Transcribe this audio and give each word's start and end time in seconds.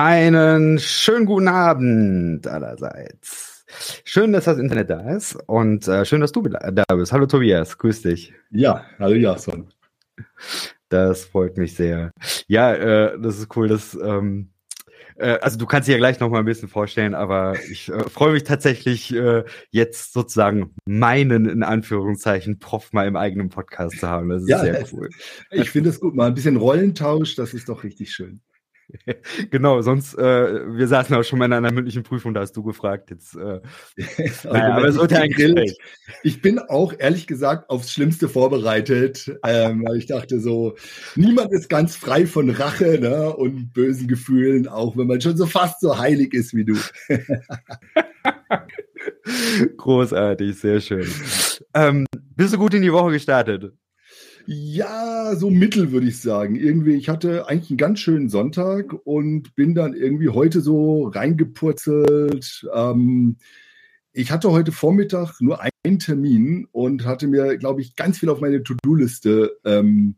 Einen 0.00 0.78
schönen 0.78 1.26
guten 1.26 1.48
Abend 1.48 2.46
allerseits. 2.46 3.64
Schön, 4.04 4.32
dass 4.32 4.44
das 4.44 4.56
Internet 4.56 4.90
da 4.90 5.00
ist 5.10 5.36
und 5.48 5.88
äh, 5.88 6.04
schön, 6.04 6.20
dass 6.20 6.30
du 6.30 6.40
da 6.42 6.84
bist. 6.94 7.12
Hallo 7.12 7.26
Tobias, 7.26 7.76
grüß 7.78 8.02
dich. 8.02 8.32
Ja, 8.52 8.84
hallo 9.00 9.16
Jason. 9.16 9.66
Das 10.88 11.24
freut 11.24 11.56
mich 11.56 11.74
sehr. 11.74 12.12
Ja, 12.46 12.74
äh, 12.74 13.18
das 13.20 13.40
ist 13.40 13.56
cool, 13.56 13.66
dass 13.66 13.98
ähm, 14.00 14.50
äh, 15.16 15.36
also 15.40 15.58
du 15.58 15.66
kannst 15.66 15.88
dich 15.88 15.94
ja 15.94 15.98
gleich 15.98 16.20
noch 16.20 16.30
mal 16.30 16.38
ein 16.38 16.44
bisschen 16.44 16.68
vorstellen, 16.68 17.16
aber 17.16 17.56
ich 17.68 17.88
äh, 17.88 18.08
freue 18.08 18.34
mich 18.34 18.44
tatsächlich 18.44 19.12
äh, 19.12 19.42
jetzt 19.70 20.12
sozusagen 20.12 20.76
meinen 20.86 21.46
in 21.46 21.64
Anführungszeichen 21.64 22.60
Prof 22.60 22.92
mal 22.92 23.08
im 23.08 23.16
eigenen 23.16 23.48
Podcast 23.48 23.98
zu 23.98 24.08
haben. 24.08 24.28
Das 24.28 24.42
ist 24.42 24.48
ja, 24.48 24.60
sehr 24.60 24.84
cool. 24.92 25.10
Ich 25.50 25.70
finde 25.72 25.90
es 25.90 25.98
gut, 25.98 26.14
mal 26.14 26.28
ein 26.28 26.34
bisschen 26.34 26.56
Rollentausch, 26.56 27.34
das 27.34 27.52
ist 27.52 27.68
doch 27.68 27.82
richtig 27.82 28.12
schön. 28.12 28.40
genau, 29.50 29.82
sonst, 29.82 30.14
äh, 30.14 30.76
wir 30.76 30.88
saßen 30.88 31.14
auch 31.14 31.22
schon 31.22 31.38
mal 31.38 31.46
in 31.46 31.52
einer 31.52 31.72
mündlichen 31.72 32.02
Prüfung, 32.02 32.34
da 32.34 32.40
hast 32.40 32.56
du 32.56 32.62
gefragt. 32.62 33.10
Jetzt, 33.10 33.36
äh, 33.36 33.60
naja, 34.44 34.76
aber 34.76 34.88
es 34.88 34.96
wird 34.96 35.12
ja 35.12 35.20
ein 35.20 35.30
Grillt. 35.30 35.76
Ich 36.22 36.40
bin 36.40 36.58
auch 36.58 36.94
ehrlich 36.98 37.26
gesagt 37.26 37.70
aufs 37.70 37.92
Schlimmste 37.92 38.28
vorbereitet, 38.28 39.30
ähm, 39.44 39.84
weil 39.86 39.98
ich 39.98 40.06
dachte 40.06 40.40
so, 40.40 40.76
niemand 41.16 41.52
ist 41.52 41.68
ganz 41.68 41.96
frei 41.96 42.26
von 42.26 42.50
Rache 42.50 42.98
ne, 43.00 43.34
und 43.34 43.72
bösen 43.72 44.08
Gefühlen, 44.08 44.68
auch 44.68 44.96
wenn 44.96 45.06
man 45.06 45.20
schon 45.20 45.36
so 45.36 45.46
fast 45.46 45.80
so 45.80 45.98
heilig 45.98 46.32
ist 46.32 46.54
wie 46.54 46.64
du. 46.64 46.76
Großartig, 49.76 50.58
sehr 50.58 50.80
schön. 50.80 51.06
Ähm, 51.74 52.06
bist 52.34 52.54
du 52.54 52.58
gut 52.58 52.74
in 52.74 52.82
die 52.82 52.92
Woche 52.92 53.12
gestartet? 53.12 53.72
Ja, 54.50 55.36
so 55.36 55.50
mittel 55.50 55.92
würde 55.92 56.08
ich 56.08 56.22
sagen. 56.22 56.56
Irgendwie, 56.56 56.94
ich 56.94 57.10
hatte 57.10 57.48
eigentlich 57.48 57.68
einen 57.68 57.76
ganz 57.76 58.00
schönen 58.00 58.30
Sonntag 58.30 58.94
und 59.04 59.54
bin 59.56 59.74
dann 59.74 59.92
irgendwie 59.92 60.30
heute 60.30 60.62
so 60.62 61.08
reingepurzelt. 61.08 62.66
Ähm, 62.74 63.36
ich 64.14 64.30
hatte 64.30 64.50
heute 64.50 64.72
Vormittag 64.72 65.38
nur 65.42 65.60
einen 65.60 65.98
Termin 65.98 66.66
und 66.72 67.04
hatte 67.04 67.26
mir, 67.26 67.58
glaube 67.58 67.82
ich, 67.82 67.94
ganz 67.94 68.20
viel 68.20 68.30
auf 68.30 68.40
meine 68.40 68.62
To-Do-Liste 68.62 69.58
ähm, 69.66 70.16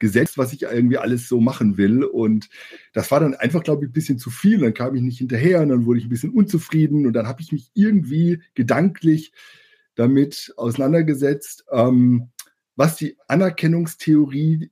gesetzt, 0.00 0.38
was 0.38 0.52
ich 0.52 0.62
irgendwie 0.62 0.98
alles 0.98 1.28
so 1.28 1.40
machen 1.40 1.76
will. 1.76 2.02
Und 2.02 2.48
das 2.94 3.12
war 3.12 3.20
dann 3.20 3.34
einfach, 3.34 3.62
glaube 3.62 3.84
ich, 3.84 3.90
ein 3.90 3.94
bisschen 3.94 4.18
zu 4.18 4.30
viel. 4.30 4.58
Dann 4.58 4.74
kam 4.74 4.96
ich 4.96 5.02
nicht 5.02 5.18
hinterher 5.18 5.62
und 5.62 5.68
dann 5.68 5.86
wurde 5.86 6.00
ich 6.00 6.06
ein 6.06 6.10
bisschen 6.10 6.32
unzufrieden 6.32 7.06
und 7.06 7.12
dann 7.12 7.28
habe 7.28 7.42
ich 7.42 7.52
mich 7.52 7.70
irgendwie 7.74 8.42
gedanklich 8.56 9.30
damit 9.94 10.52
auseinandergesetzt. 10.56 11.64
Ähm, 11.70 12.30
was 12.78 12.96
die 12.96 13.18
Anerkennungstheorie 13.26 14.70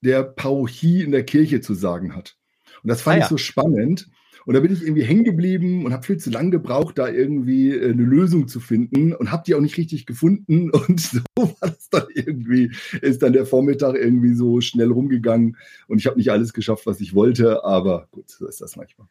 der 0.00 0.22
Parochie 0.24 1.02
in 1.02 1.12
der 1.12 1.24
Kirche 1.24 1.60
zu 1.60 1.74
sagen 1.74 2.16
hat. 2.16 2.36
Und 2.82 2.88
das 2.88 3.02
fand 3.02 3.16
ah, 3.16 3.18
ja. 3.18 3.24
ich 3.24 3.28
so 3.28 3.36
spannend. 3.36 4.08
Und 4.46 4.54
da 4.54 4.60
bin 4.60 4.72
ich 4.72 4.80
irgendwie 4.82 5.04
hängen 5.04 5.24
geblieben 5.24 5.84
und 5.84 5.92
habe 5.92 6.06
viel 6.06 6.16
zu 6.16 6.30
lange 6.30 6.48
gebraucht, 6.48 6.96
da 6.96 7.06
irgendwie 7.06 7.70
äh, 7.70 7.92
eine 7.92 8.02
Lösung 8.02 8.48
zu 8.48 8.60
finden 8.60 9.12
und 9.12 9.30
habe 9.30 9.42
die 9.46 9.54
auch 9.54 9.60
nicht 9.60 9.76
richtig 9.76 10.06
gefunden. 10.06 10.70
Und 10.88 11.00
so 11.00 11.20
war 11.36 11.68
das 11.68 11.90
dann 11.90 12.06
irgendwie, 12.14 12.72
ist 13.02 13.22
dann 13.22 13.34
der 13.34 13.44
Vormittag 13.44 13.94
irgendwie 13.96 14.32
so 14.32 14.62
schnell 14.62 14.90
rumgegangen 14.90 15.58
und 15.86 15.98
ich 15.98 16.06
habe 16.06 16.16
nicht 16.16 16.30
alles 16.30 16.54
geschafft, 16.54 16.86
was 16.86 17.00
ich 17.00 17.14
wollte, 17.14 17.62
aber 17.62 18.08
gut, 18.10 18.30
so 18.30 18.46
ist 18.46 18.62
das 18.62 18.76
manchmal. 18.76 19.06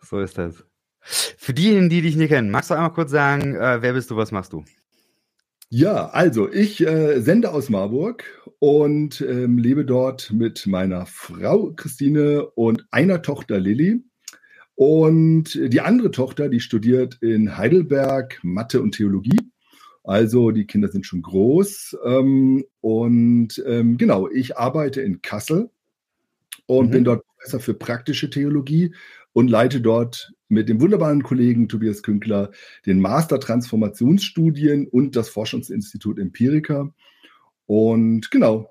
So 0.00 0.18
ist 0.18 0.36
das. 0.36 0.64
Für 1.00 1.54
diejenigen, 1.54 1.88
die 1.88 2.02
dich 2.02 2.16
nicht 2.16 2.30
kennen, 2.30 2.50
magst 2.50 2.70
du 2.70 2.74
einmal 2.74 2.92
kurz 2.92 3.12
sagen, 3.12 3.54
äh, 3.54 3.82
wer 3.82 3.92
bist 3.92 4.10
du, 4.10 4.16
was 4.16 4.32
machst 4.32 4.52
du? 4.52 4.64
Ja, 5.74 6.10
also 6.10 6.52
ich 6.52 6.86
äh, 6.86 7.22
sende 7.22 7.50
aus 7.50 7.70
Marburg 7.70 8.24
und 8.58 9.22
ähm, 9.22 9.56
lebe 9.56 9.86
dort 9.86 10.30
mit 10.30 10.66
meiner 10.66 11.06
Frau 11.06 11.72
Christine 11.72 12.44
und 12.44 12.84
einer 12.90 13.22
Tochter 13.22 13.58
Lilly. 13.58 14.04
Und 14.74 15.54
die 15.54 15.80
andere 15.80 16.10
Tochter, 16.10 16.50
die 16.50 16.60
studiert 16.60 17.16
in 17.22 17.56
Heidelberg 17.56 18.38
Mathe 18.42 18.82
und 18.82 18.92
Theologie. 18.96 19.38
Also 20.04 20.50
die 20.50 20.66
Kinder 20.66 20.88
sind 20.88 21.06
schon 21.06 21.22
groß. 21.22 21.96
Ähm, 22.04 22.66
und 22.82 23.64
ähm, 23.66 23.96
genau, 23.96 24.28
ich 24.28 24.58
arbeite 24.58 25.00
in 25.00 25.22
Kassel 25.22 25.70
und 26.66 26.88
mhm. 26.88 26.90
bin 26.90 27.04
dort 27.04 27.24
Professor 27.24 27.60
für 27.60 27.72
praktische 27.72 28.28
Theologie 28.28 28.94
und 29.32 29.48
leite 29.48 29.80
dort 29.80 30.34
mit 30.52 30.68
dem 30.68 30.80
wunderbaren 30.80 31.22
Kollegen 31.22 31.68
Tobias 31.68 32.02
Künkler 32.02 32.50
den 32.84 33.00
Master 33.00 33.40
Transformationsstudien 33.40 34.86
und 34.86 35.16
das 35.16 35.30
Forschungsinstitut 35.30 36.18
Empirica. 36.18 36.92
Und 37.64 38.30
genau, 38.30 38.68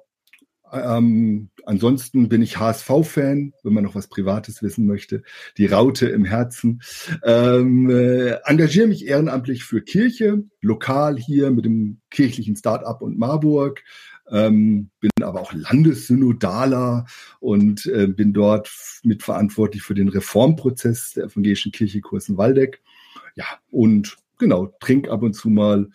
ähm, 0.72 1.50
ansonsten 1.66 2.30
bin 2.30 2.44
ich 2.44 2.60
HSV-Fan, 2.60 3.54
wenn 3.64 3.74
man 3.74 3.84
noch 3.84 3.96
was 3.96 4.08
Privates 4.08 4.62
wissen 4.62 4.86
möchte. 4.86 5.24
Die 5.58 5.66
Raute 5.66 6.08
im 6.08 6.24
Herzen. 6.24 6.84
Ähm, 7.24 7.90
äh, 7.90 8.38
engagiere 8.46 8.88
mich 8.88 9.08
ehrenamtlich 9.08 9.64
für 9.64 9.82
Kirche, 9.82 10.44
lokal 10.62 11.18
hier 11.18 11.50
mit 11.50 11.66
dem 11.66 12.00
kirchlichen 12.12 12.56
Start-up 12.56 13.02
und 13.02 13.18
Marburg 13.18 13.84
ähm, 14.32 14.90
bin 15.00 15.12
aber 15.22 15.42
auch 15.42 15.54
Landessynodaler 15.54 17.06
und 17.40 17.86
äh, 17.86 18.08
bin 18.08 18.34
dort 18.34 18.72
mitverantwortlich 19.04 19.84
für 19.84 19.94
den 19.94 20.08
Reformprozess 20.08 21.14
der 21.14 21.26
evangelischen 21.26 21.72
Kirche 21.72 22.02
Kursen-Waldeck. 22.02 22.82
Ja, 23.36 23.46
und 23.70 24.18
genau, 24.38 24.68
trinke 24.80 25.12
ab 25.12 25.22
und 25.22 25.34
zu 25.34 25.50
mal 25.50 25.90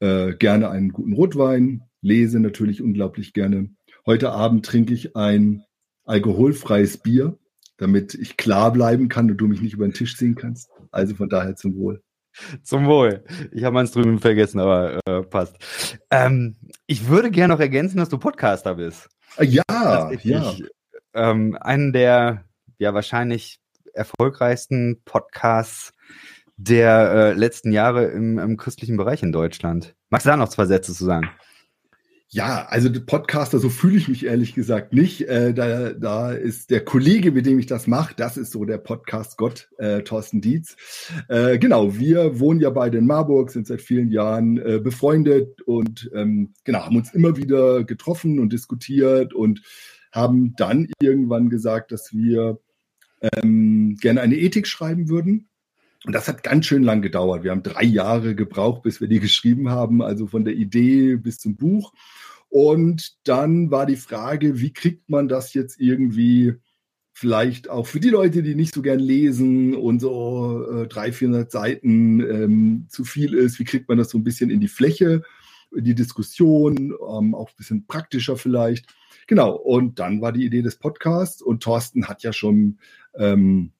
äh, 0.00 0.34
gerne 0.34 0.70
einen 0.70 0.90
guten 0.90 1.12
Rotwein, 1.12 1.82
lese 2.00 2.38
natürlich 2.38 2.80
unglaublich 2.80 3.32
gerne. 3.32 3.70
Heute 4.06 4.30
Abend 4.30 4.64
trinke 4.64 4.94
ich 4.94 5.16
ein 5.16 5.64
alkoholfreies 6.04 6.98
Bier, 6.98 7.38
damit 7.76 8.14
ich 8.14 8.36
klar 8.36 8.72
bleiben 8.72 9.08
kann 9.08 9.30
und 9.30 9.38
du 9.38 9.48
mich 9.48 9.62
nicht 9.62 9.74
über 9.74 9.86
den 9.86 9.94
Tisch 9.94 10.16
ziehen 10.16 10.36
kannst. 10.36 10.70
Also 10.92 11.14
von 11.16 11.28
daher 11.28 11.56
zum 11.56 11.74
Wohl. 11.76 12.03
Zum 12.62 12.86
Wohl. 12.86 13.24
Ich 13.52 13.64
habe 13.64 13.74
meins 13.74 13.92
drüben 13.92 14.18
vergessen, 14.18 14.60
aber 14.60 15.00
äh, 15.06 15.22
passt. 15.22 15.56
Ähm, 16.10 16.56
ich 16.86 17.08
würde 17.08 17.30
gerne 17.30 17.54
noch 17.54 17.60
ergänzen, 17.60 17.98
dass 17.98 18.08
du 18.08 18.18
Podcaster 18.18 18.74
bist. 18.74 19.08
Ja, 19.40 20.10
ja. 20.22 20.54
Ähm, 21.14 21.56
einen 21.60 21.92
der 21.92 22.44
ja 22.78 22.94
wahrscheinlich 22.94 23.60
erfolgreichsten 23.92 25.00
Podcasts 25.04 25.92
der 26.56 27.12
äh, 27.12 27.32
letzten 27.32 27.72
Jahre 27.72 28.04
im, 28.06 28.38
im 28.38 28.56
christlichen 28.56 28.96
Bereich 28.96 29.22
in 29.22 29.32
Deutschland. 29.32 29.94
Magst 30.10 30.26
du 30.26 30.30
da 30.30 30.36
noch 30.36 30.48
zwei 30.48 30.66
Sätze 30.66 30.92
zu 30.92 31.04
sagen? 31.04 31.30
Ja, 32.34 32.66
also 32.68 32.90
Podcaster, 32.90 33.60
so 33.60 33.68
fühle 33.68 33.96
ich 33.96 34.08
mich 34.08 34.26
ehrlich 34.26 34.56
gesagt 34.56 34.92
nicht. 34.92 35.28
Äh, 35.28 35.54
da, 35.54 35.92
da 35.92 36.32
ist 36.32 36.68
der 36.72 36.84
Kollege, 36.84 37.30
mit 37.30 37.46
dem 37.46 37.60
ich 37.60 37.66
das 37.66 37.86
mache, 37.86 38.12
das 38.16 38.36
ist 38.36 38.50
so 38.50 38.64
der 38.64 38.78
Podcast 38.78 39.36
Gott, 39.36 39.70
äh, 39.78 40.02
Thorsten 40.02 40.40
Dietz. 40.40 40.76
Äh, 41.28 41.60
genau, 41.60 41.96
wir 41.96 42.40
wohnen 42.40 42.58
ja 42.58 42.70
beide 42.70 42.98
in 42.98 43.06
Marburg, 43.06 43.52
sind 43.52 43.68
seit 43.68 43.82
vielen 43.82 44.10
Jahren 44.10 44.58
äh, 44.58 44.80
befreundet 44.82 45.62
und 45.62 46.10
ähm, 46.12 46.54
genau, 46.64 46.80
haben 46.80 46.96
uns 46.96 47.14
immer 47.14 47.36
wieder 47.36 47.84
getroffen 47.84 48.40
und 48.40 48.52
diskutiert 48.52 49.32
und 49.32 49.62
haben 50.10 50.56
dann 50.56 50.88
irgendwann 50.98 51.50
gesagt, 51.50 51.92
dass 51.92 52.12
wir 52.12 52.58
ähm, 53.20 53.96
gerne 54.00 54.22
eine 54.22 54.34
Ethik 54.34 54.66
schreiben 54.66 55.08
würden. 55.08 55.46
Und 56.04 56.12
das 56.12 56.28
hat 56.28 56.42
ganz 56.42 56.66
schön 56.66 56.82
lang 56.82 57.00
gedauert. 57.00 57.44
Wir 57.44 57.52
haben 57.52 57.62
drei 57.62 57.84
Jahre 57.84 58.34
gebraucht, 58.34 58.82
bis 58.82 59.00
wir 59.00 59.08
die 59.08 59.20
geschrieben 59.20 59.70
haben, 59.70 60.02
also 60.02 60.26
von 60.26 60.44
der 60.44 60.54
Idee 60.54 61.16
bis 61.16 61.38
zum 61.38 61.56
Buch. 61.56 61.94
Und 62.54 63.16
dann 63.24 63.72
war 63.72 63.84
die 63.84 63.96
Frage, 63.96 64.60
wie 64.60 64.72
kriegt 64.72 65.10
man 65.10 65.26
das 65.26 65.54
jetzt 65.54 65.80
irgendwie 65.80 66.54
vielleicht 67.12 67.68
auch 67.68 67.84
für 67.84 67.98
die 67.98 68.10
Leute, 68.10 68.44
die 68.44 68.54
nicht 68.54 68.72
so 68.72 68.80
gern 68.80 69.00
lesen 69.00 69.74
und 69.74 69.98
so 69.98 70.64
äh, 70.70 70.86
300, 70.86 71.14
400 71.16 71.50
Seiten 71.50 72.20
ähm, 72.20 72.86
zu 72.88 73.02
viel 73.02 73.34
ist, 73.34 73.58
wie 73.58 73.64
kriegt 73.64 73.88
man 73.88 73.98
das 73.98 74.10
so 74.10 74.18
ein 74.18 74.22
bisschen 74.22 74.50
in 74.50 74.60
die 74.60 74.68
Fläche, 74.68 75.22
in 75.74 75.82
die 75.82 75.96
Diskussion, 75.96 76.92
ähm, 76.92 77.34
auch 77.34 77.48
ein 77.48 77.56
bisschen 77.56 77.86
praktischer 77.88 78.36
vielleicht. 78.36 78.86
Genau, 79.26 79.56
und 79.56 79.98
dann 79.98 80.20
war 80.20 80.30
die 80.30 80.44
Idee 80.44 80.62
des 80.62 80.76
Podcasts 80.76 81.42
und 81.42 81.60
Thorsten 81.60 82.06
hat 82.06 82.22
ja 82.22 82.32
schon 82.32 82.78
ähm, 83.16 83.72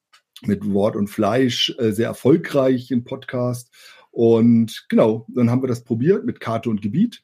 mit 0.42 0.68
Wort 0.68 0.96
und 0.96 1.06
Fleisch 1.06 1.72
äh, 1.78 1.92
sehr 1.92 2.08
erfolgreich 2.08 2.90
im 2.90 3.04
Podcast. 3.04 3.72
Und 4.10 4.86
genau, 4.88 5.28
dann 5.28 5.48
haben 5.48 5.62
wir 5.62 5.68
das 5.68 5.84
probiert 5.84 6.24
mit 6.24 6.40
Karte 6.40 6.70
und 6.70 6.82
Gebiet. 6.82 7.22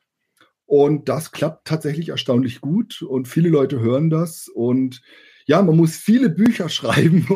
Und 0.70 1.08
das 1.08 1.32
klappt 1.32 1.66
tatsächlich 1.66 2.10
erstaunlich 2.10 2.60
gut 2.60 3.02
und 3.02 3.26
viele 3.26 3.48
Leute 3.48 3.80
hören 3.80 4.08
das 4.08 4.46
und 4.46 5.02
ja, 5.44 5.60
man 5.62 5.76
muss 5.76 5.96
viele 5.96 6.30
Bücher 6.30 6.68
schreiben 6.68 7.26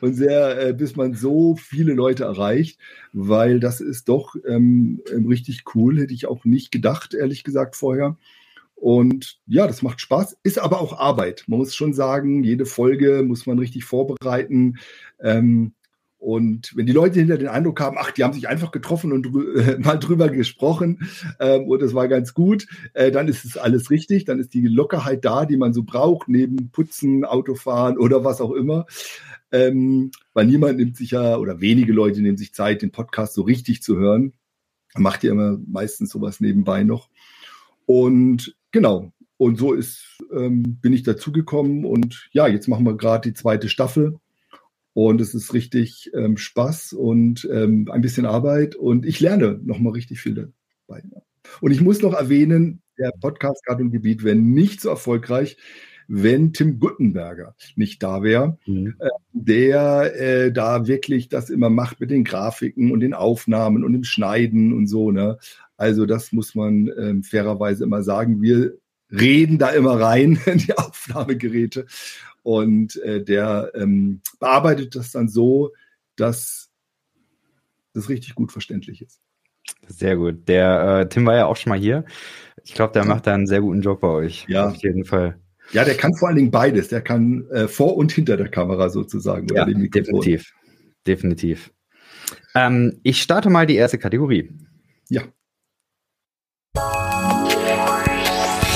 und 0.00 0.14
sehr, 0.14 0.68
äh, 0.68 0.72
bis 0.74 0.94
man 0.94 1.12
so 1.12 1.56
viele 1.56 1.92
Leute 1.92 2.22
erreicht, 2.22 2.78
weil 3.12 3.58
das 3.58 3.80
ist 3.80 4.08
doch 4.08 4.36
ähm, 4.46 5.02
ähm, 5.12 5.26
richtig 5.26 5.64
cool, 5.74 5.98
hätte 5.98 6.14
ich 6.14 6.28
auch 6.28 6.44
nicht 6.44 6.70
gedacht, 6.70 7.14
ehrlich 7.14 7.42
gesagt, 7.42 7.74
vorher. 7.74 8.16
Und 8.76 9.40
ja, 9.48 9.66
das 9.66 9.82
macht 9.82 10.00
Spaß, 10.00 10.38
ist 10.44 10.60
aber 10.60 10.80
auch 10.80 11.00
Arbeit. 11.00 11.46
Man 11.48 11.58
muss 11.58 11.74
schon 11.74 11.94
sagen, 11.94 12.44
jede 12.44 12.64
Folge 12.64 13.24
muss 13.26 13.44
man 13.44 13.58
richtig 13.58 13.86
vorbereiten. 13.86 14.78
Ähm, 15.20 15.72
und 16.18 16.72
wenn 16.74 16.86
die 16.86 16.92
Leute 16.92 17.20
hinter 17.20 17.38
den 17.38 17.48
Eindruck 17.48 17.80
haben, 17.80 17.96
ach, 17.98 18.10
die 18.10 18.24
haben 18.24 18.32
sich 18.32 18.48
einfach 18.48 18.72
getroffen 18.72 19.12
und 19.12 19.22
drü 19.22 19.78
mal 19.78 19.98
drüber 19.98 20.28
gesprochen 20.28 21.08
ähm, 21.38 21.68
und 21.68 21.80
es 21.80 21.94
war 21.94 22.08
ganz 22.08 22.34
gut, 22.34 22.66
äh, 22.94 23.12
dann 23.12 23.28
ist 23.28 23.44
es 23.44 23.56
alles 23.56 23.90
richtig, 23.90 24.24
dann 24.24 24.40
ist 24.40 24.52
die 24.52 24.66
Lockerheit 24.66 25.24
da, 25.24 25.46
die 25.46 25.56
man 25.56 25.72
so 25.72 25.84
braucht, 25.84 26.28
neben 26.28 26.70
Putzen, 26.70 27.24
Autofahren 27.24 27.98
oder 27.98 28.24
was 28.24 28.40
auch 28.40 28.52
immer. 28.52 28.86
ähm, 29.52 30.10
weil 30.34 30.46
niemand 30.46 30.78
nimmt 30.78 30.96
sich 30.96 31.12
ja, 31.12 31.36
oder 31.36 31.60
wenige 31.60 31.92
Leute 31.92 32.20
nehmen 32.20 32.36
sich 32.36 32.52
Zeit, 32.52 32.82
den 32.82 32.90
Podcast 32.90 33.34
so 33.34 33.42
richtig 33.42 33.82
zu 33.82 33.96
hören. 33.96 34.34
Macht 34.96 35.22
ja 35.24 35.32
immer 35.32 35.58
meistens 35.66 36.10
sowas 36.10 36.40
nebenbei 36.40 36.82
noch. 36.82 37.08
Und 37.86 38.56
genau, 38.72 39.12
und 39.38 39.56
so 39.56 39.72
ist, 39.72 40.18
ähm, 40.32 40.78
bin 40.80 40.92
ich 40.92 41.04
dazugekommen 41.04 41.84
und 41.84 42.28
ja, 42.32 42.48
jetzt 42.48 42.68
machen 42.68 42.84
wir 42.84 42.96
gerade 42.96 43.30
die 43.30 43.34
zweite 43.34 43.68
Staffel. 43.68 44.18
Und 45.00 45.20
es 45.20 45.32
ist 45.32 45.54
richtig 45.54 46.10
ähm, 46.12 46.36
Spaß 46.36 46.92
und 46.92 47.48
ähm, 47.52 47.88
ein 47.88 48.00
bisschen 48.00 48.26
Arbeit 48.26 48.74
und 48.74 49.06
ich 49.06 49.20
lerne 49.20 49.60
nochmal 49.62 49.92
richtig 49.92 50.20
viel 50.20 50.34
dabei. 50.34 51.04
Und 51.60 51.70
ich 51.70 51.80
muss 51.80 52.02
noch 52.02 52.14
erwähnen, 52.14 52.82
der 52.98 53.12
Podcast 53.20 53.64
Garten 53.64 53.82
und 53.82 53.90
Gebiet 53.92 54.24
wäre 54.24 54.34
nicht 54.34 54.80
so 54.80 54.88
erfolgreich, 54.88 55.56
wenn 56.08 56.52
Tim 56.52 56.80
Guttenberger 56.80 57.54
nicht 57.76 58.02
da 58.02 58.24
wäre, 58.24 58.58
mhm. 58.66 58.96
äh, 58.98 59.08
der 59.30 60.20
äh, 60.20 60.52
da 60.52 60.88
wirklich 60.88 61.28
das 61.28 61.48
immer 61.48 61.70
macht 61.70 62.00
mit 62.00 62.10
den 62.10 62.24
Grafiken 62.24 62.90
und 62.90 62.98
den 62.98 63.14
Aufnahmen 63.14 63.84
und 63.84 63.92
dem 63.92 64.02
Schneiden 64.02 64.72
und 64.72 64.88
so. 64.88 65.12
Ne? 65.12 65.38
Also 65.76 66.06
das 66.06 66.32
muss 66.32 66.56
man 66.56 66.90
ähm, 66.98 67.22
fairerweise 67.22 67.84
immer 67.84 68.02
sagen. 68.02 68.42
Wir 68.42 68.72
reden 69.12 69.58
da 69.58 69.68
immer 69.68 70.00
rein 70.00 70.40
in 70.46 70.58
die 70.66 70.76
Aufnahmegeräte 70.76 71.86
und 72.42 72.96
äh, 73.02 73.22
der 73.22 73.72
ähm, 73.74 74.20
bearbeitet 74.38 74.94
das 74.94 75.12
dann 75.12 75.28
so, 75.28 75.72
dass 76.16 76.70
das 77.92 78.08
richtig 78.08 78.34
gut 78.34 78.52
verständlich 78.52 79.02
ist. 79.02 79.20
Sehr 79.86 80.16
gut. 80.16 80.48
Der 80.48 81.00
äh, 81.00 81.08
Tim 81.08 81.26
war 81.26 81.36
ja 81.36 81.46
auch 81.46 81.56
schon 81.56 81.70
mal 81.70 81.78
hier. 81.78 82.04
Ich 82.64 82.74
glaube, 82.74 82.92
der 82.92 83.04
macht 83.04 83.26
da 83.26 83.34
einen 83.34 83.46
sehr 83.46 83.60
guten 83.60 83.80
Job 83.80 84.00
bei 84.00 84.08
euch. 84.08 84.46
Ja. 84.48 84.68
Auf 84.68 84.76
jeden 84.76 85.04
Fall. 85.04 85.38
Ja, 85.72 85.84
der 85.84 85.94
kann 85.94 86.14
vor 86.14 86.28
allen 86.28 86.36
Dingen 86.36 86.50
beides. 86.50 86.88
Der 86.88 87.02
kann 87.02 87.46
äh, 87.50 87.68
vor 87.68 87.96
und 87.96 88.12
hinter 88.12 88.36
der 88.36 88.48
Kamera 88.48 88.88
sozusagen. 88.88 89.46
ja, 89.54 89.64
definitiv. 89.64 90.52
Definitiv. 91.06 91.72
Ähm, 92.54 93.00
ich 93.02 93.22
starte 93.22 93.50
mal 93.50 93.66
die 93.66 93.76
erste 93.76 93.98
Kategorie. 93.98 94.50
Ja. 95.08 95.22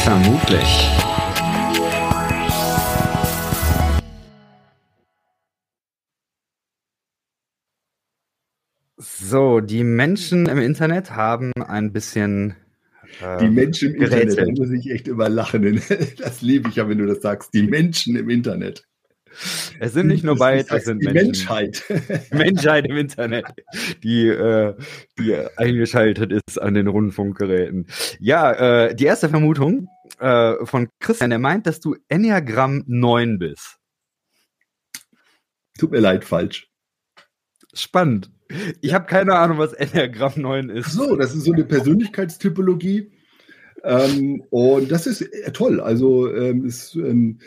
Vermutlich. 0.05 1.02
So, 9.25 9.61
die 9.61 9.85
Menschen 9.85 10.47
im 10.47 10.59
Internet 10.59 11.13
haben 11.13 11.53
ein 11.63 11.93
bisschen. 11.93 12.57
Die 13.41 13.49
Menschen 13.49 13.95
im 13.95 14.01
gerätselt. 14.01 14.31
Internet, 14.31 14.59
da 14.59 14.63
muss 14.63 14.73
ich 14.73 14.91
echt 14.91 15.07
immer 15.07 15.29
lachen. 15.29 15.63
Das 16.19 16.43
liebe 16.43 16.69
ich 16.71 16.77
ja, 16.77 16.89
wenn 16.89 16.99
du 16.99 17.07
das 17.07 17.21
sagst. 17.21 17.55
Die 17.55 17.63
Menschen 17.63 18.17
im 18.17 18.29
Internet. 18.29 18.85
Es 19.79 19.93
sind 19.93 20.09
nicht 20.09 20.25
nur 20.25 20.37
beide, 20.37 20.75
es 20.75 20.85
sind 20.85 21.01
die 21.01 21.07
Menschen. 21.07 21.27
Menschheit. 21.27 21.85
Die 21.89 22.37
Menschheit 22.37 22.87
im 22.87 22.97
Internet, 22.97 23.47
die, 24.03 24.27
äh, 24.27 24.75
die 25.19 25.35
eingeschaltet 25.57 26.33
ist 26.33 26.61
an 26.61 26.75
den 26.75 26.87
Rundfunkgeräten. 26.87 27.87
Ja, 28.19 28.53
äh, 28.87 28.95
die 28.95 29.05
erste 29.05 29.31
Vermutung 29.31 29.89
äh, 30.19 30.55
von 30.65 30.89
Christian, 31.01 31.31
der 31.31 31.39
meint, 31.39 31.67
dass 31.67 31.81
du 31.81 31.97
Enneagramm 32.09 32.85
9 32.87 33.39
bist. 33.39 33.79
Tut 35.79 35.93
mir 35.93 36.01
leid, 36.01 36.25
falsch. 36.25 36.69
Spannend. 37.73 38.31
Ich 38.81 38.95
habe 38.95 39.07
keine 39.07 39.35
Ahnung, 39.35 39.59
was 39.59 39.73
Enneagramm 39.73 40.33
9 40.37 40.69
ist. 40.71 40.87
Ach 40.87 40.91
so, 40.91 41.17
das 41.17 41.35
ist 41.35 41.45
so 41.45 41.53
eine 41.53 41.65
Persönlichkeitstypologie. 41.65 43.11
Ähm, 43.85 44.43
und 44.51 44.91
das 44.91 45.07
ist 45.07 45.23
äh, 45.23 45.53
toll. 45.53 45.81
Also 45.81 46.33
ähm, 46.33 46.65
ist, 46.65 46.95
ähm, 46.95 47.39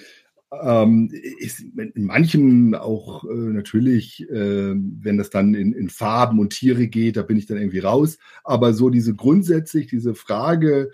ähm, 0.51 1.09
ist 1.39 1.61
in 1.61 2.05
manchen 2.05 2.75
auch 2.75 3.23
äh, 3.25 3.33
natürlich, 3.33 4.29
äh, 4.29 4.73
wenn 4.75 5.17
das 5.17 5.29
dann 5.29 5.53
in, 5.53 5.73
in, 5.73 5.89
Farben 5.89 6.39
und 6.39 6.51
Tiere 6.51 6.87
geht, 6.87 7.17
da 7.17 7.23
bin 7.23 7.37
ich 7.37 7.45
dann 7.45 7.57
irgendwie 7.57 7.79
raus. 7.79 8.17
Aber 8.43 8.73
so 8.73 8.89
diese 8.89 9.15
grundsätzlich, 9.15 9.87
diese 9.87 10.15
Frage 10.15 10.91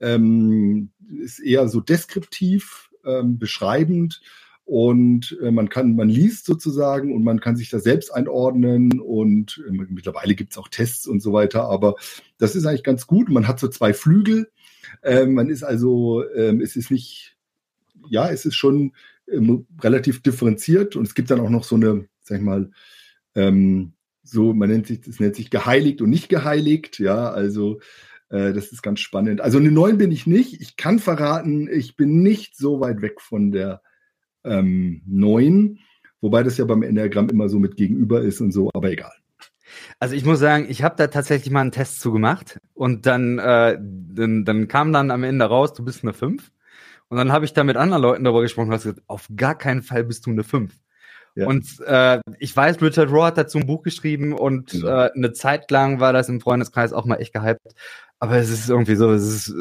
ähm, 0.00 0.90
ist 1.22 1.40
eher 1.40 1.68
so 1.68 1.80
deskriptiv, 1.80 2.90
ähm, 3.04 3.38
beschreibend 3.38 4.20
und 4.64 5.36
äh, 5.42 5.50
man 5.50 5.68
kann, 5.68 5.96
man 5.96 6.08
liest 6.08 6.46
sozusagen 6.46 7.14
und 7.14 7.24
man 7.24 7.40
kann 7.40 7.56
sich 7.56 7.70
da 7.70 7.80
selbst 7.80 8.14
einordnen 8.14 9.00
und 9.00 9.62
äh, 9.66 9.70
mittlerweile 9.70 10.34
gibt 10.34 10.52
es 10.52 10.58
auch 10.58 10.68
Tests 10.68 11.06
und 11.06 11.20
so 11.20 11.32
weiter, 11.32 11.64
aber 11.64 11.96
das 12.38 12.54
ist 12.54 12.64
eigentlich 12.64 12.84
ganz 12.84 13.06
gut. 13.06 13.28
Man 13.28 13.48
hat 13.48 13.58
so 13.58 13.68
zwei 13.68 13.92
Flügel. 13.92 14.50
Äh, 15.02 15.26
man 15.26 15.48
ist 15.50 15.62
also, 15.62 16.24
ähm, 16.34 16.60
es 16.60 16.76
ist 16.76 16.90
nicht, 16.90 17.36
ja, 18.08 18.30
es 18.30 18.44
ist 18.44 18.54
schon 18.54 18.92
ähm, 19.30 19.66
relativ 19.80 20.22
differenziert 20.22 20.96
und 20.96 21.06
es 21.06 21.14
gibt 21.14 21.30
dann 21.30 21.40
auch 21.40 21.50
noch 21.50 21.64
so 21.64 21.76
eine, 21.76 22.06
sag 22.22 22.38
ich 22.38 22.44
mal, 22.44 22.70
ähm, 23.34 23.94
so, 24.22 24.54
man 24.54 24.70
nennt 24.70 24.86
sich, 24.86 25.00
das 25.00 25.18
nennt 25.18 25.34
sich 25.34 25.50
geheiligt 25.50 26.00
und 26.00 26.10
nicht 26.10 26.28
geheiligt, 26.28 27.00
ja, 27.00 27.30
also 27.30 27.80
äh, 28.28 28.52
das 28.52 28.70
ist 28.72 28.82
ganz 28.82 29.00
spannend. 29.00 29.40
Also 29.40 29.58
eine 29.58 29.72
9 29.72 29.98
bin 29.98 30.12
ich 30.12 30.26
nicht. 30.26 30.60
Ich 30.60 30.76
kann 30.76 31.00
verraten, 31.00 31.68
ich 31.68 31.96
bin 31.96 32.22
nicht 32.22 32.56
so 32.56 32.80
weit 32.80 33.02
weg 33.02 33.20
von 33.20 33.50
der 33.50 33.82
ähm, 34.44 35.02
9, 35.06 35.78
wobei 36.20 36.42
das 36.42 36.58
ja 36.58 36.64
beim 36.64 36.82
Enneagramm 36.82 37.28
immer 37.28 37.48
so 37.48 37.58
mit 37.58 37.76
gegenüber 37.76 38.22
ist 38.22 38.40
und 38.40 38.52
so, 38.52 38.70
aber 38.74 38.90
egal. 38.90 39.12
Also 39.98 40.14
ich 40.14 40.24
muss 40.24 40.38
sagen, 40.38 40.66
ich 40.68 40.82
habe 40.82 40.96
da 40.96 41.06
tatsächlich 41.06 41.50
mal 41.50 41.60
einen 41.60 41.72
Test 41.72 42.00
zu 42.00 42.12
gemacht 42.12 42.58
und 42.74 43.06
dann, 43.06 43.38
äh, 43.38 43.78
dann, 43.80 44.44
dann 44.44 44.68
kam 44.68 44.92
dann 44.92 45.10
am 45.10 45.24
Ende 45.24 45.44
raus, 45.44 45.72
du 45.74 45.84
bist 45.84 46.02
eine 46.02 46.12
5. 46.12 46.50
Und 47.08 47.18
dann 47.18 47.30
habe 47.30 47.44
ich 47.44 47.52
da 47.52 47.62
mit 47.62 47.76
anderen 47.76 48.02
Leuten 48.02 48.24
darüber 48.24 48.40
gesprochen 48.40 48.70
und 48.70 48.76
gesagt, 48.76 49.02
auf 49.06 49.28
gar 49.36 49.56
keinen 49.56 49.82
Fall 49.82 50.04
bist 50.04 50.24
du 50.26 50.30
eine 50.30 50.44
5. 50.44 50.72
Ja. 51.34 51.46
Und 51.46 51.80
äh, 51.86 52.20
ich 52.38 52.56
weiß, 52.56 52.80
Richard 52.82 53.10
Rohr 53.10 53.26
hat 53.26 53.38
dazu 53.38 53.58
ein 53.58 53.66
Buch 53.66 53.82
geschrieben 53.82 54.32
und 54.32 54.72
ja. 54.72 55.06
äh, 55.06 55.10
eine 55.14 55.32
Zeit 55.32 55.70
lang 55.70 56.00
war 56.00 56.12
das 56.12 56.28
im 56.28 56.40
Freundeskreis 56.40 56.92
auch 56.92 57.04
mal 57.04 57.16
echt 57.16 57.32
gehypt. 57.32 57.74
Aber 58.18 58.36
es 58.36 58.50
ist 58.50 58.68
irgendwie 58.68 58.96
so, 58.96 59.12
es 59.12 59.24
ist 59.24 59.54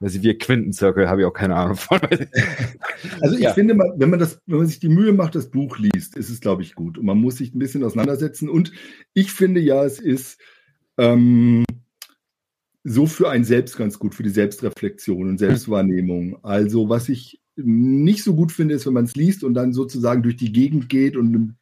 weiß 0.00 0.14
ich, 0.14 0.22
wie 0.22 0.34
Quintenzirkel, 0.36 1.08
habe 1.08 1.22
ich 1.22 1.26
auch 1.26 1.32
keine 1.32 1.56
Ahnung 1.56 1.76
von. 1.76 2.00
also 3.20 3.36
ich 3.36 3.42
ja. 3.42 3.52
finde, 3.52 3.78
wenn 3.96 4.10
man 4.10 4.18
das, 4.18 4.40
wenn 4.46 4.58
man 4.58 4.66
sich 4.66 4.80
die 4.80 4.88
Mühe 4.88 5.12
macht, 5.12 5.34
das 5.34 5.50
Buch 5.50 5.78
liest, 5.78 6.16
ist 6.16 6.30
es, 6.30 6.40
glaube 6.40 6.62
ich, 6.62 6.74
gut. 6.74 6.98
Und 6.98 7.06
man 7.06 7.18
muss 7.18 7.36
sich 7.36 7.54
ein 7.54 7.58
bisschen 7.58 7.84
auseinandersetzen. 7.84 8.48
Und 8.48 8.72
ich 9.14 9.32
finde 9.32 9.60
ja, 9.60 9.84
es 9.84 9.98
ist 9.98 10.40
ähm, 10.98 11.64
so 12.84 13.06
für 13.06 13.30
einen 13.30 13.44
selbst 13.44 13.76
ganz 13.76 13.98
gut, 13.98 14.14
für 14.14 14.22
die 14.22 14.30
Selbstreflexion 14.30 15.28
und 15.28 15.38
Selbstwahrnehmung. 15.38 16.38
Also 16.44 16.88
was 16.88 17.08
ich 17.08 17.40
nicht 17.56 18.22
so 18.22 18.34
gut 18.34 18.52
finde, 18.52 18.74
ist, 18.74 18.86
wenn 18.86 18.92
man 18.92 19.06
es 19.06 19.16
liest 19.16 19.42
und 19.42 19.54
dann 19.54 19.72
sozusagen 19.72 20.22
durch 20.22 20.36
die 20.36 20.52
Gegend 20.52 20.88
geht 20.88 21.16
und 21.16 21.56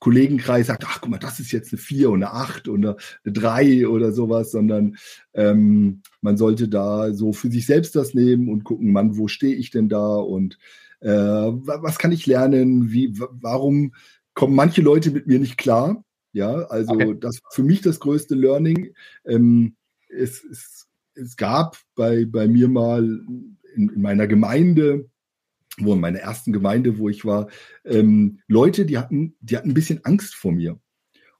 Kollegenkreis 0.00 0.68
sagt, 0.68 0.84
ach 0.86 1.00
guck 1.00 1.10
mal, 1.10 1.18
das 1.18 1.40
ist 1.40 1.52
jetzt 1.52 1.72
eine 1.72 1.80
4 1.80 2.10
und 2.10 2.22
eine 2.22 2.32
8 2.32 2.68
oder 2.68 2.96
eine 3.24 3.32
3 3.32 3.88
oder 3.88 4.12
sowas, 4.12 4.50
sondern 4.50 4.96
ähm, 5.34 6.02
man 6.20 6.36
sollte 6.36 6.68
da 6.68 7.12
so 7.12 7.32
für 7.32 7.50
sich 7.50 7.66
selbst 7.66 7.96
das 7.96 8.14
nehmen 8.14 8.48
und 8.48 8.64
gucken, 8.64 8.92
Mann, 8.92 9.16
wo 9.16 9.28
stehe 9.28 9.54
ich 9.54 9.70
denn 9.70 9.88
da 9.88 10.16
und 10.16 10.58
äh, 11.00 11.08
was 11.10 11.98
kann 11.98 12.12
ich 12.12 12.26
lernen? 12.26 12.90
Wie, 12.90 13.12
warum 13.18 13.92
kommen 14.34 14.54
manche 14.54 14.82
Leute 14.82 15.10
mit 15.10 15.26
mir 15.26 15.38
nicht 15.38 15.58
klar? 15.58 16.04
Ja, 16.32 16.66
also 16.66 16.92
okay. 16.92 17.16
das 17.18 17.40
für 17.50 17.62
mich 17.62 17.80
das 17.80 18.00
größte 18.00 18.34
Learning. 18.34 18.94
Ähm, 19.24 19.76
es, 20.08 20.44
es, 20.44 20.86
es 21.14 21.36
gab 21.36 21.78
bei, 21.94 22.24
bei 22.24 22.48
mir 22.48 22.68
mal 22.68 23.04
in, 23.74 23.88
in 23.88 24.00
meiner 24.00 24.26
Gemeinde 24.26 25.08
wo 25.84 25.94
in 25.94 26.00
meiner 26.00 26.18
ersten 26.18 26.52
Gemeinde, 26.52 26.98
wo 26.98 27.08
ich 27.08 27.24
war, 27.24 27.48
ähm, 27.84 28.40
Leute, 28.46 28.86
die 28.86 28.98
hatten, 28.98 29.36
die 29.40 29.56
hatten 29.56 29.70
ein 29.70 29.74
bisschen 29.74 30.04
Angst 30.04 30.34
vor 30.34 30.52
mir. 30.52 30.78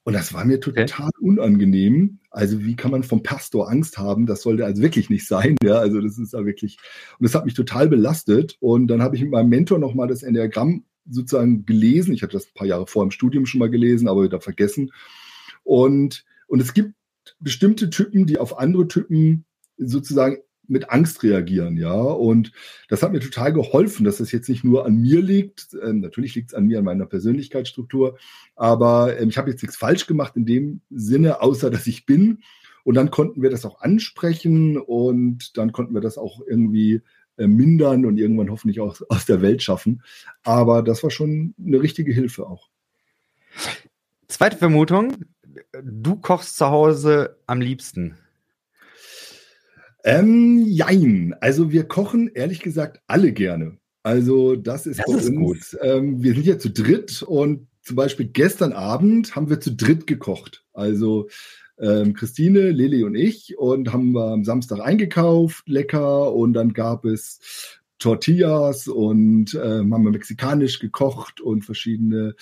Und 0.08 0.14
das 0.14 0.32
war 0.32 0.46
mir 0.46 0.58
total 0.58 1.08
okay. 1.08 1.12
unangenehm. 1.20 2.20
Also 2.30 2.64
wie 2.64 2.76
kann 2.76 2.90
man 2.90 3.02
vom 3.02 3.22
Pastor 3.22 3.70
Angst 3.70 3.98
haben? 3.98 4.24
Das 4.24 4.40
sollte 4.40 4.64
also 4.64 4.80
wirklich 4.80 5.10
nicht 5.10 5.26
sein. 5.26 5.56
Ja, 5.62 5.74
also 5.74 6.00
das 6.00 6.16
ist 6.16 6.32
ja 6.32 6.46
wirklich, 6.46 6.78
und 7.18 7.24
das 7.24 7.34
hat 7.34 7.44
mich 7.44 7.52
total 7.52 7.88
belastet. 7.88 8.56
Und 8.58 8.86
dann 8.86 9.02
habe 9.02 9.16
ich 9.16 9.22
mit 9.22 9.32
meinem 9.32 9.50
Mentor 9.50 9.78
nochmal 9.78 10.08
das 10.08 10.22
Enneagramm 10.22 10.84
sozusagen 11.10 11.66
gelesen. 11.66 12.14
Ich 12.14 12.22
hatte 12.22 12.32
das 12.32 12.46
ein 12.46 12.54
paar 12.54 12.66
Jahre 12.66 12.86
vor 12.86 13.04
im 13.04 13.10
Studium 13.10 13.44
schon 13.44 13.58
mal 13.58 13.68
gelesen, 13.68 14.08
aber 14.08 14.22
wieder 14.22 14.40
vergessen. 14.40 14.92
Und, 15.62 16.24
und 16.46 16.60
es 16.60 16.72
gibt 16.72 16.94
bestimmte 17.38 17.90
Typen, 17.90 18.24
die 18.24 18.38
auf 18.38 18.58
andere 18.58 18.88
Typen 18.88 19.44
sozusagen 19.76 20.38
mit 20.68 20.90
Angst 20.90 21.22
reagieren, 21.22 21.76
ja. 21.76 21.92
Und 21.92 22.52
das 22.88 23.02
hat 23.02 23.12
mir 23.12 23.20
total 23.20 23.52
geholfen, 23.52 24.04
dass 24.04 24.18
das 24.18 24.32
jetzt 24.32 24.48
nicht 24.48 24.64
nur 24.64 24.86
an 24.86 24.96
mir 24.96 25.22
liegt. 25.22 25.76
Ähm, 25.82 26.00
natürlich 26.00 26.34
liegt 26.34 26.50
es 26.50 26.54
an 26.54 26.66
mir, 26.66 26.78
an 26.78 26.84
meiner 26.84 27.06
Persönlichkeitsstruktur, 27.06 28.18
aber 28.54 29.18
ähm, 29.18 29.28
ich 29.28 29.38
habe 29.38 29.50
jetzt 29.50 29.62
nichts 29.62 29.76
falsch 29.76 30.06
gemacht 30.06 30.36
in 30.36 30.46
dem 30.46 30.80
Sinne, 30.90 31.42
außer 31.42 31.70
dass 31.70 31.86
ich 31.86 32.06
bin. 32.06 32.42
Und 32.84 32.94
dann 32.94 33.10
konnten 33.10 33.42
wir 33.42 33.50
das 33.50 33.66
auch 33.66 33.80
ansprechen 33.80 34.78
und 34.78 35.58
dann 35.58 35.72
konnten 35.72 35.94
wir 35.94 36.00
das 36.00 36.16
auch 36.16 36.40
irgendwie 36.46 37.02
äh, 37.36 37.46
mindern 37.46 38.04
und 38.04 38.18
irgendwann 38.18 38.50
hoffentlich 38.50 38.80
auch 38.80 39.00
aus 39.08 39.26
der 39.26 39.42
Welt 39.42 39.62
schaffen. 39.62 40.02
Aber 40.42 40.82
das 40.82 41.02
war 41.02 41.10
schon 41.10 41.54
eine 41.58 41.80
richtige 41.82 42.12
Hilfe 42.12 42.46
auch. 42.46 42.68
Zweite 44.26 44.56
Vermutung, 44.56 45.16
du 45.82 46.16
kochst 46.16 46.56
zu 46.56 46.66
Hause 46.66 47.38
am 47.46 47.60
liebsten. 47.60 48.16
Ähm, 50.08 50.64
jein. 50.66 51.34
Also 51.40 51.70
wir 51.70 51.84
kochen 51.84 52.28
ehrlich 52.28 52.60
gesagt 52.60 53.02
alle 53.06 53.32
gerne. 53.32 53.76
Also 54.02 54.56
das 54.56 54.86
ist 54.86 55.00
das 55.00 55.24
ist 55.24 55.36
uns. 55.36 55.76
Ähm, 55.82 56.22
wir 56.22 56.32
sind 56.32 56.46
ja 56.46 56.58
zu 56.58 56.70
dritt 56.70 57.22
und 57.22 57.68
zum 57.82 57.96
Beispiel 57.96 58.26
gestern 58.26 58.72
Abend 58.72 59.36
haben 59.36 59.50
wir 59.50 59.60
zu 59.60 59.74
dritt 59.74 60.06
gekocht. 60.06 60.64
Also 60.72 61.28
ähm, 61.78 62.14
Christine, 62.14 62.70
Lili 62.70 63.04
und 63.04 63.16
ich 63.16 63.58
und 63.58 63.92
haben 63.92 64.12
wir 64.12 64.32
am 64.32 64.44
Samstag 64.44 64.80
eingekauft, 64.80 65.68
lecker 65.68 66.32
und 66.32 66.54
dann 66.54 66.72
gab 66.72 67.04
es 67.04 67.78
Tortillas 67.98 68.88
und 68.88 69.54
äh, 69.54 69.58
haben 69.58 69.90
wir 69.90 70.10
mexikanisch 70.10 70.78
gekocht 70.78 71.42
und 71.42 71.66
verschiedene 71.66 72.34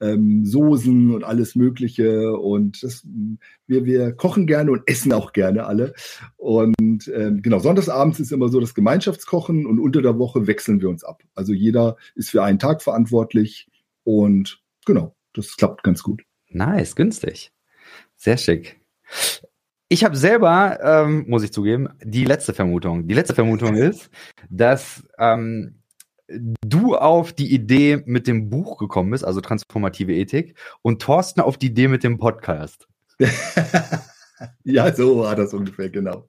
ähm, 0.00 0.44
Soßen 0.44 1.14
und 1.14 1.24
alles 1.24 1.54
Mögliche. 1.54 2.36
Und 2.36 2.82
das, 2.82 3.06
wir, 3.66 3.84
wir 3.84 4.12
kochen 4.12 4.46
gerne 4.46 4.70
und 4.70 4.82
essen 4.86 5.12
auch 5.12 5.32
gerne 5.32 5.66
alle. 5.66 5.94
Und 6.36 7.08
ähm, 7.14 7.42
genau, 7.42 7.58
sonntagsabends 7.58 8.20
ist 8.20 8.32
immer 8.32 8.48
so 8.48 8.60
das 8.60 8.74
Gemeinschaftskochen 8.74 9.66
und 9.66 9.78
unter 9.78 10.02
der 10.02 10.18
Woche 10.18 10.46
wechseln 10.46 10.80
wir 10.80 10.88
uns 10.88 11.04
ab. 11.04 11.22
Also 11.34 11.52
jeder 11.52 11.96
ist 12.14 12.30
für 12.30 12.42
einen 12.42 12.58
Tag 12.58 12.82
verantwortlich 12.82 13.68
und 14.04 14.62
genau, 14.86 15.14
das 15.34 15.56
klappt 15.56 15.82
ganz 15.82 16.02
gut. 16.02 16.22
Nice, 16.50 16.96
günstig. 16.96 17.52
Sehr 18.16 18.36
schick. 18.36 18.80
Ich 19.90 20.04
habe 20.04 20.16
selber, 20.16 20.78
ähm, 20.82 21.24
muss 21.28 21.42
ich 21.42 21.52
zugeben, 21.52 21.88
die 22.04 22.24
letzte 22.24 22.52
Vermutung. 22.52 23.06
Die 23.08 23.14
letzte 23.14 23.34
Vermutung 23.34 23.74
ist, 23.74 24.10
dass 24.50 25.02
ähm, 25.18 25.78
du 26.28 26.96
auf 26.96 27.32
die 27.32 27.52
Idee 27.52 28.02
mit 28.04 28.26
dem 28.26 28.50
Buch 28.50 28.78
gekommen 28.78 29.10
bist, 29.10 29.24
also 29.24 29.40
transformative 29.40 30.14
Ethik, 30.14 30.56
und 30.82 31.02
Thorsten 31.02 31.40
auf 31.40 31.56
die 31.56 31.66
Idee 31.66 31.88
mit 31.88 32.04
dem 32.04 32.18
Podcast. 32.18 32.86
Ja, 34.64 34.94
so 34.94 35.18
war 35.18 35.34
das 35.34 35.54
ungefähr, 35.54 35.88
genau. 35.88 36.28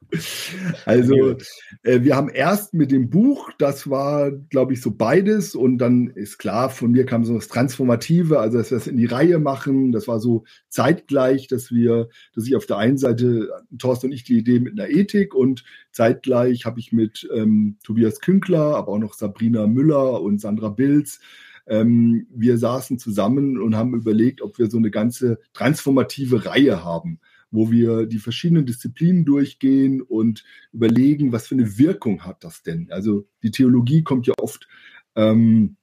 Also, 0.86 1.36
äh, 1.84 2.01
wir 2.01 2.16
haben 2.16 2.30
erst 2.30 2.74
mit 2.74 2.92
dem 2.92 3.10
Buch, 3.10 3.51
das 3.58 3.89
war, 3.89 4.32
glaube 4.32 4.74
ich, 4.74 4.82
so 4.82 4.92
beides. 4.92 5.56
Und 5.56 5.78
dann 5.78 6.08
ist 6.08 6.38
klar, 6.38 6.70
von 6.70 6.92
mir 6.92 7.06
kam 7.06 7.24
so 7.25 7.36
das 7.36 7.48
Transformative, 7.48 8.39
also 8.39 8.58
dass 8.58 8.72
wir 8.72 8.78
das 8.78 8.88
in 8.88 8.98
die 8.98 9.06
Reihe 9.06 9.39
machen. 9.39 9.92
Das 9.92 10.08
war 10.08 10.20
so 10.20 10.44
zeitgleich, 10.70 11.48
dass 11.48 11.72
wir, 11.72 12.10
dass 12.34 12.48
ich 12.48 12.56
auf 12.56 12.66
der 12.66 12.78
einen 12.78 12.98
Seite, 12.98 13.50
Thorsten 13.78 14.08
und 14.08 14.13
ich, 14.13 14.24
die 14.24 14.38
Idee 14.38 14.60
mit 14.60 14.80
einer 14.80 14.89
Ethik 14.89 15.36
und 15.36 15.63
zeitgleich 15.92 16.66
habe 16.66 16.80
ich 16.80 16.92
mit 16.92 17.28
ähm, 17.34 17.78
Tobias 17.84 18.22
Künkler, 18.22 18.75
aber 18.75 18.89
auch 18.94 19.00
noch 19.00 19.13
Sabrina 19.13 19.68
Müller 19.68 20.22
und 20.22 20.39
Sandra 20.39 20.70
Bilz 20.70 21.20
ähm, 21.68 22.25
wir 22.32 22.58
saßen 22.58 22.98
zusammen 22.98 23.62
und 23.62 23.75
haben 23.75 23.94
überlegt, 23.94 24.42
ob 24.42 24.58
wir 24.58 24.72
so 24.72 24.78
eine 24.78 24.89
ganze 24.89 25.39
transformative 25.54 26.48
Reihe 26.48 26.84
haben 26.84 27.20
wo 27.51 27.72
wir 27.72 28.06
die 28.06 28.20
verschiedenen 28.20 28.65
Disziplinen 28.65 29.25
durchgehen 29.25 30.01
und 30.01 30.44
überlegen, 30.72 31.32
was 31.32 31.48
für 31.48 31.56
eine 31.56 31.77
Wirkung 31.77 32.25
hat 32.25 32.44
das 32.44 32.63
denn? 32.63 32.91
Also 32.91 33.27
die 33.44 33.51
Theologie 33.51 34.03
kommt 34.03 34.27
ja 34.27 34.34
oft 34.38 34.68
ähm, 35.15 35.77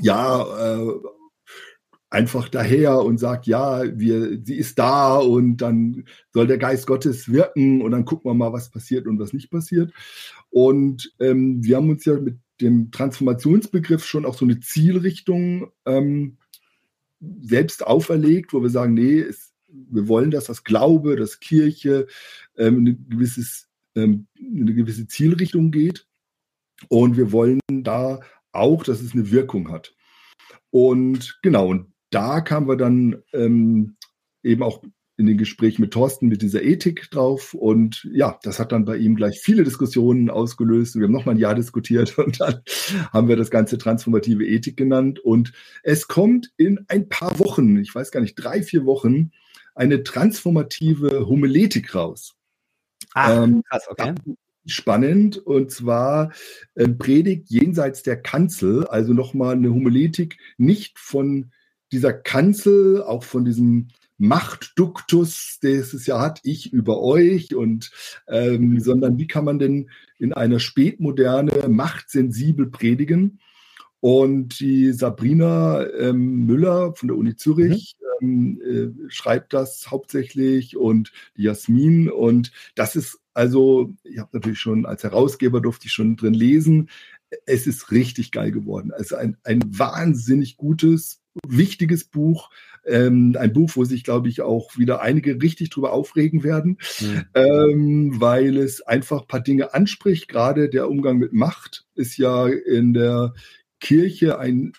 ja 0.00 0.78
äh, 0.78 0.92
einfach 2.12 2.48
daher 2.48 2.98
und 2.98 3.18
sagt, 3.18 3.46
ja, 3.46 3.82
wir, 3.98 4.38
sie 4.44 4.56
ist 4.56 4.78
da 4.78 5.16
und 5.16 5.56
dann 5.58 6.04
soll 6.30 6.46
der 6.46 6.58
Geist 6.58 6.86
Gottes 6.86 7.32
wirken 7.32 7.80
und 7.80 7.90
dann 7.90 8.04
gucken 8.04 8.30
wir 8.30 8.34
mal, 8.34 8.52
was 8.52 8.70
passiert 8.70 9.06
und 9.06 9.18
was 9.18 9.32
nicht 9.32 9.50
passiert. 9.50 9.92
Und 10.50 11.14
ähm, 11.20 11.64
wir 11.64 11.76
haben 11.76 11.88
uns 11.88 12.04
ja 12.04 12.20
mit 12.20 12.38
dem 12.60 12.90
Transformationsbegriff 12.90 14.04
schon 14.04 14.26
auch 14.26 14.34
so 14.34 14.44
eine 14.44 14.60
Zielrichtung 14.60 15.72
ähm, 15.86 16.36
selbst 17.40 17.86
auferlegt, 17.86 18.52
wo 18.52 18.62
wir 18.62 18.70
sagen, 18.70 18.92
nee, 18.92 19.18
es 19.18 19.51
wir 19.72 20.08
wollen, 20.08 20.30
dass 20.30 20.44
das 20.44 20.64
Glaube, 20.64 21.16
dass 21.16 21.40
Kirche 21.40 22.06
ähm, 22.56 22.78
eine, 22.78 22.94
gewisses, 22.94 23.68
ähm, 23.94 24.26
eine 24.38 24.74
gewisse 24.74 25.06
Zielrichtung 25.06 25.70
geht. 25.70 26.06
Und 26.88 27.16
wir 27.16 27.32
wollen 27.32 27.60
da 27.68 28.20
auch, 28.52 28.82
dass 28.84 29.00
es 29.00 29.12
eine 29.12 29.30
Wirkung 29.30 29.70
hat. 29.70 29.94
Und 30.70 31.38
genau, 31.42 31.68
und 31.68 31.92
da 32.10 32.40
kamen 32.40 32.68
wir 32.68 32.76
dann 32.76 33.22
ähm, 33.32 33.96
eben 34.42 34.62
auch 34.62 34.82
in 35.16 35.26
den 35.26 35.38
Gesprächen 35.38 35.82
mit 35.82 35.92
Thorsten 35.92 36.26
mit 36.26 36.42
dieser 36.42 36.62
Ethik 36.62 37.10
drauf. 37.10 37.54
Und 37.54 38.08
ja, 38.12 38.38
das 38.42 38.58
hat 38.58 38.72
dann 38.72 38.84
bei 38.84 38.96
ihm 38.96 39.14
gleich 39.14 39.40
viele 39.40 39.62
Diskussionen 39.62 40.30
ausgelöst. 40.30 40.96
Wir 40.96 41.04
haben 41.04 41.12
nochmal 41.12 41.34
ein 41.34 41.40
Jahr 41.40 41.54
diskutiert 41.54 42.18
und 42.18 42.40
dann 42.40 42.62
haben 43.12 43.28
wir 43.28 43.36
das 43.36 43.50
Ganze 43.50 43.78
transformative 43.78 44.44
Ethik 44.44 44.76
genannt. 44.76 45.20
Und 45.20 45.52
es 45.82 46.08
kommt 46.08 46.52
in 46.56 46.84
ein 46.88 47.08
paar 47.08 47.38
Wochen, 47.38 47.76
ich 47.78 47.94
weiß 47.94 48.10
gar 48.10 48.20
nicht, 48.20 48.34
drei, 48.34 48.62
vier 48.62 48.84
Wochen, 48.84 49.30
eine 49.74 50.02
transformative 50.02 51.26
Homiletik 51.26 51.94
raus. 51.94 52.34
Ah, 53.14 53.44
ähm, 53.44 53.62
krass, 53.68 53.84
okay. 53.88 54.14
Spannend 54.64 55.38
und 55.38 55.72
zwar 55.72 56.32
äh, 56.74 56.88
Predigt 56.88 57.50
jenseits 57.50 58.02
der 58.02 58.20
Kanzel, 58.20 58.86
also 58.86 59.12
nochmal 59.12 59.56
eine 59.56 59.70
Homiletik 59.70 60.38
nicht 60.56 60.98
von 60.98 61.50
dieser 61.90 62.12
Kanzel, 62.12 63.02
auch 63.02 63.24
von 63.24 63.44
diesem 63.44 63.88
Machtduktus, 64.18 65.58
das 65.60 65.92
es 65.92 66.06
ja 66.06 66.20
hat, 66.20 66.40
ich 66.44 66.72
über 66.72 67.00
euch 67.00 67.56
und 67.56 67.90
ähm, 68.28 68.78
sondern 68.78 69.18
wie 69.18 69.26
kann 69.26 69.44
man 69.44 69.58
denn 69.58 69.90
in 70.18 70.32
einer 70.32 70.60
Spätmoderne 70.60 71.68
machtsensibel 71.68 72.70
predigen? 72.70 73.40
Und 74.02 74.58
die 74.58 74.90
Sabrina 74.90 75.86
ähm, 75.92 76.44
Müller 76.44 76.92
von 76.96 77.06
der 77.06 77.16
Uni 77.16 77.36
Zürich 77.36 77.94
mhm. 78.20 78.58
ähm, 78.66 78.96
äh, 79.06 79.10
schreibt 79.10 79.52
das 79.52 79.92
hauptsächlich 79.92 80.76
und 80.76 81.12
die 81.36 81.44
Jasmin. 81.44 82.10
Und 82.10 82.50
das 82.74 82.96
ist 82.96 83.20
also, 83.32 83.94
ich 84.02 84.18
habe 84.18 84.30
natürlich 84.32 84.58
schon 84.58 84.86
als 84.86 85.04
Herausgeber 85.04 85.60
durfte 85.60 85.86
ich 85.86 85.92
schon 85.92 86.16
drin 86.16 86.34
lesen. 86.34 86.90
Es 87.46 87.68
ist 87.68 87.92
richtig 87.92 88.32
geil 88.32 88.50
geworden. 88.50 88.90
Also 88.90 89.14
ein, 89.14 89.36
ein 89.44 89.60
wahnsinnig 89.66 90.56
gutes, 90.56 91.22
wichtiges 91.46 92.02
Buch. 92.02 92.50
Ähm, 92.84 93.36
ein 93.38 93.52
Buch, 93.52 93.70
wo 93.76 93.84
sich, 93.84 94.02
glaube 94.02 94.28
ich, 94.28 94.42
auch 94.42 94.76
wieder 94.76 95.00
einige 95.00 95.40
richtig 95.40 95.70
drüber 95.70 95.92
aufregen 95.92 96.42
werden, 96.42 96.78
mhm. 97.00 97.24
ähm, 97.34 98.20
weil 98.20 98.56
es 98.56 98.82
einfach 98.82 99.20
ein 99.20 99.28
paar 99.28 99.40
Dinge 99.40 99.72
anspricht. 99.72 100.26
Gerade 100.26 100.68
der 100.68 100.90
Umgang 100.90 101.18
mit 101.18 101.32
Macht 101.32 101.86
ist 101.94 102.16
ja 102.16 102.48
in 102.48 102.94
der 102.94 103.32
Kirche 103.82 104.38
ein, 104.38 104.72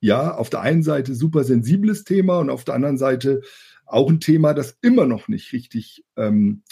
ja, 0.00 0.34
auf 0.34 0.50
der 0.50 0.62
einen 0.62 0.82
Seite 0.82 1.14
super 1.14 1.44
sensibles 1.44 2.04
Thema 2.04 2.38
und 2.38 2.50
auf 2.50 2.64
der 2.64 2.74
anderen 2.74 2.98
Seite 2.98 3.42
auch 3.86 4.08
ein 4.08 4.20
Thema, 4.20 4.54
das 4.54 4.78
immer 4.82 5.06
noch 5.06 5.28
nicht 5.28 5.52
richtig, 5.52 6.04
ähm, 6.16 6.62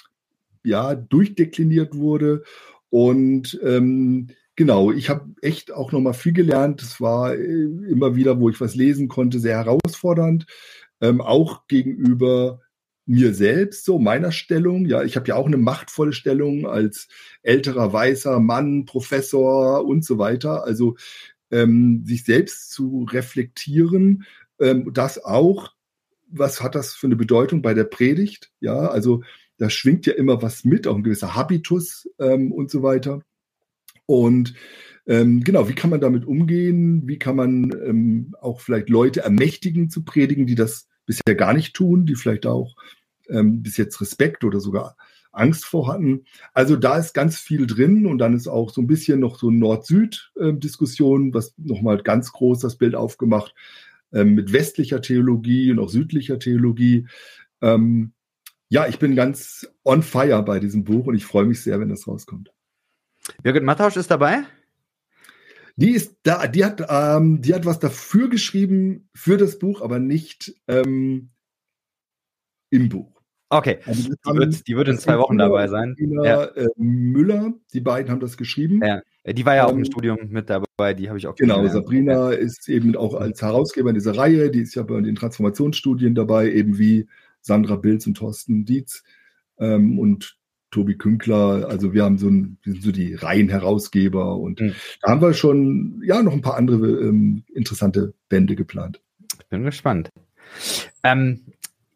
ja, 0.65 0.95
durchdekliniert 0.95 1.95
wurde. 1.95 2.43
Und 2.91 3.61
ähm, 3.63 4.29
genau, 4.57 4.93
ich 4.93 5.11
habe 5.11 5.31
echt 5.43 5.73
auch 5.73 5.93
noch 5.93 6.01
mal 6.01 6.15
viel 6.15 6.33
gelernt. 6.33 6.83
Es 6.83 7.01
war 7.01 7.35
äh, 7.35 7.65
immer 7.91 8.17
wieder, 8.17 8.41
wo 8.41 8.49
ich 8.49 8.61
was 8.61 8.75
lesen 8.75 9.09
konnte, 9.09 9.39
sehr 9.39 9.57
herausfordernd. 9.57 10.47
Ähm, 11.01 11.21
auch 11.21 11.67
gegenüber 11.67 12.61
mir 13.09 13.35
selbst, 13.35 13.85
so 13.87 13.99
meiner 13.99 14.33
Stellung. 14.33 14.85
Ja, 14.85 15.03
ich 15.03 15.17
habe 15.17 15.27
ja 15.29 15.37
auch 15.37 15.47
eine 15.47 15.57
machtvolle 15.57 16.13
Stellung 16.13 16.67
als 16.67 17.09
älterer 17.43 17.93
weißer 17.93 18.39
Mann, 18.39 18.85
Professor 18.85 19.85
und 19.87 20.05
so 20.05 20.19
weiter. 20.19 20.65
Also 20.65 20.97
ähm, 21.51 22.05
sich 22.05 22.25
selbst 22.25 22.71
zu 22.71 23.07
reflektieren, 23.11 24.25
ähm, 24.61 24.93
das 24.93 25.25
auch, 25.25 25.73
was 26.29 26.63
hat 26.63 26.75
das 26.75 26.95
für 26.95 27.07
eine 27.07 27.17
Bedeutung 27.17 27.63
bei 27.63 27.75
der 27.75 27.85
Predigt? 27.85 28.51
Ja, 28.61 28.89
also 28.89 29.23
da 29.57 29.71
schwingt 29.71 30.07
ja 30.07 30.15
immer 30.15 30.43
was 30.43 30.65
mit, 30.65 30.87
auch 30.87 30.97
ein 30.97 31.03
gewisser 31.03 31.35
Habitus 31.35 32.09
ähm, 32.19 32.53
und 32.53 32.71
so 32.71 32.83
weiter. 32.83 33.23
Und 34.07 34.55
ähm, 35.07 35.43
genau, 35.43 35.69
wie 35.69 35.75
kann 35.75 35.91
man 35.91 36.01
damit 36.01 36.27
umgehen? 36.27 37.07
Wie 37.07 37.19
kann 37.19 37.37
man 37.37 37.73
ähm, 37.85 38.35
auch 38.41 38.61
vielleicht 38.61 38.89
Leute 38.89 39.21
ermächtigen 39.21 39.91
zu 39.91 40.05
predigen, 40.05 40.47
die 40.47 40.55
das 40.55 40.87
bisher 41.07 41.35
gar 41.35 41.55
nicht 41.55 41.75
tun, 41.75 42.05
die 42.05 42.15
vielleicht 42.15 42.47
auch 42.47 42.77
ähm, 43.29 43.63
bis 43.63 43.77
jetzt 43.77 44.01
Respekt 44.01 44.45
oder 44.45 44.61
sogar 44.61 44.97
Angst 45.39 45.65
vor 45.65 45.89
hatten. 45.89 46.25
Also 46.53 46.77
da 46.77 46.99
ist 46.99 47.15
ganz 47.15 47.39
viel 47.39 47.67
drin 47.67 48.07
und 48.07 48.19
dann 48.19 48.35
ist 48.35 48.49
auch 48.49 48.71
so 48.71 48.81
ein 48.81 48.87
bisschen 48.87 49.21
noch 49.21 49.39
so 49.39 49.51
Nord-Süd-Diskussion, 49.51 51.35
was 51.35 51.55
nochmal 51.57 51.99
ganz 51.99 52.33
groß 52.33 52.61
das 52.61 52.77
Bild 52.77 52.95
aufgemacht 52.95 53.55
ähm, 54.13 54.35
mit 54.35 54.53
westlicher 54.53 55.01
Theologie 55.01 55.71
und 55.71 55.79
auch 55.79 55.89
südlicher 55.89 56.39
Theologie. 56.39 57.07
Ähm, 57.61 58.13
ja, 58.69 58.87
ich 58.87 58.99
bin 58.99 59.17
ganz 59.17 59.67
on 59.85 60.03
fire 60.03 60.43
bei 60.43 60.61
diesem 60.61 60.85
Buch 60.85 61.07
und 61.07 61.15
ich 61.15 61.25
freue 61.25 61.47
mich 61.47 61.63
sehr, 61.63 61.81
wenn 61.81 61.89
das 61.89 62.07
rauskommt. 62.07 62.53
Birgit 63.43 63.63
Mattausch 63.63 63.97
ist 63.97 64.11
dabei? 64.11 64.45
Die 65.77 65.91
ist 65.91 66.17
da, 66.25 66.47
die 66.49 66.65
hat, 66.65 66.85
ähm, 66.89 67.41
die 67.41 67.55
hat 67.55 67.65
was 67.65 67.79
dafür 67.79 68.29
geschrieben 68.29 69.09
für 69.15 69.37
das 69.37 69.59
Buch, 69.59 69.81
aber 69.81 70.01
nicht 70.01 70.55
ähm, 70.67 71.31
im 72.71 72.89
Buch. 72.89 73.18
Okay, 73.51 73.79
also 73.87 74.03
die, 74.03 74.39
wird, 74.39 74.69
die 74.69 74.77
wird 74.77 74.89
in 74.89 74.99
zwei 74.99 75.19
Wochen 75.19 75.37
Müller, 75.37 75.49
dabei 75.49 75.69
sein. 75.69 75.97
ja. 76.23 76.45
äh, 76.45 76.69
Müller, 76.77 77.55
die 77.73 77.81
beiden 77.81 78.11
haben 78.11 78.21
das 78.21 78.37
geschrieben. 78.37 78.81
Ja. 78.85 79.01
Die 79.33 79.45
war 79.45 79.57
ja 79.57 79.67
auch 79.67 79.73
im 79.73 79.79
ähm, 79.79 79.85
Studium 79.85 80.19
mit 80.29 80.51
dabei, 80.51 80.95
die 80.95 81.09
habe 81.09 81.19
ich 81.19 81.27
auch 81.27 81.35
Genau, 81.35 81.67
Sabrina 81.67 82.31
ist 82.31 82.69
eben 82.69 82.95
auch 82.97 83.15
als 83.15 83.43
Herausgeber 83.43 83.91
in 83.91 83.95
dieser 83.95 84.17
Reihe, 84.17 84.51
die 84.51 84.61
ist 84.61 84.75
ja 84.75 84.83
bei 84.83 85.01
den 85.01 85.15
Transformationsstudien 85.15 86.15
dabei, 86.15 86.51
eben 86.53 86.79
wie 86.79 87.07
Sandra 87.41 87.77
Bilz 87.77 88.07
und 88.07 88.17
Thorsten 88.17 88.65
Dietz 88.65 89.03
ähm, 89.59 89.99
und 89.99 90.39
Tobi 90.71 90.97
Künkler. 90.97 91.69
Also 91.69 91.95
wir 91.95 92.05
haben 92.05 92.19
so, 92.19 92.29
ein, 92.29 92.59
wir 92.63 92.75
sind 92.75 92.83
so 92.83 92.93
die 92.93 93.15
Reihenherausgeber 93.15 94.37
und 94.37 94.61
mhm. 94.61 94.75
da 95.03 95.11
haben 95.11 95.23
wir 95.23 95.33
schon 95.33 96.03
ja 96.05 96.23
noch 96.23 96.33
ein 96.33 96.43
paar 96.43 96.57
andere 96.57 96.87
ähm, 96.87 97.45
interessante 97.53 98.15
Bände 98.29 98.57
geplant. 98.57 99.01
Ich 99.41 99.47
bin 99.49 99.65
gespannt. 99.65 100.11
Ähm, 101.03 101.47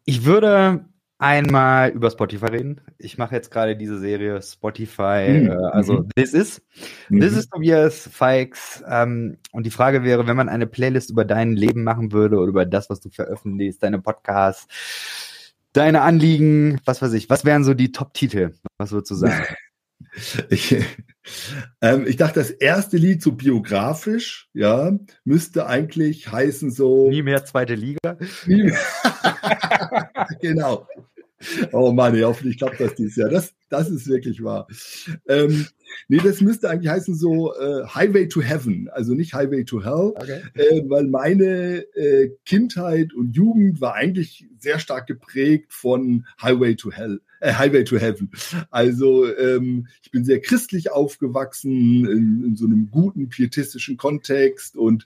ich 0.05 0.25
würde 0.25 0.85
einmal 1.23 1.91
über 1.91 2.11
Spotify 2.11 2.47
reden. 2.47 2.81
Ich 2.97 3.17
mache 3.17 3.33
jetzt 3.33 3.49
gerade 3.49 3.77
diese 3.77 3.97
Serie 3.97 4.41
Spotify, 4.41 5.41
mhm. 5.41 5.49
äh, 5.49 5.55
also 5.71 5.99
mhm. 5.99 6.09
This 6.15 6.33
is. 6.33 6.61
Mhm. 7.09 7.21
This 7.21 7.37
is 7.37 7.47
Tobias 7.47 8.09
Fikes. 8.11 8.83
Ähm, 8.87 9.37
und 9.53 9.65
die 9.65 9.71
Frage 9.71 10.03
wäre, 10.03 10.27
wenn 10.27 10.35
man 10.35 10.49
eine 10.49 10.67
Playlist 10.67 11.09
über 11.09 11.23
dein 11.23 11.53
Leben 11.53 11.83
machen 11.83 12.11
würde 12.11 12.37
oder 12.37 12.49
über 12.49 12.65
das, 12.65 12.89
was 12.89 12.99
du 12.99 13.09
veröffentlichst, 13.09 13.81
deine 13.81 13.99
Podcasts, 13.99 14.67
deine 15.71 16.01
Anliegen, 16.01 16.81
was 16.85 17.01
weiß 17.01 17.13
ich, 17.13 17.29
was 17.29 17.45
wären 17.45 17.63
so 17.63 17.73
die 17.73 17.93
Top-Titel? 17.93 18.51
Was 18.77 18.91
würdest 18.91 19.11
du 19.11 19.15
sagen? 19.15 19.45
Ich, 20.49 20.75
ähm, 21.81 22.05
ich 22.05 22.17
dachte, 22.17 22.39
das 22.39 22.51
erste 22.51 22.97
Lied 22.97 23.23
so 23.23 23.31
biografisch, 23.31 24.49
ja, 24.53 24.91
müsste 25.23 25.65
eigentlich 25.65 26.31
heißen 26.31 26.71
so. 26.71 27.09
Nie 27.09 27.23
mehr 27.23 27.45
zweite 27.45 27.73
Liga. 27.73 28.17
Nie 28.45 28.63
mehr. 28.63 28.77
genau. 30.41 30.85
Oh 31.71 31.91
Mann, 31.91 32.15
ja, 32.15 32.27
hoffentlich 32.27 32.57
klappt 32.57 32.79
das 32.79 32.95
dieses 32.95 33.15
Jahr. 33.15 33.29
Das, 33.29 33.53
das 33.69 33.89
ist 33.89 34.07
wirklich 34.07 34.43
wahr. 34.43 34.67
Ähm, 35.27 35.65
nee, 36.07 36.19
das 36.23 36.41
müsste 36.41 36.69
eigentlich 36.69 36.91
heißen 36.91 37.15
so 37.15 37.53
äh, 37.55 37.85
Highway 37.87 38.27
to 38.27 38.41
Heaven, 38.41 38.89
also 38.91 39.13
nicht 39.13 39.33
Highway 39.33 39.63
to 39.63 39.83
Hell, 39.83 40.13
okay. 40.15 40.41
äh, 40.53 40.83
weil 40.87 41.05
meine 41.05 41.83
äh, 41.95 42.31
Kindheit 42.45 43.13
und 43.13 43.35
Jugend 43.35 43.81
war 43.81 43.95
eigentlich 43.95 44.47
sehr 44.59 44.79
stark 44.79 45.07
geprägt 45.07 45.73
von 45.73 46.25
Highway 46.41 46.75
to 46.75 46.91
Hell, 46.91 47.21
äh, 47.39 47.53
Highway 47.53 47.83
to 47.83 47.97
Heaven. 47.97 48.31
Also 48.69 49.25
ähm, 49.35 49.87
ich 50.01 50.11
bin 50.11 50.23
sehr 50.23 50.39
christlich 50.39 50.91
aufgewachsen 50.91 52.05
in, 52.05 52.43
in 52.45 52.55
so 52.55 52.65
einem 52.65 52.89
guten 52.91 53.29
pietistischen 53.29 53.97
Kontext 53.97 54.75
und 54.75 55.05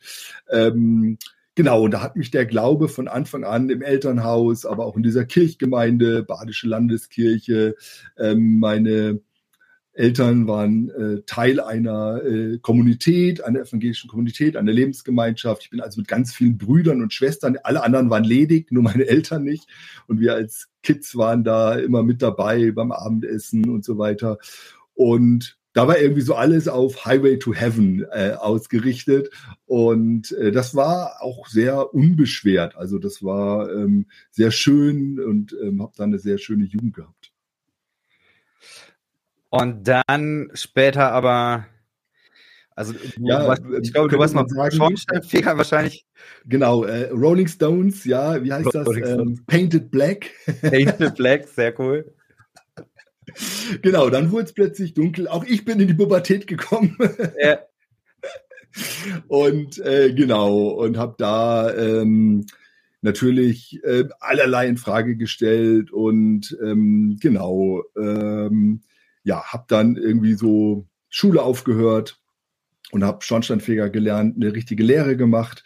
ähm, 0.50 1.18
Genau, 1.58 1.86
und 1.86 1.90
da 1.90 2.04
hat 2.04 2.16
mich 2.16 2.30
der 2.30 2.46
Glaube 2.46 2.88
von 2.88 3.08
Anfang 3.08 3.44
an 3.44 3.72
im 3.72 3.82
Elternhaus, 3.82 4.64
aber 4.64 4.86
auch 4.86 4.96
in 4.96 5.02
dieser 5.02 5.26
Kirchgemeinde, 5.26 6.22
Badische 6.22 6.68
Landeskirche, 6.68 7.76
ähm, 8.16 8.60
meine 8.60 9.22
Eltern 9.94 10.48
waren 10.48 10.92
äh, 10.92 11.24
Teil 11.26 11.60
einer 11.60 12.24
äh, 12.24 12.60
Kommunität, 12.60 13.44
einer 13.44 13.62
evangelischen 13.62 14.08
Kommunität, 14.08 14.56
einer 14.56 14.72
Lebensgemeinschaft. 14.72 15.64
Ich 15.64 15.72
bin 15.72 15.82
also 15.82 16.00
mit 16.00 16.08
ganz 16.08 16.32
vielen 16.32 16.60
Brüdern 16.60 17.02
und 17.02 17.12
Schwestern, 17.12 17.58
alle 17.64 17.82
anderen 17.82 18.12
waren 18.12 18.24
ledig, 18.24 18.72
nur 18.72 18.84
meine 18.84 19.08
Eltern 19.08 19.44
nicht. 19.44 19.68
Und 20.06 20.20
wir 20.20 20.36
als 20.36 20.70
Kids 20.84 21.16
waren 21.16 21.44
da 21.44 21.74
immer 21.74 22.04
mit 22.04 22.22
dabei 22.22 22.70
beim 22.70 22.92
Abendessen 22.92 23.68
und 23.68 23.84
so 23.84 23.98
weiter. 23.98 24.38
Und 24.94 25.58
da 25.78 25.88
war 25.88 26.00
irgendwie 26.00 26.22
so 26.22 26.34
alles 26.34 26.68
auf 26.68 27.06
Highway 27.06 27.38
to 27.38 27.54
Heaven 27.54 28.04
äh, 28.12 28.32
ausgerichtet 28.32 29.30
und 29.68 30.32
äh, 30.32 30.52
das 30.52 30.74
war 30.74 31.22
auch 31.22 31.46
sehr 31.48 31.94
unbeschwert. 31.94 32.76
Also 32.76 32.98
das 32.98 33.22
war 33.24 33.72
ähm, 33.72 34.08
sehr 34.32 34.50
schön 34.50 35.20
und 35.20 35.56
ähm, 35.62 35.84
habe 35.84 35.94
dann 35.96 36.10
eine 36.10 36.18
sehr 36.18 36.40
schöne 36.40 36.66
Jugend 36.66 36.96
gehabt. 36.96 37.32
Und 39.50 39.88
dann 39.88 40.50
später 40.56 41.12
aber, 41.12 41.68
also 42.76 42.96
ja, 43.20 43.48
warst, 43.48 43.62
ich 43.80 43.94
glaube, 43.94 44.10
du 44.10 44.18
warst 44.18 44.34
mal 44.34 44.72
Schornsteinfeger 44.72 45.60
wahrscheinlich. 45.60 46.08
Genau, 46.48 46.86
äh, 46.86 47.12
Rolling 47.12 47.48
Stones, 47.48 48.04
ja, 48.04 48.44
wie 48.44 48.52
heißt 48.52 48.74
das? 48.74 48.88
Ähm, 48.88 49.44
Painted 49.46 49.92
Black. 49.92 50.32
Painted 50.62 51.14
Black, 51.18 51.48
sehr 51.48 51.80
cool. 51.80 52.17
Genau, 53.82 54.10
dann 54.10 54.32
wurde 54.32 54.46
es 54.46 54.54
plötzlich 54.54 54.94
dunkel. 54.94 55.28
Auch 55.28 55.44
ich 55.44 55.66
bin 55.66 55.80
in 55.80 55.88
die 55.88 55.94
Pubertät 55.94 56.48
gekommen. 56.48 56.98
Ja. 57.42 57.60
und 59.28 59.80
äh, 59.80 60.14
genau, 60.14 60.70
und 60.70 60.98
habe 60.98 61.16
da 61.18 61.74
ähm, 61.76 62.46
natürlich 63.02 63.84
äh, 63.84 64.06
allerlei 64.20 64.68
in 64.68 64.78
Frage 64.78 65.16
gestellt 65.16 65.92
und 65.92 66.58
ähm, 66.64 67.18
genau, 67.22 67.84
ähm, 67.98 68.82
ja, 69.24 69.44
habe 69.52 69.66
dann 69.68 69.98
irgendwie 69.98 70.34
so 70.34 70.88
Schule 71.10 71.42
aufgehört 71.42 72.20
und 72.92 73.04
habe 73.04 73.24
Schornsteinfeger 73.24 73.90
gelernt, 73.90 74.36
eine 74.36 74.54
richtige 74.54 74.84
Lehre 74.84 75.18
gemacht. 75.18 75.64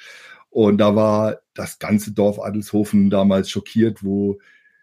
Und 0.49 0.79
da 0.79 0.95
war 0.95 1.39
das 1.53 1.79
ganze 1.79 2.11
Dorf 2.11 2.39
Adelshofen 2.39 3.09
damals 3.09 3.49
schockiert, 3.49 4.03
wo 4.03 4.39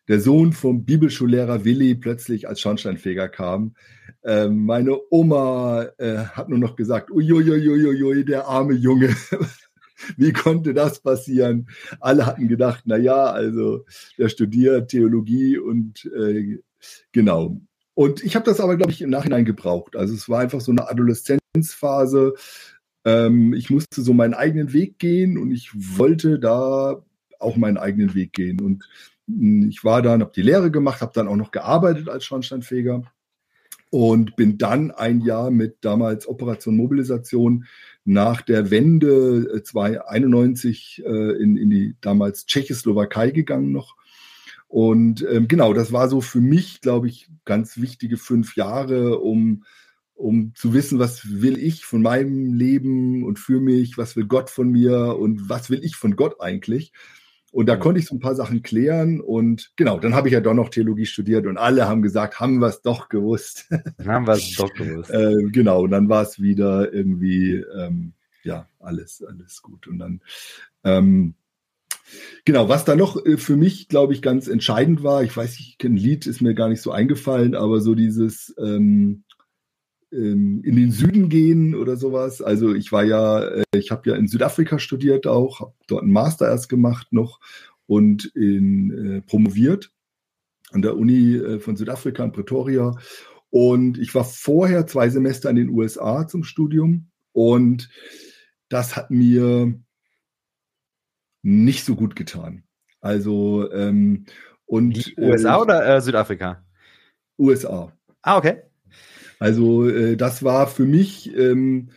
der 0.08 0.20
Sohn 0.20 0.52
vom 0.52 0.84
Bibelschullehrer 0.84 1.64
Willi 1.64 1.94
plötzlich 1.94 2.48
als 2.48 2.60
Schornsteinfeger 2.60 3.28
kam. 3.28 3.74
Ähm, 4.24 4.64
meine 4.64 4.98
Oma 5.10 5.86
äh, 5.98 6.16
hat 6.18 6.48
nur 6.48 6.58
noch 6.58 6.76
gesagt, 6.76 7.10
uiuiuiui, 7.10 8.24
der 8.24 8.46
arme 8.46 8.74
Junge. 8.74 9.14
Wie 10.16 10.32
konnte 10.32 10.74
das 10.74 11.00
passieren? 11.00 11.68
Alle 12.00 12.26
hatten 12.26 12.48
gedacht, 12.48 12.84
na 12.86 12.96
ja, 12.96 13.26
also 13.26 13.84
der 14.16 14.28
studiert 14.28 14.90
Theologie 14.90 15.58
und 15.58 16.10
äh, 16.16 16.58
genau. 17.12 17.60
Und 17.94 18.22
ich 18.22 18.36
habe 18.36 18.46
das 18.46 18.60
aber, 18.60 18.76
glaube 18.76 18.92
ich, 18.92 19.02
im 19.02 19.10
Nachhinein 19.10 19.44
gebraucht. 19.44 19.96
Also 19.96 20.14
es 20.14 20.28
war 20.28 20.38
einfach 20.40 20.60
so 20.60 20.70
eine 20.70 20.88
Adoleszenzphase. 20.88 22.34
Ähm, 23.04 23.52
ich 23.54 23.70
musste 23.70 24.02
so 24.02 24.12
meinen 24.14 24.34
eigenen 24.34 24.72
Weg 24.72 24.98
gehen 24.98 25.36
und 25.36 25.50
ich 25.50 25.70
wollte 25.74 26.38
da 26.38 27.02
auch 27.40 27.56
meinen 27.56 27.76
eigenen 27.76 28.14
Weg 28.14 28.32
gehen. 28.32 28.60
Und 28.60 28.88
ich 29.68 29.84
war 29.84 30.02
dann, 30.02 30.20
habe 30.20 30.32
die 30.34 30.42
Lehre 30.42 30.70
gemacht, 30.70 31.00
habe 31.00 31.12
dann 31.14 31.28
auch 31.28 31.36
noch 31.36 31.50
gearbeitet 31.50 32.08
als 32.08 32.24
Schornsteinfeger 32.24 33.02
und 33.90 34.36
bin 34.36 34.58
dann 34.58 34.90
ein 34.90 35.20
Jahr 35.20 35.50
mit 35.50 35.78
damals 35.80 36.26
Operation 36.28 36.76
Mobilisation 36.76 37.66
nach 38.04 38.42
der 38.42 38.70
Wende 38.70 39.62
291 39.62 41.02
äh, 41.04 41.08
äh, 41.10 41.42
in, 41.42 41.56
in 41.56 41.70
die 41.70 41.96
damals 42.00 42.46
Tschechoslowakei 42.46 43.30
gegangen 43.30 43.72
noch. 43.72 43.96
Und 44.66 45.26
ähm, 45.30 45.48
genau, 45.48 45.72
das 45.72 45.92
war 45.92 46.08
so 46.08 46.20
für 46.20 46.40
mich, 46.40 46.82
glaube 46.82 47.08
ich, 47.08 47.28
ganz 47.46 47.78
wichtige 47.78 48.18
fünf 48.18 48.56
Jahre, 48.56 49.18
um, 49.18 49.64
um 50.14 50.54
zu 50.54 50.74
wissen, 50.74 50.98
was 50.98 51.40
will 51.40 51.58
ich 51.58 51.86
von 51.86 52.02
meinem 52.02 52.52
Leben 52.52 53.24
und 53.24 53.38
für 53.38 53.60
mich, 53.60 53.96
was 53.96 54.14
will 54.14 54.26
Gott 54.26 54.50
von 54.50 54.70
mir 54.70 55.16
und 55.18 55.48
was 55.48 55.70
will 55.70 55.82
ich 55.82 55.96
von 55.96 56.16
Gott 56.16 56.40
eigentlich. 56.40 56.92
Und 57.50 57.66
da 57.66 57.76
konnte 57.76 58.00
ich 58.00 58.06
so 58.06 58.14
ein 58.14 58.20
paar 58.20 58.34
Sachen 58.34 58.62
klären. 58.62 59.20
Und 59.20 59.72
genau, 59.76 59.98
dann 59.98 60.14
habe 60.14 60.28
ich 60.28 60.34
ja 60.34 60.40
doch 60.40 60.54
noch 60.54 60.68
Theologie 60.68 61.06
studiert 61.06 61.46
und 61.46 61.56
alle 61.56 61.88
haben 61.88 62.02
gesagt, 62.02 62.40
haben 62.40 62.58
wir 62.58 62.68
es 62.68 62.82
doch 62.82 63.08
gewusst. 63.08 63.68
Haben 64.04 64.26
wir 64.26 64.34
es 64.34 64.54
doch 64.56 64.72
gewusst. 64.74 65.10
äh, 65.12 65.42
genau, 65.50 65.82
und 65.82 65.90
dann 65.90 66.08
war 66.08 66.22
es 66.22 66.40
wieder 66.40 66.92
irgendwie, 66.92 67.64
ähm, 67.76 68.12
ja, 68.42 68.68
alles, 68.80 69.22
alles 69.26 69.62
gut. 69.62 69.86
Und 69.86 69.98
dann, 69.98 70.20
ähm, 70.84 71.34
genau, 72.44 72.68
was 72.68 72.84
da 72.84 72.96
noch 72.96 73.24
äh, 73.24 73.36
für 73.38 73.56
mich, 73.56 73.88
glaube 73.88 74.12
ich, 74.12 74.22
ganz 74.22 74.46
entscheidend 74.46 75.02
war, 75.02 75.22
ich 75.22 75.36
weiß 75.36 75.58
nicht, 75.58 75.82
ein 75.84 75.96
Lied 75.96 76.26
ist 76.26 76.42
mir 76.42 76.54
gar 76.54 76.68
nicht 76.68 76.82
so 76.82 76.92
eingefallen, 76.92 77.54
aber 77.54 77.80
so 77.80 77.94
dieses, 77.94 78.54
ähm, 78.58 78.68
ähm, 78.68 79.24
in 80.10 80.62
den 80.76 80.90
Süden 80.90 81.28
gehen 81.28 81.74
oder 81.74 81.96
sowas. 81.96 82.40
Also 82.40 82.74
ich 82.74 82.92
war 82.92 83.04
ja, 83.04 83.42
äh, 83.42 83.64
ich 83.74 83.90
habe 83.90 84.10
ja 84.10 84.16
in 84.16 84.26
Südafrika 84.26 84.78
studiert 84.78 85.26
auch, 85.26 85.60
habe 85.60 85.74
dort 85.86 86.02
einen 86.02 86.12
Master 86.12 86.48
erst 86.48 86.68
gemacht 86.68 87.12
noch 87.12 87.40
und 87.86 88.24
in, 88.34 89.16
äh, 89.16 89.20
promoviert 89.22 89.92
an 90.70 90.82
der 90.82 90.96
Uni 90.96 91.36
äh, 91.36 91.60
von 91.60 91.76
Südafrika 91.76 92.24
in 92.24 92.32
Pretoria. 92.32 92.96
Und 93.50 93.98
ich 93.98 94.14
war 94.14 94.24
vorher 94.24 94.86
zwei 94.86 95.08
Semester 95.08 95.50
in 95.50 95.56
den 95.56 95.70
USA 95.70 96.26
zum 96.26 96.44
Studium 96.44 97.10
und 97.32 97.88
das 98.68 98.96
hat 98.96 99.10
mir 99.10 99.74
nicht 101.42 101.84
so 101.84 101.96
gut 101.96 102.16
getan. 102.16 102.64
Also 103.00 103.70
ähm, 103.72 104.26
und 104.66 104.90
Die 104.90 105.14
USA 105.16 105.56
äh, 105.56 105.60
oder 105.60 105.96
äh, 105.96 106.00
Südafrika? 106.00 106.64
USA. 107.38 107.92
Ah, 108.22 108.36
okay. 108.36 108.67
Also 109.38 109.88
äh, 109.88 110.16
das 110.16 110.42
war 110.42 110.66
für 110.66 110.84
mich, 110.84 111.34
ähm, 111.36 111.90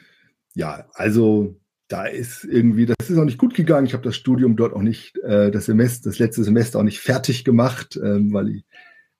ja, 0.54 0.88
also 0.93 1.60
da 1.88 2.06
ist 2.06 2.45
irgendwie, 2.45 2.86
das 2.86 3.10
ist 3.10 3.17
auch 3.17 3.25
nicht 3.25 3.38
gut 3.38 3.54
gegangen. 3.54 3.86
Ich 3.86 3.93
habe 3.93 4.04
das 4.04 4.15
Studium 4.15 4.56
dort 4.56 4.73
auch 4.73 4.82
nicht, 4.82 5.17
äh, 5.19 5.51
das 5.51 5.65
Semester, 5.65 6.10
das 6.10 6.19
letzte 6.19 6.43
Semester 6.43 6.80
auch 6.80 6.84
nicht 6.84 6.99
fertig 6.99 7.43
gemacht, 7.43 7.99
ähm, 8.01 8.32
weil 8.32 8.49
ich, 8.49 8.65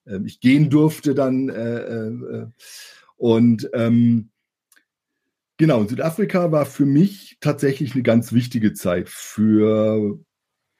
äh, 0.06 0.20
ich 0.26 0.40
gehen 0.40 0.70
durfte 0.70 1.14
dann. 1.14 1.50
Äh, 1.50 2.08
äh, 2.08 2.48
und 3.18 3.70
ähm, 3.74 4.30
genau, 5.58 5.86
Südafrika 5.86 6.52
war 6.52 6.66
für 6.66 6.86
mich 6.86 7.38
tatsächlich 7.42 7.94
eine 7.94 8.04
ganz 8.04 8.32
wichtige 8.32 8.74
Zeit 8.74 9.10
für 9.10 10.20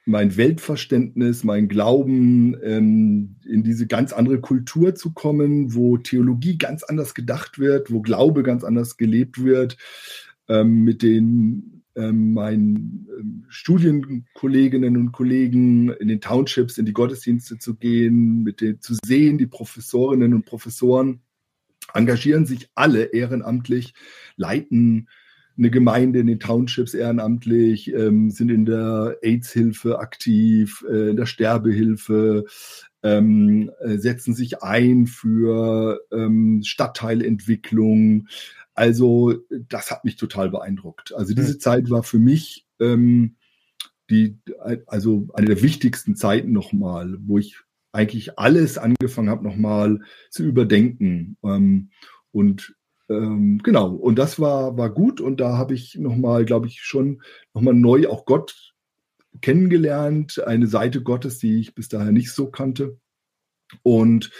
mein 0.04 0.36
Weltverständnis, 0.36 1.44
mein 1.44 1.68
Glauben, 1.68 2.56
ähm, 2.62 3.36
in 3.44 3.62
diese 3.62 3.86
ganz 3.86 4.12
andere 4.12 4.40
Kultur 4.40 4.94
zu 4.94 5.12
kommen, 5.12 5.74
wo 5.74 5.96
Theologie 5.96 6.58
ganz 6.58 6.82
anders 6.82 7.14
gedacht 7.14 7.58
wird, 7.58 7.92
wo 7.92 8.02
Glaube 8.02 8.42
ganz 8.42 8.64
anders 8.64 8.96
gelebt 8.96 9.42
wird, 9.44 9.76
ähm, 10.48 10.82
mit 10.82 11.02
den 11.02 11.82
ähm, 11.94 12.32
meinen 12.32 13.06
ähm, 13.18 13.44
Studienkolleginnen 13.48 14.96
und 14.96 15.12
Kollegen 15.12 15.90
in 15.90 16.08
den 16.08 16.20
Townships, 16.20 16.78
in 16.78 16.86
die 16.86 16.94
Gottesdienste 16.94 17.58
zu 17.58 17.76
gehen, 17.76 18.42
mit 18.42 18.60
den 18.60 18.80
zu 18.80 18.94
sehen, 19.04 19.38
die 19.38 19.46
Professorinnen 19.46 20.34
und 20.34 20.46
Professoren 20.46 21.20
engagieren 21.94 22.46
sich 22.46 22.70
alle 22.74 23.04
ehrenamtlich, 23.04 23.94
leiten 24.36 25.08
eine 25.56 25.70
Gemeinde 25.70 26.20
in 26.20 26.26
den 26.26 26.40
Townships 26.40 26.94
ehrenamtlich, 26.94 27.92
ähm, 27.92 28.30
sind 28.30 28.50
in 28.50 28.64
der 28.64 29.18
AIDS-Hilfe 29.22 29.98
aktiv, 29.98 30.84
äh, 30.88 31.10
in 31.10 31.16
der 31.16 31.26
Sterbehilfe, 31.26 32.44
ähm, 33.02 33.70
äh, 33.80 33.98
setzen 33.98 34.34
sich 34.34 34.62
ein 34.62 35.06
für 35.06 36.00
ähm, 36.12 36.62
Stadtteilentwicklung. 36.64 38.28
Also 38.74 39.34
das 39.68 39.90
hat 39.90 40.04
mich 40.04 40.16
total 40.16 40.50
beeindruckt. 40.50 41.14
Also 41.14 41.34
diese 41.34 41.54
mhm. 41.54 41.60
Zeit 41.60 41.90
war 41.90 42.02
für 42.02 42.18
mich 42.18 42.66
ähm, 42.80 43.36
die, 44.10 44.38
also 44.86 45.28
eine 45.34 45.46
der 45.48 45.62
wichtigsten 45.62 46.16
Zeiten 46.16 46.52
nochmal, 46.52 47.16
wo 47.20 47.38
ich 47.38 47.58
eigentlich 47.92 48.38
alles 48.38 48.78
angefangen 48.78 49.30
habe, 49.30 49.44
nochmal 49.44 50.00
zu 50.30 50.44
überdenken. 50.44 51.36
Ähm, 51.44 51.90
und 52.30 52.74
ähm, 53.12 53.60
genau, 53.62 53.90
und 53.90 54.18
das 54.18 54.40
war, 54.40 54.76
war 54.76 54.90
gut. 54.90 55.20
Und 55.20 55.40
da 55.40 55.56
habe 55.56 55.74
ich 55.74 55.96
nochmal, 55.96 56.44
glaube 56.44 56.66
ich, 56.66 56.80
schon 56.82 57.22
nochmal 57.52 57.74
neu 57.74 58.08
auch 58.08 58.24
Gott 58.24 58.74
kennengelernt, 59.40 60.42
eine 60.44 60.66
Seite 60.66 61.02
Gottes, 61.02 61.38
die 61.38 61.60
ich 61.60 61.74
bis 61.74 61.88
dahin 61.88 62.14
nicht 62.14 62.32
so 62.32 62.50
kannte. 62.50 62.98
Und 63.82 64.30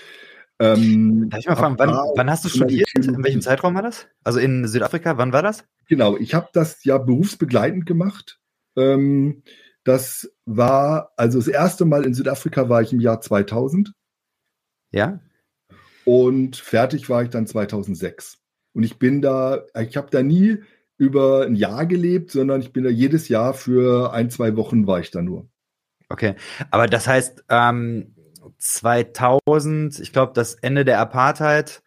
ähm, 0.58 1.28
Darf 1.30 1.40
ich 1.40 1.46
mal 1.46 1.56
fragen, 1.56 1.78
wann, 1.78 1.90
wann 1.90 2.30
hast 2.30 2.44
du 2.44 2.48
studiert? 2.48 2.88
In 2.94 3.24
welchem 3.24 3.40
Zeitraum 3.40 3.74
war 3.74 3.82
das? 3.82 4.06
Also 4.22 4.38
in 4.38 4.66
Südafrika, 4.66 5.18
wann 5.18 5.32
war 5.32 5.42
das? 5.42 5.64
Genau, 5.88 6.16
ich 6.16 6.34
habe 6.34 6.48
das 6.52 6.84
ja 6.84 6.98
berufsbegleitend 6.98 7.86
gemacht. 7.86 8.40
Ähm, 8.76 9.42
das 9.84 10.30
war, 10.44 11.12
also 11.16 11.38
das 11.38 11.48
erste 11.48 11.84
Mal 11.84 12.04
in 12.04 12.14
Südafrika 12.14 12.68
war 12.68 12.82
ich 12.82 12.92
im 12.92 13.00
Jahr 13.00 13.20
2000. 13.20 13.92
Ja. 14.92 15.20
Und 16.04 16.56
fertig 16.56 17.08
war 17.08 17.22
ich 17.22 17.30
dann 17.30 17.46
2006. 17.46 18.41
Und 18.74 18.82
ich 18.82 18.98
bin 18.98 19.22
da, 19.22 19.64
ich 19.80 19.96
habe 19.96 20.10
da 20.10 20.22
nie 20.22 20.58
über 20.96 21.44
ein 21.44 21.56
Jahr 21.56 21.86
gelebt, 21.86 22.30
sondern 22.30 22.60
ich 22.60 22.72
bin 22.72 22.84
da 22.84 22.90
jedes 22.90 23.28
Jahr 23.28 23.54
für 23.54 24.12
ein, 24.12 24.30
zwei 24.30 24.56
Wochen 24.56 24.86
war 24.86 25.00
ich 25.00 25.10
da 25.10 25.22
nur. 25.22 25.48
Okay, 26.08 26.34
aber 26.70 26.86
das 26.86 27.08
heißt, 27.08 27.44
ähm, 27.48 28.14
2000, 28.58 29.98
ich 29.98 30.12
glaube, 30.12 30.32
das 30.34 30.54
Ende 30.54 30.84
der 30.84 31.00
Apartheid, 31.00 31.82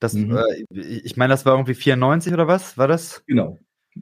das, 0.00 0.14
mhm. 0.14 0.36
äh, 0.36 0.80
ich 0.80 1.16
meine, 1.16 1.32
das 1.32 1.46
war 1.46 1.54
irgendwie 1.54 1.74
94 1.74 2.32
oder 2.32 2.48
was? 2.48 2.76
War 2.78 2.88
das? 2.88 3.22
Genau. 3.26 3.58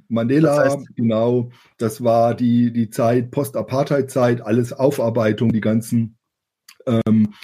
Mandela, 0.09 0.57
das 0.57 0.75
heißt, 0.75 0.97
genau, 0.97 1.51
das 1.79 2.03
war 2.03 2.35
die, 2.35 2.73
die 2.73 2.90
Zeit, 2.90 3.31
Post-Apartheid-Zeit, 3.31 4.40
alles 4.40 4.73
Aufarbeitung, 4.73 5.53
die 5.53 5.61
ganzen 5.61 6.16
ähm, 6.87 7.35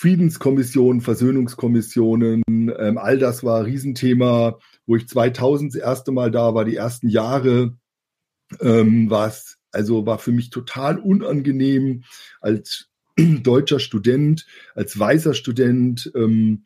Friedenskommissionen, 0.00 1.02
Versöhnungskommissionen, 1.02 2.42
ähm, 2.48 2.96
all 2.96 3.18
das 3.18 3.44
war 3.44 3.66
Riesenthema. 3.66 4.58
Wo 4.86 4.96
ich 4.96 5.06
2000 5.06 5.74
das 5.74 5.82
erste 5.82 6.10
Mal 6.10 6.30
da 6.30 6.54
war, 6.54 6.64
die 6.64 6.76
ersten 6.76 7.10
Jahre, 7.10 7.76
ähm, 8.60 9.10
war 9.10 9.28
es, 9.28 9.58
also 9.72 10.06
war 10.06 10.18
für 10.18 10.32
mich 10.32 10.48
total 10.48 10.98
unangenehm 10.98 12.04
als 12.40 12.88
deutscher 13.18 13.78
Student, 13.78 14.46
als 14.74 14.98
weißer 14.98 15.34
Student, 15.34 16.10
ähm, 16.14 16.64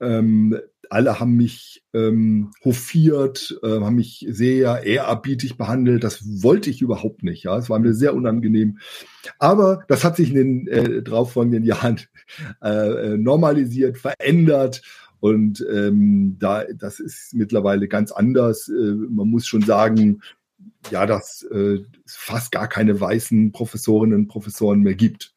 ähm, 0.00 0.60
alle 0.90 1.20
haben 1.20 1.36
mich 1.36 1.84
ähm, 1.94 2.50
hofiert, 2.64 3.58
äh, 3.62 3.80
haben 3.80 3.96
mich 3.96 4.26
sehr 4.28 4.84
ehrerbietig 4.84 5.56
behandelt. 5.56 6.04
Das 6.04 6.42
wollte 6.42 6.70
ich 6.70 6.82
überhaupt 6.82 7.22
nicht. 7.22 7.44
Ja, 7.44 7.56
es 7.56 7.70
war 7.70 7.78
mir 7.78 7.94
sehr 7.94 8.14
unangenehm. 8.14 8.78
Aber 9.38 9.84
das 9.88 10.04
hat 10.04 10.16
sich 10.16 10.30
in 10.30 10.34
den 10.34 10.68
äh, 10.68 11.02
darauffolgenden 11.02 11.64
Jahren 11.64 12.00
äh, 12.62 13.16
normalisiert, 13.16 13.98
verändert. 13.98 14.82
Und 15.20 15.66
ähm, 15.70 16.36
da, 16.38 16.64
das 16.64 17.00
ist 17.00 17.34
mittlerweile 17.34 17.88
ganz 17.88 18.12
anders. 18.12 18.68
Äh, 18.68 18.94
man 18.94 19.28
muss 19.28 19.46
schon 19.46 19.62
sagen, 19.62 20.20
ja, 20.90 21.06
dass 21.06 21.42
äh, 21.42 21.80
es 22.04 22.16
fast 22.16 22.52
gar 22.52 22.68
keine 22.68 23.00
weißen 23.00 23.52
Professorinnen 23.52 24.20
und 24.20 24.28
Professoren 24.28 24.80
mehr 24.80 24.94
gibt. 24.94 25.34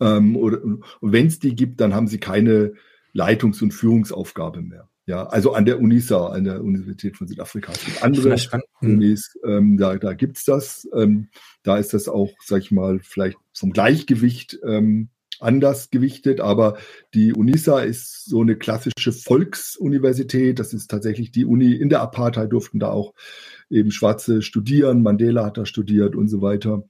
Ähm, 0.00 0.36
oder, 0.36 0.62
und 0.62 0.84
wenn 1.00 1.26
es 1.26 1.38
die 1.38 1.54
gibt, 1.54 1.80
dann 1.80 1.94
haben 1.94 2.08
sie 2.08 2.18
keine 2.18 2.74
Leitungs- 3.12 3.62
und 3.62 3.72
Führungsaufgabe 3.72 4.62
mehr. 4.62 4.88
Ja, 5.04 5.26
also 5.26 5.52
an 5.52 5.64
der 5.64 5.80
UNISA, 5.80 6.28
an 6.28 6.44
der 6.44 6.62
Universität 6.62 7.16
von 7.16 7.26
Südafrika. 7.26 7.72
Es 7.72 7.84
gibt 7.84 8.02
andere 8.04 8.36
Unis, 8.80 9.36
ähm, 9.44 9.76
da, 9.76 9.96
da 9.96 10.14
gibt's 10.14 10.44
das. 10.44 10.88
Ähm, 10.94 11.28
da 11.64 11.76
ist 11.76 11.92
das 11.92 12.08
auch, 12.08 12.30
sag 12.44 12.62
ich 12.62 12.70
mal, 12.70 13.00
vielleicht 13.00 13.36
vom 13.52 13.72
Gleichgewicht 13.72 14.60
ähm, 14.64 15.08
anders 15.40 15.90
gewichtet, 15.90 16.40
aber 16.40 16.78
die 17.14 17.32
UNISA 17.32 17.80
ist 17.80 18.26
so 18.26 18.40
eine 18.40 18.56
klassische 18.56 19.12
Volksuniversität. 19.12 20.60
Das 20.60 20.72
ist 20.72 20.88
tatsächlich 20.88 21.32
die 21.32 21.44
Uni. 21.44 21.72
In 21.72 21.88
der 21.88 22.00
Apartheid 22.00 22.52
durften 22.52 22.78
da 22.78 22.90
auch 22.90 23.12
eben 23.68 23.90
Schwarze 23.90 24.40
studieren. 24.40 25.02
Mandela 25.02 25.44
hat 25.44 25.58
da 25.58 25.66
studiert 25.66 26.14
und 26.14 26.28
so 26.28 26.42
weiter 26.42 26.74
hm. 26.74 26.84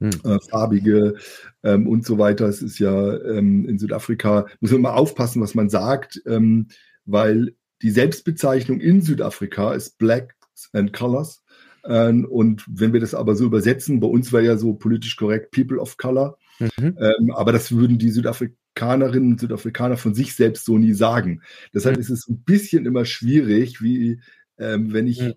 Äh, 0.00 0.38
farbige 0.50 1.14
ähm, 1.62 1.86
und 1.86 2.04
so 2.04 2.18
weiter. 2.18 2.46
Es 2.46 2.62
ist 2.62 2.78
ja 2.78 3.16
ähm, 3.22 3.68
in 3.68 3.78
Südafrika, 3.78 4.46
muss 4.60 4.70
man 4.70 4.80
immer 4.80 4.96
aufpassen, 4.96 5.40
was 5.40 5.54
man 5.54 5.68
sagt, 5.68 6.20
ähm, 6.26 6.68
weil 7.04 7.54
die 7.82 7.90
Selbstbezeichnung 7.90 8.80
in 8.80 9.02
Südafrika 9.02 9.74
ist 9.74 9.98
Black 9.98 10.34
and 10.72 10.92
Colors. 10.92 11.42
Ähm, 11.86 12.24
und 12.24 12.64
wenn 12.68 12.92
wir 12.92 13.00
das 13.00 13.14
aber 13.14 13.36
so 13.36 13.44
übersetzen, 13.44 14.00
bei 14.00 14.06
uns 14.06 14.32
wäre 14.32 14.44
ja 14.44 14.56
so 14.56 14.74
politisch 14.74 15.16
korrekt 15.16 15.50
People 15.50 15.78
of 15.78 15.96
Color. 15.96 16.38
Mhm. 16.58 16.96
Ähm, 16.98 17.30
aber 17.32 17.52
das 17.52 17.72
würden 17.72 17.98
die 17.98 18.10
Südafrikanerinnen 18.10 19.32
und 19.32 19.40
Südafrikaner 19.40 19.96
von 19.96 20.14
sich 20.14 20.34
selbst 20.34 20.64
so 20.64 20.78
nie 20.78 20.94
sagen. 20.94 21.42
Deshalb 21.74 21.96
mhm. 21.96 22.00
ist 22.00 22.10
es 22.10 22.28
ein 22.28 22.42
bisschen 22.42 22.86
immer 22.86 23.04
schwierig, 23.04 23.82
wie 23.82 24.20
ähm, 24.56 24.92
wenn 24.92 25.06
ich 25.06 25.20
mhm 25.20 25.34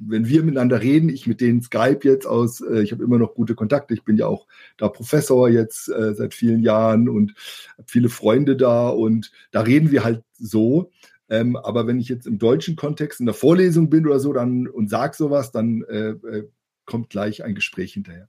wenn 0.00 0.26
wir 0.26 0.42
miteinander 0.42 0.80
reden, 0.80 1.08
ich 1.08 1.26
mit 1.26 1.40
denen 1.40 1.62
Skype 1.62 2.00
jetzt 2.02 2.26
aus, 2.26 2.60
äh, 2.60 2.82
ich 2.82 2.92
habe 2.92 3.04
immer 3.04 3.18
noch 3.18 3.34
gute 3.34 3.54
Kontakte, 3.54 3.94
ich 3.94 4.04
bin 4.04 4.16
ja 4.16 4.26
auch 4.26 4.46
da 4.76 4.88
Professor 4.88 5.48
jetzt 5.48 5.88
äh, 5.88 6.14
seit 6.14 6.34
vielen 6.34 6.62
Jahren 6.62 7.08
und 7.08 7.34
habe 7.76 7.88
viele 7.88 8.08
Freunde 8.08 8.56
da 8.56 8.88
und 8.88 9.32
da 9.50 9.62
reden 9.62 9.90
wir 9.90 10.04
halt 10.04 10.22
so. 10.38 10.90
Ähm, 11.30 11.56
aber 11.56 11.86
wenn 11.86 12.00
ich 12.00 12.08
jetzt 12.08 12.26
im 12.26 12.38
deutschen 12.38 12.76
Kontext 12.76 13.20
in 13.20 13.26
der 13.26 13.34
Vorlesung 13.34 13.90
bin 13.90 14.06
oder 14.06 14.18
so 14.18 14.32
dann 14.32 14.66
und 14.66 14.88
sag 14.88 15.14
sowas, 15.14 15.52
dann 15.52 15.82
äh, 15.82 16.10
äh, 16.10 16.48
kommt 16.86 17.10
gleich 17.10 17.44
ein 17.44 17.54
Gespräch 17.54 17.92
hinterher. 17.92 18.28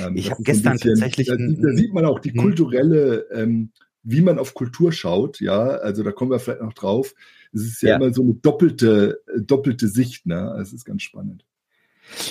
Ähm, 0.00 0.16
ich 0.16 0.30
habe 0.30 0.42
gestern 0.42 0.74
bisschen, 0.74 0.94
tatsächlich. 0.94 1.28
Da, 1.28 1.36
da, 1.36 1.76
sieht 1.76 1.92
man 1.92 2.06
auch 2.06 2.18
die 2.18 2.32
kulturelle, 2.32 3.26
ähm, 3.32 3.72
wie 4.02 4.22
man 4.22 4.38
auf 4.38 4.54
Kultur 4.54 4.92
schaut. 4.92 5.40
Ja, 5.40 5.60
also 5.60 6.02
da 6.02 6.12
kommen 6.12 6.30
wir 6.30 6.38
vielleicht 6.38 6.62
noch 6.62 6.72
drauf. 6.72 7.14
Es 7.52 7.62
ist 7.62 7.82
ja, 7.82 7.90
ja, 7.90 7.96
immer 7.96 8.12
so 8.12 8.22
eine 8.22 8.34
doppelte, 8.34 9.22
doppelte 9.36 9.88
Sicht, 9.88 10.26
ne? 10.26 10.56
Es 10.60 10.72
ist 10.72 10.84
ganz 10.84 11.02
spannend. 11.02 11.44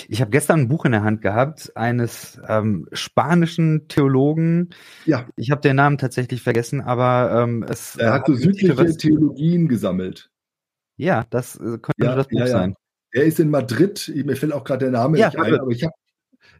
Ich 0.08 0.20
habe 0.20 0.30
gestern 0.30 0.60
ein 0.60 0.68
Buch 0.68 0.84
in 0.84 0.92
der 0.92 1.04
Hand 1.04 1.22
gehabt, 1.22 1.76
eines 1.76 2.40
ähm, 2.48 2.88
spanischen 2.92 3.86
Theologen. 3.88 4.70
Ja. 5.04 5.26
Ich 5.36 5.50
habe 5.50 5.60
den 5.60 5.76
Namen 5.76 5.98
tatsächlich 5.98 6.42
vergessen, 6.42 6.80
aber 6.80 7.42
ähm, 7.42 7.62
es. 7.68 7.96
Er 7.96 8.12
hat 8.12 8.26
so 8.26 8.34
südliche. 8.34 8.74
Theologien 8.96 9.68
gesammelt. 9.68 10.30
Ja, 10.96 11.24
das 11.30 11.56
äh, 11.56 11.78
könnte 11.78 11.94
ja, 11.98 12.16
das 12.16 12.28
Buch 12.28 12.40
ja, 12.40 12.46
sein. 12.48 12.74
Er 13.12 13.24
ist 13.24 13.40
in 13.40 13.50
Madrid, 13.50 14.12
mir 14.14 14.36
fällt 14.36 14.52
auch 14.52 14.64
gerade 14.64 14.86
der 14.86 14.92
Name 14.92 15.16
nicht 15.16 15.38
ein, 15.38 15.54
aber 15.54 15.70
ich 15.70 15.84
habe. 15.84 15.94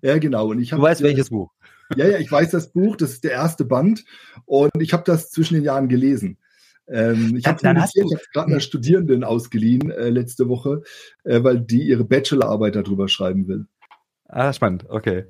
Ja, 0.01 0.17
genau. 0.19 0.51
Und 0.51 0.61
ich 0.61 0.73
hab, 0.73 0.79
du 0.79 0.85
weißt, 0.85 1.03
welches 1.03 1.31
Buch? 1.31 1.53
Ja, 1.97 2.07
ja, 2.07 2.19
ich 2.19 2.31
weiß 2.31 2.51
das 2.51 2.73
Buch, 2.73 2.97
das 2.97 3.13
ist 3.13 3.25
der 3.25 3.33
erste 3.33 3.65
Band 3.65 4.05
und 4.45 4.71
ich 4.81 4.93
habe 4.93 5.03
das 5.05 5.31
zwischen 5.31 5.55
den 5.55 5.65
Jahren 5.65 5.89
gelesen. 5.89 6.39
Ähm, 6.91 7.37
ich 7.37 7.47
habe 7.47 7.61
gerade 7.61 8.47
einer 8.47 8.61
Studierenden 8.61 9.25
ausgeliehen 9.25 9.91
äh, 9.91 10.09
letzte 10.09 10.49
Woche, 10.49 10.83
äh, 11.25 11.43
weil 11.43 11.61
die 11.61 11.83
ihre 11.83 12.05
Bachelorarbeit 12.05 12.77
darüber 12.77 13.09
schreiben 13.09 13.47
will. 13.49 13.67
Ah, 14.27 14.53
spannend, 14.53 14.87
okay. 14.89 15.25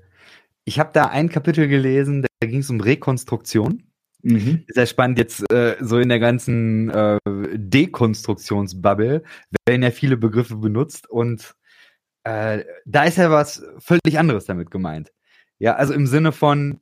Ich 0.64 0.78
habe 0.78 0.90
da 0.92 1.06
ein 1.06 1.28
Kapitel 1.28 1.68
gelesen, 1.68 2.26
da 2.40 2.46
ging 2.46 2.60
es 2.60 2.70
um 2.70 2.80
Rekonstruktion. 2.80 3.84
Mhm. 4.22 4.64
Sehr 4.68 4.86
spannend 4.86 5.18
jetzt 5.18 5.50
äh, 5.52 5.76
so 5.80 5.98
in 5.98 6.08
der 6.08 6.18
ganzen 6.18 6.90
äh, 6.90 7.18
Dekonstruktionsbubble 7.54 9.22
werden 9.66 9.82
ja 9.82 9.90
viele 9.90 10.16
Begriffe 10.16 10.56
benutzt 10.56 11.08
und 11.08 11.54
äh, 12.24 12.64
da 12.84 13.04
ist 13.04 13.16
ja 13.16 13.30
was 13.30 13.64
völlig 13.78 14.18
anderes 14.18 14.44
damit 14.44 14.70
gemeint. 14.70 15.12
Ja, 15.58 15.76
also 15.76 15.94
im 15.94 16.06
Sinne 16.06 16.32
von, 16.32 16.80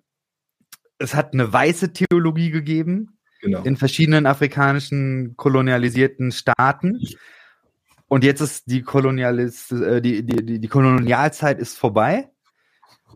es 0.99 1.15
hat 1.15 1.35
eine 1.35 1.53
weiße 1.53 1.93
Theologie 1.93 2.51
gegeben, 2.51 3.16
Genau. 3.47 3.63
In 3.63 3.77
verschiedenen 3.77 4.27
afrikanischen 4.27 5.37
kolonialisierten 5.37 6.33
Staaten. 6.33 7.01
Und 8.09 8.25
jetzt 8.25 8.41
ist 8.41 8.71
die, 8.71 8.83
Kolonialis 8.83 9.71
äh, 9.71 10.03
die, 10.03 10.25
die, 10.25 10.61
die 10.61 10.69
Kolonialzeit 10.69 11.61
ist 11.61 11.79
vorbei. 11.79 12.29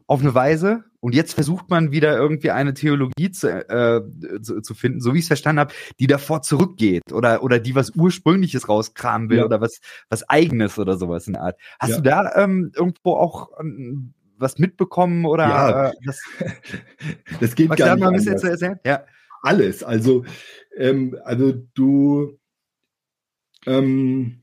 Auf 0.07 0.21
eine 0.21 0.35
Weise. 0.35 0.85
Und 1.01 1.15
jetzt 1.17 1.35
versucht 1.35 1.69
man 1.69 1.91
wieder 1.91 2.17
irgendwie 2.17 2.53
eine 2.53 2.75
Theologie 2.75 3.33
zu, 3.33 3.49
äh, 3.49 4.03
zu, 4.41 4.61
zu 4.61 4.75
finden, 4.75 5.01
so 5.01 5.15
wie 5.15 5.19
ich 5.19 5.25
es 5.25 5.29
verstanden 5.29 5.61
habe, 5.61 5.75
die 5.99 6.07
davor 6.07 6.43
zurückgeht 6.43 7.13
oder, 7.13 7.43
oder 7.43 7.59
die 7.59 7.75
was 7.75 7.91
Ursprüngliches 7.91 8.69
rauskramen 8.69 9.31
will 9.31 9.39
ja. 9.39 9.45
oder 9.47 9.61
was, 9.61 9.81
was 10.11 10.29
Eigenes 10.29 10.79
oder 10.79 10.97
sowas 10.97 11.27
in 11.27 11.33
der 11.33 11.43
Art. 11.43 11.61
Hast 11.81 11.91
ja. 11.91 11.97
du 11.97 12.03
da 12.03 12.33
ähm, 12.37 12.71
irgendwo 12.77 13.15
auch 13.15 13.49
ähm, 13.59 14.13
was 14.37 14.59
mitbekommen 14.59 15.25
oder 15.25 15.49
ja. 15.49 15.89
äh, 15.89 15.93
das, 16.05 16.21
das 17.41 17.55
geht 17.57 17.75
gar 17.77 17.95
nicht. 17.95 18.05
Mal 18.05 18.09
ein 18.09 18.15
bisschen 18.15 18.39
zu 18.39 18.51
erzählen? 18.51 18.79
Ja 18.85 19.05
alles. 19.43 19.83
Also, 19.83 20.25
ähm, 20.77 21.17
also 21.25 21.53
du, 21.75 22.39
ähm, 23.67 24.43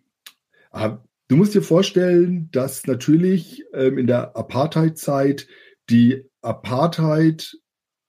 du 0.72 1.36
musst 1.36 1.56
dir 1.56 1.62
vorstellen, 1.62 2.50
dass 2.52 2.88
natürlich 2.88 3.66
ähm, 3.74 3.98
in 3.98 4.08
der 4.08 4.36
Apartheid-Zeit 4.36 5.48
die 5.90 6.26
Apartheid 6.42 7.58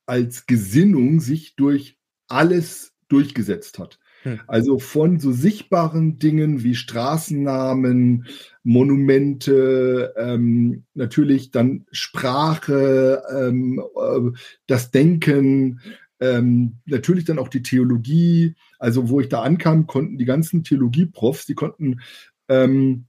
als 0.07 0.47
Gesinnung 0.47 1.21
sich 1.21 1.55
durch 1.57 1.99
alles 2.29 2.95
durchgesetzt 3.09 3.79
hat. 3.79 3.99
Hm. 4.23 4.41
Also 4.47 4.79
von 4.79 5.21
so 5.21 5.33
sichtbaren 5.33 6.19
Dingen 6.19 6.65
wie 6.65 6.75
Straßennamen, 6.75 8.27
Monumente, 8.65 10.13
ähm, 10.17 10.85
natürlich 10.95 11.51
dann 11.51 11.87
Sprache, 11.93 13.23
ähm, 13.31 13.81
äh, 13.97 14.39
das 14.67 14.91
Denken, 14.91 15.81
ähm, 16.21 16.79
natürlich 16.87 17.25
dann 17.25 17.39
auch 17.39 17.49
die 17.49 17.63
Theologie. 17.63 18.55
Also 18.79 19.09
wo 19.09 19.21
ich 19.21 19.29
da 19.29 19.43
ankam, 19.43 19.87
konnten 19.87 20.19
die 20.19 20.25
ganzen 20.25 20.65
Theologieprofs, 20.65 21.47
die 21.47 21.55
konnten 21.55 22.01
ähm, 22.49 23.07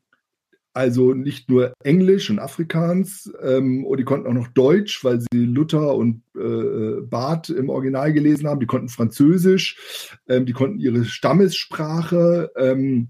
also 0.73 1.13
nicht 1.13 1.49
nur 1.49 1.73
Englisch 1.83 2.29
und 2.29 2.39
Afrikaans, 2.39 3.31
ähm, 3.41 3.85
und 3.85 3.97
die 3.97 4.03
konnten 4.03 4.27
auch 4.27 4.33
noch 4.33 4.47
Deutsch, 4.47 5.03
weil 5.03 5.19
sie 5.19 5.45
Luther 5.45 5.95
und 5.95 6.23
äh, 6.37 7.01
Barth 7.01 7.49
im 7.49 7.69
Original 7.69 8.13
gelesen 8.13 8.47
haben. 8.47 8.59
Die 8.59 8.67
konnten 8.67 8.89
Französisch, 8.89 10.17
ähm, 10.27 10.45
die 10.45 10.53
konnten 10.53 10.79
ihre 10.79 11.05
Stammessprache. 11.05 12.51
Ähm, 12.55 13.09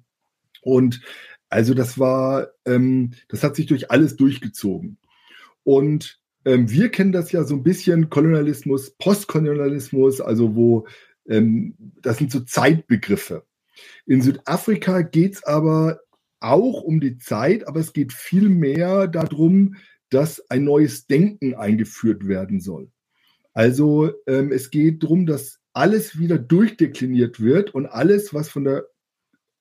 und 0.62 1.02
also 1.50 1.74
das 1.74 2.00
war, 2.00 2.48
ähm, 2.66 3.12
das 3.28 3.44
hat 3.44 3.56
sich 3.56 3.66
durch 3.66 3.92
alles 3.92 4.16
durchgezogen. 4.16 4.98
Und 5.64 6.19
ähm, 6.46 6.70
wir 6.70 6.90
kennen 6.90 7.12
das 7.12 7.32
ja 7.32 7.44
so 7.44 7.56
ein 7.56 7.64
bisschen 7.64 8.10
Kolonialismus, 8.10 8.92
Postkolonialismus, 8.92 10.22
also 10.22 10.56
wo 10.56 10.88
ähm, 11.28 11.76
das 12.02 12.18
sind 12.18 12.32
so 12.32 12.42
Zeitbegriffe. 12.42 13.46
In 14.06 14.22
Südafrika 14.22 15.02
geht 15.02 15.36
es 15.36 15.44
aber 15.44 16.00
auch 16.40 16.82
um 16.82 17.00
die 17.00 17.18
Zeit, 17.18 17.68
aber 17.68 17.80
es 17.80 17.94
geht 17.94 18.14
viel 18.14 18.50
mehr 18.50 19.08
darum, 19.08 19.76
dass 20.10 20.50
ein 20.50 20.64
neues 20.64 21.06
Denken 21.08 21.56
eingeführt 21.56 22.28
werden 22.28 22.60
soll. 22.60 22.90
Also 23.54 24.12
ähm, 24.26 24.52
es 24.52 24.72
geht 24.72 25.04
darum, 25.04 25.26
dass 25.26 25.60
alles 25.74 26.18
wieder 26.18 26.38
durchdekliniert 26.38 27.40
wird 27.40 27.76
und 27.76 27.86
alles, 27.86 28.34
was 28.34 28.50
von 28.50 28.64
der 28.64 28.86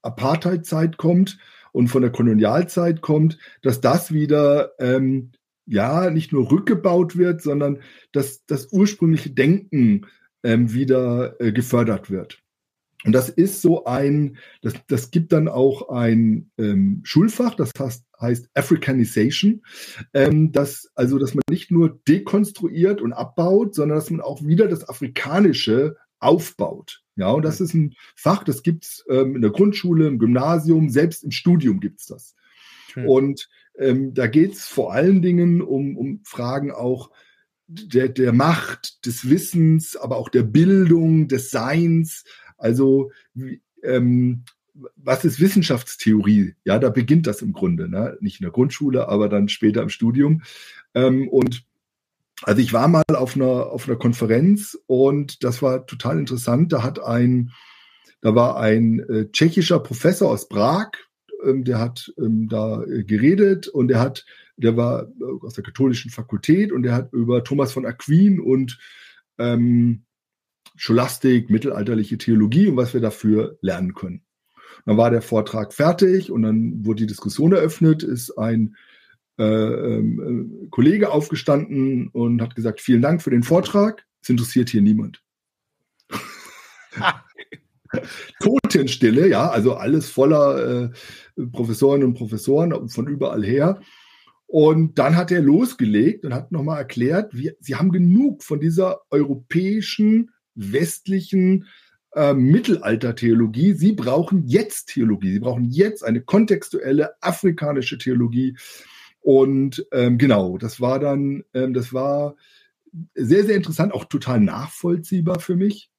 Apartheid-Zeit 0.03 0.97
kommt 0.97 1.39
und 1.73 1.89
von 1.89 2.03
der 2.03 2.13
Kolonialzeit 2.13 3.01
kommt, 3.01 3.39
dass 3.63 3.81
das 3.81 4.13
wieder 4.13 4.73
ähm, 4.79 5.33
ja 5.69 6.11
nicht 6.11 6.33
nur 6.33 6.51
rückgebaut 6.51 7.17
wird, 7.17 7.43
sondern 7.43 7.81
dass 8.13 8.45
das 8.47 8.73
ursprüngliche 8.73 9.31
Denken 9.31 10.07
ähm, 10.43 10.73
wieder 10.73 11.41
äh, 11.41 11.53
gefördert 11.53 12.11
wird. 12.11 12.43
Und 13.05 13.13
das 13.13 13.29
ist 13.29 13.63
so 13.63 13.85
ein, 13.85 14.39
das, 14.61 14.75
das 14.89 15.11
gibt 15.13 15.33
dann 15.33 15.47
auch 15.47 15.89
ein 15.91 16.51
ähm, 16.59 17.01
Schulfach, 17.05 17.55
das 17.55 17.71
heißt, 17.79 18.05
heißt 18.21 18.51
Africanization, 18.55 19.63
ähm, 20.15 20.51
das, 20.51 20.91
also 20.97 21.19
dass 21.19 21.35
man 21.35 21.43
nicht 21.49 21.71
nur 21.71 22.01
dekonstruiert 22.09 23.01
und 23.01 23.13
abbaut, 23.13 23.75
sondern 23.77 23.99
dass 23.99 24.11
man 24.11 24.21
auch 24.21 24.45
wieder 24.45 24.67
das 24.67 24.89
Afrikanische 24.89 25.97
aufbaut. 26.19 27.03
Ja, 27.15 27.31
und 27.31 27.45
das 27.45 27.61
ist 27.61 27.75
ein 27.75 27.95
Fach, 28.17 28.43
das 28.43 28.65
gibt's 28.65 29.05
ähm, 29.09 29.37
in 29.37 29.43
der 29.43 29.53
Grundschule, 29.53 30.09
im 30.09 30.19
Gymnasium, 30.19 30.89
selbst 30.89 31.23
im 31.23 31.31
Studium 31.31 31.79
gibt's 31.79 32.07
das. 32.07 32.35
Hm. 32.95 33.07
Und 33.07 33.49
ähm, 33.79 34.15
da 34.15 34.27
geht's 34.27 34.67
vor 34.67 34.93
allen 34.93 35.23
Dingen 35.23 35.63
um, 35.63 35.97
um 35.97 36.21
Fragen 36.25 36.73
auch 36.73 37.11
der, 37.67 38.09
der 38.09 38.33
Macht, 38.33 39.05
des 39.07 39.29
Wissens, 39.29 39.97
aber 39.97 40.17
auch 40.17 40.29
der 40.29 40.43
Bildung, 40.43 41.29
des 41.29 41.51
Seins. 41.51 42.25
Also 42.57 43.13
ähm, 43.83 44.45
was 44.97 45.25
ist 45.25 45.41
Wissenschaftstheorie? 45.41 46.55
Ja, 46.65 46.79
da 46.79 46.91
beginnt 46.91 47.27
das 47.27 47.43
im 47.43 47.53
Grunde, 47.53 47.89
ne? 47.89 48.17
nicht 48.21 48.41
in 48.41 48.45
der 48.45 48.53
Grundschule, 48.53 49.09
aber 49.09 49.29
dann 49.29 49.49
später 49.49 49.83
im 49.83 49.89
Studium. 49.89 50.43
Ähm, 50.95 51.29
und 51.29 51.65
also 52.43 52.61
ich 52.61 52.73
war 52.73 52.89
mal 52.89 53.03
auf 53.15 53.35
einer, 53.35 53.67
auf 53.67 53.89
einer 53.89 53.99
Konferenz 53.99 54.79
und 54.87 55.43
das 55.43 55.61
war 55.63 55.87
total 55.87 56.19
interessant. 56.19 56.73
Da 56.73 56.83
hat 56.83 57.01
ein, 57.01 57.51
da 58.21 58.35
war 58.35 58.59
ein 58.59 59.01
äh, 59.01 59.31
tschechischer 59.31 59.81
Professor 59.81 60.31
aus 60.31 60.49
Prag, 60.49 60.91
ähm, 61.45 61.65
der 61.65 61.79
hat 61.79 62.13
ähm, 62.19 62.49
da 62.49 62.83
äh, 62.85 63.05
geredet 63.05 63.69
und 63.69 63.89
der 63.89 64.01
hat, 64.01 64.25
der 64.57 64.77
war 64.77 65.05
äh, 65.05 65.45
aus 65.45 65.55
der 65.55 65.65
katholischen 65.65 66.11
Fakultät 66.11 66.73
und 66.73 66.83
der 66.83 66.95
hat 66.95 67.13
über 67.13 67.45
Thomas 67.45 67.73
von 67.73 67.87
Aquin 67.87 68.41
und 68.41 68.79
ähm, 69.39 70.05
Scholastik, 70.77 71.51
mittelalterliche 71.51 72.19
Theologie 72.19 72.69
und 72.69 72.77
was 72.77 72.95
wir 72.95 73.01
dafür 73.01 73.59
lernen 73.61 73.95
können. 73.95 74.23
Dann 74.85 74.97
war 74.97 75.11
der 75.11 75.23
Vortrag 75.23 75.75
fertig 75.75 76.31
und 76.31 76.43
dann 76.43 76.85
wurde 76.85 77.01
die 77.01 77.09
Diskussion 77.09 77.53
eröffnet, 77.53 78.03
ist 78.03 78.39
ein 78.39 78.77
äh, 79.39 79.45
äh, 79.45 80.69
Kollege 80.71 81.11
aufgestanden 81.11 82.09
und 82.09 82.41
hat 82.43 82.55
gesagt, 82.55 82.81
vielen 82.81 83.03
Dank 83.03 83.23
für 83.23 83.31
den 83.31 83.43
Vortrag, 83.43 84.05
es 84.23 84.29
interessiert 84.29 84.71
hier 84.71 84.83
niemand. 84.83 85.23
Totenstille, 88.41 89.29
ja, 89.29 89.49
also 89.49 89.75
alles 89.75 90.11
voller 90.11 90.85
äh, 90.85 90.91
Professorinnen 91.53 92.09
und 92.09 92.15
Professoren 92.15 92.89
von 92.89 93.07
überall 93.07 93.45
her. 93.45 93.81
Und 94.47 94.99
dann 94.99 95.17
hat 95.17 95.31
er 95.31 95.43
losgelegt 95.43 96.25
und 96.25 96.33
hat 96.35 96.53
nochmal 96.53 96.79
erklärt, 96.79 97.37
wie, 97.37 97.53
sie 97.61 97.77
haben 97.77 97.93
genug 97.93 98.43
von 98.43 98.61
dieser 98.61 99.03
europäischen 99.11 100.31
westlichen 100.55 101.67
äh, 102.15 102.33
Mittelaltertheologie. 102.33 103.75
Sie 103.75 103.93
brauchen 103.93 104.47
jetzt 104.47 104.89
Theologie. 104.89 105.33
Sie 105.33 105.41
brauchen 105.41 105.67
jetzt 105.67 106.03
eine 106.03 106.23
kontextuelle 106.23 107.11
afrikanische 107.21 107.99
Theologie. 107.99 108.57
Und 109.21 109.87
ähm, 109.93 110.17
genau, 110.17 110.57
das 110.57 110.81
war 110.81 110.99
dann, 110.99 111.45
ähm, 111.53 111.75
das 111.75 111.93
war 111.93 112.35
sehr, 113.15 113.45
sehr 113.45 113.57
interessant, 113.57 113.93
auch 113.93 114.07
total 114.07 114.41
nachvollziehbar 114.41 115.41
für 115.41 115.57
mich. 115.57 115.91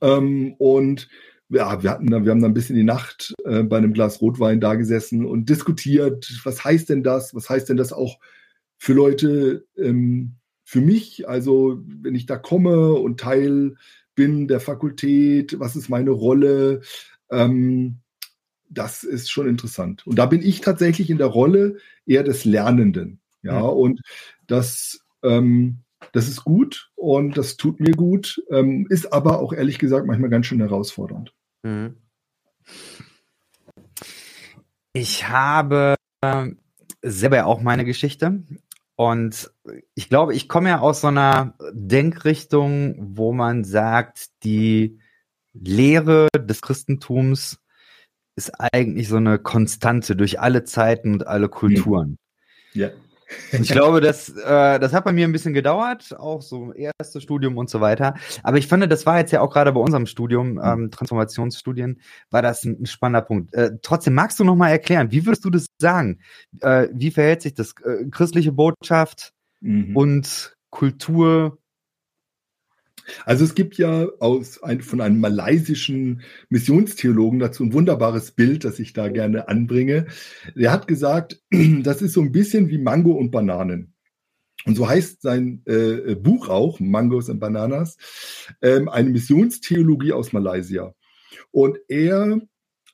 Ähm, 0.00 0.54
und 0.58 1.08
ja, 1.48 1.82
wir 1.82 1.90
hatten 1.90 2.08
wir 2.08 2.16
haben 2.16 2.40
dann 2.40 2.52
ein 2.52 2.54
bisschen 2.54 2.76
die 2.76 2.84
Nacht 2.84 3.34
äh, 3.44 3.62
bei 3.62 3.78
einem 3.78 3.92
Glas 3.92 4.20
Rotwein 4.20 4.60
da 4.60 4.74
gesessen 4.76 5.26
und 5.26 5.48
diskutiert, 5.48 6.30
was 6.44 6.64
heißt 6.64 6.88
denn 6.88 7.02
das? 7.02 7.34
Was 7.34 7.50
heißt 7.50 7.68
denn 7.68 7.76
das 7.76 7.92
auch 7.92 8.18
für 8.78 8.92
Leute, 8.92 9.66
ähm, 9.76 10.36
für 10.64 10.80
mich, 10.80 11.28
also 11.28 11.82
wenn 11.84 12.14
ich 12.14 12.26
da 12.26 12.36
komme 12.36 12.92
und 12.92 13.18
Teil 13.18 13.74
bin 14.14 14.48
der 14.48 14.60
Fakultät, 14.60 15.58
was 15.58 15.76
ist 15.76 15.88
meine 15.88 16.10
Rolle, 16.10 16.82
ähm, 17.30 17.98
das 18.68 19.02
ist 19.02 19.30
schon 19.30 19.48
interessant. 19.48 20.06
Und 20.06 20.18
da 20.18 20.26
bin 20.26 20.42
ich 20.42 20.60
tatsächlich 20.60 21.10
in 21.10 21.18
der 21.18 21.26
Rolle 21.26 21.78
eher 22.06 22.22
des 22.22 22.44
Lernenden. 22.44 23.20
Ja, 23.42 23.60
mhm. 23.60 23.68
und 23.68 24.00
das, 24.46 25.00
ähm, 25.22 25.80
das 26.12 26.28
ist 26.28 26.44
gut 26.44 26.90
und 26.96 27.36
das 27.36 27.56
tut 27.56 27.80
mir 27.80 27.92
gut, 27.92 28.42
ähm, 28.50 28.86
ist 28.88 29.12
aber 29.12 29.40
auch 29.40 29.52
ehrlich 29.52 29.78
gesagt 29.78 30.06
manchmal 30.06 30.30
ganz 30.30 30.46
schön 30.46 30.60
herausfordernd. 30.60 31.32
Mhm. 31.62 31.96
Ich 34.92 35.28
habe 35.28 35.94
selber 37.02 37.46
auch 37.46 37.60
meine 37.60 37.84
Geschichte. 37.84 38.42
Und 38.96 39.50
ich 39.94 40.10
glaube, 40.10 40.34
ich 40.34 40.46
komme 40.46 40.68
ja 40.68 40.80
aus 40.80 41.00
so 41.00 41.06
einer 41.06 41.54
Denkrichtung, 41.72 42.96
wo 42.98 43.32
man 43.32 43.64
sagt, 43.64 44.26
die 44.42 44.98
Lehre 45.54 46.28
des 46.38 46.60
Christentums 46.60 47.60
ist 48.36 48.52
eigentlich 48.58 49.08
so 49.08 49.16
eine 49.16 49.38
Konstante 49.38 50.16
durch 50.16 50.38
alle 50.38 50.64
Zeiten 50.64 51.14
und 51.14 51.26
alle 51.26 51.48
Kulturen. 51.48 52.18
Ja 52.74 52.90
ich 53.52 53.68
glaube, 53.70 54.00
das, 54.00 54.28
äh, 54.28 54.78
das 54.78 54.92
hat 54.92 55.04
bei 55.04 55.12
mir 55.12 55.26
ein 55.26 55.32
bisschen 55.32 55.54
gedauert, 55.54 56.16
auch 56.18 56.42
so 56.42 56.72
erstes 56.72 57.22
Studium 57.22 57.56
und 57.56 57.70
so 57.70 57.80
weiter. 57.80 58.14
Aber 58.42 58.58
ich 58.58 58.66
fand, 58.66 58.90
das 58.90 59.06
war 59.06 59.18
jetzt 59.18 59.32
ja 59.32 59.40
auch 59.40 59.52
gerade 59.52 59.72
bei 59.72 59.80
unserem 59.80 60.06
Studium, 60.06 60.52
mhm. 60.52 60.60
ähm, 60.64 60.90
Transformationsstudien, 60.90 62.00
war 62.30 62.42
das 62.42 62.64
ein, 62.64 62.86
spannender 62.86 63.22
Punkt. 63.22 63.54
Äh, 63.54 63.72
trotzdem, 63.82 64.14
magst 64.14 64.38
du 64.40 64.44
noch 64.44 64.56
mal 64.56 64.70
erklären, 64.70 65.12
wie 65.12 65.26
würdest 65.26 65.44
du 65.44 65.50
das 65.50 65.66
sagen? 65.78 66.20
Äh, 66.60 66.88
wie 66.92 67.10
verhält 67.10 67.42
sich 67.42 67.54
das 67.54 67.74
äh, 67.84 68.08
christliche 68.10 68.52
Botschaft 68.52 69.32
mhm. 69.60 69.96
und 69.96 70.56
Kultur 70.70 71.59
also 73.24 73.44
es 73.44 73.54
gibt 73.54 73.78
ja 73.78 74.06
aus 74.18 74.62
ein, 74.62 74.80
von 74.80 75.00
einem 75.00 75.20
malaysischen 75.20 76.22
Missionstheologen 76.48 77.38
dazu 77.38 77.64
ein 77.64 77.72
wunderbares 77.72 78.32
Bild, 78.32 78.64
das 78.64 78.78
ich 78.78 78.92
da 78.92 79.08
gerne 79.08 79.48
anbringe. 79.48 80.06
Der 80.54 80.72
hat 80.72 80.86
gesagt, 80.86 81.42
das 81.82 82.02
ist 82.02 82.14
so 82.14 82.20
ein 82.20 82.32
bisschen 82.32 82.68
wie 82.68 82.78
Mango 82.78 83.12
und 83.12 83.30
Bananen. 83.30 83.94
Und 84.66 84.76
so 84.76 84.88
heißt 84.88 85.22
sein 85.22 85.62
äh, 85.66 86.14
Buch 86.14 86.48
auch, 86.48 86.80
Mangos 86.80 87.30
and 87.30 87.40
Bananas, 87.40 87.96
ähm, 88.60 88.88
eine 88.88 89.08
Missionstheologie 89.08 90.12
aus 90.12 90.32
Malaysia. 90.32 90.94
Und 91.50 91.78
er 91.88 92.40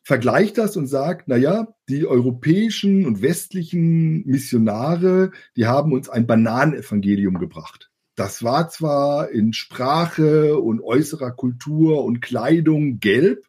vergleicht 0.05 0.59
das 0.59 0.77
und 0.77 0.87
sagt, 0.87 1.27
na 1.27 1.37
ja, 1.37 1.67
die 1.89 2.07
europäischen 2.07 3.07
und 3.07 3.23
westlichen 3.23 4.25
Missionare, 4.25 5.33
die 5.57 5.67
haben 5.67 5.93
uns 5.93 6.09
ein 6.09 6.29
Bananenevangelium 6.29 7.39
gebracht. 7.39 7.86
Das 8.17 8.43
war 8.43 8.69
zwar 8.71 9.31
in 9.31 9.53
Sprache 9.53 10.59
und 10.59 10.81
äußerer 10.81 11.33
Kultur 11.33 12.03
und 12.05 12.21
Kleidung 12.21 12.99
gelb, 12.99 13.47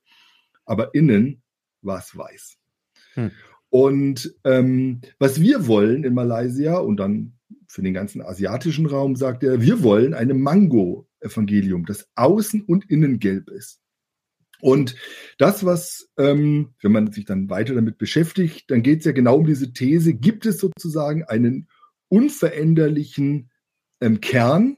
aber 0.65 0.93
innen 0.93 1.41
war 1.81 1.99
es 1.99 2.15
weiß. 2.15 2.57
Hm. 3.13 3.31
Und 3.69 4.35
ähm, 4.43 5.01
was 5.19 5.41
wir 5.41 5.67
wollen 5.67 6.03
in 6.03 6.13
Malaysia 6.13 6.77
und 6.77 6.97
dann 6.97 7.37
für 7.67 7.81
den 7.81 7.93
ganzen 7.93 8.21
asiatischen 8.21 8.85
Raum 8.85 9.15
sagt 9.15 9.43
er, 9.43 9.61
wir 9.61 9.83
wollen 9.83 10.13
eine 10.13 10.33
Mango-Evangelium, 10.33 11.85
das 11.85 12.09
außen 12.15 12.61
und 12.61 12.89
innen 12.89 13.19
gelb 13.19 13.49
ist. 13.49 13.81
Und 14.59 14.95
das, 15.37 15.65
was, 15.65 16.09
ähm, 16.17 16.73
wenn 16.81 16.91
man 16.91 17.11
sich 17.11 17.25
dann 17.25 17.49
weiter 17.49 17.75
damit 17.75 17.97
beschäftigt, 17.97 18.69
dann 18.71 18.81
geht 18.81 18.99
es 18.99 19.05
ja 19.05 19.11
genau 19.11 19.37
um 19.37 19.45
diese 19.45 19.71
These, 19.71 20.13
gibt 20.13 20.45
es 20.45 20.59
sozusagen 20.59 21.23
einen 21.23 21.67
unveränderlichen 22.09 23.49
ähm, 24.01 24.21
Kern, 24.21 24.77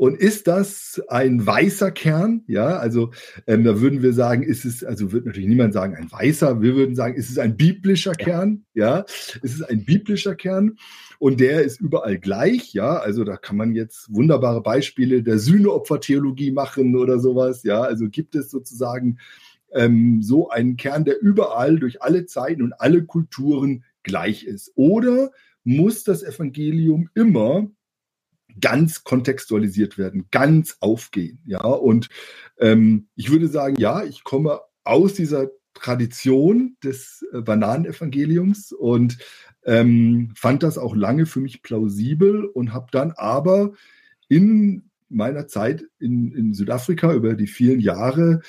und 0.00 0.16
ist 0.16 0.46
das 0.46 0.98
ein 1.08 1.46
weißer 1.46 1.90
Kern? 1.90 2.42
Ja, 2.46 2.78
also 2.78 3.10
ähm, 3.46 3.64
da 3.64 3.82
würden 3.82 4.00
wir 4.00 4.14
sagen, 4.14 4.42
ist 4.42 4.64
es, 4.64 4.82
also 4.82 5.12
wird 5.12 5.26
natürlich 5.26 5.50
niemand 5.50 5.74
sagen, 5.74 5.94
ein 5.94 6.10
weißer, 6.10 6.62
wir 6.62 6.74
würden 6.74 6.96
sagen, 6.96 7.16
ist 7.16 7.28
es 7.28 7.36
ein 7.36 7.58
biblischer. 7.58 8.12
Kern? 8.12 8.64
Ja, 8.72 9.04
ist 9.42 9.56
es 9.56 9.62
ein 9.62 9.84
biblischer 9.84 10.34
Kern? 10.36 10.78
Und 11.18 11.38
der 11.38 11.64
ist 11.64 11.82
überall 11.82 12.18
gleich, 12.18 12.72
ja. 12.72 12.96
Also 12.96 13.24
da 13.24 13.36
kann 13.36 13.58
man 13.58 13.74
jetzt 13.74 14.06
wunderbare 14.10 14.62
Beispiele 14.62 15.22
der 15.22 15.38
Sühneopfertheologie 15.38 16.50
machen 16.50 16.96
oder 16.96 17.18
sowas, 17.18 17.62
ja. 17.62 17.82
Also 17.82 18.08
gibt 18.08 18.34
es 18.34 18.50
sozusagen 18.50 19.18
ähm, 19.72 20.22
so 20.22 20.48
einen 20.48 20.78
Kern, 20.78 21.04
der 21.04 21.20
überall 21.20 21.78
durch 21.78 22.00
alle 22.00 22.24
Zeiten 22.24 22.62
und 22.62 22.72
alle 22.72 23.04
Kulturen 23.04 23.84
gleich 24.02 24.44
ist? 24.44 24.72
Oder 24.76 25.30
muss 25.62 26.04
das 26.04 26.22
Evangelium 26.22 27.10
immer 27.14 27.68
ganz 28.60 29.04
kontextualisiert 29.04 29.98
werden, 29.98 30.26
ganz 30.30 30.76
aufgehen. 30.80 31.40
Ja, 31.44 31.62
und 31.62 32.08
ähm, 32.58 33.08
ich 33.16 33.30
würde 33.30 33.48
sagen, 33.48 33.76
ja, 33.78 34.04
ich 34.04 34.24
komme 34.24 34.60
aus 34.84 35.14
dieser 35.14 35.50
Tradition 35.74 36.76
des 36.82 37.24
äh, 37.32 37.40
Bananenevangeliums 37.40 38.72
und 38.72 39.18
ähm, 39.64 40.32
fand 40.36 40.62
das 40.62 40.78
auch 40.78 40.94
lange 40.94 41.26
für 41.26 41.40
mich 41.40 41.62
plausibel 41.62 42.44
und 42.44 42.72
habe 42.72 42.88
dann 42.90 43.12
aber 43.12 43.72
in 44.28 44.90
meiner 45.08 45.48
Zeit 45.48 45.84
in, 45.98 46.32
in 46.32 46.54
Südafrika 46.54 47.12
über 47.12 47.34
die 47.34 47.46
vielen 47.46 47.80
Jahre 47.80 48.40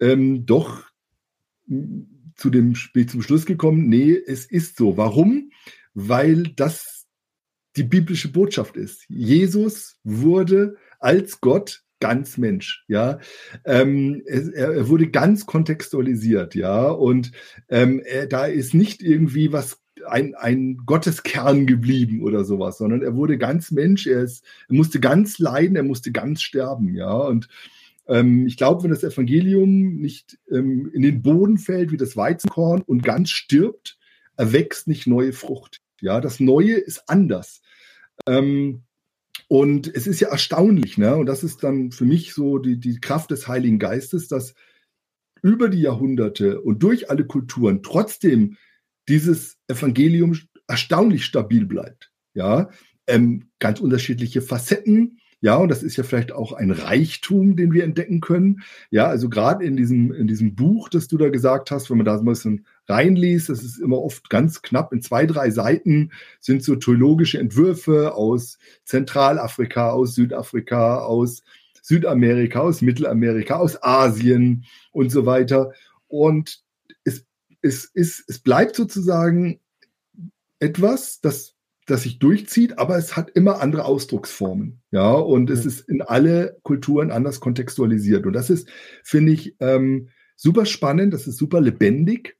ähm, 0.00 0.46
doch 0.46 0.84
zu 2.36 2.50
dem 2.50 2.74
zum 2.74 3.22
Schluss 3.22 3.46
gekommen, 3.46 3.88
nee, 3.88 4.16
es 4.26 4.46
ist 4.46 4.76
so. 4.76 4.96
Warum? 4.96 5.50
Weil 5.94 6.44
das 6.44 6.97
die 7.76 7.84
biblische 7.84 8.30
Botschaft 8.30 8.76
ist. 8.76 9.04
Jesus 9.08 9.96
wurde 10.04 10.76
als 10.98 11.40
Gott 11.40 11.82
ganz 12.00 12.38
Mensch, 12.38 12.84
ja. 12.88 13.18
Ähm, 13.64 14.22
er, 14.26 14.74
er, 14.74 14.88
wurde 14.88 15.10
ganz 15.10 15.46
kontextualisiert, 15.46 16.54
ja. 16.54 16.88
Und 16.88 17.32
ähm, 17.68 18.00
er, 18.04 18.26
da 18.26 18.46
ist 18.46 18.74
nicht 18.74 19.02
irgendwie 19.02 19.52
was 19.52 19.80
ein, 20.06 20.34
ein 20.34 20.78
Gotteskern 20.86 21.66
geblieben 21.66 22.22
oder 22.22 22.44
sowas, 22.44 22.78
sondern 22.78 23.02
er 23.02 23.16
wurde 23.16 23.36
ganz 23.36 23.70
Mensch, 23.70 24.06
er, 24.06 24.22
ist, 24.22 24.44
er 24.68 24.76
musste 24.76 25.00
ganz 25.00 25.38
leiden, 25.38 25.76
er 25.76 25.82
musste 25.82 26.12
ganz 26.12 26.42
sterben, 26.42 26.94
ja. 26.94 27.12
Und 27.12 27.48
ähm, 28.06 28.46
ich 28.46 28.56
glaube, 28.56 28.84
wenn 28.84 28.90
das 28.90 29.04
Evangelium 29.04 29.96
nicht 29.96 30.38
ähm, 30.50 30.90
in 30.92 31.02
den 31.02 31.22
Boden 31.22 31.58
fällt 31.58 31.90
wie 31.90 31.96
das 31.96 32.16
Weizenkorn 32.16 32.82
und 32.82 33.02
ganz 33.02 33.30
stirbt, 33.30 33.98
erwächst 34.36 34.86
nicht 34.86 35.06
neue 35.06 35.32
Frucht. 35.32 35.82
Ja, 36.00 36.20
das 36.20 36.40
Neue 36.40 36.74
ist 36.74 37.08
anders. 37.08 37.60
Ähm, 38.26 38.82
und 39.48 39.94
es 39.94 40.06
ist 40.06 40.20
ja 40.20 40.28
erstaunlich, 40.28 40.98
ne? 40.98 41.16
und 41.16 41.26
das 41.26 41.42
ist 41.42 41.62
dann 41.62 41.90
für 41.90 42.04
mich 42.04 42.34
so 42.34 42.58
die, 42.58 42.78
die 42.78 43.00
Kraft 43.00 43.30
des 43.30 43.48
Heiligen 43.48 43.78
Geistes, 43.78 44.28
dass 44.28 44.54
über 45.42 45.68
die 45.68 45.80
Jahrhunderte 45.80 46.60
und 46.60 46.82
durch 46.82 47.10
alle 47.10 47.26
Kulturen 47.26 47.82
trotzdem 47.82 48.56
dieses 49.08 49.56
Evangelium 49.68 50.38
erstaunlich 50.66 51.24
stabil 51.24 51.64
bleibt. 51.64 52.12
Ja, 52.34 52.70
ähm, 53.06 53.50
ganz 53.58 53.80
unterschiedliche 53.80 54.42
Facetten, 54.42 55.18
ja, 55.40 55.56
und 55.56 55.68
das 55.68 55.84
ist 55.84 55.96
ja 55.96 56.02
vielleicht 56.02 56.32
auch 56.32 56.52
ein 56.52 56.72
Reichtum, 56.72 57.54
den 57.54 57.72
wir 57.72 57.84
entdecken 57.84 58.20
können. 58.20 58.62
Ja, 58.90 59.06
also 59.06 59.28
gerade 59.28 59.64
in 59.64 59.76
diesem, 59.76 60.12
in 60.12 60.26
diesem 60.26 60.56
Buch, 60.56 60.88
das 60.88 61.06
du 61.06 61.16
da 61.16 61.28
gesagt 61.28 61.70
hast, 61.70 61.90
wenn 61.90 61.98
man 61.98 62.06
da 62.06 62.16
so 62.16 62.24
ein 62.24 62.26
bisschen 62.26 62.66
reinliest, 62.88 63.48
das 63.48 63.62
ist 63.62 63.78
immer 63.78 63.98
oft 63.98 64.30
ganz 64.30 64.62
knapp, 64.62 64.92
in 64.92 65.00
zwei, 65.00 65.26
drei 65.26 65.50
Seiten 65.50 66.10
sind 66.40 66.64
so 66.64 66.74
theologische 66.74 67.38
Entwürfe 67.38 68.14
aus 68.14 68.58
Zentralafrika, 68.84 69.90
aus 69.90 70.16
Südafrika, 70.16 70.98
aus 70.98 71.44
Südamerika, 71.82 72.60
aus 72.60 72.82
Mittelamerika, 72.82 73.56
aus 73.56 73.80
Asien 73.80 74.64
und 74.90 75.10
so 75.10 75.24
weiter. 75.24 75.72
Und 76.08 76.64
es, 77.04 77.24
es, 77.62 77.88
es, 77.94 78.24
es 78.26 78.40
bleibt 78.40 78.74
sozusagen 78.74 79.60
etwas, 80.58 81.20
das 81.20 81.54
das 81.90 82.02
sich 82.02 82.18
durchzieht, 82.18 82.78
aber 82.78 82.96
es 82.98 83.16
hat 83.16 83.30
immer 83.30 83.60
andere 83.60 83.84
Ausdrucksformen. 83.84 84.82
Ja, 84.90 85.12
und 85.12 85.50
es 85.50 85.64
ist 85.64 85.88
in 85.88 86.02
alle 86.02 86.58
Kulturen 86.62 87.10
anders 87.10 87.40
kontextualisiert. 87.40 88.26
Und 88.26 88.34
das 88.34 88.50
ist, 88.50 88.68
finde 89.02 89.32
ich, 89.32 89.56
ähm, 89.60 90.10
super 90.36 90.66
spannend, 90.66 91.14
das 91.14 91.26
ist 91.26 91.38
super 91.38 91.60
lebendig. 91.60 92.36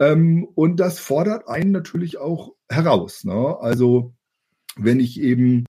Ähm, 0.00 0.48
und 0.54 0.80
das 0.80 0.98
fordert 0.98 1.48
einen 1.48 1.70
natürlich 1.70 2.18
auch 2.18 2.54
heraus. 2.68 3.24
Ne? 3.24 3.56
Also, 3.60 4.14
wenn 4.76 5.00
ich 5.00 5.20
eben, 5.20 5.66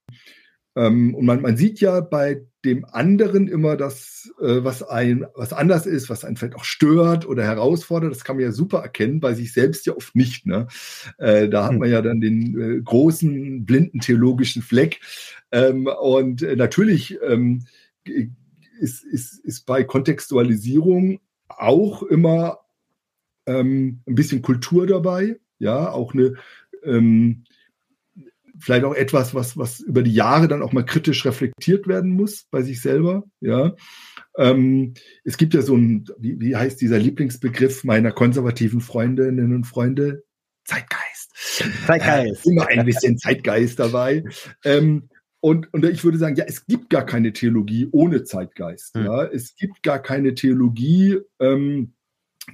ähm, 0.80 1.14
und 1.14 1.26
man, 1.26 1.42
man 1.42 1.58
sieht 1.58 1.80
ja 1.80 2.00
bei 2.00 2.40
dem 2.64 2.86
anderen 2.86 3.48
immer 3.48 3.76
das, 3.76 4.32
äh, 4.40 4.64
was 4.64 4.82
ein, 4.82 5.26
was 5.34 5.52
anders 5.52 5.84
ist, 5.84 6.08
was 6.08 6.24
einen 6.24 6.36
vielleicht 6.36 6.56
auch 6.56 6.64
stört 6.64 7.26
oder 7.26 7.44
herausfordert. 7.44 8.10
Das 8.10 8.24
kann 8.24 8.36
man 8.36 8.46
ja 8.46 8.52
super 8.52 8.78
erkennen, 8.78 9.20
bei 9.20 9.34
sich 9.34 9.52
selbst 9.52 9.84
ja 9.84 9.94
oft 9.94 10.16
nicht. 10.16 10.46
Ne? 10.46 10.68
Äh, 11.18 11.50
da 11.50 11.64
hat 11.64 11.72
hm. 11.72 11.80
man 11.80 11.90
ja 11.90 12.00
dann 12.00 12.22
den 12.22 12.58
äh, 12.58 12.80
großen 12.80 13.66
blinden 13.66 14.00
theologischen 14.00 14.62
Fleck. 14.62 15.00
Ähm, 15.52 15.86
und 15.86 16.42
äh, 16.42 16.56
natürlich 16.56 17.18
ähm, 17.28 17.66
ist, 18.78 19.04
ist, 19.04 19.38
ist 19.44 19.66
bei 19.66 19.84
Kontextualisierung 19.84 21.20
auch 21.48 22.02
immer 22.04 22.60
ähm, 23.44 24.00
ein 24.06 24.14
bisschen 24.14 24.40
Kultur 24.40 24.86
dabei, 24.86 25.38
ja, 25.58 25.92
auch 25.92 26.14
eine 26.14 26.36
ähm, 26.84 27.44
vielleicht 28.60 28.84
auch 28.84 28.94
etwas, 28.94 29.34
was, 29.34 29.56
was 29.56 29.80
über 29.80 30.02
die 30.02 30.14
Jahre 30.14 30.48
dann 30.48 30.62
auch 30.62 30.72
mal 30.72 30.84
kritisch 30.84 31.24
reflektiert 31.24 31.88
werden 31.88 32.12
muss 32.12 32.46
bei 32.50 32.62
sich 32.62 32.80
selber. 32.80 33.24
Ja. 33.40 33.74
Ähm, 34.36 34.94
es 35.24 35.36
gibt 35.36 35.54
ja 35.54 35.62
so 35.62 35.76
ein, 35.76 36.04
wie, 36.18 36.40
wie 36.40 36.56
heißt 36.56 36.80
dieser 36.80 36.98
Lieblingsbegriff 36.98 37.84
meiner 37.84 38.12
konservativen 38.12 38.80
Freundinnen 38.80 39.54
und 39.54 39.64
Freunde? 39.64 40.24
Zeitgeist. 40.64 41.32
Zeitgeist. 41.86 42.46
Äh, 42.46 42.50
immer 42.50 42.68
ein 42.68 42.84
bisschen 42.84 43.18
Zeitgeist 43.18 43.78
dabei. 43.78 44.24
Ähm, 44.64 45.08
und, 45.40 45.72
und 45.72 45.84
ich 45.86 46.04
würde 46.04 46.18
sagen, 46.18 46.36
ja, 46.36 46.44
es 46.46 46.66
gibt 46.66 46.90
gar 46.90 47.04
keine 47.04 47.32
Theologie 47.32 47.88
ohne 47.90 48.24
Zeitgeist. 48.24 48.94
Mhm. 48.94 49.04
Ja, 49.06 49.24
es 49.24 49.54
gibt 49.56 49.82
gar 49.82 49.98
keine 49.98 50.34
Theologie, 50.34 51.18
ähm, 51.40 51.94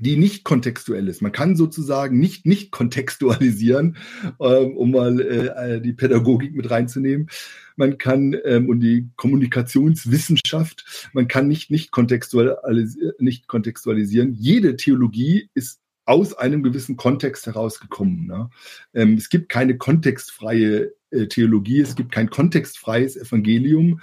die 0.01 0.17
nicht 0.17 0.45
kontextuell 0.45 1.09
ist. 1.09 1.23
Man 1.23 1.33
kann 1.33 1.57
sozusagen 1.57 2.19
nicht 2.19 2.47
nicht 2.47 2.71
kontextualisieren, 2.71 3.97
ähm, 4.41 4.77
um 4.77 4.91
mal 4.91 5.21
äh, 5.21 5.81
die 5.81 5.93
Pädagogik 5.93 6.55
mit 6.55 6.71
reinzunehmen. 6.71 7.29
Man 7.77 7.99
kann 7.99 8.37
ähm, 8.45 8.69
und 8.69 8.81
die 8.81 9.09
Kommunikationswissenschaft, 9.17 11.11
man 11.13 11.29
kann 11.29 11.49
nicht 11.49 11.71
nicht, 11.71 11.91
kontextualis 11.91 12.99
nicht 13.19 13.49
kontextualisieren. 13.49 14.33
Jede 14.33 14.77
Theologie 14.77 15.51
ist 15.55 15.81
aus 16.07 16.35
einem 16.35 16.63
gewissen 16.63 16.97
Kontext 16.97 17.47
herausgekommen. 17.47 18.27
Ne? 18.27 18.49
Ähm, 18.95 19.14
es 19.14 19.29
gibt 19.29 19.49
keine 19.49 19.77
kontextfreie 19.77 20.93
äh, 21.11 21.27
Theologie, 21.27 21.81
es 21.81 21.97
gibt 21.97 22.12
kein 22.12 22.31
kontextfreies 22.31 23.16
Evangelium. 23.16 24.01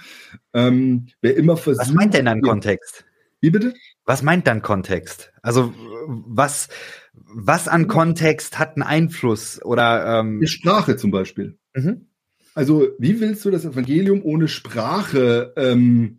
Ähm, 0.52 1.06
wer 1.22 1.36
immer 1.36 1.56
versucht. 1.56 1.88
Was 1.88 1.94
meint 1.94 2.14
denn 2.14 2.28
ein 2.28 2.42
Kontext? 2.42 3.04
Wie 3.40 3.50
bitte? 3.50 3.74
Was 4.04 4.22
meint 4.22 4.46
dann 4.46 4.62
Kontext? 4.62 5.32
Also 5.42 5.72
was, 6.06 6.68
was 7.14 7.68
an 7.68 7.88
Kontext 7.88 8.58
hat 8.58 8.76
einen 8.76 8.82
Einfluss 8.82 9.62
oder 9.62 10.20
ähm 10.20 10.40
die 10.40 10.46
Sprache 10.46 10.96
zum 10.96 11.10
Beispiel. 11.10 11.58
Mhm. 11.74 12.06
Also 12.54 12.88
wie 12.98 13.20
willst 13.20 13.44
du 13.44 13.50
das 13.50 13.64
Evangelium 13.64 14.22
ohne 14.22 14.48
Sprache 14.48 15.52
ähm, 15.56 16.18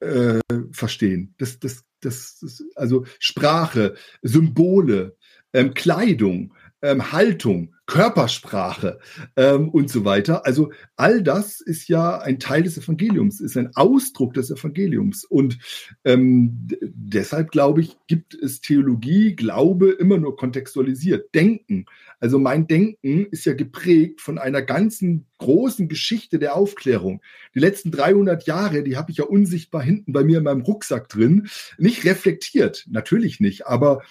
äh, 0.00 0.40
verstehen? 0.70 1.34
Das, 1.38 1.58
das, 1.58 1.84
das, 2.00 2.38
das, 2.40 2.62
also 2.76 3.04
Sprache, 3.18 3.94
Symbole, 4.22 5.16
ähm, 5.52 5.74
Kleidung, 5.74 6.54
ähm, 6.82 7.12
Haltung, 7.12 7.73
Körpersprache 7.86 8.98
ähm, 9.36 9.68
und 9.68 9.90
so 9.90 10.04
weiter. 10.04 10.46
Also 10.46 10.72
all 10.96 11.22
das 11.22 11.60
ist 11.60 11.88
ja 11.88 12.18
ein 12.18 12.38
Teil 12.38 12.62
des 12.62 12.78
Evangeliums, 12.78 13.40
ist 13.40 13.56
ein 13.56 13.76
Ausdruck 13.76 14.34
des 14.34 14.50
Evangeliums. 14.50 15.24
Und 15.24 15.58
ähm, 16.04 16.66
deshalb 16.82 17.50
glaube 17.50 17.82
ich, 17.82 17.96
gibt 18.06 18.34
es 18.34 18.60
Theologie, 18.60 19.36
Glaube 19.36 19.90
immer 19.90 20.18
nur 20.18 20.36
kontextualisiert. 20.36 21.34
Denken. 21.34 21.84
Also 22.20 22.38
mein 22.38 22.66
Denken 22.66 23.26
ist 23.26 23.44
ja 23.44 23.52
geprägt 23.52 24.22
von 24.22 24.38
einer 24.38 24.62
ganzen 24.62 25.26
großen 25.38 25.88
Geschichte 25.88 26.38
der 26.38 26.56
Aufklärung. 26.56 27.20
Die 27.54 27.58
letzten 27.58 27.90
300 27.90 28.46
Jahre, 28.46 28.82
die 28.82 28.96
habe 28.96 29.10
ich 29.10 29.18
ja 29.18 29.24
unsichtbar 29.24 29.82
hinten 29.82 30.14
bei 30.14 30.24
mir 30.24 30.38
in 30.38 30.44
meinem 30.44 30.62
Rucksack 30.62 31.10
drin, 31.10 31.48
nicht 31.76 32.04
reflektiert, 32.04 32.86
natürlich 32.88 33.40
nicht, 33.40 33.66
aber 33.66 34.02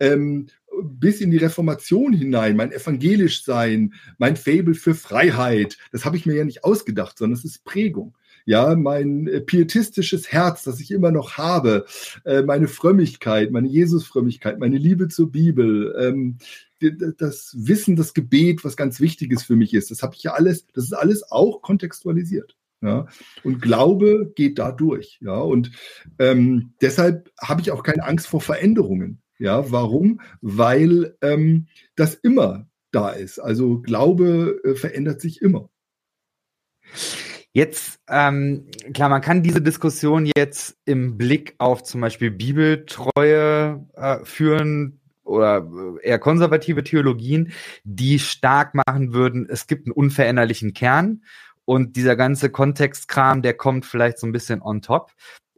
ähm, 0.00 0.48
bis 0.82 1.20
in 1.20 1.30
die 1.30 1.36
Reformation 1.36 2.12
hinein, 2.12 2.56
mein 2.56 2.72
evangelisch 2.72 3.44
Sein, 3.44 3.94
mein 4.18 4.36
Fabel 4.36 4.74
für 4.74 4.94
Freiheit, 4.94 5.78
das 5.92 6.04
habe 6.04 6.16
ich 6.16 6.26
mir 6.26 6.34
ja 6.34 6.44
nicht 6.44 6.64
ausgedacht, 6.64 7.18
sondern 7.18 7.38
es 7.38 7.44
ist 7.44 7.64
Prägung. 7.64 8.16
Ja, 8.46 8.74
mein 8.74 9.26
äh, 9.26 9.40
pietistisches 9.40 10.32
Herz, 10.32 10.64
das 10.64 10.80
ich 10.80 10.90
immer 10.90 11.10
noch 11.10 11.36
habe, 11.36 11.84
äh, 12.24 12.42
meine 12.42 12.68
Frömmigkeit, 12.68 13.50
meine 13.50 13.68
Jesusfrömmigkeit, 13.68 14.58
meine 14.58 14.78
Liebe 14.78 15.08
zur 15.08 15.30
Bibel, 15.30 15.94
ähm, 16.00 16.38
das 17.18 17.54
Wissen, 17.58 17.94
das 17.96 18.14
Gebet, 18.14 18.64
was 18.64 18.76
ganz 18.76 19.00
Wichtiges 19.00 19.42
für 19.42 19.56
mich 19.56 19.74
ist, 19.74 19.90
das 19.90 20.02
habe 20.02 20.14
ich 20.14 20.22
ja 20.22 20.32
alles, 20.32 20.66
das 20.72 20.84
ist 20.84 20.94
alles 20.94 21.30
auch 21.30 21.60
kontextualisiert. 21.60 22.56
Ja, 22.82 23.08
und 23.44 23.60
Glaube 23.60 24.32
geht 24.34 24.58
da 24.58 24.72
durch. 24.72 25.18
Ja, 25.20 25.38
und 25.38 25.70
ähm, 26.18 26.72
deshalb 26.80 27.30
habe 27.38 27.60
ich 27.60 27.72
auch 27.72 27.82
keine 27.82 28.04
Angst 28.04 28.26
vor 28.26 28.40
Veränderungen. 28.40 29.20
Ja, 29.40 29.72
warum? 29.72 30.20
Weil 30.42 31.16
ähm, 31.22 31.66
das 31.96 32.14
immer 32.14 32.68
da 32.92 33.08
ist. 33.08 33.38
Also 33.38 33.80
Glaube 33.80 34.60
äh, 34.64 34.74
verändert 34.74 35.20
sich 35.20 35.40
immer. 35.40 35.70
Jetzt, 37.52 38.00
ähm, 38.08 38.66
klar, 38.92 39.08
man 39.08 39.22
kann 39.22 39.42
diese 39.42 39.62
Diskussion 39.62 40.30
jetzt 40.36 40.76
im 40.84 41.16
Blick 41.16 41.54
auf 41.58 41.82
zum 41.82 42.02
Beispiel 42.02 42.30
Bibeltreue 42.30 43.86
äh, 43.94 44.18
führen 44.24 45.00
oder 45.24 45.66
äh, 46.02 46.06
eher 46.06 46.18
konservative 46.18 46.84
Theologien, 46.84 47.52
die 47.82 48.18
stark 48.18 48.74
machen 48.74 49.14
würden, 49.14 49.48
es 49.48 49.66
gibt 49.66 49.86
einen 49.86 49.92
unveränderlichen 49.92 50.74
Kern 50.74 51.24
und 51.64 51.96
dieser 51.96 52.14
ganze 52.14 52.50
Kontextkram, 52.50 53.42
der 53.42 53.54
kommt 53.54 53.86
vielleicht 53.86 54.18
so 54.18 54.26
ein 54.26 54.32
bisschen 54.32 54.60
on 54.60 54.82
top. 54.82 55.12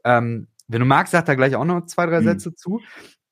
Ähm, 0.05 0.47
wenn 0.69 0.81
du 0.81 0.87
magst, 0.87 1.13
sag 1.13 1.27
da 1.27 1.35
gleich 1.35 1.57
auch 1.57 1.65
noch 1.65 1.87
zwei, 1.87 2.07
drei 2.07 2.19
hm. 2.19 2.25
Sätze 2.25 2.55
zu 2.55 2.81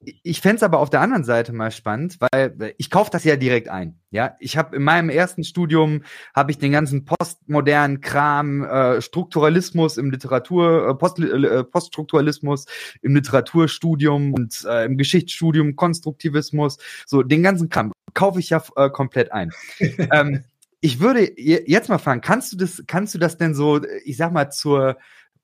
ich 0.03 0.41
fände 0.41 0.65
aber 0.65 0.79
auf 0.79 0.89
der 0.89 1.03
anderen 1.03 1.25
Seite 1.25 1.53
mal 1.53 1.71
spannend, 1.71 2.17
weil 2.21 2.75
ich 2.79 2.91
kaufe 2.91 3.11
das 3.11 3.25
ja 3.25 3.37
direkt 3.37 3.69
ein. 3.69 4.01
Ja, 4.11 4.35
ich 4.41 4.57
habe 4.57 4.77
in 4.77 4.83
meinem 4.83 5.11
ersten 5.11 5.45
Studium 5.45 6.05
habe 6.35 6.51
ich 6.51 6.59
den 6.59 6.73
ganzen 6.73 7.05
postmodernen 7.05 8.01
Kram, 8.01 8.65
äh, 8.65 9.03
Strukturalismus 9.03 9.99
im 9.99 10.11
Literatur, 10.11 10.89
äh, 10.89 10.95
Post, 10.95 11.19
äh, 11.19 11.65
Poststrukturalismus 11.65 12.65
im 13.03 13.15
Literaturstudium 13.15 14.33
und 14.33 14.65
äh, 14.65 14.87
im 14.87 14.97
Geschichtsstudium 14.97 15.77
Konstruktivismus, 15.77 16.79
so 17.07 17.23
den 17.23 17.43
ganzen 17.43 17.69
Kram 17.69 17.93
kaufe 18.15 18.41
ich 18.41 18.51
ja 18.51 18.63
äh, 18.77 18.89
komplett 18.89 19.33
ein. 19.33 19.53
ähm, 20.13 20.45
ich 20.81 21.01
würde 21.01 21.31
jetzt 21.39 21.91
mal 21.91 21.99
fragen, 21.99 22.23
kannst 22.23 22.53
du 22.53 22.57
das, 22.57 22.83
kannst 22.87 23.15
du 23.15 23.19
das 23.19 23.37
denn 23.37 23.55
so, 23.55 23.81
ich 24.05 24.17
sag 24.17 24.33
mal 24.33 24.51
zur 24.51 24.97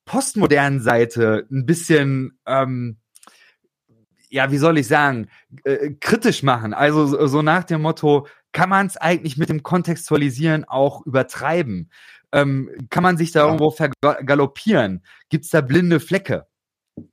postmodernen 0.07 0.81
Seite 0.81 1.47
ein 1.51 1.67
bisschen 1.67 2.39
ähm, 2.47 2.97
ja, 4.29 4.51
wie 4.51 4.59
soll 4.59 4.79
ich 4.79 4.89
sagen, 4.89 5.29
äh, 5.65 5.91
kritisch 6.01 6.43
machen. 6.43 6.75
Also 6.75 7.07
so, 7.07 7.27
so 7.27 7.43
nach 7.43 7.65
dem 7.65 7.83
Motto, 7.83 8.27
kann 8.53 8.71
man 8.71 8.87
es 8.87 8.97
eigentlich 8.97 9.37
mit 9.37 9.49
dem 9.49 9.63
Kontextualisieren 9.63 10.65
auch 10.65 11.05
übertreiben? 11.05 11.91
Ähm, 12.33 12.71
kann 12.91 13.03
man 13.03 13.17
sich 13.17 13.33
da 13.33 13.41
ja. 13.41 13.47
irgendwo 13.47 13.71
vergaloppieren? 13.71 15.05
Gibt 15.29 15.45
es 15.45 15.51
da 15.51 15.61
blinde 15.61 16.01
Flecke? 16.01 16.47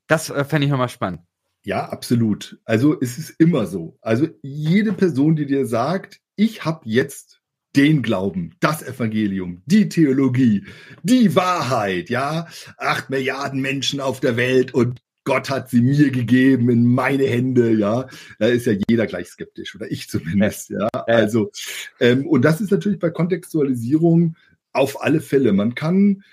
Das 0.07 0.29
äh, 0.29 0.43
fände 0.43 0.65
ich 0.65 0.71
nochmal 0.71 0.89
spannend. 0.89 1.21
Ja, 1.65 1.89
absolut. 1.89 2.59
Also 2.65 2.99
es 2.99 3.17
ist 3.17 3.29
immer 3.39 3.65
so. 3.65 3.97
Also 4.01 4.27
jede 4.41 4.93
Person, 4.93 5.35
die 5.35 5.45
dir 5.45 5.65
sagt, 5.65 6.19
ich 6.35 6.65
habe 6.65 6.81
jetzt 6.83 7.41
den 7.75 8.03
Glauben, 8.03 8.55
das 8.59 8.83
Evangelium, 8.83 9.63
die 9.65 9.89
Theologie, 9.89 10.65
die 11.03 11.35
Wahrheit, 11.35 12.09
ja, 12.09 12.47
acht 12.77 13.09
Milliarden 13.09 13.61
Menschen 13.61 13.99
auf 13.99 14.19
der 14.19 14.37
Welt 14.37 14.73
und 14.73 15.01
Gott 15.25 15.49
hat 15.49 15.69
sie 15.69 15.81
mir 15.81 16.11
gegeben 16.11 16.69
in 16.69 16.85
meine 16.85 17.25
Hände, 17.25 17.71
ja. 17.71 18.07
Da 18.39 18.47
ist 18.47 18.65
ja 18.65 18.73
jeder 18.87 19.07
gleich 19.07 19.27
skeptisch 19.29 19.75
oder 19.75 19.91
ich 19.91 20.09
zumindest, 20.09 20.69
ja. 20.69 20.89
Also, 20.91 21.51
ähm, 21.99 22.27
und 22.27 22.43
das 22.43 22.61
ist 22.61 22.71
natürlich 22.71 22.99
bei 22.99 23.09
Kontextualisierung 23.09 24.35
auf 24.73 25.01
alle 25.01 25.21
Fälle. 25.21 25.53
Man 25.53 25.75
kann 25.75 26.23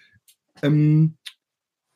ähm, 0.63 1.15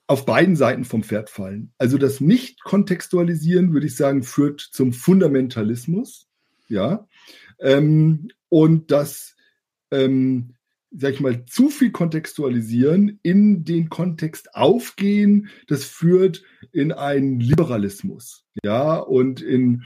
auf 0.07 0.27
beiden 0.27 0.57
Seiten 0.57 0.85
vom 0.85 1.03
Pferd 1.03 1.31
fallen. 1.31 1.73
Also 1.79 1.99
das 1.99 2.21
Nicht-Kontextualisieren, 2.21 3.73
würde 3.73 3.87
ich 3.87 3.97
sagen, 3.97 4.23
führt 4.23 4.61
zum 4.61 4.93
Fundamentalismus, 4.93 6.29
ja. 6.69 7.09
Ähm, 7.59 8.29
und 8.49 8.91
das 8.91 9.35
ähm, 9.91 10.55
sag 10.97 11.15
ich 11.15 11.21
mal, 11.21 11.45
zu 11.47 11.69
viel 11.69 11.91
kontextualisieren, 11.91 13.19
in 13.23 13.65
den 13.65 13.89
Kontext 13.89 14.55
aufgehen, 14.55 15.49
das 15.67 15.85
führt 15.85 16.43
in 16.73 16.93
einen 16.93 17.41
Liberalismus, 17.41 18.45
ja, 18.63 18.97
und 18.97 19.41
in, 19.41 19.83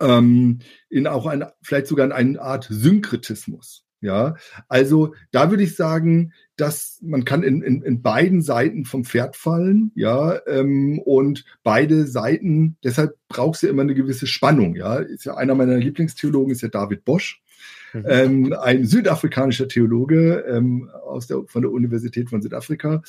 ähm, 0.00 0.60
in 0.88 1.06
auch 1.06 1.26
ein, 1.26 1.44
vielleicht 1.62 1.86
sogar 1.86 2.06
in 2.06 2.12
eine 2.12 2.40
Art 2.40 2.66
Synkretismus. 2.70 3.84
Ja, 4.04 4.34
also 4.68 5.14
da 5.30 5.50
würde 5.50 5.62
ich 5.62 5.76
sagen, 5.76 6.32
dass 6.56 6.98
man 7.02 7.24
kann 7.24 7.44
in, 7.44 7.62
in, 7.62 7.82
in 7.82 8.02
beiden 8.02 8.42
Seiten 8.42 8.84
vom 8.84 9.04
Pferd 9.04 9.36
fallen, 9.36 9.92
ja, 9.94 10.40
ähm, 10.48 10.98
und 10.98 11.44
beide 11.62 12.08
Seiten, 12.08 12.76
deshalb 12.82 13.16
brauchst 13.28 13.62
du 13.62 13.68
immer 13.68 13.82
eine 13.82 13.94
gewisse 13.94 14.26
Spannung, 14.26 14.74
ja. 14.74 14.96
Ist 14.96 15.24
ja 15.24 15.36
einer 15.36 15.54
meiner 15.54 15.76
Lieblingstheologen, 15.76 16.50
ist 16.50 16.62
ja 16.62 16.68
David 16.68 17.04
Bosch. 17.04 17.42
Mhm. 17.92 18.04
ähm, 18.06 18.52
ein 18.60 18.84
südafrikanischer 18.84 19.68
Theologe 19.68 20.44
ähm, 20.48 20.90
aus 21.04 21.26
der, 21.26 21.42
von 21.46 21.62
der 21.62 21.70
Universität 21.70 22.30
von 22.30 22.42
Südafrika. 22.42 23.02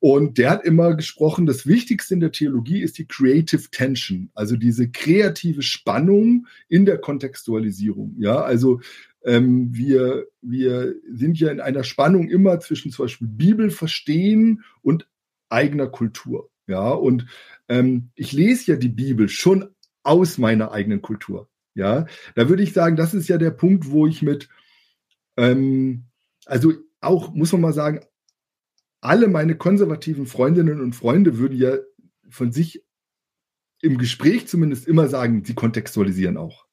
Und 0.00 0.38
der 0.38 0.50
hat 0.50 0.64
immer 0.64 0.94
gesprochen, 0.94 1.46
das 1.46 1.66
Wichtigste 1.66 2.14
in 2.14 2.20
der 2.20 2.32
Theologie 2.32 2.80
ist 2.80 2.98
die 2.98 3.06
Creative 3.06 3.70
Tension, 3.70 4.30
also 4.34 4.56
diese 4.56 4.90
kreative 4.90 5.62
Spannung 5.62 6.46
in 6.68 6.84
der 6.86 6.98
Kontextualisierung. 6.98 8.16
Ja, 8.18 8.40
also 8.40 8.80
ähm, 9.24 9.70
wir, 9.72 10.26
wir 10.42 10.94
sind 11.10 11.38
ja 11.38 11.50
in 11.50 11.60
einer 11.60 11.84
Spannung 11.84 12.28
immer 12.28 12.60
zwischen 12.60 12.92
zum 12.92 13.04
Beispiel 13.04 13.28
Bibel 13.28 13.70
verstehen 13.70 14.62
und 14.82 15.08
eigener 15.48 15.86
Kultur. 15.86 16.50
Ja, 16.66 16.90
und 16.90 17.26
ähm, 17.68 18.10
ich 18.14 18.32
lese 18.32 18.72
ja 18.72 18.76
die 18.78 18.88
Bibel 18.88 19.28
schon 19.28 19.68
aus 20.02 20.38
meiner 20.38 20.72
eigenen 20.72 21.02
Kultur. 21.02 21.48
Ja, 21.74 22.06
da 22.34 22.48
würde 22.48 22.62
ich 22.62 22.72
sagen, 22.72 22.96
das 22.96 23.14
ist 23.14 23.28
ja 23.28 23.38
der 23.38 23.50
Punkt, 23.50 23.90
wo 23.90 24.06
ich 24.06 24.22
mit, 24.22 24.48
ähm, 25.36 26.04
also 26.46 26.72
auch, 27.00 27.34
muss 27.34 27.52
man 27.52 27.60
mal 27.60 27.72
sagen, 27.72 28.00
alle 29.00 29.28
meine 29.28 29.56
konservativen 29.56 30.26
Freundinnen 30.26 30.80
und 30.80 30.94
Freunde 30.94 31.38
würden 31.38 31.58
ja 31.58 31.76
von 32.30 32.52
sich 32.52 32.84
im 33.82 33.98
Gespräch 33.98 34.48
zumindest 34.48 34.88
immer 34.88 35.08
sagen, 35.08 35.44
sie 35.44 35.54
kontextualisieren 35.54 36.38
auch. 36.38 36.64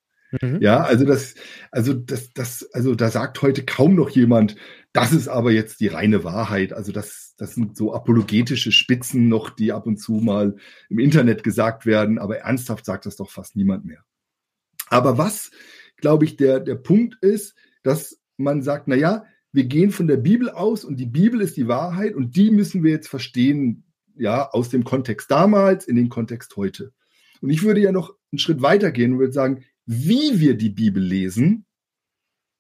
Mhm. 0.42 0.60
Ja, 0.62 0.82
also 0.82 1.04
das, 1.04 1.36
also 1.72 1.94
das, 1.94 2.32
das, 2.34 2.70
also 2.72 2.96
da 2.96 3.10
sagt 3.10 3.42
heute 3.42 3.66
kaum 3.66 3.96
noch 3.96 4.10
jemand, 4.10 4.56
das 4.94 5.12
ist 5.12 5.28
aber 5.28 5.52
jetzt 5.52 5.82
die 5.82 5.88
reine 5.88 6.24
Wahrheit. 6.24 6.72
Also 6.72 6.94
das, 6.94 7.34
das 7.38 7.56
sind 7.56 7.76
so 7.76 7.94
apologetische 7.94 8.72
Spitzen 8.72 9.28
noch, 9.28 9.50
die 9.50 9.74
ab 9.74 9.88
und 9.88 9.98
zu 9.98 10.14
mal 10.14 10.56
im 10.90 11.00
Internet 11.00 11.44
gesagt 11.44 11.86
werden, 11.86 12.18
aber 12.18 12.38
ernsthaft 12.38 12.86
sagt 12.86 13.06
das 13.06 13.18
doch 13.18 13.30
fast 13.30 13.58
niemand 13.58 13.84
mehr. 13.84 14.06
Aber 14.92 15.18
was, 15.18 15.52
glaube 15.96 16.26
ich, 16.26 16.36
der, 16.36 16.60
der 16.60 16.76
Punkt 16.76 17.16
ist, 17.22 17.56
dass 17.82 18.20
man 18.38 18.62
sagt, 18.62 18.88
na 18.88 18.96
ja, 18.96 19.26
wir 19.54 19.64
gehen 19.64 19.92
von 19.92 20.08
der 20.08 20.18
Bibel 20.18 20.50
aus 20.50 20.84
und 20.84 20.98
die 20.98 21.06
Bibel 21.06 21.42
ist 21.42 21.56
die 21.58 21.68
Wahrheit 21.68 22.14
und 22.14 22.36
die 22.36 22.52
müssen 22.52 22.84
wir 22.84 22.92
jetzt 22.92 23.08
verstehen, 23.08 23.86
ja, 24.16 24.50
aus 24.50 24.70
dem 24.70 24.84
Kontext 24.84 25.32
damals 25.32 25.88
in 25.88 25.96
den 25.96 26.10
Kontext 26.10 26.58
heute. 26.58 26.92
Und 27.42 27.50
ich 27.50 27.64
würde 27.64 27.80
ja 27.80 27.92
noch 27.92 28.14
einen 28.32 28.40
Schritt 28.40 28.62
weiter 28.62 28.92
gehen 28.92 29.14
und 29.14 29.20
würde 29.20 29.34
sagen, 29.34 29.64
wie 29.86 30.40
wir 30.40 30.56
die 30.56 30.70
Bibel 30.70 31.02
lesen, 31.02 31.66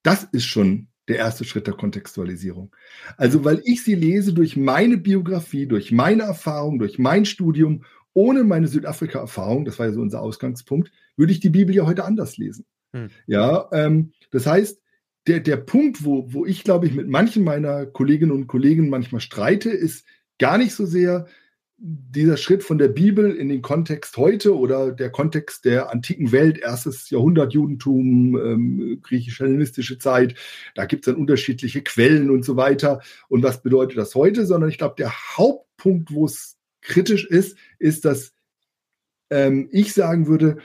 das 0.01 0.23
ist 0.31 0.45
schon 0.45 0.87
der 1.09 1.17
erste 1.17 1.43
Schritt 1.43 1.67
der 1.67 1.73
Kontextualisierung. 1.73 2.73
Also, 3.17 3.43
weil 3.43 3.61
ich 3.65 3.83
sie 3.83 3.95
lese 3.95 4.33
durch 4.33 4.55
meine 4.55 4.97
Biografie, 4.97 5.65
durch 5.65 5.91
meine 5.91 6.23
Erfahrung, 6.23 6.79
durch 6.79 6.97
mein 6.97 7.25
Studium 7.25 7.83
ohne 8.13 8.43
meine 8.43 8.67
Südafrika-Erfahrung, 8.67 9.65
das 9.65 9.79
war 9.79 9.87
ja 9.87 9.93
so 9.93 10.01
unser 10.01 10.21
Ausgangspunkt, 10.21 10.91
würde 11.17 11.31
ich 11.33 11.39
die 11.39 11.49
Bibel 11.49 11.75
ja 11.75 11.85
heute 11.85 12.05
anders 12.05 12.37
lesen. 12.37 12.65
Hm. 12.93 13.09
Ja, 13.27 13.69
ähm, 13.71 14.13
das 14.31 14.45
heißt, 14.45 14.81
der, 15.27 15.39
der 15.39 15.57
Punkt, 15.57 16.03
wo, 16.03 16.33
wo 16.33 16.45
ich, 16.45 16.63
glaube 16.63 16.87
ich, 16.87 16.93
mit 16.93 17.07
manchen 17.07 17.43
meiner 17.43 17.85
Kolleginnen 17.85 18.31
und 18.31 18.47
Kollegen 18.47 18.89
manchmal 18.89 19.21
streite, 19.21 19.69
ist 19.69 20.05
gar 20.39 20.57
nicht 20.57 20.73
so 20.73 20.85
sehr 20.85 21.27
dieser 21.83 22.37
Schritt 22.37 22.63
von 22.63 22.77
der 22.77 22.89
Bibel 22.89 23.35
in 23.35 23.49
den 23.49 23.63
Kontext 23.63 24.15
heute 24.15 24.55
oder 24.55 24.91
der 24.91 25.09
Kontext 25.09 25.65
der 25.65 25.91
antiken 25.91 26.31
Welt, 26.31 26.59
erstes 26.59 27.09
Jahrhundert 27.09 27.53
Judentum, 27.53 28.37
ähm, 28.37 28.99
griechisch-hellenistische 29.01 29.97
Zeit, 29.97 30.35
da 30.75 30.85
gibt 30.85 31.07
es 31.07 31.11
dann 31.11 31.19
unterschiedliche 31.19 31.81
Quellen 31.81 32.29
und 32.29 32.45
so 32.45 32.55
weiter. 32.55 33.01
Und 33.29 33.41
was 33.41 33.63
bedeutet 33.63 33.97
das 33.97 34.13
heute? 34.13 34.45
Sondern 34.45 34.69
ich 34.69 34.77
glaube, 34.77 34.93
der 34.99 35.11
Hauptpunkt, 35.11 36.13
wo 36.13 36.25
es 36.25 36.57
kritisch 36.81 37.25
ist, 37.25 37.57
ist, 37.79 38.05
dass 38.05 38.33
ähm, 39.31 39.67
ich 39.71 39.93
sagen 39.93 40.27
würde, 40.27 40.57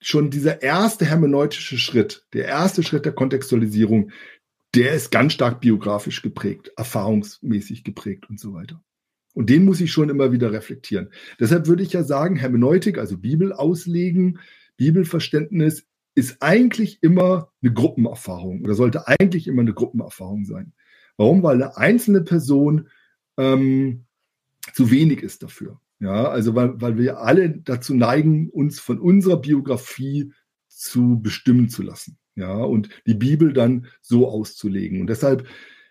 schon 0.00 0.30
dieser 0.30 0.62
erste 0.62 1.04
hermeneutische 1.04 1.78
Schritt, 1.78 2.26
der 2.32 2.46
erste 2.46 2.82
Schritt 2.82 3.04
der 3.04 3.12
Kontextualisierung, 3.12 4.10
der 4.74 4.94
ist 4.94 5.10
ganz 5.10 5.32
stark 5.32 5.60
biografisch 5.60 6.22
geprägt, 6.22 6.72
erfahrungsmäßig 6.76 7.84
geprägt 7.84 8.30
und 8.30 8.38
so 8.38 8.54
weiter. 8.54 8.82
Und 9.34 9.50
den 9.50 9.64
muss 9.64 9.80
ich 9.80 9.92
schon 9.92 10.08
immer 10.08 10.32
wieder 10.32 10.52
reflektieren. 10.52 11.10
Deshalb 11.38 11.66
würde 11.66 11.82
ich 11.82 11.92
ja 11.92 12.02
sagen, 12.02 12.36
Hermeneutik, 12.36 12.98
also 12.98 13.16
Bibel 13.16 13.52
auslegen, 13.52 14.40
Bibelverständnis 14.76 15.86
ist 16.14 16.38
eigentlich 16.40 17.02
immer 17.02 17.52
eine 17.62 17.72
Gruppenerfahrung 17.72 18.62
oder 18.62 18.74
sollte 18.74 19.06
eigentlich 19.06 19.46
immer 19.46 19.62
eine 19.62 19.74
Gruppenerfahrung 19.74 20.44
sein. 20.44 20.72
Warum? 21.16 21.42
Weil 21.42 21.56
eine 21.56 21.76
einzelne 21.76 22.22
Person 22.22 22.88
ähm, 23.36 24.06
zu 24.72 24.90
wenig 24.90 25.22
ist 25.22 25.42
dafür. 25.42 25.80
Ja, 26.00 26.28
also 26.28 26.54
weil, 26.54 26.80
weil 26.80 26.96
wir 26.96 27.18
alle 27.18 27.50
dazu 27.50 27.94
neigen, 27.94 28.48
uns 28.48 28.80
von 28.80 28.98
unserer 28.98 29.40
Biografie 29.40 30.32
zu 30.68 31.20
bestimmen 31.22 31.68
zu 31.68 31.82
lassen. 31.82 32.18
Ja, 32.36 32.54
und 32.54 32.88
die 33.06 33.14
Bibel 33.14 33.52
dann 33.52 33.86
so 34.00 34.26
auszulegen. 34.28 35.00
Und 35.02 35.08
deshalb 35.08 35.46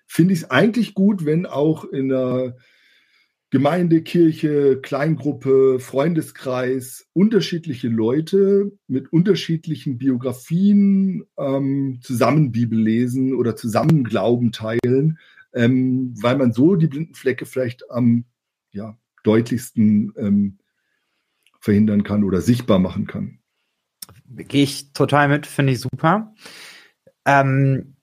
finde 0.07 0.34
ich 0.34 0.41
es 0.41 0.49
eigentlich 0.49 0.95
gut, 0.95 1.26
wenn 1.26 1.45
auch 1.45 1.86
in 1.86 2.10
der 2.10 2.57
Gemeinde, 3.51 4.03
Kirche, 4.03 4.80
Kleingruppe, 4.82 5.80
Freundeskreis 5.80 7.07
unterschiedliche 7.14 7.88
Leute 7.88 8.72
mit 8.88 9.12
unterschiedlichen 9.12 9.97
Biografien 9.97 11.24
ähm, 11.38 11.99
zusammen 12.01 12.51
Bibel 12.51 12.80
lesen 12.80 13.34
oder 13.34 13.55
zusammen 13.55 14.03
Glauben 14.03 14.51
teilen, 14.51 15.18
ähm, 15.53 16.14
weil 16.22 16.38
man 16.38 16.53
so 16.53 16.76
die 16.76 16.88
blinden 16.88 17.16
Flecke 17.16 17.47
vielleicht 17.47 17.89
am 17.89 18.26
ja, 18.72 18.99
deutlichsten 19.30 20.12
ähm, 20.18 20.58
verhindern 21.60 22.04
kann 22.04 22.24
oder 22.24 22.42
sichtbar 22.42 22.80
machen 22.80 23.06
kann. 23.06 23.40
Gehe 24.26 24.64
ich 24.64 24.92
total 24.94 25.28
mit, 25.28 25.46
finde 25.46 25.74
ich 25.74 25.82
super. 25.82 26.34
Ähm, 27.26 27.96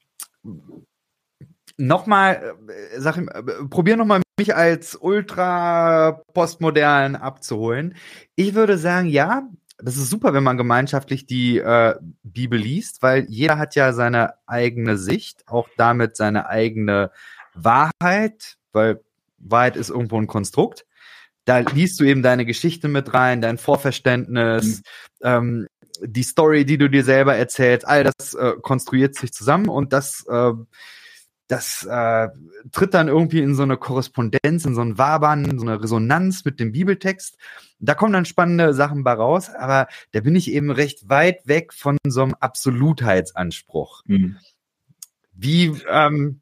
nochmal, 1.77 2.55
äh, 2.69 3.01
sag 3.01 3.17
ich, 3.17 3.29
äh, 3.29 3.43
probier 3.69 3.97
nochmal 3.97 4.23
mich 4.39 4.55
als 4.55 4.95
ultra 4.95 6.23
postmodern 6.33 7.17
abzuholen. 7.17 7.97
Ich 8.37 8.55
würde 8.55 8.79
sagen, 8.79 9.09
ja, 9.09 9.49
das 9.79 9.97
ist 9.97 10.09
super, 10.09 10.33
wenn 10.33 10.45
man 10.45 10.57
gemeinschaftlich 10.57 11.27
die 11.27 11.59
äh, 11.59 11.97
Bibel 12.23 12.59
liest, 12.59 13.03
weil 13.03 13.27
jeder 13.29 13.59
hat 13.59 13.75
ja 13.75 13.93
seine 13.93 14.35
eigene 14.47 14.97
Sicht, 14.97 15.49
auch 15.49 15.69
damit 15.77 16.17
seine 16.17 16.49
eigene 16.49 17.11
Wahrheit, 17.55 18.59
weil 18.73 19.01
Wahrheit 19.39 19.77
ist 19.77 19.91
irgendwo 19.91 20.19
ein 20.19 20.27
Konstrukt. 20.27 20.86
Da 21.47 21.61
liest 21.61 21.99
du 21.99 22.05
eben 22.05 22.23
deine 22.23 22.45
Geschichte 22.45 22.89
mit 22.89 23.15
rein, 23.15 23.41
dein 23.41 23.57
Vorverständnis, 23.57 24.83
mhm. 24.83 24.83
ähm, 25.23 25.67
die 26.03 26.25
Story, 26.25 26.67
die 26.67 26.77
du 26.77 26.91
dir 26.91 27.05
selber 27.05 27.37
erzählst, 27.37 27.87
all 27.87 28.05
das 28.05 28.35
äh, 28.35 28.53
konstruiert 28.61 29.15
sich 29.15 29.33
zusammen 29.33 29.69
und 29.69 29.95
das 29.95 30.27
äh, 30.29 30.53
das 31.49 31.87
äh, 31.89 32.29
tritt 32.73 32.95
dann 32.95 33.09
irgendwie 33.09 33.41
in 33.41 33.55
so 33.55 33.63
eine 33.63 33.77
Korrespondenz, 33.77 34.65
in 34.65 34.75
so 34.75 34.81
ein 34.81 34.99
Wabern, 34.99 35.45
in 35.45 35.59
so 35.59 35.67
eine 35.67 35.81
Resonanz 35.81 36.45
mit 36.45 36.59
dem 36.59 36.73
Bibeltext. 36.73 37.37
Da 37.79 37.95
kommen 37.95 38.13
dann 38.13 38.25
spannende 38.25 38.75
Sachen 38.75 39.05
bei 39.05 39.13
raus, 39.13 39.51
aber 39.51 39.87
da 40.11 40.21
bin 40.21 40.35
ich 40.35 40.51
eben 40.51 40.71
recht 40.71 41.09
weit 41.09 41.47
weg 41.47 41.73
von 41.73 41.99
so 42.07 42.23
einem 42.23 42.35
Absolutheitsanspruch. 42.35 44.03
Mhm. 44.07 44.39
Wie, 45.33 45.73
ähm, 45.89 46.41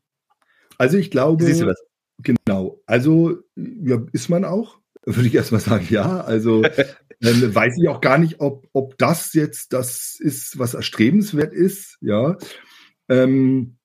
also 0.79 0.97
ich 0.97 1.11
glaube, 1.11 1.45
siehst 1.45 1.61
du 1.61 1.67
das? 1.67 1.83
genau, 2.21 2.81
also 2.87 3.39
ja, 3.57 4.01
ist 4.13 4.31
man 4.31 4.45
auch, 4.45 4.79
würde 5.05 5.29
ich 5.29 5.35
erstmal 5.35 5.61
sagen, 5.61 5.87
ja. 5.91 6.21
Also 6.21 6.63
äh, 7.21 7.55
weiß 7.55 7.75
ich 7.81 7.89
auch 7.89 8.01
gar 8.01 8.19
nicht, 8.19 8.41
ob, 8.41 8.67
ob 8.73 8.99
das 8.99 9.33
jetzt 9.35 9.73
das 9.73 10.17
ist, 10.19 10.59
was 10.59 10.75
erstrebenswert 10.75 11.53
ist, 11.53 11.99
ja. 12.01 12.37
Ähm, 13.09 13.77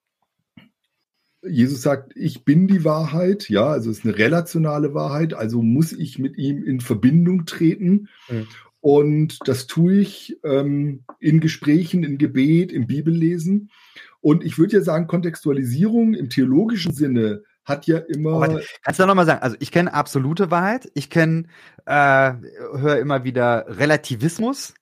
Jesus 1.41 1.81
sagt, 1.81 2.13
ich 2.15 2.43
bin 2.43 2.67
die 2.67 2.83
Wahrheit, 2.83 3.49
ja, 3.49 3.67
also 3.67 3.89
es 3.89 3.99
ist 3.99 4.05
eine 4.05 4.17
relationale 4.17 4.93
Wahrheit, 4.93 5.33
also 5.33 5.61
muss 5.61 5.93
ich 5.93 6.19
mit 6.19 6.37
ihm 6.37 6.63
in 6.63 6.81
Verbindung 6.81 7.45
treten. 7.45 8.09
Mhm. 8.29 8.47
Und 8.81 9.37
das 9.45 9.67
tue 9.67 9.99
ich 9.99 10.37
ähm, 10.43 11.03
in 11.19 11.39
Gesprächen, 11.39 12.03
in 12.03 12.17
Gebet, 12.17 12.71
im 12.71 12.87
Bibellesen. 12.87 13.71
Und 14.21 14.43
ich 14.43 14.57
würde 14.57 14.77
ja 14.77 14.81
sagen, 14.81 15.07
Kontextualisierung 15.07 16.13
im 16.13 16.29
theologischen 16.29 16.93
Sinne 16.93 17.43
hat 17.69 17.87
ja 17.87 17.99
immer. 17.99 18.33
Oh, 18.33 18.59
kannst 18.83 18.99
du 18.99 19.05
nochmal 19.05 19.25
sagen? 19.25 19.41
Also 19.41 19.55
ich 19.59 19.71
kenne 19.71 19.93
absolute 19.93 20.51
Wahrheit, 20.51 20.89
ich 20.93 21.09
kenne, 21.09 21.45
äh, 21.85 22.33
höre 22.33 22.99
immer 22.99 23.23
wieder 23.23 23.65
Relativismus. 23.67 24.73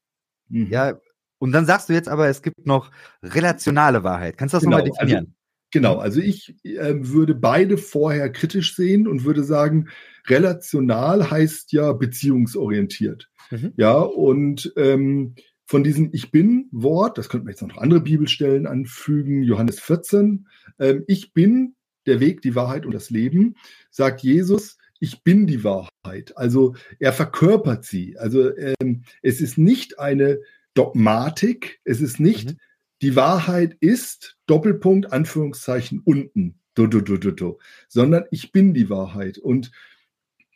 Mhm. 0.50 0.68
Ja, 0.72 1.00
und 1.40 1.52
dann 1.52 1.66
sagst 1.66 1.90
du 1.90 1.94
jetzt 1.94 2.10
aber, 2.10 2.28
es 2.28 2.42
gibt 2.42 2.66
noch 2.66 2.92
relationale 3.22 4.04
Wahrheit. 4.04 4.38
Kannst 4.38 4.54
du 4.54 4.58
das 4.58 4.64
genau, 4.64 4.78
nochmal 4.78 4.92
definieren? 4.92 5.26
Also 5.26 5.38
Genau, 5.72 5.98
also 5.98 6.22
ich 6.22 6.56
äh, 6.64 6.94
würde 6.98 7.36
beide 7.36 7.78
vorher 7.78 8.32
kritisch 8.32 8.76
sehen 8.76 9.08
und 9.08 9.26
würde 9.26 9.44
sagen, 9.44 9.90
relational 10.28 11.30
heißt 11.30 11.74
ja 11.74 11.92
beziehungsorientiert. 11.92 13.30
Mhm. 13.52 13.74
Ja, 13.76 13.98
und 13.98 14.72
ähm, 14.78 15.36
von 15.66 15.84
diesem 15.84 16.10
Ich 16.14 16.32
bin-Wort, 16.32 17.18
das 17.18 17.28
könnte 17.28 17.46
man 17.46 17.52
jetzt 17.52 17.62
noch 17.62 17.78
andere 17.78 18.00
Bibelstellen 18.00 18.66
anfügen, 18.66 19.44
Johannes 19.44 19.82
14, 19.82 20.48
ähm, 20.80 21.04
ich 21.08 21.34
bin 21.34 21.76
der 22.08 22.20
Weg, 22.20 22.42
die 22.42 22.56
Wahrheit 22.56 22.86
und 22.86 22.94
das 22.94 23.10
Leben, 23.10 23.56
sagt 23.92 24.22
Jesus, 24.22 24.78
ich 25.00 25.24
bin 25.24 25.46
die 25.46 25.64
Wahrheit. 25.64 26.36
Also 26.36 26.76
er 27.00 27.14
verkörpert 27.14 27.86
sie. 27.86 28.18
Also 28.18 28.56
ähm, 28.58 29.04
es 29.22 29.42
ist 29.42 29.58
nicht 29.58 30.00
eine 30.00 30.40
Dogmatik, 30.74 31.80
es 31.84 32.02
ist 32.02 32.20
nicht 32.20 32.52
mhm 32.52 32.58
die 33.02 33.16
Wahrheit 33.16 33.78
ist, 33.80 34.38
Doppelpunkt, 34.48 35.12
Anführungszeichen, 35.14 36.02
unten, 36.04 36.60
du, 36.74 36.88
du, 36.88 37.02
du, 37.02 37.18
du, 37.18 37.32
du, 37.32 37.58
sondern 37.88 38.26
ich 38.32 38.52
bin 38.52 38.74
die 38.74 38.90
Wahrheit. 38.90 39.38
Und 39.38 39.72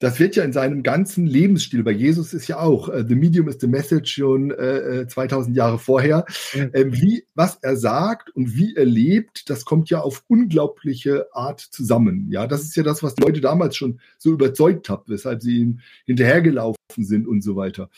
das 0.02 0.20
wird 0.20 0.36
ja 0.36 0.44
in 0.44 0.52
seinem 0.52 0.82
ganzen 0.82 1.28
Lebensstil, 1.28 1.84
bei 1.84 1.92
Jesus 1.92 2.34
ist 2.34 2.48
ja 2.48 2.60
auch, 2.60 2.90
uh, 2.90 3.04
The 3.08 3.16
Medium 3.16 3.48
is 3.48 3.60
the 3.62 3.68
Message 3.68 4.12
schon 4.12 4.50
äh, 4.50 5.06
2000 5.08 5.56
äh, 5.56 5.58
Jahre 5.58 5.78
vorher, 5.78 6.26
äh, 6.54 6.86
wie, 6.88 7.24
was 7.36 7.60
er 7.62 7.78
sagt 7.78 8.36
und 8.36 8.56
wie 8.56 8.76
er 8.76 8.86
lebt, 8.86 9.48
das 9.52 9.64
kommt 9.64 9.92
ja 9.92 10.02
auf 10.02 10.24
unglaubliche 10.28 11.28
Art 11.34 11.60
zusammen. 11.60 12.28
Ja, 12.32 12.48
das 12.48 12.64
ist 12.64 12.76
ja 12.76 12.82
das, 12.82 13.04
was 13.04 13.14
die 13.14 13.22
Leute 13.22 13.42
damals 13.42 13.76
schon 13.76 14.00
so 14.18 14.32
überzeugt 14.32 14.90
hat, 14.90 15.04
weshalb 15.06 15.44
sie 15.44 15.60
ihm 15.60 15.80
hinterhergelaufen 16.06 16.76
sind 16.98 17.28
und 17.28 17.44
so 17.44 17.56
weiter. 17.56 17.92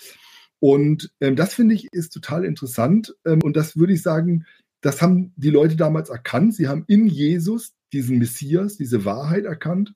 Und 0.59 1.09
ähm, 1.21 1.37
das 1.37 1.53
finde 1.53 1.75
ich 1.75 1.87
ist 1.93 2.11
total 2.11 2.43
interessant. 2.43 3.15
Ähm, 3.25 3.41
und 3.43 3.55
das 3.55 3.77
würde 3.77 3.93
ich 3.93 4.01
sagen, 4.01 4.45
das 4.81 5.01
haben 5.01 5.31
die 5.37 5.49
Leute 5.49 5.77
damals 5.77 6.09
erkannt. 6.09 6.53
Sie 6.53 6.67
haben 6.67 6.83
in 6.87 7.07
Jesus 7.07 7.73
diesen 7.93 8.17
Messias, 8.17 8.75
diese 8.75 9.05
Wahrheit 9.05 9.45
erkannt. 9.45 9.93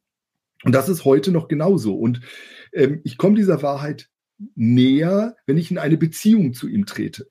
Und 0.63 0.73
das 0.73 0.89
ist 0.89 1.05
heute 1.05 1.31
noch 1.31 1.47
genauso. 1.47 1.95
Und 1.95 2.21
ähm, 2.73 3.01
ich 3.03 3.17
komme 3.17 3.35
dieser 3.35 3.61
Wahrheit 3.61 4.09
näher, 4.55 5.35
wenn 5.45 5.57
ich 5.57 5.71
in 5.71 5.77
eine 5.77 5.97
Beziehung 5.97 6.53
zu 6.53 6.67
ihm 6.67 6.85
trete. 6.85 7.27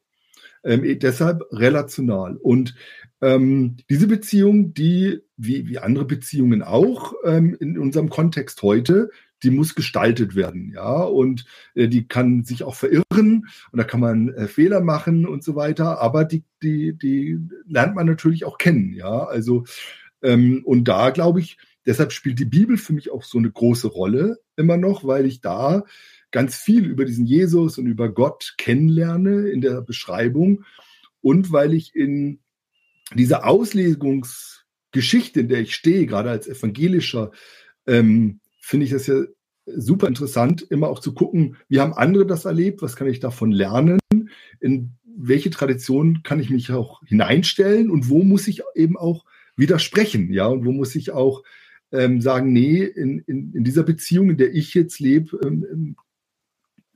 Ähm, 0.65 0.85
eh, 0.85 0.97
deshalb 0.97 1.43
relational. 1.53 2.37
Und 2.37 2.75
ähm, 3.21 3.77
diese 3.89 4.09
Beziehung, 4.09 4.75
die, 4.75 5.21
wie, 5.37 5.69
wie 5.69 5.79
andere 5.79 6.05
Beziehungen 6.05 6.63
auch 6.63 7.15
ähm, 7.25 7.57
in 7.61 7.79
unserem 7.79 8.11
Kontext 8.11 8.63
heute, 8.63 9.11
die 9.43 9.51
muss 9.51 9.75
gestaltet 9.75 10.35
werden, 10.35 10.73
ja, 10.75 11.03
und 11.03 11.45
äh, 11.75 11.89
die 11.89 12.09
kann 12.09 12.45
sich 12.45 12.65
auch 12.65 12.75
verirren 12.75 13.47
und 13.71 13.77
da 13.79 13.85
kann 13.85 14.01
man 14.01 14.29
äh, 14.31 14.49
Fehler 14.49 14.81
machen 14.81 15.27
und 15.27 15.45
so 15.45 15.55
weiter, 15.55 16.01
aber 16.01 16.25
die, 16.25 16.43
die, 16.63 16.97
die 16.97 17.39
lernt 17.67 17.95
man 17.95 18.07
natürlich 18.07 18.45
auch 18.45 18.59
kennen, 18.59 18.95
ja, 18.95 19.25
also 19.25 19.65
ähm, 20.23 20.63
und 20.65 20.85
da 20.85 21.11
glaube 21.11 21.41
ich, 21.41 21.59
deshalb 21.87 22.13
spielt 22.13 22.39
die 22.39 22.45
Bibel 22.45 22.77
für 22.77 22.93
mich 22.93 23.11
auch 23.11 23.23
so 23.23 23.39
eine 23.39 23.51
große 23.51 23.89
Rolle 23.89 24.41
immer 24.57 24.77
noch, 24.77 25.05
weil 25.05 25.27
ich 25.27 25.41
da 25.41 25.85
ganz 26.31 26.57
viel 26.57 26.85
über 26.87 27.05
diesen 27.05 27.25
Jesus 27.25 27.79
und 27.79 27.87
über 27.87 28.11
Gott 28.11 28.55
kennenlerne 28.59 29.49
in 29.49 29.61
der 29.61 29.81
Beschreibung 29.81 30.65
und 31.21 31.53
weil 31.53 31.73
ich 31.73 31.95
in 31.95 32.41
dieser 33.15 33.47
Auslegungsgeschichte, 33.47 35.41
in 35.41 35.49
der 35.49 35.61
ich 35.61 35.75
stehe, 35.75 36.07
gerade 36.07 36.31
als 36.31 36.49
evangelischer 36.49 37.31
ähm, 37.87 38.41
finde 38.61 38.85
ich 38.85 38.93
das 38.93 39.07
ja 39.07 39.23
super 39.67 40.09
interessant, 40.09 40.63
immer 40.63 40.89
auch 40.89 40.99
zu 40.99 41.15
gucken, 41.15 41.57
wie 41.69 41.81
haben 41.81 41.95
andere 41.95 42.27
das 42.27 42.45
erlebt, 42.45 42.83
was 42.83 42.97
kann 42.97 43.09
ich 43.09 43.21
davon 43.21 43.51
lernen, 43.53 43.99
in 44.61 44.93
welche 45.17 45.51
Tradition 45.51 46.23
kann 46.23 46.41
ich 46.41 46.51
mich 46.51 46.71
auch 46.71 47.03
hineinstellen 47.05 47.91
und 47.91 48.09
wo 48.09 48.23
muss 48.23 48.49
ich 48.49 48.63
eben 48.75 48.97
auch 48.97 49.25
widersprechen, 49.57 50.33
ja, 50.33 50.47
und 50.47 50.65
wo 50.65 50.73
muss 50.73 50.95
ich 50.95 51.13
auch 51.13 51.43
ähm, 51.97 52.21
sagen, 52.21 52.53
nee, 52.53 52.83
in, 52.83 53.21
in, 53.21 53.53
in 53.53 53.65
dieser 53.65 53.83
Beziehung, 53.83 54.31
in 54.31 54.37
der 54.37 54.55
ich 54.55 54.75
jetzt 54.75 55.01
lebe, 55.01 55.39
ähm, 55.45 55.67
ähm 55.71 55.97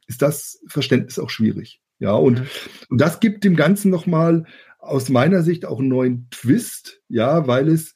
ist 0.07 0.23
das 0.23 0.61
Verständnis 0.67 1.21
auch 1.21 1.31
schwierig. 1.31 1.81
Ja, 2.01 2.15
und, 2.15 2.41
mhm. 2.41 2.47
und 2.89 3.01
das 3.01 3.21
gibt 3.21 3.45
dem 3.45 3.55
Ganzen 3.55 3.91
nochmal 3.91 4.45
aus 4.81 5.09
meiner 5.09 5.43
Sicht 5.43 5.65
auch 5.65 5.79
einen 5.79 5.89
neuen 5.89 6.27
Twist, 6.31 7.01
ja, 7.09 7.47
weil 7.47 7.69
es 7.69 7.95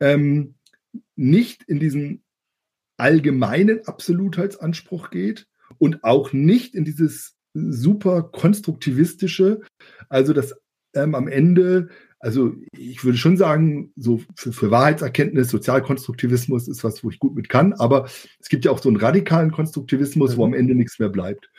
ähm, 0.00 0.54
nicht 1.16 1.64
in 1.64 1.80
diesen 1.80 2.22
allgemeinen 2.96 3.86
Absolutheitsanspruch 3.86 5.10
geht 5.10 5.48
und 5.78 6.02
auch 6.02 6.32
nicht 6.32 6.74
in 6.74 6.84
dieses 6.84 7.36
super 7.52 8.22
konstruktivistische, 8.22 9.60
also 10.08 10.32
das 10.32 10.54
ähm, 10.94 11.14
am 11.14 11.28
Ende, 11.28 11.88
also 12.20 12.54
ich 12.72 13.02
würde 13.02 13.16
schon 13.18 13.38
sagen, 13.38 13.92
so 13.96 14.20
für, 14.36 14.52
für 14.52 14.70
Wahrheitserkenntnis, 14.70 15.48
Sozialkonstruktivismus 15.48 16.68
ist 16.68 16.84
was, 16.84 17.02
wo 17.02 17.10
ich 17.10 17.18
gut 17.18 17.34
mit 17.34 17.48
kann, 17.48 17.72
aber 17.72 18.08
es 18.38 18.48
gibt 18.50 18.66
ja 18.66 18.70
auch 18.70 18.78
so 18.80 18.90
einen 18.90 18.98
radikalen 18.98 19.50
Konstruktivismus, 19.50 20.32
mhm. 20.32 20.36
wo 20.36 20.44
am 20.44 20.54
Ende 20.54 20.74
nichts 20.74 20.98
mehr 20.98 21.08
bleibt. 21.08 21.50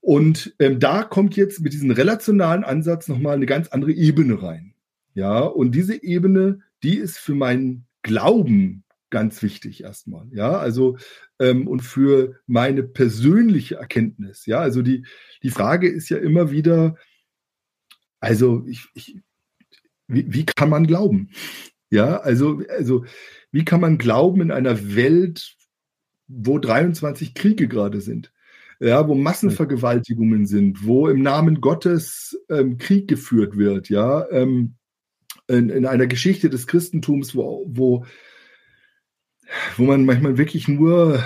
Und 0.00 0.54
ähm, 0.58 0.80
da 0.80 1.04
kommt 1.04 1.36
jetzt 1.36 1.60
mit 1.60 1.72
diesem 1.72 1.92
relationalen 1.92 2.64
Ansatz 2.64 3.08
nochmal 3.08 3.36
eine 3.36 3.46
ganz 3.46 3.68
andere 3.68 3.92
Ebene 3.92 4.42
rein. 4.42 4.74
Ja, 5.14 5.38
und 5.38 5.72
diese 5.72 6.02
Ebene, 6.02 6.60
die 6.82 6.96
ist 6.96 7.18
für 7.18 7.34
meinen 7.34 7.86
Glauben 8.02 8.84
ganz 9.10 9.40
wichtig 9.42 9.84
erstmal. 9.84 10.26
Ja, 10.32 10.58
also 10.58 10.98
ähm, 11.38 11.68
und 11.68 11.80
für 11.80 12.40
meine 12.48 12.82
persönliche 12.82 13.76
Erkenntnis. 13.76 14.44
Ja, 14.46 14.58
also 14.58 14.82
die, 14.82 15.06
die 15.44 15.50
Frage 15.50 15.88
ist 15.88 16.08
ja 16.08 16.18
immer 16.18 16.50
wieder, 16.50 16.96
also 18.18 18.64
ich, 18.66 18.88
ich 18.94 19.22
wie, 20.06 20.32
wie 20.32 20.44
kann 20.44 20.68
man 20.70 20.86
glauben? 20.86 21.30
Ja, 21.90 22.18
also, 22.18 22.62
also 22.68 23.04
wie 23.50 23.64
kann 23.64 23.80
man 23.80 23.98
glauben 23.98 24.40
in 24.40 24.50
einer 24.50 24.94
Welt, 24.96 25.56
wo 26.26 26.58
23 26.58 27.34
Kriege 27.34 27.68
gerade 27.68 28.00
sind? 28.00 28.32
ja, 28.80 29.06
wo 29.08 29.14
Massenvergewaltigungen 29.14 30.46
sind, 30.46 30.84
wo 30.84 31.08
im 31.08 31.22
Namen 31.22 31.60
Gottes 31.60 32.38
ähm, 32.48 32.78
Krieg 32.78 33.08
geführt 33.08 33.56
wird, 33.56 33.88
ja, 33.88 34.28
ähm, 34.30 34.74
in, 35.46 35.68
in, 35.70 35.86
einer 35.86 36.06
Geschichte 36.06 36.50
des 36.50 36.66
Christentums, 36.66 37.34
wo, 37.34 37.64
wo, 37.68 38.04
wo 39.76 39.84
man 39.84 40.04
manchmal 40.04 40.38
wirklich 40.38 40.68
nur 40.68 41.22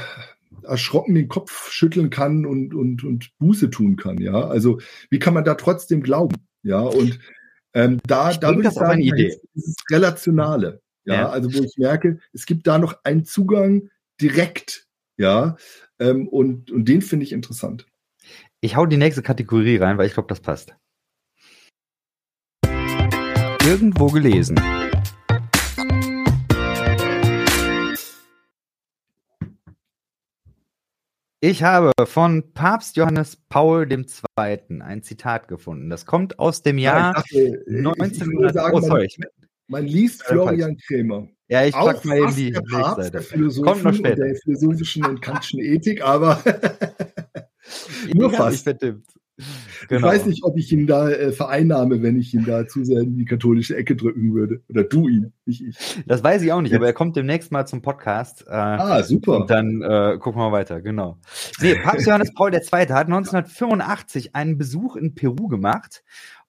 erschrocken 0.62 1.14
den 1.14 1.28
Kopf 1.28 1.70
schütteln 1.70 2.10
kann 2.10 2.44
und, 2.44 2.74
und, 2.74 3.04
und 3.04 3.30
Buße 3.38 3.70
tun 3.70 3.96
kann, 3.96 4.18
ja. 4.18 4.46
Also 4.46 4.80
wie 5.10 5.18
kann 5.18 5.34
man 5.34 5.44
da 5.44 5.54
trotzdem 5.54 6.02
glauben, 6.02 6.36
ja? 6.62 6.80
Und 6.80 7.18
ähm, 7.74 8.00
da, 8.06 8.30
ich 8.30 8.38
da 8.38 8.54
würde 8.54 8.68
ich 8.68 8.74
sagen, 8.74 9.00
Idee. 9.00 9.38
dieses 9.54 9.76
Relationale, 9.90 10.80
ja? 11.04 11.14
ja, 11.14 11.28
also 11.28 11.52
wo 11.52 11.62
ich 11.62 11.76
merke, 11.76 12.18
es 12.32 12.46
gibt 12.46 12.66
da 12.66 12.78
noch 12.78 12.98
einen 13.04 13.24
Zugang 13.24 13.90
direkt, 14.20 14.86
ja, 15.16 15.56
ähm, 15.98 16.28
und, 16.28 16.70
und 16.70 16.86
den 16.86 17.02
finde 17.02 17.24
ich 17.24 17.32
interessant. 17.32 17.86
Ich 18.60 18.76
hau 18.76 18.86
die 18.86 18.96
nächste 18.96 19.22
Kategorie 19.22 19.76
rein, 19.76 19.98
weil 19.98 20.06
ich 20.06 20.14
glaube, 20.14 20.28
das 20.28 20.40
passt. 20.40 20.74
Irgendwo 23.64 24.06
gelesen. 24.06 24.58
Ich 31.40 31.62
habe 31.62 31.92
von 32.04 32.52
Papst 32.52 32.96
Johannes 32.96 33.36
Paul 33.48 33.86
II. 33.92 34.80
ein 34.80 35.02
Zitat 35.04 35.46
gefunden. 35.46 35.88
Das 35.88 36.04
kommt 36.04 36.40
aus 36.40 36.62
dem 36.62 36.78
Jahr 36.78 36.98
ja, 36.98 37.12
dachte, 37.12 37.64
1900. 37.68 38.54
Sagen, 38.54 38.76
oh, 38.76 38.80
sorry. 38.80 39.08
Man, 39.18 39.28
man 39.68 39.86
liest 39.86 40.24
Florian 40.24 40.76
Krämer. 40.76 41.28
Ja, 41.46 41.64
ich 41.64 41.74
pack 41.74 42.04
mal 42.04 42.18
eben 42.18 42.34
die 42.34 42.52
Kommt 42.52 43.84
noch 43.84 43.94
später. 43.94 44.16
der 44.16 44.34
philosophischen 44.34 45.04
und 45.06 45.22
kantischen 45.22 45.60
Ethik, 45.60 46.02
aber 46.02 46.42
nur 48.14 48.30
fast. 48.32 48.68
Genau. 49.88 50.08
Ich 50.08 50.14
weiß 50.14 50.26
nicht, 50.26 50.44
ob 50.44 50.56
ich 50.56 50.72
ihn 50.72 50.86
da 50.86 51.10
äh, 51.10 51.32
vereinnahme, 51.32 52.02
wenn 52.02 52.18
ich 52.18 52.34
ihn 52.34 52.44
da 52.44 52.66
zu 52.66 52.84
sehr 52.84 53.00
in 53.00 53.16
die 53.16 53.24
katholische 53.24 53.76
Ecke 53.76 53.94
drücken 53.94 54.34
würde. 54.34 54.60
Oder 54.68 54.84
du 54.84 55.08
ihn, 55.08 55.32
nicht 55.46 55.62
ich. 55.62 56.02
Das 56.06 56.24
weiß 56.24 56.42
ich 56.42 56.52
auch 56.52 56.60
nicht, 56.60 56.74
aber 56.74 56.86
er 56.86 56.92
kommt 56.92 57.16
demnächst 57.16 57.52
mal 57.52 57.66
zum 57.66 57.80
Podcast. 57.80 58.44
Äh, 58.48 58.52
ah, 58.52 59.02
super. 59.02 59.40
Und 59.40 59.50
dann 59.50 59.82
äh, 59.82 60.18
gucken 60.18 60.40
wir 60.40 60.52
weiter, 60.52 60.80
genau. 60.80 61.18
Nee, 61.60 61.76
Papst 61.76 62.06
Johannes 62.06 62.34
Paul 62.34 62.52
II. 62.52 62.60
hat 62.60 63.06
1985 63.06 64.34
einen 64.34 64.58
Besuch 64.58 64.96
in 64.96 65.14
Peru 65.14 65.48
gemacht 65.48 66.02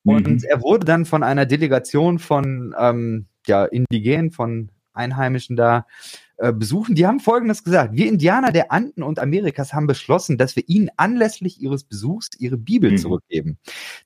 und 0.03 0.27
mhm. 0.27 0.43
er 0.47 0.61
wurde 0.61 0.85
dann 0.85 1.05
von 1.05 1.23
einer 1.23 1.45
Delegation 1.45 2.19
von 2.19 2.75
ähm, 2.79 3.27
ja, 3.45 3.65
Indigenen, 3.65 4.31
von 4.31 4.71
Einheimischen 4.93 5.55
da 5.55 5.85
äh, 6.39 6.53
besuchen. 6.53 6.95
Die 6.95 7.05
haben 7.05 7.19
Folgendes 7.19 7.65
gesagt. 7.65 7.93
Wir 7.93 8.07
Indianer 8.07 8.53
der 8.53 8.71
Anden 8.71 9.03
und 9.03 9.19
Amerikas 9.19 9.73
haben 9.73 9.87
beschlossen, 9.87 10.37
dass 10.37 10.55
wir 10.55 10.63
ihnen 10.67 10.89
anlässlich 10.95 11.61
ihres 11.61 11.83
Besuchs 11.83 12.29
ihre 12.37 12.57
Bibel 12.57 12.91
mhm. 12.91 12.97
zurückgeben. 12.97 13.57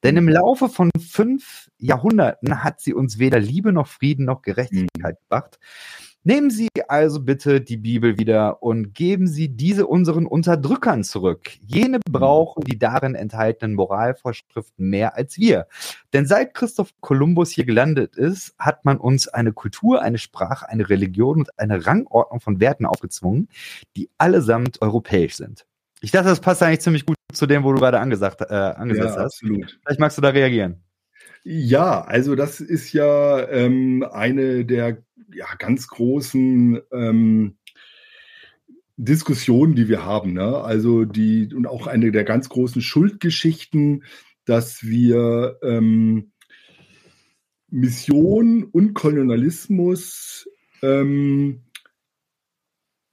Denn 0.01 0.17
im 0.17 0.27
Laufe 0.27 0.67
von 0.67 0.89
fünf 0.99 1.69
Jahrhunderten 1.77 2.63
hat 2.63 2.81
sie 2.81 2.95
uns 2.95 3.19
weder 3.19 3.39
Liebe 3.39 3.71
noch 3.71 3.87
Frieden 3.87 4.25
noch 4.25 4.41
Gerechtigkeit 4.41 5.15
mhm. 5.15 5.23
gebracht. 5.23 5.59
Nehmen 6.25 6.51
Sie 6.51 6.69
also 6.87 7.19
bitte 7.21 7.59
die 7.59 7.75
Bibel 7.75 8.17
wieder 8.17 8.63
und 8.63 8.93
geben 8.93 9.27
Sie 9.27 9.49
diese 9.49 9.87
unseren 9.87 10.25
Unterdrückern 10.25 11.03
zurück. 11.03 11.51
Jene 11.59 11.97
mhm. 11.97 12.11
brauchen 12.11 12.63
die 12.63 12.79
darin 12.79 13.13
enthaltenen 13.13 13.75
Moralvorschriften 13.75 14.89
mehr 14.89 15.17
als 15.17 15.37
wir. 15.37 15.67
Denn 16.13 16.25
seit 16.25 16.53
Christoph 16.53 16.91
Kolumbus 17.01 17.51
hier 17.51 17.65
gelandet 17.65 18.15
ist, 18.15 18.55
hat 18.57 18.85
man 18.85 18.99
uns 18.99 19.27
eine 19.27 19.51
Kultur, 19.51 20.01
eine 20.01 20.17
Sprache, 20.17 20.69
eine 20.69 20.89
Religion 20.89 21.39
und 21.39 21.59
eine 21.59 21.85
Rangordnung 21.85 22.39
von 22.39 22.61
Werten 22.61 22.85
aufgezwungen, 22.85 23.49
die 23.97 24.09
allesamt 24.17 24.81
europäisch 24.81 25.35
sind. 25.35 25.65
Ich 25.99 26.11
dachte, 26.11 26.29
das 26.29 26.39
passt 26.39 26.63
eigentlich 26.63 26.81
ziemlich 26.81 27.05
gut 27.05 27.17
zu 27.33 27.47
dem, 27.47 27.63
wo 27.65 27.73
du 27.73 27.79
gerade 27.79 27.99
angesagt, 27.99 28.41
äh, 28.41 28.53
angesetzt 28.53 29.15
ja, 29.15 29.23
hast. 29.23 29.41
Absolut. 29.41 29.77
Vielleicht 29.83 29.99
magst 29.99 30.17
du 30.17 30.21
da 30.21 30.29
reagieren. 30.29 30.82
Ja, 31.43 32.01
also 32.01 32.35
das 32.35 32.61
ist 32.61 32.93
ja 32.93 33.47
ähm, 33.49 34.05
eine 34.09 34.65
der 34.65 35.03
ja, 35.33 35.47
ganz 35.59 35.87
großen 35.87 36.79
ähm, 36.91 37.57
Diskussionen, 38.95 39.75
die 39.75 39.89
wir 39.89 40.05
haben. 40.05 40.33
Ne? 40.33 40.57
Also 40.57 41.03
die 41.05 41.53
und 41.53 41.67
auch 41.67 41.87
eine 41.87 42.11
der 42.11 42.23
ganz 42.23 42.49
großen 42.49 42.81
Schuldgeschichten, 42.81 44.03
dass 44.45 44.83
wir 44.83 45.57
ähm, 45.63 46.31
Mission 47.69 48.63
und 48.63 48.93
Kolonialismus 48.93 50.47
ähm, 50.81 51.63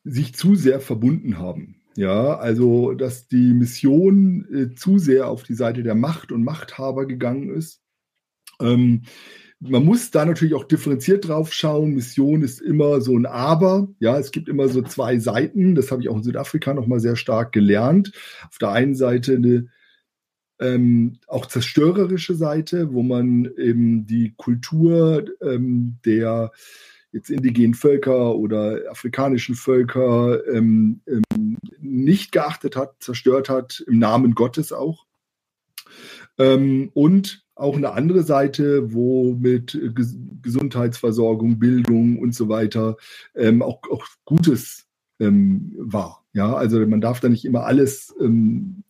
sich 0.05 0.35
zu 0.35 0.55
sehr 0.55 0.81
verbunden 0.81 1.39
haben. 1.39 1.76
Ja, 1.97 2.37
also 2.37 2.93
dass 2.93 3.26
die 3.26 3.53
Mission 3.53 4.47
äh, 4.53 4.74
zu 4.74 4.99
sehr 4.99 5.28
auf 5.28 5.43
die 5.43 5.55
Seite 5.55 5.83
der 5.83 5.95
Macht 5.95 6.31
und 6.31 6.45
Machthaber 6.45 7.07
gegangen 7.07 7.51
ist. 7.51 7.83
Ähm, 8.61 9.02
man 9.61 9.84
muss 9.84 10.11
da 10.11 10.24
natürlich 10.24 10.54
auch 10.54 10.64
differenziert 10.64 11.28
drauf 11.28 11.52
schauen. 11.52 11.92
Mission 11.92 12.42
ist 12.42 12.62
immer 12.62 13.02
so 13.02 13.16
ein 13.16 13.26
Aber. 13.26 13.88
Ja, 13.98 14.18
es 14.18 14.30
gibt 14.30 14.48
immer 14.48 14.68
so 14.68 14.80
zwei 14.80 15.18
Seiten. 15.18 15.74
Das 15.74 15.90
habe 15.90 16.00
ich 16.02 16.08
auch 16.08 16.16
in 16.16 16.22
Südafrika 16.22 16.72
nochmal 16.72 17.00
sehr 17.00 17.16
stark 17.16 17.52
gelernt. 17.52 18.12
Auf 18.48 18.56
der 18.58 18.70
einen 18.70 18.94
Seite 18.94 19.34
eine 19.34 19.66
ähm, 20.61 21.18
auch 21.26 21.46
zerstörerische 21.46 22.34
Seite, 22.34 22.92
wo 22.92 23.02
man 23.02 23.50
eben 23.58 24.06
die 24.06 24.34
Kultur 24.36 25.26
ähm, 25.42 25.98
der 26.06 26.52
jetzt 27.12 27.30
indigenen 27.30 27.74
Völker 27.74 28.36
oder 28.36 28.78
afrikanischen 28.90 29.56
Völker 29.56 30.46
ähm, 30.46 31.00
ähm 31.06 31.22
nicht 31.80 32.32
geachtet 32.32 32.76
hat, 32.76 32.94
zerstört 33.00 33.48
hat, 33.48 33.82
im 33.86 33.98
Namen 33.98 34.34
Gottes 34.34 34.72
auch. 34.72 35.06
Ähm, 36.38 36.90
und 36.94 37.44
auch 37.61 37.76
eine 37.76 37.92
andere 37.92 38.22
Seite, 38.22 38.92
wo 38.92 39.34
mit 39.34 39.78
Gesundheitsversorgung, 40.42 41.58
Bildung 41.58 42.18
und 42.18 42.34
so 42.34 42.48
weiter 42.48 42.96
ähm, 43.34 43.62
auch, 43.62 43.82
auch 43.90 44.06
Gutes 44.24 44.86
ähm, 45.18 45.74
war. 45.78 46.24
Ja, 46.32 46.54
also 46.54 46.84
man 46.86 47.00
darf 47.00 47.20
da 47.20 47.28
nicht 47.28 47.44
immer 47.44 47.64
alles 47.64 48.14
ähm, 48.20 48.84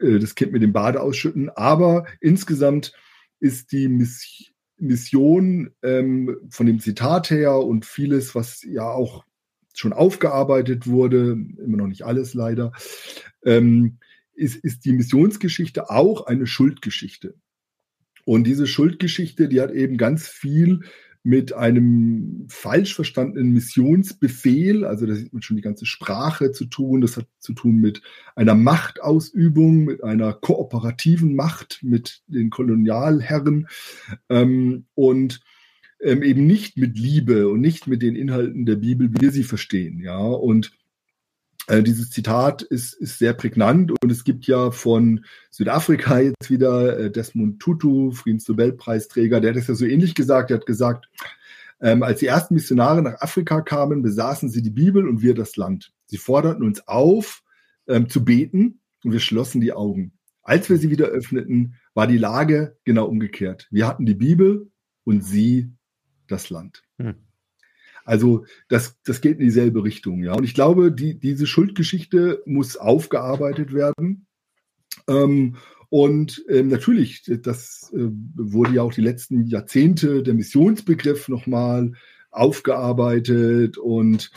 äh, 0.00 0.18
das 0.18 0.34
Kind 0.34 0.52
mit 0.52 0.62
dem 0.62 0.72
Bade 0.72 1.00
ausschütten, 1.00 1.50
aber 1.50 2.06
insgesamt 2.20 2.92
ist 3.40 3.72
die 3.72 3.88
Miss 3.88 4.48
Mission 4.78 5.70
ähm, 5.82 6.36
von 6.50 6.66
dem 6.66 6.80
Zitat 6.80 7.30
her 7.30 7.56
und 7.58 7.86
vieles, 7.86 8.34
was 8.34 8.64
ja 8.64 8.90
auch 8.90 9.24
schon 9.74 9.92
aufgearbeitet 9.92 10.88
wurde, 10.88 11.38
immer 11.64 11.76
noch 11.76 11.86
nicht 11.86 12.04
alles 12.04 12.34
leider, 12.34 12.72
ähm, 13.44 13.98
ist, 14.34 14.56
ist 14.56 14.84
die 14.84 14.92
Missionsgeschichte 14.92 15.88
auch 15.88 16.26
eine 16.26 16.46
Schuldgeschichte. 16.46 17.34
Und 18.24 18.44
diese 18.46 18.66
Schuldgeschichte, 18.66 19.48
die 19.48 19.60
hat 19.60 19.72
eben 19.72 19.96
ganz 19.96 20.28
viel 20.28 20.80
mit 21.24 21.52
einem 21.52 22.46
falsch 22.48 22.94
verstandenen 22.94 23.52
Missionsbefehl, 23.52 24.84
also 24.84 25.06
das 25.06 25.20
hat 25.20 25.44
schon 25.44 25.56
die 25.56 25.62
ganze 25.62 25.86
Sprache 25.86 26.50
zu 26.50 26.64
tun, 26.64 27.00
das 27.00 27.16
hat 27.16 27.26
zu 27.38 27.52
tun 27.52 27.76
mit 27.76 28.02
einer 28.34 28.56
Machtausübung, 28.56 29.84
mit 29.84 30.02
einer 30.02 30.32
kooperativen 30.32 31.36
Macht, 31.36 31.78
mit 31.82 32.22
den 32.26 32.50
Kolonialherren 32.50 33.68
ähm, 34.30 34.86
und 34.94 35.40
ähm, 36.00 36.24
eben 36.24 36.44
nicht 36.44 36.76
mit 36.76 36.98
Liebe 36.98 37.48
und 37.48 37.60
nicht 37.60 37.86
mit 37.86 38.02
den 38.02 38.16
Inhalten 38.16 38.66
der 38.66 38.76
Bibel, 38.76 39.12
wie 39.14 39.20
wir 39.20 39.30
sie 39.30 39.44
verstehen. 39.44 40.00
Ja, 40.00 40.18
und 40.18 40.72
äh, 41.68 41.82
dieses 41.82 42.10
Zitat 42.10 42.62
ist, 42.62 42.94
ist 42.94 43.18
sehr 43.18 43.34
prägnant 43.34 43.92
und 44.02 44.10
es 44.10 44.24
gibt 44.24 44.46
ja 44.46 44.70
von 44.70 45.24
Südafrika 45.50 46.18
jetzt 46.18 46.50
wieder 46.50 46.98
äh, 46.98 47.10
Desmond 47.10 47.60
Tutu, 47.60 48.10
Friedensnobelpreisträger, 48.12 49.40
der 49.40 49.50
hat 49.50 49.58
das 49.58 49.68
ja 49.68 49.74
so 49.74 49.86
ähnlich 49.86 50.14
gesagt. 50.14 50.50
Er 50.50 50.58
hat 50.58 50.66
gesagt, 50.66 51.08
ähm, 51.80 52.02
als 52.02 52.20
die 52.20 52.26
ersten 52.26 52.54
Missionare 52.54 53.02
nach 53.02 53.20
Afrika 53.20 53.60
kamen, 53.60 54.02
besaßen 54.02 54.48
sie 54.48 54.62
die 54.62 54.70
Bibel 54.70 55.08
und 55.08 55.22
wir 55.22 55.34
das 55.34 55.56
Land. 55.56 55.92
Sie 56.06 56.16
forderten 56.16 56.64
uns 56.64 56.86
auf, 56.86 57.42
ähm, 57.88 58.08
zu 58.08 58.24
beten 58.24 58.80
und 59.04 59.12
wir 59.12 59.20
schlossen 59.20 59.60
die 59.60 59.72
Augen. 59.72 60.12
Als 60.42 60.68
wir 60.68 60.76
sie 60.76 60.90
wieder 60.90 61.06
öffneten, 61.06 61.76
war 61.94 62.06
die 62.06 62.18
Lage 62.18 62.76
genau 62.84 63.06
umgekehrt. 63.06 63.68
Wir 63.70 63.86
hatten 63.86 64.06
die 64.06 64.14
Bibel 64.14 64.70
und 65.04 65.24
sie 65.24 65.72
das 66.26 66.50
Land. 66.50 66.82
Hm. 66.98 67.14
Also 68.04 68.44
das, 68.68 68.96
das 69.04 69.20
geht 69.20 69.38
in 69.38 69.44
dieselbe 69.44 69.84
Richtung, 69.84 70.22
ja. 70.22 70.34
Und 70.34 70.44
ich 70.44 70.54
glaube, 70.54 70.92
die, 70.92 71.18
diese 71.18 71.46
Schuldgeschichte 71.46 72.42
muss 72.46 72.76
aufgearbeitet 72.76 73.72
werden. 73.72 74.26
Ähm, 75.08 75.56
und 75.88 76.44
ähm, 76.48 76.68
natürlich, 76.68 77.22
das 77.42 77.92
äh, 77.94 78.08
wurde 78.34 78.74
ja 78.74 78.82
auch 78.82 78.94
die 78.94 79.02
letzten 79.02 79.46
Jahrzehnte 79.46 80.22
der 80.22 80.34
Missionsbegriff 80.34 81.28
nochmal 81.28 81.92
aufgearbeitet 82.30 83.76
und 83.76 84.30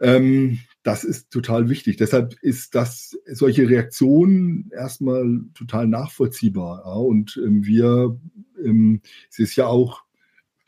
ähm, 0.00 0.58
das 0.82 1.04
ist 1.04 1.30
total 1.30 1.68
wichtig. 1.68 1.96
Deshalb 1.96 2.34
ist 2.42 2.74
das 2.74 3.18
solche 3.26 3.68
Reaktionen 3.68 4.70
erstmal 4.72 5.40
total 5.54 5.86
nachvollziehbar. 5.86 6.82
Ja? 6.84 6.92
Und 6.92 7.40
ähm, 7.44 7.64
wir, 7.64 8.18
ähm, 8.64 9.02
es 9.30 9.38
ist 9.38 9.56
ja 9.56 9.66
auch, 9.66 10.04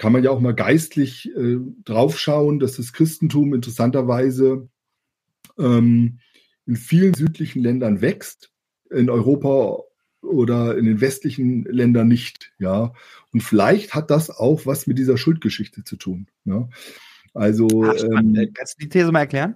kann 0.02 0.12
man 0.12 0.24
ja 0.24 0.30
auch 0.30 0.40
mal 0.40 0.52
geistlich 0.52 1.30
äh, 1.36 1.58
draufschauen, 1.84 2.58
dass 2.58 2.72
das 2.72 2.92
Christentum 2.92 3.54
interessanterweise 3.54 4.68
ähm, 5.56 6.18
in 6.66 6.74
vielen 6.74 7.14
südlichen 7.14 7.62
Ländern 7.62 8.00
wächst 8.00 8.50
in 8.90 9.08
Europa 9.08 9.78
oder 10.20 10.76
in 10.76 10.86
den 10.86 11.00
westlichen 11.00 11.62
Ländern 11.66 12.08
nicht, 12.08 12.52
ja. 12.58 12.92
Und 13.32 13.44
vielleicht 13.44 13.94
hat 13.94 14.10
das 14.10 14.28
auch 14.28 14.66
was 14.66 14.88
mit 14.88 14.98
dieser 14.98 15.16
Schuldgeschichte 15.16 15.84
zu 15.84 15.94
tun. 15.94 16.26
Ja? 16.46 16.68
Also 17.32 17.68
Ach, 17.84 17.94
ähm, 18.02 18.50
kannst 18.54 18.74
du 18.74 18.82
die 18.82 18.88
These 18.88 19.12
mal 19.12 19.20
erklären? 19.20 19.54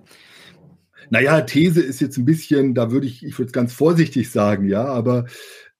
Naja, 1.11 1.40
These 1.40 1.82
ist 1.82 2.01
jetzt 2.01 2.18
ein 2.18 2.24
bisschen, 2.24 2.72
da 2.72 2.92
würde 2.92 3.09
ich, 3.09 3.24
ich 3.24 3.36
würde 3.36 3.49
es 3.49 3.53
ganz 3.53 3.72
vorsichtig 3.72 4.30
sagen, 4.30 4.68
ja, 4.68 4.84
aber 4.84 5.26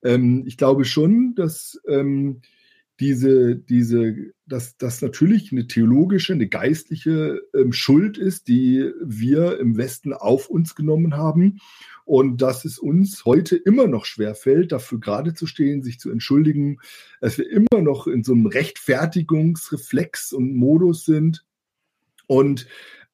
ähm, 0.03 0.43
ich 0.45 0.57
glaube 0.57 0.85
schon, 0.85 1.37
dass 1.37 1.81
ähm, 1.89 2.43
diese, 3.01 3.57
diese, 3.57 4.33
dass 4.47 4.77
das 4.79 5.03
natürlich 5.03 5.53
eine 5.53 5.67
theologische, 5.67 6.33
eine 6.33 6.49
geistliche 6.49 7.43
ähm, 7.55 7.73
Schuld 7.73 8.17
ist, 8.17 8.49
die 8.49 8.91
wir 9.03 9.59
im 9.61 9.77
Westen 9.77 10.13
auf 10.13 10.49
uns 10.49 10.75
genommen 10.75 11.17
haben 11.17 11.59
und 12.05 12.41
dass 12.41 12.65
es 12.65 12.79
uns 12.79 13.25
heute 13.25 13.57
immer 13.57 13.87
noch 13.87 14.05
schwerfällt, 14.05 14.73
dafür 14.73 15.01
gerade 15.01 15.35
zu 15.35 15.47
stehen, 15.47 15.83
sich 15.83 15.99
zu 15.99 16.11
entschuldigen, 16.11 16.79
dass 17.21 17.37
wir 17.37 17.51
immer 17.51 17.83
noch 17.83 18.07
in 18.07 18.23
so 18.23 18.33
einem 18.33 18.47
Rechtfertigungsreflex 18.47 20.33
und 20.33 20.55
Modus 20.55 21.05
sind. 21.05 21.45
Und 22.27 22.67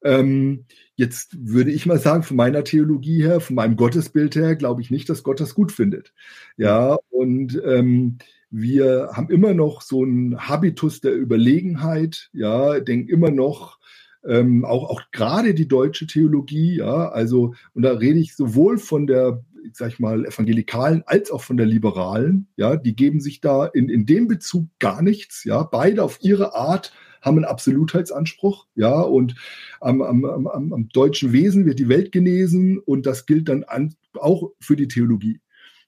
ähm, 0.03 0.65
jetzt 0.95 1.35
würde 1.39 1.71
ich 1.71 1.85
mal 1.85 1.99
sagen, 1.99 2.23
von 2.23 2.37
meiner 2.37 2.63
Theologie 2.63 3.23
her, 3.23 3.39
von 3.39 3.55
meinem 3.55 3.75
Gottesbild 3.75 4.35
her, 4.35 4.55
glaube 4.55 4.81
ich 4.81 4.91
nicht, 4.91 5.09
dass 5.09 5.23
Gott 5.23 5.39
das 5.39 5.55
gut 5.55 5.71
findet. 5.71 6.13
Ja, 6.55 6.97
und 7.09 7.61
ähm, 7.65 8.19
wir 8.53 9.09
haben 9.13 9.31
immer 9.31 9.55
noch 9.55 9.81
so 9.81 10.03
einen 10.03 10.47
Habitus 10.47 11.01
der 11.01 11.15
Überlegenheit, 11.15 12.29
ja, 12.33 12.79
denken 12.79 13.09
immer 13.09 13.31
noch, 13.31 13.79
ähm, 14.23 14.63
auch, 14.63 14.91
auch 14.91 15.01
gerade 15.11 15.55
die 15.55 15.67
deutsche 15.67 16.05
Theologie, 16.05 16.77
ja, 16.77 17.09
also, 17.09 17.55
und 17.73 17.81
da 17.81 17.93
rede 17.93 18.19
ich 18.19 18.35
sowohl 18.35 18.77
von 18.77 19.07
der, 19.07 19.43
sag 19.73 19.93
ich 19.93 19.99
mal, 19.99 20.25
evangelikalen 20.25 21.01
als 21.07 21.31
auch 21.31 21.41
von 21.41 21.57
der 21.57 21.65
liberalen, 21.65 22.47
ja, 22.55 22.75
die 22.75 22.95
geben 22.95 23.21
sich 23.21 23.41
da 23.41 23.65
in, 23.65 23.89
in 23.89 24.05
dem 24.05 24.27
Bezug 24.27 24.67
gar 24.77 25.01
nichts, 25.01 25.43
ja, 25.45 25.63
beide 25.63 26.03
auf 26.03 26.19
ihre 26.21 26.53
Art 26.53 26.93
haben 27.23 27.37
einen 27.37 27.45
Absolutheitsanspruch, 27.45 28.67
ja, 28.75 29.01
und 29.01 29.33
am, 29.81 30.03
am, 30.03 30.25
am, 30.25 30.73
am 30.73 30.89
deutschen 30.89 31.33
Wesen 31.33 31.65
wird 31.65 31.79
die 31.79 31.89
Welt 31.89 32.11
genesen 32.11 32.77
und 32.77 33.07
das 33.07 33.25
gilt 33.25 33.49
dann 33.49 33.63
an, 33.63 33.95
auch 34.13 34.51
für 34.59 34.75
die 34.75 34.87
Theologie. 34.87 35.39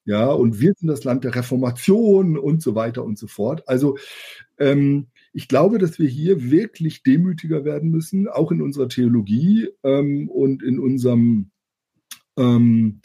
Ja, 0.06 0.28
und 0.28 0.60
wir 0.62 0.74
sind 0.78 0.88
das 0.88 1.04
Land 1.04 1.24
der 1.24 1.36
Reformation 1.36 2.38
und 2.38 2.62
so 2.62 2.76
weiter 2.76 3.04
und 3.04 3.18
so 3.18 3.26
fort. 3.28 3.68
Also 3.68 3.98
ähm, 4.60 5.08
ich 5.34 5.48
glaube, 5.48 5.80
dass 5.80 6.00
wir 6.00 6.08
hier 6.08 6.50
wirklich 6.50 7.04
demütiger 7.04 7.66
werden 7.66 7.90
müssen, 7.90 8.28
auch 8.28 8.52
in 8.52 8.62
unserer 8.62 8.88
Theologie 8.88 9.70
ähm, 9.84 10.30
und 10.30 10.64
in 10.64 10.80
unserem, 10.80 11.52
ähm, 12.38 13.02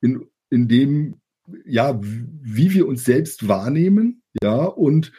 in, 0.00 0.24
in 0.50 0.68
dem, 0.68 1.20
ja, 1.66 2.00
wie 2.02 2.72
wir 2.72 2.88
uns 2.88 3.04
selbst 3.04 3.46
wahrnehmen, 3.46 4.22
ja, 4.42 4.64
und 4.64 5.12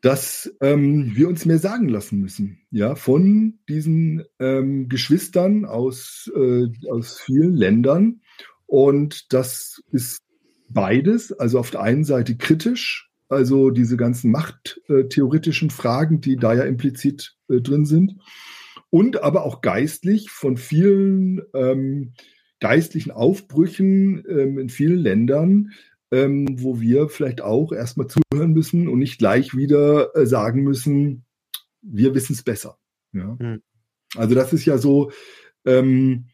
dass 0.00 0.56
ähm, 0.60 1.12
wir 1.14 1.28
uns 1.28 1.44
mehr 1.44 1.58
sagen 1.58 1.88
lassen 1.88 2.20
müssen, 2.20 2.62
ja, 2.70 2.94
von 2.94 3.58
diesen 3.68 4.24
ähm, 4.38 4.88
Geschwistern 4.88 5.64
aus, 5.64 6.30
äh, 6.34 6.68
aus 6.88 7.20
vielen 7.20 7.54
Ländern. 7.54 8.21
Und 8.72 9.34
das 9.34 9.82
ist 9.92 10.22
beides, 10.70 11.30
also 11.30 11.58
auf 11.58 11.70
der 11.70 11.82
einen 11.82 12.04
Seite 12.04 12.38
kritisch, 12.38 13.10
also 13.28 13.68
diese 13.68 13.98
ganzen 13.98 14.30
machttheoretischen 14.30 15.68
Fragen, 15.68 16.22
die 16.22 16.36
da 16.36 16.54
ja 16.54 16.62
implizit 16.62 17.36
äh, 17.50 17.60
drin 17.60 17.84
sind. 17.84 18.16
Und 18.88 19.22
aber 19.22 19.44
auch 19.44 19.60
geistlich 19.60 20.30
von 20.30 20.56
vielen 20.56 21.42
ähm, 21.52 22.14
geistlichen 22.60 23.10
Aufbrüchen 23.10 24.24
ähm, 24.26 24.58
in 24.58 24.70
vielen 24.70 25.00
Ländern, 25.00 25.72
ähm, 26.10 26.46
wo 26.62 26.80
wir 26.80 27.10
vielleicht 27.10 27.42
auch 27.42 27.72
erstmal 27.72 28.06
zuhören 28.06 28.54
müssen 28.54 28.88
und 28.88 29.00
nicht 29.00 29.18
gleich 29.18 29.54
wieder 29.54 30.16
äh, 30.16 30.24
sagen 30.24 30.62
müssen, 30.62 31.26
wir 31.82 32.14
wissen 32.14 32.32
es 32.32 32.42
besser. 32.42 32.78
Ja? 33.12 33.36
Mhm. 33.38 33.60
Also 34.16 34.34
das 34.34 34.54
ist 34.54 34.64
ja 34.64 34.78
so, 34.78 35.12
ähm, 35.66 36.28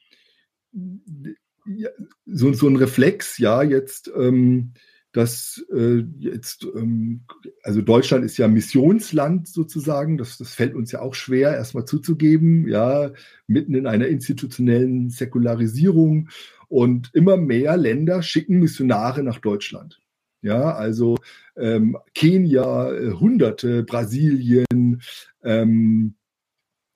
so, 2.27 2.53
so 2.53 2.69
ein 2.69 2.77
Reflex, 2.77 3.39
ja, 3.39 3.62
jetzt 3.62 4.11
ähm, 4.16 4.73
dass 5.12 5.64
äh, 5.75 6.05
jetzt, 6.19 6.66
ähm, 6.77 7.23
also 7.62 7.81
Deutschland 7.81 8.25
ist 8.25 8.37
ja 8.37 8.47
Missionsland 8.47 9.49
sozusagen, 9.49 10.19
das, 10.19 10.37
das 10.39 10.55
fällt 10.55 10.75
uns 10.75 10.93
ja 10.93 11.01
auch 11.01 11.14
schwer, 11.14 11.55
erstmal 11.55 11.87
zuzugeben, 11.87 12.69
ja, 12.69 13.11
mitten 13.47 13.75
in 13.75 13.87
einer 13.87 14.07
institutionellen 14.07 15.09
Säkularisierung 15.09 16.29
und 16.69 17.11
immer 17.14 17.37
mehr 17.37 17.77
Länder 17.77 18.23
schicken 18.23 18.59
Missionare 18.59 19.23
nach 19.23 19.39
Deutschland. 19.39 20.01
Ja, 20.41 20.75
also 20.75 21.16
ähm, 21.57 21.97
Kenia, 22.14 22.93
äh, 22.93 23.12
Hunderte, 23.12 23.83
Brasilien, 23.83 25.03
ähm, 25.43 26.14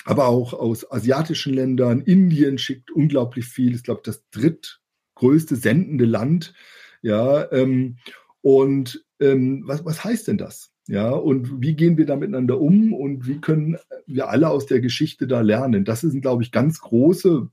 aber 0.05 0.28
auch 0.28 0.53
aus 0.53 0.90
asiatischen 0.90 1.55
Ländern, 1.55 2.00
Indien 2.00 2.59
schickt 2.59 2.90
unglaublich 2.90 3.46
viel, 3.46 3.74
ist, 3.74 3.84
glaube 3.84 4.00
ich, 4.00 4.12
das 4.12 4.24
drittgrößte 4.30 5.57
sendende 5.57 6.05
Land 6.05 6.55
ja, 7.03 7.50
ähm, 7.53 7.96
und 8.40 9.05
ähm, 9.20 9.64
was, 9.66 9.84
was 9.84 10.03
heißt 10.03 10.28
denn 10.28 10.38
das? 10.38 10.70
Ja, 10.88 11.11
und 11.11 11.61
wie 11.61 11.74
gehen 11.74 11.96
wir 11.96 12.07
da 12.07 12.16
miteinander 12.16 12.61
um 12.61 12.92
und 12.92 13.26
wie 13.26 13.40
können 13.40 13.76
wir 14.07 14.28
alle 14.30 14.48
aus 14.48 14.66
der 14.66 14.80
Geschichte 14.80 15.26
da 15.26 15.40
lernen? 15.40 15.84
Das 15.84 16.00
sind, 16.00 16.22
glaube 16.22 16.42
ich, 16.42 16.50
ganz 16.50 16.80
große 16.80 17.48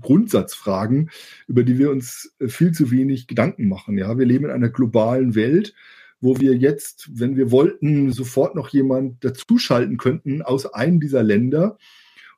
Grundsatzfragen, 0.00 1.10
über 1.46 1.62
die 1.62 1.78
wir 1.78 1.90
uns 1.90 2.34
äh, 2.40 2.48
viel 2.48 2.72
zu 2.72 2.90
wenig 2.90 3.26
Gedanken 3.26 3.68
machen. 3.68 3.96
Ja, 3.98 4.18
wir 4.18 4.26
leben 4.26 4.46
in 4.46 4.50
einer 4.50 4.70
globalen 4.70 5.34
Welt, 5.34 5.74
wo 6.24 6.40
wir 6.40 6.56
jetzt, 6.56 7.10
wenn 7.12 7.36
wir 7.36 7.50
wollten, 7.50 8.10
sofort 8.10 8.54
noch 8.54 8.70
jemand 8.70 9.24
dazuschalten 9.24 9.98
könnten 9.98 10.42
aus 10.42 10.66
einem 10.66 10.98
dieser 10.98 11.22
Länder. 11.22 11.76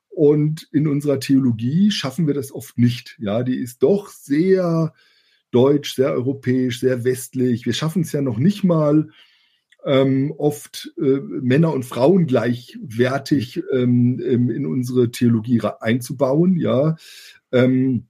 Und 0.09 0.67
in 0.71 0.87
unserer 0.87 1.19
Theologie 1.19 1.89
schaffen 1.91 2.27
wir 2.27 2.33
das 2.33 2.51
oft 2.51 2.77
nicht. 2.77 3.17
Ja, 3.19 3.43
die 3.43 3.55
ist 3.55 3.81
doch 3.83 4.09
sehr 4.09 4.93
deutsch, 5.51 5.95
sehr 5.95 6.11
europäisch, 6.11 6.79
sehr 6.79 7.03
westlich. 7.03 7.65
Wir 7.65 7.73
schaffen 7.73 8.01
es 8.01 8.11
ja 8.11 8.21
noch 8.21 8.37
nicht 8.37 8.63
mal, 8.63 9.09
ähm, 9.85 10.33
oft 10.37 10.91
äh, 10.97 11.21
Männer 11.21 11.71
und 11.71 11.85
Frauen 11.85 12.25
gleichwertig 12.25 13.63
ähm, 13.71 14.19
in 14.19 14.65
unsere 14.65 15.11
Theologie 15.11 15.61
einzubauen. 15.79 16.57
Ja. 16.57 16.97
Ähm, 17.53 18.07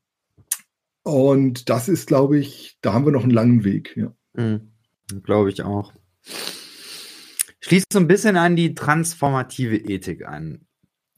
und 1.04 1.70
das 1.70 1.88
ist, 1.88 2.08
glaube 2.08 2.40
ich, 2.40 2.78
da 2.82 2.94
haben 2.94 3.06
wir 3.06 3.12
noch 3.12 3.24
einen 3.24 3.32
langen 3.32 3.64
Weg. 3.64 3.96
Ja. 3.96 4.14
Mhm, 4.34 4.72
glaube 5.24 5.50
ich 5.50 5.64
auch. 5.64 5.94
Schließt 7.62 7.92
so 7.92 8.00
ein 8.00 8.08
bisschen 8.08 8.38
an 8.38 8.56
die 8.56 8.76
transformative 8.76 9.76
Ethik 9.76 10.26
an. 10.26 10.66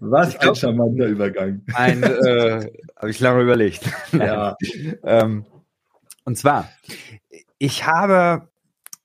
Was 0.00 0.36
ein 0.36 0.54
charmanter 0.54 1.06
Übergang. 1.06 1.62
Ein, 1.74 2.02
äh, 2.02 2.70
habe 2.96 3.10
ich 3.10 3.20
lange 3.20 3.42
überlegt. 3.42 3.88
ja. 4.12 4.56
ähm, 5.04 5.46
und 6.24 6.36
zwar, 6.36 6.68
ich 7.58 7.86
habe 7.86 8.48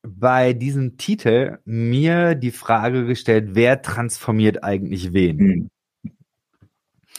bei 0.01 0.53
diesem 0.53 0.97
Titel 0.97 1.59
mir 1.65 2.35
die 2.35 2.51
Frage 2.51 3.05
gestellt, 3.05 3.49
wer 3.53 3.81
transformiert 3.81 4.63
eigentlich 4.63 5.13
wen? 5.13 5.39
Hm. 5.39 5.69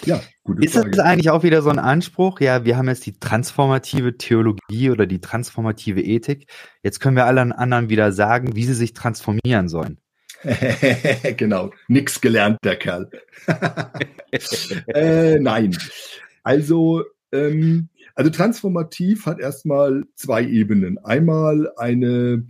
Ja, 0.07 0.21
gute 0.43 0.65
Ist 0.65 0.75
Frage. 0.75 0.91
das 0.91 1.01
eigentlich 1.01 1.31
auch 1.31 1.43
wieder 1.43 1.63
so 1.63 1.71
ein 1.71 1.79
Anspruch? 1.79 2.41
Ja, 2.41 2.65
wir 2.65 2.77
haben 2.77 2.89
jetzt 2.89 3.07
die 3.07 3.19
transformative 3.19 4.17
Theologie 4.17 4.91
oder 4.91 5.07
die 5.07 5.21
transformative 5.21 6.01
Ethik. 6.01 6.51
Jetzt 6.83 7.01
können 7.01 7.17
wir 7.17 7.27
allen 7.27 7.53
anderen 7.53 7.89
wieder 7.89 8.13
sagen, 8.13 8.55
wie 8.55 8.65
sie 8.65 8.75
sich 8.75 8.93
transformieren 8.93 9.69
sollen. 9.69 9.99
genau, 11.37 11.71
nix 11.89 12.21
gelernt, 12.21 12.59
der 12.65 12.77
Kerl. 12.77 13.11
äh, 14.89 15.39
nein. 15.39 15.77
Also, 16.43 17.05
ähm, 17.33 17.89
also 18.15 18.31
transformativ 18.31 19.27
hat 19.27 19.41
erstmal 19.41 20.05
zwei 20.15 20.45
Ebenen. 20.45 20.99
Einmal 20.99 21.73
eine 21.77 22.47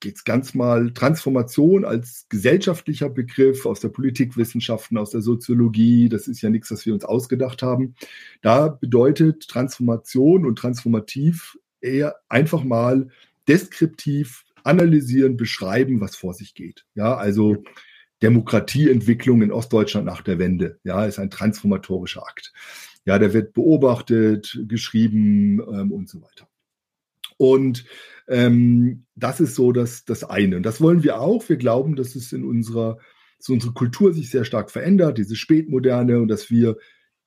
geht's 0.00 0.24
ganz 0.24 0.54
mal 0.54 0.92
Transformation 0.92 1.84
als 1.84 2.26
gesellschaftlicher 2.28 3.08
Begriff 3.08 3.66
aus 3.66 3.80
der 3.80 3.88
Politikwissenschaften, 3.88 4.98
aus 4.98 5.10
der 5.10 5.20
Soziologie. 5.20 6.08
Das 6.08 6.28
ist 6.28 6.40
ja 6.40 6.50
nichts, 6.50 6.70
was 6.70 6.86
wir 6.86 6.94
uns 6.94 7.04
ausgedacht 7.04 7.62
haben. 7.62 7.94
Da 8.42 8.68
bedeutet 8.68 9.48
Transformation 9.48 10.46
und 10.46 10.56
transformativ 10.56 11.58
eher 11.80 12.16
einfach 12.28 12.64
mal 12.64 13.08
deskriptiv 13.48 14.44
analysieren, 14.64 15.36
beschreiben, 15.36 16.00
was 16.00 16.16
vor 16.16 16.34
sich 16.34 16.54
geht. 16.54 16.84
Ja, 16.94 17.16
also 17.16 17.62
Demokratieentwicklung 18.22 19.42
in 19.42 19.52
Ostdeutschland 19.52 20.06
nach 20.06 20.22
der 20.22 20.38
Wende. 20.38 20.78
Ja, 20.84 21.04
ist 21.04 21.18
ein 21.18 21.30
transformatorischer 21.30 22.26
Akt. 22.26 22.52
Ja, 23.04 23.18
der 23.18 23.32
wird 23.32 23.54
beobachtet, 23.54 24.60
geschrieben 24.68 25.60
ähm, 25.60 25.92
und 25.92 26.08
so 26.08 26.20
weiter. 26.20 26.48
Und 27.36 27.84
ähm, 28.28 29.04
das 29.14 29.40
ist 29.40 29.54
so 29.54 29.72
das, 29.72 30.04
das 30.04 30.24
eine. 30.24 30.56
Und 30.56 30.64
das 30.64 30.80
wollen 30.80 31.02
wir 31.02 31.20
auch. 31.20 31.48
Wir 31.48 31.56
glauben, 31.56 31.96
dass 31.96 32.14
es 32.14 32.32
in 32.32 32.44
unserer, 32.44 32.98
dass 33.38 33.48
unsere 33.48 33.72
Kultur 33.72 34.12
sich 34.12 34.30
sehr 34.30 34.44
stark 34.44 34.70
verändert, 34.70 35.18
diese 35.18 35.36
Spätmoderne, 35.36 36.20
und 36.20 36.28
dass 36.28 36.50
wir 36.50 36.76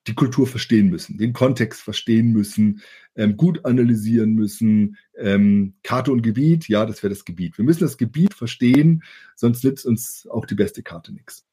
die 0.08 0.16
Kultur 0.16 0.47
verstehen 0.47 0.89
müssen, 0.89 1.18
den 1.18 1.34
Kontext 1.34 1.82
verstehen 1.82 2.32
müssen, 2.32 2.82
ähm, 3.16 3.38
gut 3.38 3.66
analysieren 3.66 4.34
müssen. 4.34 4.97
Ähm, 5.16 5.76
Karte 5.84 6.12
und 6.12 6.24
Gebiet, 6.24 6.68
ja, 6.68 6.86
das 6.86 7.04
wäre 7.04 7.14
das 7.14 7.26
Gebiet. 7.26 7.58
Wir 7.58 7.66
müssen 7.66 7.82
das 7.84 7.97
Gebiet 7.97 8.34
verstehen, 8.34 9.04
sonst 9.36 9.64
nützt 9.64 9.86
uns 9.86 10.28
auch 10.28 10.45
die 10.45 10.56
beste 10.56 10.82
Karte 10.82 11.14
nichts, 11.14 11.45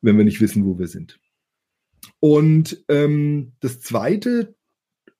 wenn 0.00 0.16
wir 0.16 0.24
nicht 0.24 0.40
wissen, 0.40 0.64
wo 0.64 0.78
wir 0.78 0.86
sind. 0.86 1.18
Und 2.20 2.84
ähm, 2.88 3.52
das 3.60 3.80
Zweite, 3.80 4.54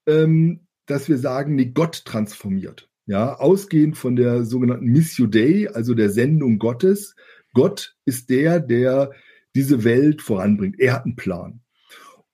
ähm, 0.07 0.67
dass 0.91 1.09
wir 1.09 1.19
sagen, 1.19 1.55
nee, 1.55 1.67
Gott 1.67 2.05
transformiert. 2.05 2.89
Ja, 3.07 3.35
ausgehend 3.37 3.97
von 3.97 4.17
der 4.17 4.45
sogenannten 4.45 4.87
Missio 4.87 5.27
Dei, 5.27 5.69
also 5.73 5.95
der 5.95 6.11
Sendung 6.11 6.59
Gottes. 6.59 7.17
Gott 7.55 7.97
ist 8.05 8.31
der, 8.31 8.61
der 8.61 9.13
diese 9.55 9.85
Welt 9.85 10.23
voranbringt. 10.23 10.79
Er 10.79 10.95
hat 10.95 11.05
einen 11.05 11.17
Plan. 11.17 11.61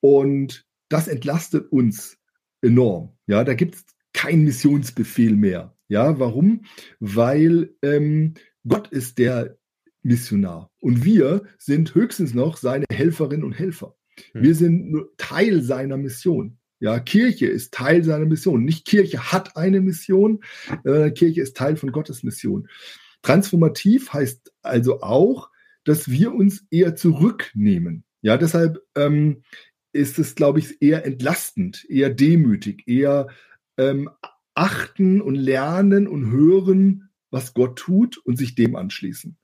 Und 0.01 0.67
das 0.89 1.09
entlastet 1.09 1.73
uns 1.73 2.19
enorm. 2.61 3.17
Ja, 3.27 3.45
da 3.45 3.55
gibt 3.55 3.77
es 3.77 3.85
keinen 4.13 4.45
Missionsbefehl 4.45 5.35
mehr. 5.35 5.77
Ja, 5.89 6.19
warum? 6.19 6.65
Weil 7.01 7.75
ähm, 7.83 8.35
Gott 8.67 8.89
ist 8.89 9.19
der 9.19 9.57
Missionar 10.03 10.71
und 10.81 11.05
wir 11.05 11.43
sind 11.59 11.95
höchstens 11.95 12.33
noch 12.35 12.57
seine 12.57 12.87
Helferinnen 12.91 13.45
und 13.45 13.53
Helfer. 13.53 13.97
Hm. 14.33 14.43
Wir 14.43 14.55
sind 14.55 14.91
nur 14.91 15.17
Teil 15.17 15.63
seiner 15.63 15.97
Mission. 15.97 16.59
Ja, 16.79 17.01
Kirche 17.01 17.47
ist 17.47 17.73
Teil 17.73 18.05
seiner 18.05 18.27
Mission. 18.27 18.65
Nicht 18.65 18.87
Kirche 18.87 19.33
hat 19.33 19.57
eine 19.57 19.81
Mission, 19.81 20.43
äh, 20.85 21.11
Kirche 21.11 21.41
ist 21.41 21.57
Teil 21.57 21.77
von 21.77 21.91
Gottes 21.91 22.23
Mission. 22.23 22.69
Transformativ 23.23 24.13
heißt 24.13 24.53
also 24.63 25.01
auch, 25.01 25.51
dass 25.85 26.11
wir 26.11 26.35
uns 26.35 26.67
eher 26.71 26.97
zurücknehmen. 26.97 28.05
Ja, 28.21 28.37
deshalb 28.37 28.81
ähm, 28.95 29.43
ist 29.93 30.19
es, 30.19 30.35
glaube 30.35 30.59
ich, 30.59 30.83
eher 30.83 31.07
entlastend, 31.07 31.87
eher 31.89 32.11
demütig, 32.11 32.87
eher 32.87 33.29
ähm, 33.79 34.11
achten 34.55 35.21
und 35.21 35.35
lernen 35.35 36.09
und 36.09 36.31
hören, 36.31 37.11
was 37.31 37.55
Gott 37.55 37.79
tut 37.79 38.19
und 38.19 38.37
sich 38.37 38.55
dem 38.55 38.77
anschließen. 38.77 39.37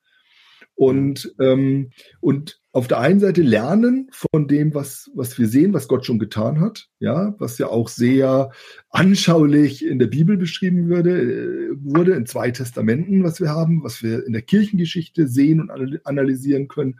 Und, 0.75 1.35
ähm, 1.41 1.91
und 2.21 2.61
auf 2.73 2.89
der 2.89 2.99
einen 2.99 3.21
Seite 3.21 3.43
lernen 3.43 4.09
von 4.11 4.49
dem, 4.49 4.75
was, 4.75 5.11
was 5.15 5.39
wir 5.39 5.47
sehen, 5.47 5.75
was 5.75 5.89
Gott 5.89 6.07
schon 6.07 6.19
getan 6.19 6.61
hat, 6.61 6.89
ja, 6.99 7.35
was 7.39 7.59
ja 7.59 7.69
auch 7.69 7.89
sehr 7.89 8.51
anschaulich 8.89 9.85
in 9.85 9.99
der 9.99 10.07
Bibel 10.07 10.39
beschrieben 10.39 10.89
würde, 10.89 11.21
äh, 11.21 11.71
wurde, 11.83 12.13
in 12.13 12.27
zwei 12.27 12.51
Testamenten, 12.51 13.23
was 13.23 13.41
wir 13.41 13.51
haben, 13.51 13.85
was 13.85 14.03
wir 14.03 14.27
in 14.27 14.33
der 14.33 14.43
Kirchengeschichte 14.43 15.29
sehen 15.29 15.61
und 15.61 16.01
analysieren 16.07 16.69
können. 16.69 16.99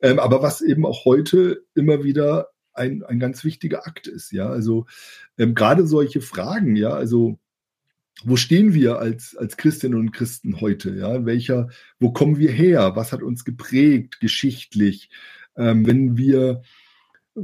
Ähm, 0.00 0.18
aber 0.18 0.42
was 0.42 0.62
eben 0.62 0.86
auch 0.86 1.04
heute 1.04 1.64
immer 1.74 2.02
wieder 2.02 2.48
ein, 2.72 3.02
ein 3.04 3.20
ganz 3.20 3.44
wichtiger 3.44 3.86
Akt 3.86 4.06
ist, 4.06 4.32
ja. 4.32 4.48
Also 4.48 4.86
ähm, 5.38 5.54
gerade 5.54 5.86
solche 5.86 6.20
Fragen, 6.20 6.76
ja, 6.76 6.90
also 6.90 7.38
wo 8.22 8.36
stehen 8.36 8.74
wir 8.74 8.98
als, 8.98 9.36
als 9.36 9.56
Christinnen 9.56 9.98
und 9.98 10.12
Christen 10.12 10.60
heute? 10.60 10.94
Ja, 10.94 11.24
welcher, 11.26 11.68
wo 11.98 12.12
kommen 12.12 12.38
wir 12.38 12.52
her? 12.52 12.94
Was 12.94 13.12
hat 13.12 13.22
uns 13.22 13.44
geprägt, 13.44 14.20
geschichtlich? 14.20 15.10
Ähm, 15.56 15.86
wenn 15.86 16.16
wir 16.16 16.62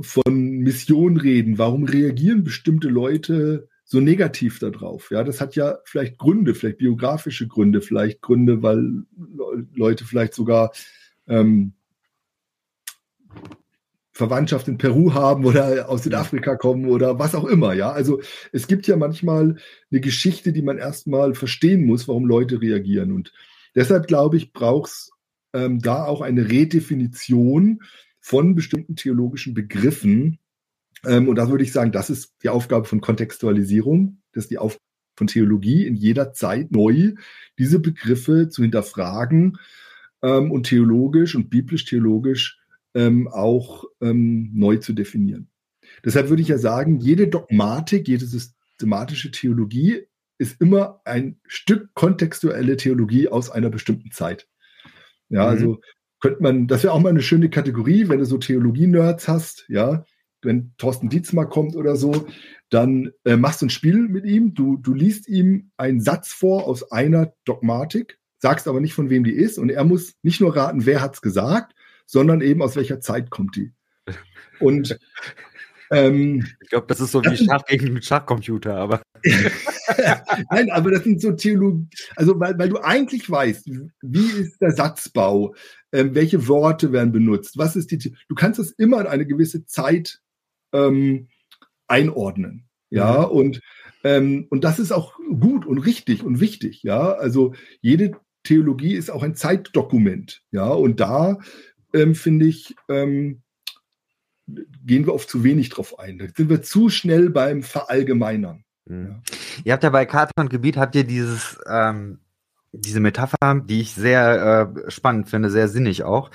von 0.00 0.58
Mission 0.58 1.16
reden, 1.16 1.58
warum 1.58 1.84
reagieren 1.84 2.44
bestimmte 2.44 2.88
Leute 2.88 3.68
so 3.84 4.00
negativ 4.00 4.60
darauf? 4.60 5.10
Ja, 5.10 5.24
das 5.24 5.40
hat 5.40 5.56
ja 5.56 5.78
vielleicht 5.84 6.18
Gründe, 6.18 6.54
vielleicht 6.54 6.78
biografische 6.78 7.48
Gründe, 7.48 7.80
vielleicht 7.80 8.20
Gründe, 8.20 8.62
weil 8.62 9.02
Leute 9.74 10.04
vielleicht 10.04 10.34
sogar 10.34 10.72
ähm, 11.26 11.72
Verwandtschaft 14.20 14.68
in 14.68 14.76
Peru 14.76 15.14
haben 15.14 15.46
oder 15.46 15.88
aus 15.88 16.02
Südafrika 16.02 16.56
kommen 16.56 16.90
oder 16.90 17.18
was 17.18 17.34
auch 17.34 17.46
immer, 17.46 17.72
ja. 17.72 17.90
Also 17.90 18.20
es 18.52 18.66
gibt 18.66 18.86
ja 18.86 18.96
manchmal 18.96 19.56
eine 19.90 20.00
Geschichte, 20.00 20.52
die 20.52 20.60
man 20.60 20.76
erstmal 20.76 21.34
verstehen 21.34 21.86
muss, 21.86 22.06
warum 22.06 22.26
Leute 22.26 22.60
reagieren. 22.60 23.12
Und 23.12 23.32
deshalb 23.74 24.08
glaube 24.08 24.36
ich, 24.36 24.52
braucht 24.52 24.90
es 24.90 25.10
ähm, 25.54 25.80
da 25.80 26.04
auch 26.04 26.20
eine 26.20 26.50
Redefinition 26.50 27.80
von 28.20 28.54
bestimmten 28.54 28.94
theologischen 28.94 29.54
Begriffen. 29.54 30.38
Ähm, 31.06 31.26
und 31.26 31.36
da 31.36 31.48
würde 31.48 31.64
ich 31.64 31.72
sagen, 31.72 31.90
das 31.90 32.10
ist 32.10 32.34
die 32.42 32.50
Aufgabe 32.50 32.84
von 32.84 33.00
Kontextualisierung, 33.00 34.20
das 34.32 34.44
ist 34.44 34.50
die 34.50 34.58
Aufgabe 34.58 34.84
von 35.16 35.28
Theologie 35.28 35.86
in 35.86 35.96
jeder 35.96 36.34
Zeit 36.34 36.72
neu, 36.72 37.14
diese 37.58 37.80
Begriffe 37.80 38.50
zu 38.50 38.60
hinterfragen 38.60 39.58
ähm, 40.22 40.52
und 40.52 40.64
theologisch 40.64 41.34
und 41.34 41.48
biblisch-theologisch 41.48 42.59
ähm, 42.94 43.28
auch 43.28 43.84
ähm, 44.00 44.50
neu 44.54 44.76
zu 44.76 44.92
definieren. 44.92 45.48
Deshalb 46.04 46.28
würde 46.28 46.42
ich 46.42 46.48
ja 46.48 46.58
sagen, 46.58 47.00
jede 47.00 47.28
Dogmatik, 47.28 48.08
jede 48.08 48.26
systematische 48.26 49.30
Theologie 49.30 50.06
ist 50.38 50.60
immer 50.60 51.00
ein 51.04 51.38
Stück 51.46 51.92
kontextuelle 51.94 52.76
Theologie 52.76 53.28
aus 53.28 53.50
einer 53.50 53.68
bestimmten 53.68 54.10
Zeit. 54.10 54.48
Ja, 55.28 55.42
mhm. 55.42 55.48
also 55.48 55.80
könnte 56.20 56.42
man, 56.42 56.66
das 56.66 56.82
wäre 56.82 56.92
auch 56.92 57.00
mal 57.00 57.10
eine 57.10 57.22
schöne 57.22 57.50
Kategorie, 57.50 58.08
wenn 58.08 58.18
du 58.18 58.26
so 58.26 58.38
Theologie-Nerds 58.38 59.28
hast, 59.28 59.64
ja, 59.68 60.04
wenn 60.42 60.72
Thorsten 60.78 61.08
Dietz 61.08 61.32
mal 61.32 61.46
kommt 61.46 61.76
oder 61.76 61.96
so, 61.96 62.26
dann 62.70 63.10
äh, 63.24 63.36
machst 63.36 63.62
du 63.62 63.66
ein 63.66 63.70
Spiel 63.70 64.08
mit 64.08 64.24
ihm, 64.24 64.54
du, 64.54 64.76
du 64.76 64.94
liest 64.94 65.28
ihm 65.28 65.70
einen 65.76 66.00
Satz 66.00 66.32
vor 66.32 66.66
aus 66.66 66.90
einer 66.92 67.32
Dogmatik, 67.44 68.18
sagst 68.38 68.68
aber 68.68 68.80
nicht, 68.80 68.94
von 68.94 69.10
wem 69.10 69.24
die 69.24 69.32
ist, 69.32 69.58
und 69.58 69.70
er 69.70 69.84
muss 69.84 70.14
nicht 70.22 70.40
nur 70.40 70.56
raten, 70.56 70.86
wer 70.86 71.02
hat's 71.02 71.20
gesagt, 71.20 71.74
sondern 72.10 72.40
eben 72.40 72.60
aus 72.60 72.76
welcher 72.76 73.00
Zeit 73.00 73.30
kommt 73.30 73.54
die. 73.56 73.72
Und 74.58 74.98
ähm, 75.92 76.46
ich 76.60 76.68
glaube, 76.68 76.86
das 76.88 77.00
ist 77.00 77.12
so 77.12 77.22
wie 77.24 77.36
Schach 77.36 77.64
gegen 77.66 77.86
einen 77.86 78.02
Schachcomputer, 78.02 78.76
aber. 78.76 79.02
Nein, 80.50 80.70
aber 80.70 80.92
das 80.92 81.04
sind 81.04 81.20
so 81.20 81.32
Theologie, 81.32 81.88
also 82.16 82.38
weil, 82.38 82.58
weil 82.58 82.68
du 82.68 82.78
eigentlich 82.78 83.28
weißt, 83.28 83.68
wie 84.02 84.40
ist 84.40 84.60
der 84.60 84.72
Satzbau, 84.72 85.54
ähm, 85.92 86.14
welche 86.14 86.46
Worte 86.46 86.92
werden 86.92 87.12
benutzt, 87.12 87.58
was 87.58 87.76
ist 87.76 87.90
die, 87.90 87.98
du 87.98 88.34
kannst 88.34 88.58
das 88.58 88.70
immer 88.70 89.00
in 89.00 89.06
eine 89.08 89.26
gewisse 89.26 89.66
Zeit 89.66 90.20
ähm, 90.72 91.28
einordnen, 91.88 92.68
ja, 92.88 93.26
mhm. 93.26 93.32
und 93.32 93.60
ähm, 94.02 94.46
und 94.48 94.64
das 94.64 94.78
ist 94.78 94.92
auch 94.92 95.18
gut 95.18 95.66
und 95.66 95.78
richtig 95.78 96.22
und 96.22 96.40
wichtig, 96.40 96.82
ja, 96.82 97.12
also 97.12 97.54
jede 97.80 98.12
Theologie 98.44 98.94
ist 98.94 99.10
auch 99.10 99.22
ein 99.22 99.34
Zeitdokument, 99.34 100.42
ja, 100.52 100.68
und 100.68 101.00
da 101.00 101.38
ähm, 101.94 102.14
finde 102.14 102.46
ich, 102.46 102.76
ähm, 102.88 103.42
gehen 104.84 105.06
wir 105.06 105.14
oft 105.14 105.28
zu 105.28 105.44
wenig 105.44 105.68
drauf 105.68 105.98
ein. 105.98 106.18
Da 106.18 106.26
sind 106.34 106.48
wir 106.48 106.62
zu 106.62 106.88
schnell 106.88 107.30
beim 107.30 107.62
Verallgemeinern. 107.62 108.64
Mhm. 108.86 109.06
Ja. 109.06 109.22
Ihr 109.64 109.72
habt 109.72 109.84
ja 109.84 109.90
bei 109.90 110.06
Karte 110.06 110.32
und 110.36 110.50
Gebiet 110.50 110.76
habt 110.76 110.94
ihr 110.94 111.04
dieses 111.04 111.58
ähm, 111.66 112.18
diese 112.72 113.00
Metapher, 113.00 113.62
die 113.64 113.80
ich 113.80 113.94
sehr 113.94 114.72
äh, 114.76 114.90
spannend 114.90 115.28
finde, 115.28 115.50
sehr 115.50 115.68
sinnig 115.68 116.04
auch. 116.04 116.30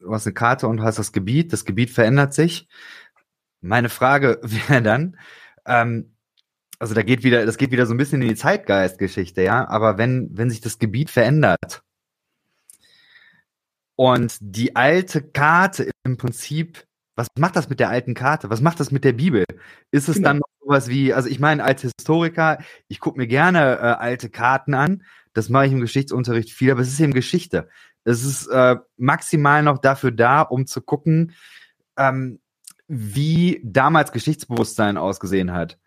Du 0.00 0.12
hast 0.12 0.26
eine 0.26 0.34
Karte 0.34 0.68
und 0.68 0.78
du 0.78 0.82
hast 0.82 0.98
das 0.98 1.12
Gebiet. 1.12 1.52
Das 1.52 1.64
Gebiet 1.64 1.90
verändert 1.90 2.34
sich. 2.34 2.68
Meine 3.60 3.88
Frage 3.88 4.40
wäre 4.42 4.82
dann, 4.82 5.16
ähm, 5.66 6.16
also 6.78 6.94
da 6.94 7.02
geht 7.02 7.22
wieder, 7.22 7.46
das 7.46 7.58
geht 7.58 7.70
wieder 7.70 7.86
so 7.86 7.94
ein 7.94 7.96
bisschen 7.96 8.22
in 8.22 8.28
die 8.28 8.34
Zeitgeistgeschichte, 8.34 9.42
ja. 9.42 9.68
Aber 9.68 9.98
wenn 9.98 10.30
wenn 10.32 10.50
sich 10.50 10.60
das 10.60 10.78
Gebiet 10.78 11.10
verändert, 11.10 11.84
und 14.02 14.36
die 14.40 14.74
alte 14.74 15.22
Karte 15.22 15.92
im 16.02 16.16
Prinzip, 16.16 16.88
was 17.14 17.28
macht 17.38 17.54
das 17.54 17.68
mit 17.68 17.78
der 17.78 17.88
alten 17.88 18.14
Karte? 18.14 18.50
Was 18.50 18.60
macht 18.60 18.80
das 18.80 18.90
mit 18.90 19.04
der 19.04 19.12
Bibel? 19.12 19.44
Ist 19.92 20.08
es 20.08 20.16
genau. 20.16 20.28
dann 20.30 20.36
noch 20.38 20.48
sowas 20.60 20.88
wie, 20.88 21.14
also 21.14 21.28
ich 21.28 21.38
meine, 21.38 21.62
als 21.62 21.82
Historiker, 21.82 22.58
ich 22.88 22.98
gucke 22.98 23.16
mir 23.16 23.28
gerne 23.28 23.60
äh, 23.76 23.80
alte 23.80 24.28
Karten 24.28 24.74
an. 24.74 25.04
Das 25.34 25.50
mache 25.50 25.66
ich 25.66 25.72
im 25.72 25.78
Geschichtsunterricht 25.78 26.50
viel, 26.50 26.72
aber 26.72 26.80
es 26.80 26.88
ist 26.88 26.98
eben 26.98 27.12
Geschichte. 27.12 27.68
Es 28.02 28.24
ist 28.24 28.48
äh, 28.48 28.74
maximal 28.96 29.62
noch 29.62 29.78
dafür 29.78 30.10
da, 30.10 30.40
um 30.40 30.66
zu 30.66 30.80
gucken, 30.80 31.36
ähm, 31.96 32.40
wie 32.88 33.60
damals 33.62 34.10
Geschichtsbewusstsein 34.10 34.96
ausgesehen 34.96 35.52
hat. 35.52 35.78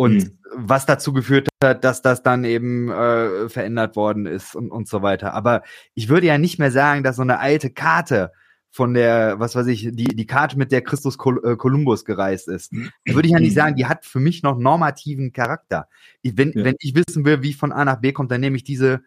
Und 0.00 0.14
mhm. 0.14 0.38
was 0.54 0.86
dazu 0.86 1.12
geführt 1.12 1.48
hat, 1.62 1.84
dass 1.84 2.00
das 2.00 2.22
dann 2.22 2.44
eben 2.44 2.88
äh, 2.88 3.50
verändert 3.50 3.96
worden 3.96 4.24
ist 4.24 4.56
und, 4.56 4.70
und 4.70 4.88
so 4.88 5.02
weiter. 5.02 5.34
Aber 5.34 5.62
ich 5.92 6.08
würde 6.08 6.26
ja 6.26 6.38
nicht 6.38 6.58
mehr 6.58 6.70
sagen, 6.70 7.04
dass 7.04 7.16
so 7.16 7.22
eine 7.22 7.38
alte 7.38 7.68
Karte 7.68 8.32
von 8.70 8.94
der, 8.94 9.38
was 9.40 9.54
weiß 9.54 9.66
ich, 9.66 9.90
die, 9.92 10.04
die 10.04 10.26
Karte, 10.26 10.56
mit 10.56 10.72
der 10.72 10.80
Christus 10.80 11.16
äh, 11.16 11.56
Kolumbus 11.56 12.06
gereist 12.06 12.48
ist, 12.48 12.72
würde 13.04 13.28
ich 13.28 13.34
ja 13.34 13.40
nicht 13.40 13.52
sagen, 13.52 13.76
die 13.76 13.84
hat 13.84 14.06
für 14.06 14.20
mich 14.20 14.42
noch 14.42 14.56
normativen 14.56 15.34
Charakter. 15.34 15.86
Wenn, 16.22 16.52
ja. 16.52 16.64
wenn 16.64 16.76
ich 16.78 16.94
wissen 16.94 17.26
will, 17.26 17.42
wie 17.42 17.52
von 17.52 17.70
A 17.70 17.84
nach 17.84 18.00
B 18.00 18.12
kommt, 18.12 18.30
dann 18.30 18.40
nehme 18.40 18.56
ich 18.56 18.64
diese, 18.64 19.02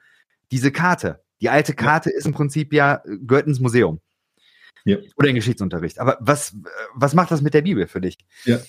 diese 0.51 0.71
Karte. 0.71 1.23
Die 1.41 1.49
alte 1.49 1.73
Karte 1.73 2.11
ja. 2.11 2.17
ist 2.19 2.27
im 2.27 2.33
Prinzip 2.33 2.71
ja, 2.71 3.01
gehört 3.03 3.47
ins 3.47 3.59
Museum. 3.59 3.99
Ja. 4.85 4.97
Oder 5.15 5.29
in 5.29 5.35
Geschichtsunterricht. 5.35 5.97
Aber 5.97 6.19
was, 6.19 6.55
was 6.93 7.15
macht 7.15 7.31
das 7.31 7.41
mit 7.41 7.55
der 7.55 7.63
Bibel 7.63 7.87
für 7.87 7.99
dich? 7.99 8.19
Ja. 8.45 8.59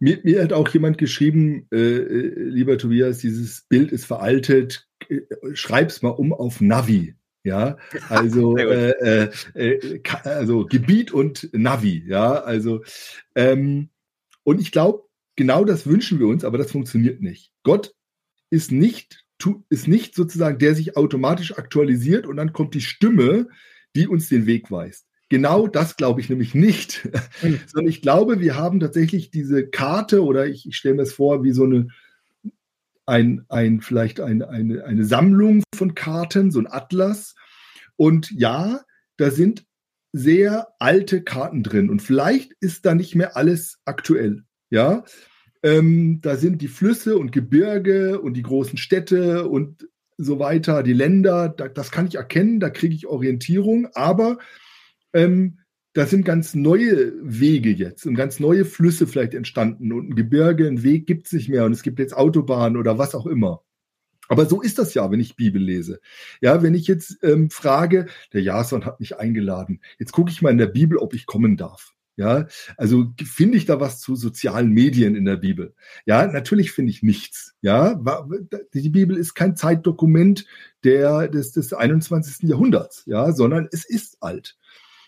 Mir, 0.00 0.18
mir 0.24 0.42
hat 0.42 0.52
auch 0.52 0.68
jemand 0.68 0.98
geschrieben, 0.98 1.68
äh, 1.70 1.76
äh 1.76 2.42
lieber 2.42 2.78
Tobias, 2.78 3.18
dieses 3.18 3.62
Bild 3.68 3.92
ist 3.92 4.06
veraltet, 4.06 4.88
äh, 5.08 5.20
schreib's 5.52 6.02
mal 6.02 6.10
um 6.10 6.32
auf 6.32 6.60
Navi. 6.60 7.14
Ja, 7.44 7.78
also, 8.08 8.56
äh, 8.58 8.90
äh, 8.90 9.30
äh 9.54 10.00
also 10.24 10.66
Gebiet 10.66 11.12
und 11.12 11.48
Navi, 11.52 12.04
ja, 12.06 12.32
also 12.32 12.82
ähm, 13.34 13.88
und 14.42 14.60
ich 14.60 14.72
glaube, 14.72 15.04
genau 15.36 15.64
das 15.64 15.86
wünschen 15.86 16.18
wir 16.18 16.26
uns, 16.26 16.44
aber 16.44 16.58
das 16.58 16.72
funktioniert 16.72 17.22
nicht. 17.22 17.52
Gott 17.62 17.94
ist 18.50 18.72
nicht, 18.72 19.24
ist 19.68 19.88
nicht 19.88 20.14
sozusagen 20.14 20.58
der 20.58 20.74
sich 20.74 20.96
automatisch 20.96 21.56
aktualisiert 21.56 22.26
und 22.26 22.36
dann 22.36 22.52
kommt 22.52 22.74
die 22.74 22.80
Stimme, 22.80 23.48
die 23.96 24.06
uns 24.06 24.28
den 24.28 24.46
Weg 24.46 24.70
weist. 24.70 25.06
Genau 25.30 25.68
das 25.68 25.96
glaube 25.96 26.20
ich 26.20 26.28
nämlich 26.28 26.54
nicht, 26.54 27.08
mhm. 27.42 27.60
sondern 27.66 27.88
ich 27.88 28.02
glaube, 28.02 28.40
wir 28.40 28.56
haben 28.56 28.80
tatsächlich 28.80 29.30
diese 29.30 29.66
Karte 29.66 30.22
oder 30.22 30.46
ich, 30.46 30.66
ich 30.66 30.76
stelle 30.76 30.96
mir 30.96 31.02
es 31.02 31.14
vor 31.14 31.42
wie 31.42 31.52
so 31.52 31.64
eine 31.64 31.88
ein, 33.06 33.44
ein, 33.48 33.80
vielleicht 33.80 34.20
ein, 34.20 34.42
eine, 34.42 34.84
eine 34.84 35.04
Sammlung 35.04 35.62
von 35.74 35.94
Karten, 35.94 36.52
so 36.52 36.60
ein 36.60 36.70
Atlas. 36.70 37.34
Und 37.96 38.30
ja, 38.30 38.82
da 39.16 39.30
sind 39.30 39.64
sehr 40.12 40.68
alte 40.78 41.22
Karten 41.22 41.62
drin 41.62 41.90
und 41.90 42.02
vielleicht 42.02 42.52
ist 42.60 42.86
da 42.86 42.94
nicht 42.94 43.14
mehr 43.14 43.36
alles 43.36 43.78
aktuell. 43.84 44.44
Ja, 44.70 45.04
ähm, 45.62 46.20
da 46.22 46.36
sind 46.36 46.62
die 46.62 46.68
Flüsse 46.68 47.18
und 47.18 47.32
Gebirge 47.32 48.20
und 48.20 48.34
die 48.34 48.42
großen 48.42 48.78
Städte 48.78 49.48
und 49.48 49.88
so 50.16 50.38
weiter, 50.38 50.82
die 50.82 50.92
Länder, 50.92 51.48
da, 51.48 51.68
das 51.68 51.90
kann 51.90 52.06
ich 52.06 52.16
erkennen, 52.16 52.60
da 52.60 52.70
kriege 52.70 52.94
ich 52.94 53.06
Orientierung, 53.06 53.88
aber 53.94 54.38
ähm, 55.12 55.58
da 55.92 56.06
sind 56.06 56.24
ganz 56.24 56.54
neue 56.54 57.12
Wege 57.22 57.70
jetzt 57.70 58.06
und 58.06 58.14
ganz 58.14 58.38
neue 58.38 58.64
Flüsse 58.64 59.06
vielleicht 59.06 59.34
entstanden 59.34 59.92
und 59.92 60.10
ein 60.10 60.14
Gebirge, 60.14 60.66
ein 60.66 60.82
Weg 60.82 61.06
gibt 61.06 61.26
es 61.26 61.32
nicht 61.32 61.48
mehr 61.48 61.64
und 61.64 61.72
es 61.72 61.82
gibt 61.82 61.98
jetzt 61.98 62.16
Autobahnen 62.16 62.76
oder 62.76 62.98
was 62.98 63.14
auch 63.14 63.26
immer. 63.26 63.62
Aber 64.28 64.46
so 64.46 64.60
ist 64.60 64.78
das 64.78 64.94
ja, 64.94 65.10
wenn 65.10 65.18
ich 65.18 65.34
Bibel 65.34 65.60
lese. 65.60 66.00
Ja, 66.40 66.62
wenn 66.62 66.74
ich 66.74 66.86
jetzt 66.86 67.18
ähm, 67.24 67.50
frage, 67.50 68.06
der 68.32 68.42
Jason 68.42 68.86
hat 68.86 69.00
mich 69.00 69.18
eingeladen, 69.18 69.80
jetzt 69.98 70.12
gucke 70.12 70.30
ich 70.30 70.40
mal 70.40 70.50
in 70.50 70.58
der 70.58 70.68
Bibel, 70.68 70.98
ob 70.98 71.14
ich 71.14 71.26
kommen 71.26 71.56
darf. 71.56 71.94
Ja, 72.16 72.46
also 72.76 73.14
finde 73.24 73.56
ich 73.56 73.64
da 73.64 73.80
was 73.80 73.98
zu 73.98 74.14
sozialen 74.14 74.70
Medien 74.70 75.14
in 75.14 75.24
der 75.24 75.38
Bibel? 75.38 75.74
Ja, 76.04 76.26
natürlich 76.26 76.70
finde 76.70 76.90
ich 76.90 77.02
nichts. 77.02 77.54
Ja, 77.62 77.98
die 78.74 78.90
Bibel 78.90 79.16
ist 79.16 79.34
kein 79.34 79.56
Zeitdokument 79.56 80.44
der, 80.84 81.28
des, 81.28 81.52
des 81.52 81.72
21. 81.72 82.48
Jahrhunderts, 82.48 83.04
ja, 83.06 83.32
sondern 83.32 83.68
es 83.72 83.84
ist 83.84 84.18
alt. 84.20 84.58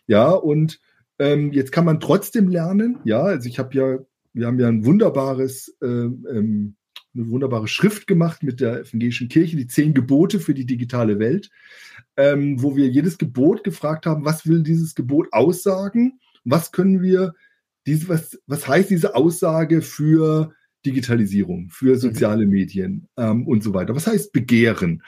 Ja, 0.06 0.30
und 0.30 0.80
ähm, 1.18 1.52
jetzt 1.52 1.72
kann 1.72 1.84
man 1.84 2.00
trotzdem 2.00 2.48
lernen. 2.48 2.98
Ja, 3.04 3.22
also 3.22 3.48
ich 3.48 3.58
habe 3.58 3.74
ja, 3.76 3.98
wir 4.32 4.46
haben 4.46 4.58
ja 4.58 4.68
ein 4.68 4.84
wunderbares, 4.84 5.76
ähm, 5.82 6.26
ähm, 6.30 6.76
eine 7.14 7.28
wunderbare 7.28 7.68
Schrift 7.68 8.06
gemacht 8.06 8.42
mit 8.42 8.60
der 8.60 8.80
evangelischen 8.80 9.28
Kirche, 9.28 9.56
die 9.56 9.66
zehn 9.66 9.92
Gebote 9.92 10.40
für 10.40 10.54
die 10.54 10.64
digitale 10.64 11.18
Welt, 11.18 11.50
ähm, 12.16 12.62
wo 12.62 12.74
wir 12.74 12.88
jedes 12.88 13.18
Gebot 13.18 13.64
gefragt 13.64 14.06
haben, 14.06 14.24
was 14.24 14.46
will 14.46 14.62
dieses 14.62 14.94
Gebot 14.94 15.28
aussagen? 15.32 16.18
Was 16.44 16.72
können 16.72 17.02
wir, 17.02 17.34
diese, 17.86 18.08
was, 18.08 18.40
was 18.46 18.66
heißt 18.66 18.90
diese 18.90 19.14
Aussage 19.14 19.82
für 19.82 20.54
Digitalisierung, 20.84 21.68
für 21.70 21.96
soziale 21.96 22.46
Medien 22.46 23.08
ähm, 23.16 23.46
und 23.46 23.62
so 23.62 23.74
weiter? 23.74 23.94
Was 23.94 24.06
heißt 24.06 24.32
Begehren? 24.32 25.02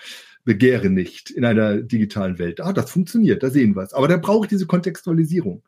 Begehre 0.45 0.91
nicht 0.91 1.31
in 1.31 1.45
einer 1.45 1.77
digitalen 1.79 2.39
Welt. 2.39 2.61
Ah, 2.61 2.73
das 2.73 2.91
funktioniert, 2.91 3.43
da 3.43 3.51
sehen 3.51 3.75
wir 3.75 3.83
es. 3.83 3.95
Aber 3.95 4.09
da 4.09 4.17
brauche 4.17 4.45
ich 4.45 4.51
diese 4.51 4.67
Kontextualisierung. 4.67 5.63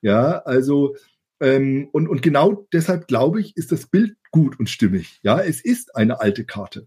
Ja, 0.00 0.38
also 0.40 0.96
ähm, 1.40 1.88
und, 1.92 2.08
und 2.08 2.22
genau 2.22 2.66
deshalb 2.72 3.08
glaube 3.08 3.40
ich, 3.40 3.56
ist 3.56 3.72
das 3.72 3.86
Bild 3.86 4.16
gut 4.30 4.58
und 4.58 4.70
stimmig. 4.70 5.20
Ja, 5.22 5.40
es 5.40 5.60
ist 5.60 5.96
eine 5.96 6.20
alte 6.20 6.44
Karte. 6.44 6.86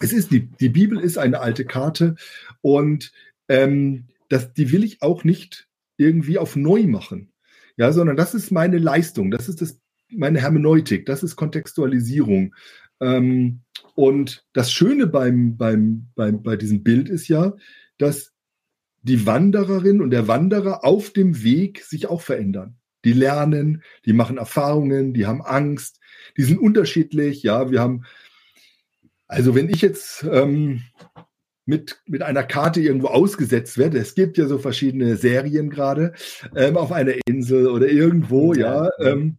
Es 0.00 0.12
ist 0.12 0.30
die, 0.30 0.50
die 0.60 0.68
Bibel 0.68 1.00
ist 1.00 1.18
eine 1.18 1.40
alte 1.40 1.64
Karte 1.64 2.16
und 2.60 3.12
ähm, 3.48 4.06
das, 4.28 4.52
die 4.52 4.72
will 4.72 4.84
ich 4.84 5.02
auch 5.02 5.24
nicht 5.24 5.68
irgendwie 5.96 6.38
auf 6.38 6.56
neu 6.56 6.82
machen. 6.86 7.32
Ja, 7.76 7.92
sondern 7.92 8.16
das 8.16 8.34
ist 8.34 8.50
meine 8.50 8.78
Leistung, 8.78 9.30
das 9.30 9.48
ist 9.48 9.60
das, 9.60 9.80
meine 10.10 10.40
Hermeneutik, 10.40 11.06
das 11.06 11.22
ist 11.22 11.36
Kontextualisierung. 11.36 12.54
Ähm, 13.00 13.60
und 13.94 14.44
das 14.52 14.72
Schöne 14.72 15.06
beim, 15.06 15.56
beim, 15.56 16.08
beim, 16.14 16.42
bei 16.42 16.56
diesem 16.56 16.82
Bild 16.82 17.08
ist 17.08 17.28
ja, 17.28 17.54
dass 17.98 18.32
die 19.02 19.24
Wandererin 19.24 20.02
und 20.02 20.10
der 20.10 20.28
Wanderer 20.28 20.84
auf 20.84 21.10
dem 21.10 21.42
Weg 21.42 21.82
sich 21.82 22.08
auch 22.08 22.20
verändern. 22.20 22.76
Die 23.04 23.12
lernen, 23.12 23.82
die 24.04 24.12
machen 24.12 24.36
Erfahrungen, 24.36 25.14
die 25.14 25.26
haben 25.26 25.42
Angst, 25.42 26.00
die 26.36 26.42
sind 26.42 26.58
unterschiedlich. 26.58 27.42
Ja, 27.42 27.70
wir 27.70 27.80
haben, 27.80 28.04
also 29.28 29.54
wenn 29.54 29.68
ich 29.68 29.80
jetzt 29.80 30.26
ähm, 30.30 30.82
mit, 31.66 32.02
mit 32.06 32.22
einer 32.22 32.42
Karte 32.42 32.80
irgendwo 32.80 33.08
ausgesetzt 33.08 33.78
werde, 33.78 33.98
es 33.98 34.14
gibt 34.14 34.38
ja 34.38 34.46
so 34.46 34.58
verschiedene 34.58 35.16
Serien 35.16 35.70
gerade, 35.70 36.14
ähm, 36.56 36.76
auf 36.76 36.90
einer 36.90 37.14
Insel 37.26 37.68
oder 37.68 37.88
irgendwo, 37.88 38.54
ja, 38.54 38.90
ähm, 39.00 39.38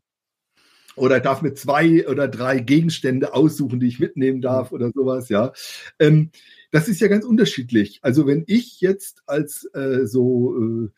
oder 0.97 1.19
darf 1.19 1.41
mir 1.41 1.53
zwei 1.53 2.07
oder 2.07 2.27
drei 2.27 2.59
Gegenstände 2.59 3.33
aussuchen, 3.33 3.79
die 3.79 3.87
ich 3.87 3.99
mitnehmen 3.99 4.41
darf 4.41 4.71
oder 4.71 4.91
sowas, 4.93 5.29
ja. 5.29 5.53
Ähm, 5.99 6.31
das 6.71 6.87
ist 6.87 6.99
ja 6.99 7.07
ganz 7.07 7.23
unterschiedlich. 7.23 7.99
Also 8.01 8.27
wenn 8.27 8.43
ich 8.47 8.81
jetzt 8.81 9.23
als 9.25 9.69
äh, 9.73 10.05
so, 10.05 10.55
äh, 10.57 10.89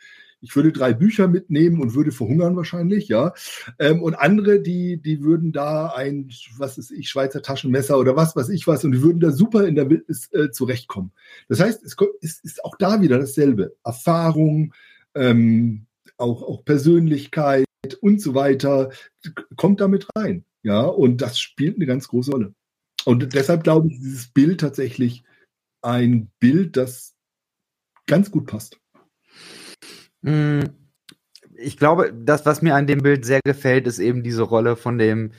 ich 0.42 0.56
würde 0.56 0.72
drei 0.72 0.94
Bücher 0.94 1.28
mitnehmen 1.28 1.82
und 1.82 1.96
würde 1.96 2.12
verhungern 2.12 2.56
wahrscheinlich, 2.56 3.08
ja. 3.08 3.34
Ähm, 3.78 4.02
und 4.02 4.16
andere, 4.16 4.62
die, 4.62 4.98
die 4.98 5.22
würden 5.22 5.52
da 5.52 5.88
ein, 5.88 6.30
was 6.58 6.78
ist 6.78 6.92
ich, 6.92 7.10
Schweizer 7.10 7.42
Taschenmesser 7.42 8.00
oder 8.00 8.16
was, 8.16 8.36
was 8.36 8.50
ich 8.50 8.68
was, 8.68 8.84
und 8.86 8.94
die 8.94 9.02
würden 9.02 9.20
da 9.20 9.32
super 9.32 9.68
in 9.68 9.76
der 9.76 9.90
Wildnis 9.90 10.32
äh, 10.32 10.50
zurechtkommen. 10.52 11.12
Das 11.50 11.60
heißt, 11.60 11.84
es 11.84 11.96
ist, 12.22 12.44
ist 12.44 12.64
auch 12.64 12.76
da 12.78 13.02
wieder 13.02 13.20
dasselbe. 13.20 13.76
Erfahrung, 13.84 14.74
ähm, 15.14 15.86
auch, 16.18 16.42
auch 16.44 16.66
Persönlichkeit, 16.66 17.66
und 18.02 18.22
so 18.22 18.36
weiter, 18.36 18.92
kommt 19.56 19.82
damit 19.82 20.08
rein. 20.16 20.46
Ja, 20.64 20.82
und 20.82 21.22
das 21.22 21.40
spielt 21.40 21.76
eine 21.76 21.86
ganz 21.86 22.08
große 22.08 22.32
Rolle. 22.32 22.54
Und 23.06 23.34
deshalb 23.34 23.64
glaube 23.64 23.88
ich, 23.88 23.98
dieses 23.98 24.28
Bild 24.28 24.60
tatsächlich 24.60 25.24
ein 25.82 26.30
Bild, 26.40 26.76
das 26.76 27.16
ganz 28.08 28.30
gut 28.32 28.48
passt. 28.48 28.78
Mm, 30.22 30.62
ich 31.56 31.78
glaube, 31.78 32.14
das, 32.14 32.46
was 32.46 32.62
mir 32.62 32.76
an 32.76 32.88
dem 32.88 33.00
Bild 33.00 33.26
sehr 33.26 33.40
gefällt, 33.44 33.88
ist 33.88 34.00
eben 34.00 34.24
diese 34.24 34.44
Rolle 34.44 34.76
von 34.76 34.98
dem 34.98 35.32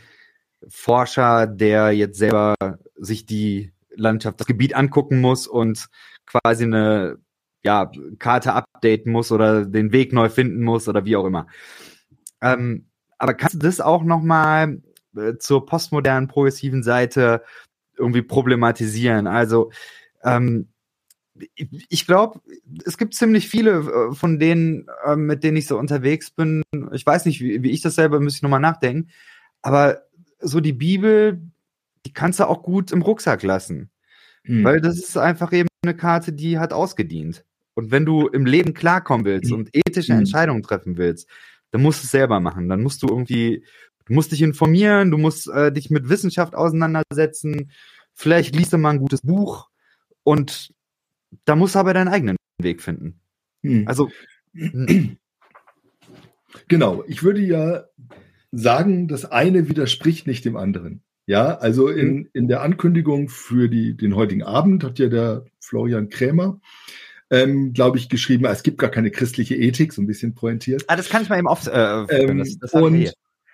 Forscher, 0.69 1.47
der 1.47 1.93
jetzt 1.93 2.19
selber 2.19 2.55
sich 2.97 3.27
die 3.27 3.73
Landschaft, 3.95 4.41
das 4.41 4.47
Gebiet 4.47 4.75
angucken 4.75 5.21
muss 5.21 5.47
und 5.47 5.89
quasi 6.27 6.65
eine 6.65 7.19
ja, 7.63 7.91
Karte 8.19 8.55
updaten 8.55 9.13
muss 9.13 9.33
oder 9.33 9.67
den 9.67 9.93
Weg 9.93 10.13
neu 10.13 10.29
finden 10.29 10.63
muss 10.63 10.89
oder 10.89 11.05
wie 11.05 11.17
auch 11.17 11.27
immer. 11.27 11.47
Ähm, 12.41 12.87
aber 13.19 13.35
kannst 13.35 13.57
du 13.57 13.59
das 13.59 13.81
auch 13.81 14.03
nochmal 14.03 14.81
äh, 15.17 15.37
zur 15.39 15.67
postmodernen 15.67 16.29
progressiven 16.29 16.83
Seite 16.83 17.43
irgendwie 17.97 18.23
problematisieren? 18.23 19.27
Also 19.27 19.71
ähm, 20.25 20.69
ich 21.89 22.07
glaube, 22.07 22.41
es 22.85 22.99
gibt 22.99 23.15
ziemlich 23.15 23.49
viele 23.49 24.11
äh, 24.11 24.15
von 24.15 24.39
denen, 24.39 24.87
äh, 25.05 25.17
mit 25.17 25.45
denen 25.45 25.57
ich 25.57 25.67
so 25.67 25.79
unterwegs 25.79 26.31
bin. 26.31 26.63
Ich 26.93 27.07
weiß 27.07 27.27
nicht, 27.27 27.41
wie, 27.41 27.63
wie 27.63 27.71
ich 27.71 27.83
das 27.83 27.95
selber, 27.95 28.21
müsste 28.21 28.39
ich 28.39 28.43
nochmal 28.43 28.61
nachdenken. 28.61 29.11
Aber 29.63 30.03
so 30.41 30.61
die 30.61 30.73
Bibel, 30.73 31.41
die 32.07 32.13
kannst 32.13 32.41
du 32.41 32.49
auch 32.49 32.63
gut 32.63 32.93
im 32.93 33.03
Rucksack 33.03 33.43
lassen. 33.43 33.91
Mhm. 34.45 34.65
Weil 34.65 34.81
das 34.81 34.99
ist 34.99 35.17
einfach 35.17 35.53
eben 35.53 35.69
eine 35.83 35.97
Karte, 35.97 36.33
die 36.33 36.59
hat 36.59 36.73
ausgedient. 36.73 37.45
Und 37.75 37.91
wenn 37.91 38.05
du 38.05 38.27
im 38.29 38.47
Leben 38.47 38.75
klarkommen 38.75 39.25
willst 39.25 39.51
mhm. 39.51 39.59
und 39.59 39.71
ethische 39.73 40.13
mhm. 40.13 40.21
Entscheidungen 40.21 40.63
treffen 40.63 40.97
willst, 40.97 41.29
dann 41.71 41.83
musst 41.83 42.03
du 42.03 42.07
es 42.07 42.11
selber 42.11 42.41
machen. 42.41 42.69
Dann 42.69 42.83
musst 42.83 43.03
du 43.03 43.09
irgendwie, 43.09 43.65
du 44.07 44.15
musst 44.15 44.33
dich 44.33 44.43
informieren, 44.43 45.11
du 45.11 45.19
musst 45.19 45.49
äh, 45.49 45.73
dich 45.73 45.91
mit 45.91 46.09
Wissenschaft 46.09 46.55
auseinandersetzen. 46.55 47.71
Vielleicht 48.15 48.55
liest 48.57 48.73
du 48.73 48.79
mal 48.79 48.91
ein 48.91 48.99
gutes 48.99 49.23
Buch 49.23 49.69
und 50.23 50.73
da 51.45 51.57
musst 51.57 51.75
du 51.75 51.79
aber 51.79 51.95
deinen 51.95 52.09
eigenen 52.09 52.37
Weg 52.61 52.83
finden. 52.83 53.21
Hm. 53.63 53.87
Also. 53.87 54.11
Genau, 56.67 57.05
ich 57.07 57.23
würde 57.23 57.41
ja 57.41 57.85
sagen, 58.53 59.09
das 59.09 59.25
eine 59.25 59.69
widerspricht 59.69 60.27
nicht 60.27 60.45
dem 60.45 60.57
anderen. 60.57 61.03
Ja, 61.27 61.59
also 61.59 61.89
in, 61.89 62.15
mhm. 62.15 62.29
in 62.33 62.49
der 62.49 62.63
Ankündigung 62.63 63.29
für 63.29 63.69
die, 63.69 63.97
den 63.97 64.17
heutigen 64.17 64.43
Abend 64.43 64.83
hat 64.83 64.99
ja 64.99 65.09
der 65.09 65.45
Florian 65.61 66.09
Krämer, 66.09 66.61
ähm, 67.31 67.73
glaube 67.73 67.99
ich, 67.99 68.09
geschrieben, 68.09 68.45
es 68.47 68.63
gibt 68.63 68.79
gar 68.79 68.91
keine 68.91 69.11
christliche 69.11 69.57
Ethik, 69.57 69.93
so 69.93 70.03
ein 70.03 70.07
bisschen 70.07 70.35
pointiert. 70.35 70.85
Ah, 70.89 70.97
das 70.97 71.09
kann 71.09 71.23
ich 71.23 71.29
mal 71.29 71.39
eben 71.39 71.49
auf. 71.49 71.67
Äh, 71.67 72.03
ähm, 72.09 72.39
das, 72.39 72.59
das 72.59 72.73
und, 72.73 73.13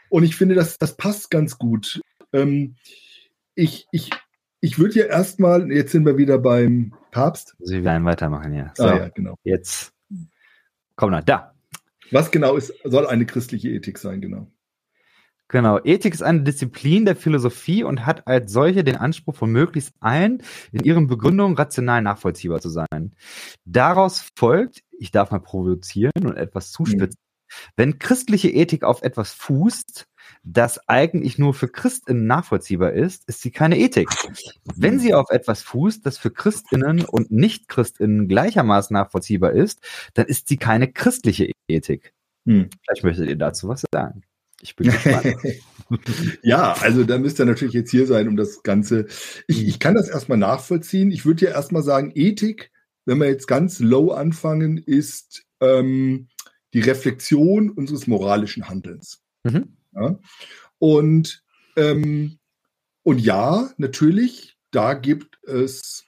und 0.08 0.22
ich 0.24 0.36
finde, 0.36 0.54
das, 0.54 0.78
das 0.78 0.96
passt 0.96 1.30
ganz 1.30 1.58
gut. 1.58 2.00
Ähm, 2.32 2.76
ich 3.54 3.86
ich, 3.92 4.10
ich 4.60 4.78
würde 4.78 5.00
ja 5.00 5.06
erstmal, 5.06 5.70
jetzt 5.70 5.92
sind 5.92 6.06
wir 6.06 6.16
wieder 6.16 6.38
beim 6.38 6.94
Papst. 7.10 7.54
Sie 7.58 7.84
werden 7.84 8.04
weitermachen, 8.04 8.54
ja. 8.54 8.72
So, 8.74 8.84
ah, 8.84 8.96
ja, 8.96 9.08
genau. 9.08 9.36
Jetzt. 9.44 9.92
Komm 10.96 11.10
na, 11.10 11.20
da. 11.20 11.54
Was 12.10 12.30
genau 12.30 12.56
ist, 12.56 12.72
soll 12.84 13.06
eine 13.06 13.26
christliche 13.26 13.68
Ethik 13.68 13.98
sein, 13.98 14.20
genau? 14.20 14.50
Genau. 15.49 15.78
Ethik 15.84 16.12
ist 16.14 16.22
eine 16.22 16.42
Disziplin 16.42 17.05
der 17.05 17.14
Philosophie 17.14 17.84
und 17.84 18.05
hat 18.05 18.26
als 18.26 18.53
solche 18.53 18.82
den 18.82 18.97
Anspruch 18.97 19.36
von 19.36 19.51
möglichst 19.51 19.92
allen 20.01 20.42
in 20.72 20.82
ihren 20.82 21.07
Begründungen 21.07 21.57
rational 21.57 22.03
nachvollziehbar 22.03 22.61
zu 22.61 22.68
sein. 22.68 23.14
Daraus 23.64 24.30
folgt, 24.34 24.80
ich 24.99 25.12
darf 25.12 25.30
mal 25.30 25.40
provozieren 25.40 26.24
und 26.24 26.36
etwas 26.36 26.72
zuspitzen, 26.72 27.20
mhm. 27.20 27.72
wenn 27.76 27.99
christliche 28.01 28.51
Ethik 28.51 28.82
auf 28.82 29.03
etwas 29.03 29.32
fußt, 29.32 30.07
das 30.42 30.80
eigentlich 30.88 31.38
nur 31.38 31.55
für 31.55 31.68
Christinnen 31.68 32.26
nachvollziehbar 32.26 32.92
ist, 32.92 33.28
ist 33.28 33.40
sie 33.42 33.53
keine 33.53 33.78
Ethik. 33.78 34.09
Wenn 34.74 34.99
sie 34.99 35.14
auf 35.14 35.30
etwas 35.30 35.62
fußt, 35.62 36.05
das 36.05 36.18
für 36.18 36.32
Christinnen 36.32 37.05
und 37.05 37.30
Nicht-Christinnen 37.30 38.26
gleichermaßen 38.26 38.94
nachvollziehbar 38.94 39.53
ist, 39.53 39.80
dann 40.14 40.26
ist 40.26 40.49
sie 40.49 40.57
keine 40.57 40.90
christliche 40.90 41.53
Ethik. 41.68 42.12
Hm. 42.47 42.70
Vielleicht 42.82 43.05
möchtet 43.05 43.28
ihr 43.28 43.36
dazu 43.36 43.68
was 43.68 43.84
sagen. 43.92 44.22
Ich 44.66 44.74
bin 44.74 44.90
gespannt. 44.90 45.36
ja, 46.42 46.72
also 46.72 47.04
da 47.04 47.18
müsst 47.18 47.38
ihr 47.38 47.44
natürlich 47.44 47.74
jetzt 47.74 47.92
hier 47.92 48.06
sein, 48.06 48.26
um 48.26 48.36
das 48.36 48.64
Ganze. 48.64 49.06
Ich, 49.46 49.66
ich 49.66 49.78
kann 49.78 49.94
das 49.94 50.08
erstmal 50.08 50.38
nachvollziehen. 50.38 51.12
Ich 51.12 51.24
würde 51.24 51.46
ja 51.46 51.52
erstmal 51.52 51.84
sagen, 51.84 52.10
Ethik, 52.14 52.72
wenn 53.04 53.18
wir 53.18 53.28
jetzt 53.28 53.46
ganz 53.46 53.78
low 53.78 54.10
anfangen, 54.10 54.78
ist 54.78 55.44
ähm, 55.60 56.26
die 56.74 56.80
Reflexion 56.80 57.70
unseres 57.70 58.08
moralischen 58.08 58.68
Handelns. 58.68 59.22
Mhm. 59.44 59.76
Ja? 59.94 60.18
Und, 60.78 61.44
ähm, 61.76 62.38
und 63.04 63.20
ja, 63.20 63.70
natürlich, 63.76 64.56
da 64.72 64.94
gibt 64.94 65.38
es 65.44 66.04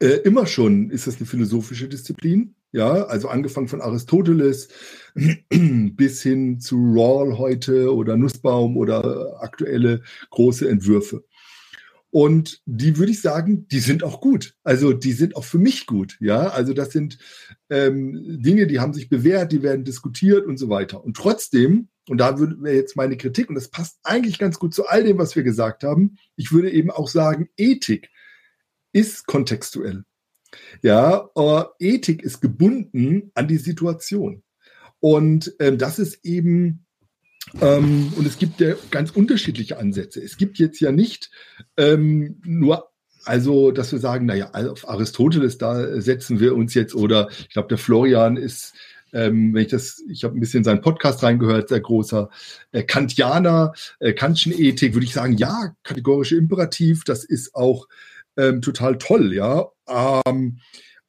äh, 0.00 0.20
immer 0.24 0.46
schon, 0.46 0.90
ist 0.90 1.06
das 1.06 1.18
eine 1.18 1.26
philosophische 1.26 1.88
Disziplin. 1.88 2.54
Ja, 2.76 3.06
also 3.06 3.28
angefangen 3.28 3.68
von 3.68 3.80
Aristoteles 3.80 4.68
bis 5.48 6.22
hin 6.22 6.60
zu 6.60 6.76
Rawl 6.76 7.38
heute 7.38 7.94
oder 7.94 8.18
Nussbaum 8.18 8.76
oder 8.76 9.38
aktuelle 9.40 10.02
große 10.28 10.68
Entwürfe. 10.68 11.24
Und 12.10 12.60
die 12.66 12.98
würde 12.98 13.12
ich 13.12 13.22
sagen, 13.22 13.66
die 13.68 13.78
sind 13.78 14.04
auch 14.04 14.20
gut. 14.20 14.56
Also 14.62 14.92
die 14.92 15.12
sind 15.12 15.36
auch 15.36 15.44
für 15.44 15.56
mich 15.56 15.86
gut. 15.86 16.18
Ja, 16.20 16.48
also 16.48 16.74
das 16.74 16.90
sind 16.90 17.16
ähm, 17.70 18.42
Dinge, 18.42 18.66
die 18.66 18.78
haben 18.78 18.92
sich 18.92 19.08
bewährt, 19.08 19.52
die 19.52 19.62
werden 19.62 19.86
diskutiert 19.86 20.44
und 20.44 20.58
so 20.58 20.68
weiter. 20.68 21.02
Und 21.02 21.16
trotzdem, 21.16 21.88
und 22.10 22.18
da 22.18 22.38
würde 22.38 22.70
jetzt 22.70 22.94
meine 22.94 23.16
Kritik, 23.16 23.48
und 23.48 23.54
das 23.54 23.68
passt 23.68 23.98
eigentlich 24.02 24.38
ganz 24.38 24.58
gut 24.58 24.74
zu 24.74 24.86
all 24.86 25.02
dem, 25.02 25.16
was 25.16 25.34
wir 25.34 25.44
gesagt 25.44 25.82
haben, 25.82 26.18
ich 26.36 26.52
würde 26.52 26.70
eben 26.70 26.90
auch 26.90 27.08
sagen, 27.08 27.48
Ethik 27.56 28.10
ist 28.92 29.26
kontextuell. 29.26 30.04
Ja, 30.82 31.28
aber 31.34 31.74
Ethik 31.78 32.22
ist 32.22 32.40
gebunden 32.40 33.30
an 33.34 33.48
die 33.48 33.58
Situation. 33.58 34.42
Und 35.00 35.54
ähm, 35.60 35.78
das 35.78 35.98
ist 35.98 36.24
eben, 36.24 36.86
ähm, 37.60 38.12
und 38.16 38.26
es 38.26 38.38
gibt 38.38 38.60
ja 38.60 38.74
ganz 38.90 39.10
unterschiedliche 39.10 39.78
Ansätze. 39.78 40.22
Es 40.22 40.36
gibt 40.36 40.58
jetzt 40.58 40.80
ja 40.80 40.92
nicht 40.92 41.30
ähm, 41.76 42.40
nur 42.44 42.90
also, 43.26 43.72
dass 43.72 43.90
wir 43.90 43.98
sagen, 43.98 44.26
naja, 44.26 44.52
auf 44.52 44.88
Aristoteles, 44.88 45.58
da 45.58 46.00
setzen 46.00 46.38
wir 46.38 46.54
uns 46.54 46.74
jetzt, 46.74 46.94
oder 46.94 47.28
ich 47.40 47.48
glaube, 47.48 47.66
der 47.66 47.78
Florian 47.78 48.36
ist, 48.36 48.72
ähm, 49.12 49.52
wenn 49.52 49.62
ich 49.62 49.68
das, 49.68 50.00
ich 50.08 50.22
habe 50.22 50.36
ein 50.36 50.40
bisschen 50.40 50.62
seinen 50.62 50.80
Podcast 50.80 51.22
reingehört, 51.24 51.68
sehr 51.68 51.80
großer 51.80 52.30
äh, 52.70 52.84
Kantianer, 52.84 53.72
äh, 53.98 54.12
Kantschen 54.12 54.52
Ethik, 54.52 54.94
würde 54.94 55.06
ich 55.06 55.12
sagen, 55.12 55.36
ja, 55.36 55.74
kategorische 55.82 56.36
Imperativ, 56.36 57.02
das 57.02 57.24
ist 57.24 57.54
auch 57.54 57.88
ähm, 58.36 58.62
total 58.62 58.98
toll, 58.98 59.32
ja. 59.32 59.66
Ähm, 59.88 60.58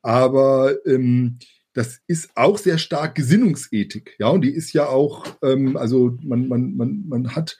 aber 0.01 0.75
ähm, 0.85 1.39
das 1.73 1.99
ist 2.07 2.31
auch 2.35 2.57
sehr 2.57 2.79
stark 2.79 3.15
Gesinnungsethik, 3.15 4.15
ja, 4.17 4.29
und 4.29 4.41
die 4.41 4.51
ist 4.51 4.73
ja 4.73 4.87
auch, 4.87 5.25
ähm, 5.43 5.77
also 5.77 6.17
man, 6.23 6.47
man, 6.47 6.75
man, 6.75 7.03
man 7.07 7.35
hat 7.35 7.57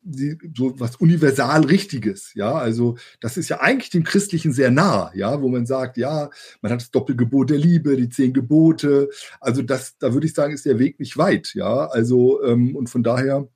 die, 0.00 0.38
so 0.56 0.78
was 0.80 0.96
universal 0.96 1.66
Richtiges, 1.66 2.32
ja, 2.34 2.54
also 2.54 2.96
das 3.20 3.36
ist 3.36 3.50
ja 3.50 3.60
eigentlich 3.60 3.90
dem 3.90 4.04
Christlichen 4.04 4.52
sehr 4.52 4.70
nah, 4.70 5.10
ja, 5.14 5.42
wo 5.42 5.48
man 5.48 5.66
sagt, 5.66 5.98
ja, 5.98 6.30
man 6.62 6.72
hat 6.72 6.80
das 6.80 6.90
Doppelgebot 6.90 7.50
der 7.50 7.58
Liebe, 7.58 7.96
die 7.96 8.08
zehn 8.08 8.32
Gebote, 8.32 9.10
also 9.40 9.60
das, 9.60 9.98
da 9.98 10.14
würde 10.14 10.26
ich 10.26 10.34
sagen, 10.34 10.54
ist 10.54 10.64
der 10.64 10.78
Weg 10.78 10.98
nicht 10.98 11.18
weit, 11.18 11.52
ja, 11.54 11.88
also 11.88 12.42
ähm, 12.44 12.74
und 12.74 12.88
von 12.88 13.02
daher 13.02 13.48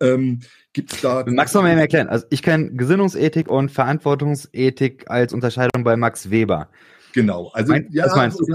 ähm, 0.00 0.40
gibt 0.72 0.92
es 0.92 1.00
da. 1.00 1.24
Max 1.26 1.54
noch 1.54 1.62
mal 1.62 1.78
erklären. 1.78 2.08
Also 2.08 2.26
ich 2.30 2.42
kenne 2.42 2.72
Gesinnungsethik 2.72 3.48
und 3.48 3.70
Verantwortungsethik 3.70 5.10
als 5.10 5.32
Unterscheidung 5.32 5.84
bei 5.84 5.96
Max 5.96 6.30
Weber. 6.30 6.68
Genau, 7.14 7.48
also 7.48 7.72
mein, 7.72 7.88
ja, 7.90 8.04
also, 8.04 8.46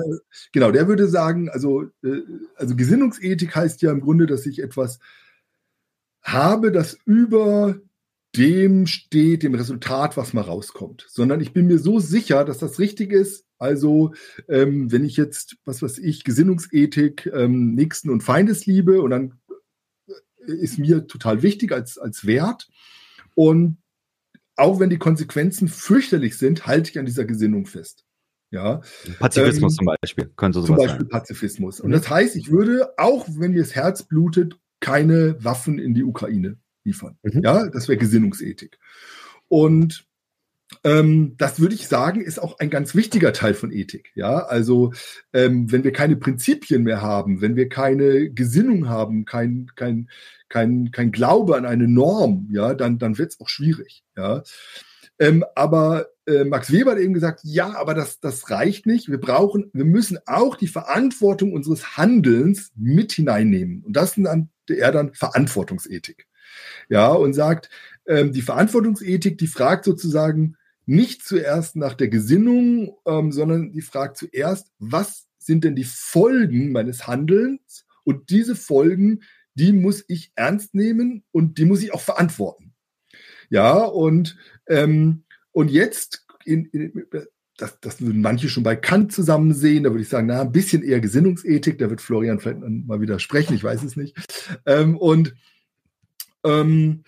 genau, 0.52 0.72
der 0.72 0.88
würde 0.88 1.08
sagen, 1.08 1.50
also, 1.50 1.84
äh, 2.04 2.22
also 2.56 2.76
Gesinnungsethik 2.76 3.56
heißt 3.56 3.82
ja 3.82 3.92
im 3.92 4.00
Grunde, 4.00 4.26
dass 4.26 4.46
ich 4.46 4.62
etwas 4.62 5.00
habe, 6.22 6.72
das 6.72 6.98
über 7.06 7.76
dem 8.36 8.88
steht, 8.88 9.44
dem 9.44 9.54
Resultat, 9.54 10.18
was 10.18 10.34
mal 10.34 10.42
rauskommt, 10.42 11.06
sondern 11.08 11.40
ich 11.40 11.54
bin 11.54 11.68
mir 11.68 11.78
so 11.78 12.00
sicher, 12.00 12.46
dass 12.46 12.58
das 12.58 12.80
richtig 12.80 13.12
ist. 13.12 13.46
Also, 13.60 14.14
ähm, 14.50 14.92
wenn 14.92 15.06
ich 15.06 15.18
jetzt, 15.18 15.58
was 15.66 15.82
weiß 15.82 16.00
ich, 16.00 16.24
Gesinnungsethik, 16.24 17.32
ähm, 17.34 17.76
Nächsten 17.76 18.10
und 18.10 18.24
Feindesliebe 18.24 19.02
und 19.02 19.12
dann 19.12 19.34
ist 20.46 20.80
mir 20.80 21.08
total 21.08 21.42
wichtig 21.42 21.72
als, 21.72 21.98
als 21.98 22.26
Wert. 22.26 22.70
Und 23.36 23.78
auch 24.56 24.80
wenn 24.80 24.90
die 24.90 24.98
Konsequenzen 24.98 25.68
fürchterlich 25.68 26.38
sind, 26.38 26.68
halte 26.68 26.92
ich 26.92 27.00
an 27.00 27.06
dieser 27.06 27.26
Gesinnung 27.26 27.66
fest. 27.66 28.06
Ja. 28.52 28.82
Pazifismus 29.20 29.74
ähm, 29.74 29.78
zum 29.78 29.96
Beispiel. 30.00 30.32
Könnte 30.36 30.64
zum 30.64 30.76
Beispiel 30.76 31.02
sein. 31.02 31.10
Pazifismus. 31.10 31.80
Und 31.80 31.90
mhm. 31.90 31.94
das 31.94 32.10
heißt, 32.10 32.36
ich 32.36 32.52
würde, 32.52 32.94
auch 32.98 33.28
wenn 33.30 33.52
mir 33.52 33.62
das 33.62 33.74
Herz 33.74 34.04
blutet, 34.04 34.60
keine 34.80 35.44
Waffen 35.44 35.80
in 35.80 35.94
die 35.96 36.04
Ukraine 36.04 36.58
liefern. 36.84 37.18
Mhm. 37.24 37.42
Ja, 37.44 37.68
das 37.70 37.88
wäre 37.88 37.98
Gesinnungsethik. 37.98 38.78
Und 39.48 40.06
ähm, 40.84 41.36
das 41.38 41.60
würde 41.60 41.76
ich 41.76 41.88
sagen, 41.88 42.22
ist 42.22 42.40
auch 42.42 42.60
ein 42.60 42.70
ganz 42.70 42.94
wichtiger 42.94 43.32
Teil 43.32 43.54
von 43.54 43.72
Ethik. 43.72 44.12
Ja, 44.16 44.40
also 44.40 44.92
ähm, 45.32 45.72
wenn 45.72 45.84
wir 45.84 45.94
keine 45.94 46.16
Prinzipien 46.16 46.84
mehr 46.84 47.02
haben, 47.02 47.42
wenn 47.42 47.56
wir 47.56 47.70
keine 47.70 48.30
Gesinnung 48.30 48.90
haben, 48.90 49.26
kein, 49.26 49.72
kein, 49.76 50.10
kein, 50.50 50.92
kein 50.92 51.12
Glaube 51.12 51.56
an 51.56 51.66
eine 51.66 51.88
Norm, 51.88 52.48
ja, 52.52 52.74
dann, 52.74 53.00
dann 53.00 53.18
wird 53.18 53.32
es 53.32 53.40
auch 53.40 53.50
schwierig. 53.50 54.04
Ja. 54.18 54.44
Ähm, 55.20 55.46
aber 55.56 56.08
äh, 56.26 56.44
Max 56.44 56.72
Weber 56.72 56.92
hat 56.92 57.00
eben 57.00 57.14
gesagt, 57.14 57.42
ja, 57.44 57.76
aber 57.76 57.94
das, 57.94 58.20
das 58.20 58.50
reicht 58.50 58.86
nicht. 58.86 59.10
Wir 59.10 59.20
brauchen, 59.20 59.70
wir 59.74 59.86
müssen 59.86 60.18
auch 60.26 60.56
die 60.56 60.68
Verantwortung 60.68 61.54
unseres 61.54 61.98
Handelns 61.98 62.72
mit 62.76 63.14
hineinnehmen. 63.14 63.84
Und 63.84 63.96
das 63.96 64.18
nennt 64.18 64.50
er 64.68 64.92
dann 64.92 65.14
Verantwortungsethik. 65.14 66.28
Ja, 66.90 67.08
und 67.08 67.34
sagt, 67.34 67.70
ähm, 68.08 68.34
die 68.34 68.42
Verantwortungsethik, 68.42 69.38
die 69.38 69.48
fragt 69.48 69.86
sozusagen, 69.86 70.58
nicht 70.86 71.24
zuerst 71.24 71.76
nach 71.76 71.94
der 71.94 72.10
Gesinnung, 72.10 72.98
ähm, 73.06 73.32
sondern 73.32 73.72
die 73.72 73.82
fragt 73.82 74.18
zuerst, 74.18 74.72
was 74.80 75.28
sind 75.38 75.64
denn 75.64 75.76
die 75.76 75.84
Folgen 75.84 76.72
meines 76.72 77.08
Handelns? 77.08 77.86
Und 78.04 78.30
diese 78.30 78.56
Folgen, 78.56 79.22
die 79.56 79.72
muss 79.72 80.04
ich 80.08 80.32
ernst 80.36 80.74
nehmen 80.74 81.24
und 81.32 81.58
die 81.58 81.66
muss 81.66 81.84
ich 81.84 81.94
auch 81.94 82.02
verantworten. 82.02 82.74
Ja, 83.50 83.78
und, 83.84 84.38
ähm, 84.68 85.24
und 85.52 85.70
jetzt, 85.70 86.26
in, 86.44 86.66
in, 86.66 87.06
das, 87.58 87.80
das 87.80 88.02
würden 88.02 88.22
manche 88.22 88.50
schon 88.50 88.64
bei 88.64 88.76
Kant 88.76 89.14
zusammen 89.14 89.54
sehen, 89.54 89.84
da 89.84 89.92
würde 89.92 90.02
ich 90.02 90.10
sagen, 90.10 90.28
na, 90.28 90.42
ein 90.42 90.52
bisschen 90.52 90.84
eher 90.84 91.00
Gesinnungsethik, 91.00 91.78
da 91.78 91.90
wird 91.90 92.02
Florian 92.02 92.40
vielleicht 92.40 92.62
mal 92.62 93.00
widersprechen, 93.00 93.56
ich 93.56 93.64
weiß 93.64 93.84
es 93.84 93.96
nicht. 93.96 94.18
Ähm, 94.66 94.98
und 94.98 95.36
ähm, 96.44 97.04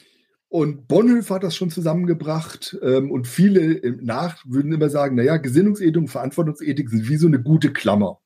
und 0.55 0.87
Bonhoeffer 0.87 1.35
hat 1.35 1.43
das 1.43 1.53
schon 1.53 1.69
zusammengebracht 1.69 2.77
ähm, 2.81 3.11
und 3.11 3.27
viele 3.27 3.97
nach 4.01 4.41
würden 4.45 4.71
immer 4.71 4.89
sagen, 4.89 5.17
naja, 5.17 5.35
Gesinnungsethik 5.35 5.97
und 5.97 6.07
Verantwortungsethik 6.07 6.89
sind 6.89 7.09
wie 7.09 7.17
so 7.17 7.27
eine 7.27 7.43
gute 7.43 7.73
Klammer. 7.73 8.21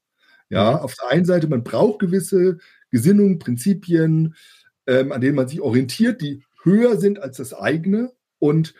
Ja, 0.47 0.73
mhm. 0.73 0.77
auf 0.77 0.93
der 0.93 1.09
einen 1.09 1.25
Seite, 1.25 1.47
man 1.47 1.63
braucht 1.63 1.97
gewisse 1.97 2.59
Gesinnungen, 2.91 3.39
Prinzipien, 3.39 4.35
ähm, 4.85 5.11
an 5.11 5.21
denen 5.21 5.37
man 5.37 5.47
sich 5.47 5.59
orientiert, 5.59 6.21
die 6.21 6.43
höher 6.61 6.97
sind 6.97 7.19
als 7.19 7.37
das 7.37 7.51
eigene. 7.51 8.11
Und 8.37 8.75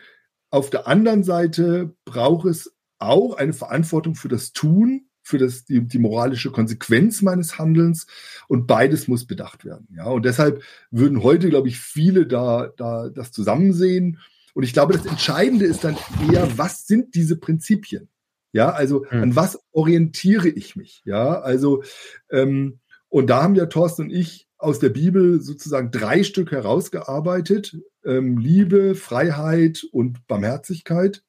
auf 0.50 0.70
der 0.70 0.86
anderen 0.86 1.24
Seite 1.24 1.92
braucht 2.04 2.46
es 2.46 2.72
auch 3.00 3.34
eine 3.34 3.52
Verantwortung 3.52 4.14
für 4.14 4.28
das 4.28 4.52
Tun, 4.52 5.09
für 5.30 5.38
das, 5.38 5.64
die, 5.64 5.80
die 5.80 5.98
moralische 5.98 6.50
Konsequenz 6.50 7.22
meines 7.22 7.58
Handelns 7.58 8.06
und 8.48 8.66
beides 8.66 9.08
muss 9.08 9.24
bedacht 9.24 9.64
werden. 9.64 9.88
Ja, 9.96 10.04
und 10.06 10.24
deshalb 10.24 10.62
würden 10.90 11.22
heute, 11.22 11.48
glaube 11.48 11.68
ich, 11.68 11.78
viele 11.78 12.26
da, 12.26 12.70
da 12.76 13.08
das 13.08 13.32
zusammen 13.32 13.72
sehen. 13.72 14.18
Und 14.52 14.64
ich 14.64 14.72
glaube, 14.72 14.92
das 14.92 15.06
Entscheidende 15.06 15.64
ist 15.64 15.84
dann 15.84 15.96
eher, 16.30 16.58
was 16.58 16.86
sind 16.86 17.14
diese 17.14 17.36
Prinzipien? 17.36 18.08
Ja, 18.52 18.70
also 18.70 19.06
mhm. 19.10 19.22
an 19.22 19.36
was 19.36 19.60
orientiere 19.72 20.48
ich 20.48 20.76
mich? 20.76 21.02
Ja, 21.04 21.40
also 21.40 21.82
ähm, 22.30 22.80
und 23.08 23.28
da 23.28 23.42
haben 23.42 23.54
ja 23.54 23.66
Thorsten 23.66 24.02
und 24.02 24.10
ich 24.10 24.48
aus 24.58 24.78
der 24.78 24.90
Bibel 24.90 25.40
sozusagen 25.40 25.90
drei 25.90 26.24
Stück 26.24 26.50
herausgearbeitet: 26.50 27.76
ähm, 28.04 28.38
Liebe, 28.38 28.94
Freiheit 28.94 29.84
und 29.92 30.26
Barmherzigkeit. 30.26 31.22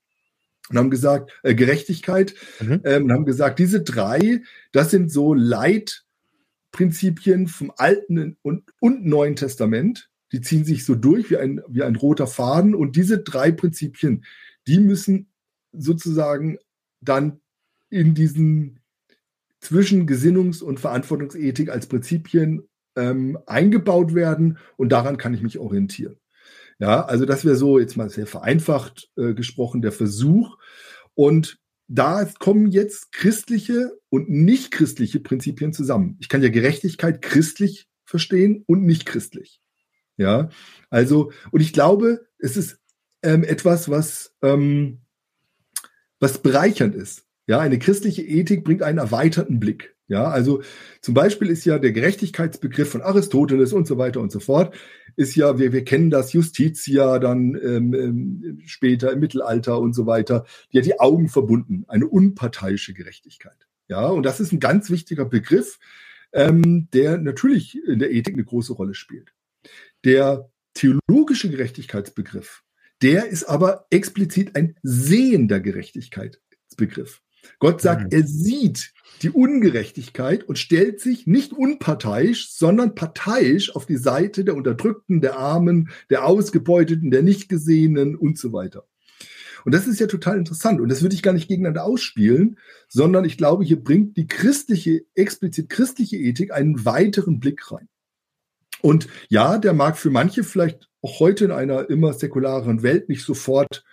Und 0.70 0.78
haben 0.78 0.90
gesagt, 0.90 1.32
äh, 1.44 1.54
Gerechtigkeit, 1.56 2.34
mhm. 2.60 2.82
ähm, 2.86 3.04
und 3.04 3.12
haben 3.12 3.26
gesagt, 3.26 3.60
diese 3.60 3.82
drei, 3.82 4.42
das 4.72 4.92
sind 4.92 5.12
so 5.12 5.34
Leitprinzipien 5.34 7.48
vom 7.48 7.74
Alten 7.76 8.38
und, 8.42 8.64
und 8.80 9.06
Neuen 9.06 9.36
Testament. 9.36 10.10
Die 10.32 10.40
ziehen 10.42 10.64
sich 10.64 10.86
so 10.86 10.96
durch 10.96 11.30
wie 11.30 11.36
ein, 11.38 11.62
wie 11.68 11.84
ein 11.84 11.98
roter 11.98 12.28
Faden. 12.28 12.74
Und 12.74 12.96
diese 12.96 13.20
drei 13.20 13.52
Prinzipien, 13.52 14.24
die 14.68 14.80
müssen 14.80 15.28
sozusagen 15.74 16.58
dann 17.02 17.42
in 17.90 18.14
diesen 18.14 18.80
zwischen 19.60 20.08
Gesinnungs- 20.08 20.64
und 20.64 20.80
Verantwortungsethik 20.80 21.70
als 21.70 21.88
Prinzipien 21.88 22.64
ähm, 22.96 23.38
eingebaut 23.46 24.16
werden 24.16 24.58
und 24.78 24.92
daran 24.92 25.18
kann 25.18 25.34
ich 25.34 25.42
mich 25.42 25.60
orientieren. 25.60 26.16
Ja, 26.82 27.06
also 27.06 27.26
das 27.26 27.46
wäre 27.46 27.56
so 27.56 27.78
jetzt 27.78 27.96
mal 27.96 28.10
sehr 28.10 28.26
vereinfacht 28.26 29.12
äh, 29.16 29.36
gesprochen 29.36 29.84
der 29.84 29.92
Versuch. 29.92 30.58
Und 31.14 31.60
da 31.88 32.28
kommen 32.40 32.72
jetzt 32.72 33.12
christliche 33.12 33.92
und 34.10 34.30
nicht 34.30 34.72
christliche 34.72 35.20
Prinzipien 35.20 35.74
zusammen. 35.74 36.18
Ich 36.20 36.28
kann 36.28 36.42
ja 36.42 36.50
Gerechtigkeit 36.50 37.22
christlich 37.22 37.88
verstehen 38.04 38.64
und 38.66 38.84
nicht 38.84 39.06
christlich. 39.06 39.62
Ja, 40.18 40.50
also, 40.90 41.32
und 41.52 41.62
ich 41.62 41.72
glaube, 41.72 42.26
es 42.40 42.58
ist 42.58 42.80
ähm, 43.22 43.44
etwas, 43.44 43.88
was 43.90 44.36
ähm, 44.42 45.02
was 46.20 46.40
bereichernd 46.40 46.96
ist. 46.96 47.26
Ja, 47.46 47.60
eine 47.60 47.78
christliche 47.78 48.24
Ethik 48.24 48.64
bringt 48.64 48.82
einen 48.82 48.98
erweiterten 48.98 49.60
Blick. 49.60 49.96
Ja, 50.08 50.26
also 50.26 50.62
zum 51.02 51.14
Beispiel 51.14 51.50
ist 51.50 51.64
ja 51.64 51.80
der 51.80 51.92
Gerechtigkeitsbegriff 51.92 52.90
von 52.90 53.02
Aristoteles 53.02 53.72
und 53.72 53.88
so 53.88 53.98
weiter 53.98 54.20
und 54.20 54.32
so 54.32 54.40
fort, 54.40 54.76
ist 55.16 55.36
ja, 55.36 55.60
wir, 55.60 55.74
wir 55.74 55.84
kennen 55.84 56.10
das 56.10 56.34
Justitia 56.34 57.20
dann 57.20 57.56
ähm, 57.56 57.94
ähm, 57.94 58.60
später 58.66 59.12
im 59.12 59.20
Mittelalter 59.20 59.80
und 59.80 59.94
so 59.94 60.06
weiter, 60.06 60.46
die 60.72 60.78
hat 60.78 60.86
die 60.86 61.00
Augen 61.00 61.30
verbunden, 61.30 61.86
eine 61.88 62.08
unparteiische 62.08 62.94
Gerechtigkeit. 62.94 63.68
Ja, 63.88 64.08
und 64.08 64.24
das 64.24 64.40
ist 64.40 64.52
ein 64.52 64.60
ganz 64.60 64.90
wichtiger 64.90 65.26
Begriff, 65.26 65.80
ähm, 66.34 66.88
der 66.94 67.18
natürlich 67.18 67.78
in 67.86 68.00
der 68.00 68.12
Ethik 68.12 68.36
eine 68.36 68.46
große 68.46 68.74
Rolle 68.74 68.94
spielt. 68.94 69.34
Der 70.06 70.50
theologische 70.74 71.50
Gerechtigkeitsbegriff 71.50 72.64
der 73.02 73.28
ist 73.28 73.46
aber 73.46 73.88
explizit 73.90 74.56
ein 74.56 74.76
sehender 74.84 75.60
Gerechtigkeitsbegriff. 75.60 77.22
Gott 77.60 77.82
sagt, 77.82 78.12
mhm. 78.12 78.20
er 78.20 78.28
sieht 78.28 78.94
die 79.22 79.30
Ungerechtigkeit 79.30 80.44
und 80.44 80.58
stellt 80.58 81.00
sich 81.00 81.28
nicht 81.28 81.54
unparteiisch, 81.54 82.52
sondern 82.52 82.96
parteiisch 82.96 83.76
auf 83.76 83.86
die 83.86 83.98
Seite 83.98 84.44
der 84.44 84.56
Unterdrückten, 84.56 85.22
der 85.22 85.38
Armen, 85.38 85.90
der 86.10 86.26
Ausgebeuteten, 86.26 87.12
der 87.12 87.22
Nichtgesehenen 87.22 88.16
und 88.16 88.38
so 88.38 88.52
weiter. 88.52 88.86
Und 89.64 89.76
das 89.76 89.88
ist 89.88 90.00
ja 90.00 90.08
total 90.08 90.38
interessant. 90.38 90.82
Und 90.82 90.90
das 90.90 91.04
würde 91.04 91.14
ich 91.14 91.22
gar 91.22 91.34
nicht 91.34 91.48
gegeneinander 91.48 91.84
ausspielen, 91.84 92.58
sondern 92.88 93.26
ich 93.26 93.38
glaube, 93.38 93.64
hier 93.64 93.84
bringt 93.84 94.18
die 94.18 94.28
christliche, 94.28 95.02
explizit 95.14 95.70
christliche 95.70 96.18
Ethik 96.18 96.52
einen 96.52 96.84
weiteren 96.86 97.40
Blick 97.40 97.72
rein. 97.72 97.88
Und 98.82 99.08
ja, 99.30 99.60
der 99.60 99.74
mag 99.74 99.98
für 99.98 100.10
manche 100.10 100.44
vielleicht 100.44 100.90
auch 101.04 101.20
heute 101.20 101.46
in 101.46 101.52
einer 101.52 101.90
immer 101.90 102.14
säkularen 102.14 102.82
Welt 102.82 103.10
nicht 103.10 103.24
sofort 103.24 103.84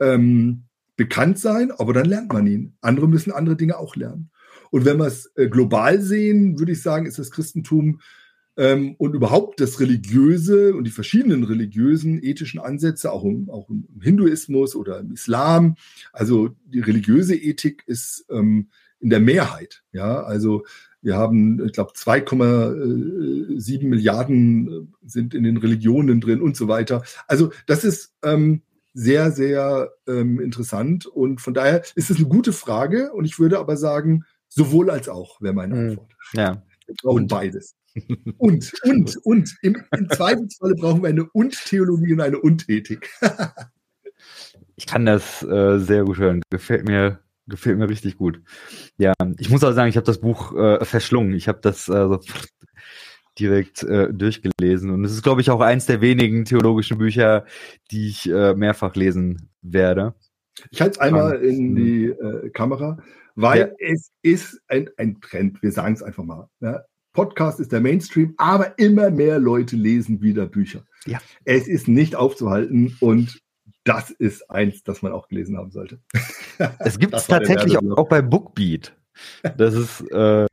ähm, 0.00 0.64
bekannt 0.96 1.38
sein, 1.38 1.70
aber 1.72 1.92
dann 1.92 2.06
lernt 2.06 2.32
man 2.32 2.46
ihn. 2.46 2.76
Andere 2.80 3.08
müssen 3.08 3.32
andere 3.32 3.56
Dinge 3.56 3.78
auch 3.78 3.96
lernen. 3.96 4.30
Und 4.70 4.84
wenn 4.84 4.98
wir 4.98 5.06
es 5.06 5.30
äh, 5.36 5.48
global 5.48 6.00
sehen, 6.00 6.58
würde 6.58 6.72
ich 6.72 6.82
sagen, 6.82 7.06
ist 7.06 7.18
das 7.18 7.30
Christentum 7.30 8.00
ähm, 8.56 8.94
und 8.98 9.14
überhaupt 9.14 9.60
das 9.60 9.80
Religiöse 9.80 10.74
und 10.74 10.84
die 10.84 10.90
verschiedenen 10.90 11.44
religiösen, 11.44 12.22
ethischen 12.22 12.60
Ansätze, 12.60 13.12
auch 13.12 13.24
im, 13.24 13.50
auch 13.50 13.68
im 13.68 13.86
Hinduismus 14.00 14.76
oder 14.76 15.00
im 15.00 15.12
Islam, 15.12 15.76
also 16.12 16.50
die 16.66 16.80
religiöse 16.80 17.34
Ethik 17.34 17.84
ist 17.86 18.26
ähm, 18.30 18.68
in 19.00 19.10
der 19.10 19.20
Mehrheit. 19.20 19.82
Ja, 19.92 20.22
also 20.22 20.64
wir 21.02 21.16
haben, 21.16 21.64
ich 21.66 21.72
glaube, 21.72 21.92
2,7 21.92 23.86
Milliarden 23.86 24.68
äh, 24.68 24.86
sind 25.06 25.34
in 25.34 25.44
den 25.44 25.58
Religionen 25.58 26.20
drin 26.20 26.40
und 26.40 26.56
so 26.56 26.66
weiter. 26.66 27.02
Also 27.26 27.50
das 27.66 27.84
ist 27.84 28.14
ähm, 28.22 28.62
sehr, 28.94 29.32
sehr 29.32 29.90
ähm, 30.06 30.40
interessant 30.40 31.06
und 31.06 31.40
von 31.40 31.52
daher 31.52 31.82
ist 31.94 32.10
es 32.10 32.16
eine 32.16 32.26
gute 32.26 32.52
Frage 32.52 33.12
und 33.12 33.24
ich 33.24 33.38
würde 33.38 33.58
aber 33.58 33.76
sagen, 33.76 34.24
sowohl 34.48 34.90
als 34.90 35.08
auch 35.08 35.40
wäre 35.40 35.54
meine 35.54 35.74
hm, 35.74 35.88
Antwort. 35.90 36.12
Ja. 36.32 36.62
Wir 36.86 36.94
brauchen 37.02 37.22
und. 37.22 37.28
beides. 37.28 37.74
Und, 38.38 38.72
und, 38.82 39.16
und. 39.22 39.56
Im, 39.62 39.76
im 39.96 40.10
Zweifelsfalle 40.10 40.74
brauchen 40.74 41.02
wir 41.02 41.10
eine 41.10 41.26
Und-Theologie 41.30 42.14
und 42.14 42.22
eine 42.22 42.40
Und-Ethik. 42.40 43.08
ich 44.74 44.86
kann 44.86 45.06
das 45.06 45.44
äh, 45.44 45.78
sehr 45.78 46.02
gut 46.02 46.18
hören. 46.18 46.42
Gefällt 46.50 46.88
mir 46.88 47.20
Gefällt 47.46 47.78
mir 47.78 47.90
richtig 47.90 48.16
gut. 48.16 48.40
Ja, 48.96 49.12
ich 49.38 49.50
muss 49.50 49.62
auch 49.64 49.72
sagen, 49.72 49.90
ich 49.90 49.96
habe 49.96 50.06
das 50.06 50.20
Buch 50.20 50.56
äh, 50.56 50.82
verschlungen. 50.84 51.34
Ich 51.34 51.46
habe 51.46 51.58
das 51.60 51.88
äh, 51.88 52.08
so 52.08 52.20
direkt 53.38 53.82
äh, 53.82 54.12
durchgelesen. 54.12 54.90
Und 54.90 55.04
es 55.04 55.12
ist, 55.12 55.22
glaube 55.22 55.40
ich, 55.40 55.50
auch 55.50 55.60
eins 55.60 55.86
der 55.86 56.00
wenigen 56.00 56.44
theologischen 56.44 56.98
Bücher, 56.98 57.44
die 57.90 58.08
ich 58.08 58.30
äh, 58.30 58.54
mehrfach 58.54 58.94
lesen 58.94 59.50
werde. 59.62 60.14
Ich 60.70 60.80
halte 60.80 60.92
es 60.92 60.98
einmal 60.98 61.36
in 61.42 61.74
die 61.74 62.06
äh, 62.06 62.50
Kamera, 62.50 62.98
weil 63.34 63.60
ja. 63.60 63.68
es 63.78 64.12
ist 64.22 64.60
ein, 64.68 64.88
ein 64.96 65.20
Trend. 65.20 65.62
Wir 65.62 65.72
sagen 65.72 65.94
es 65.94 66.02
einfach 66.02 66.24
mal. 66.24 66.48
Ja. 66.60 66.84
Podcast 67.12 67.60
ist 67.60 67.72
der 67.72 67.80
Mainstream, 67.80 68.34
aber 68.38 68.78
immer 68.78 69.10
mehr 69.10 69.38
Leute 69.38 69.76
lesen 69.76 70.20
wieder 70.20 70.46
Bücher. 70.46 70.84
Ja. 71.06 71.20
Es 71.44 71.68
ist 71.68 71.88
nicht 71.88 72.16
aufzuhalten 72.16 72.96
und 73.00 73.40
das 73.84 74.10
ist 74.10 74.50
eins, 74.50 74.82
das 74.82 75.02
man 75.02 75.12
auch 75.12 75.28
gelesen 75.28 75.56
haben 75.56 75.70
sollte. 75.70 76.00
Es 76.78 76.98
gibt 76.98 77.14
es 77.14 77.26
tatsächlich 77.28 77.76
auch, 77.78 77.98
auch, 77.98 78.08
bei 78.08 78.22
Bookbeat. 78.22 78.96
Das 79.56 79.74
ist, 79.74 80.00
äh, 80.10 80.46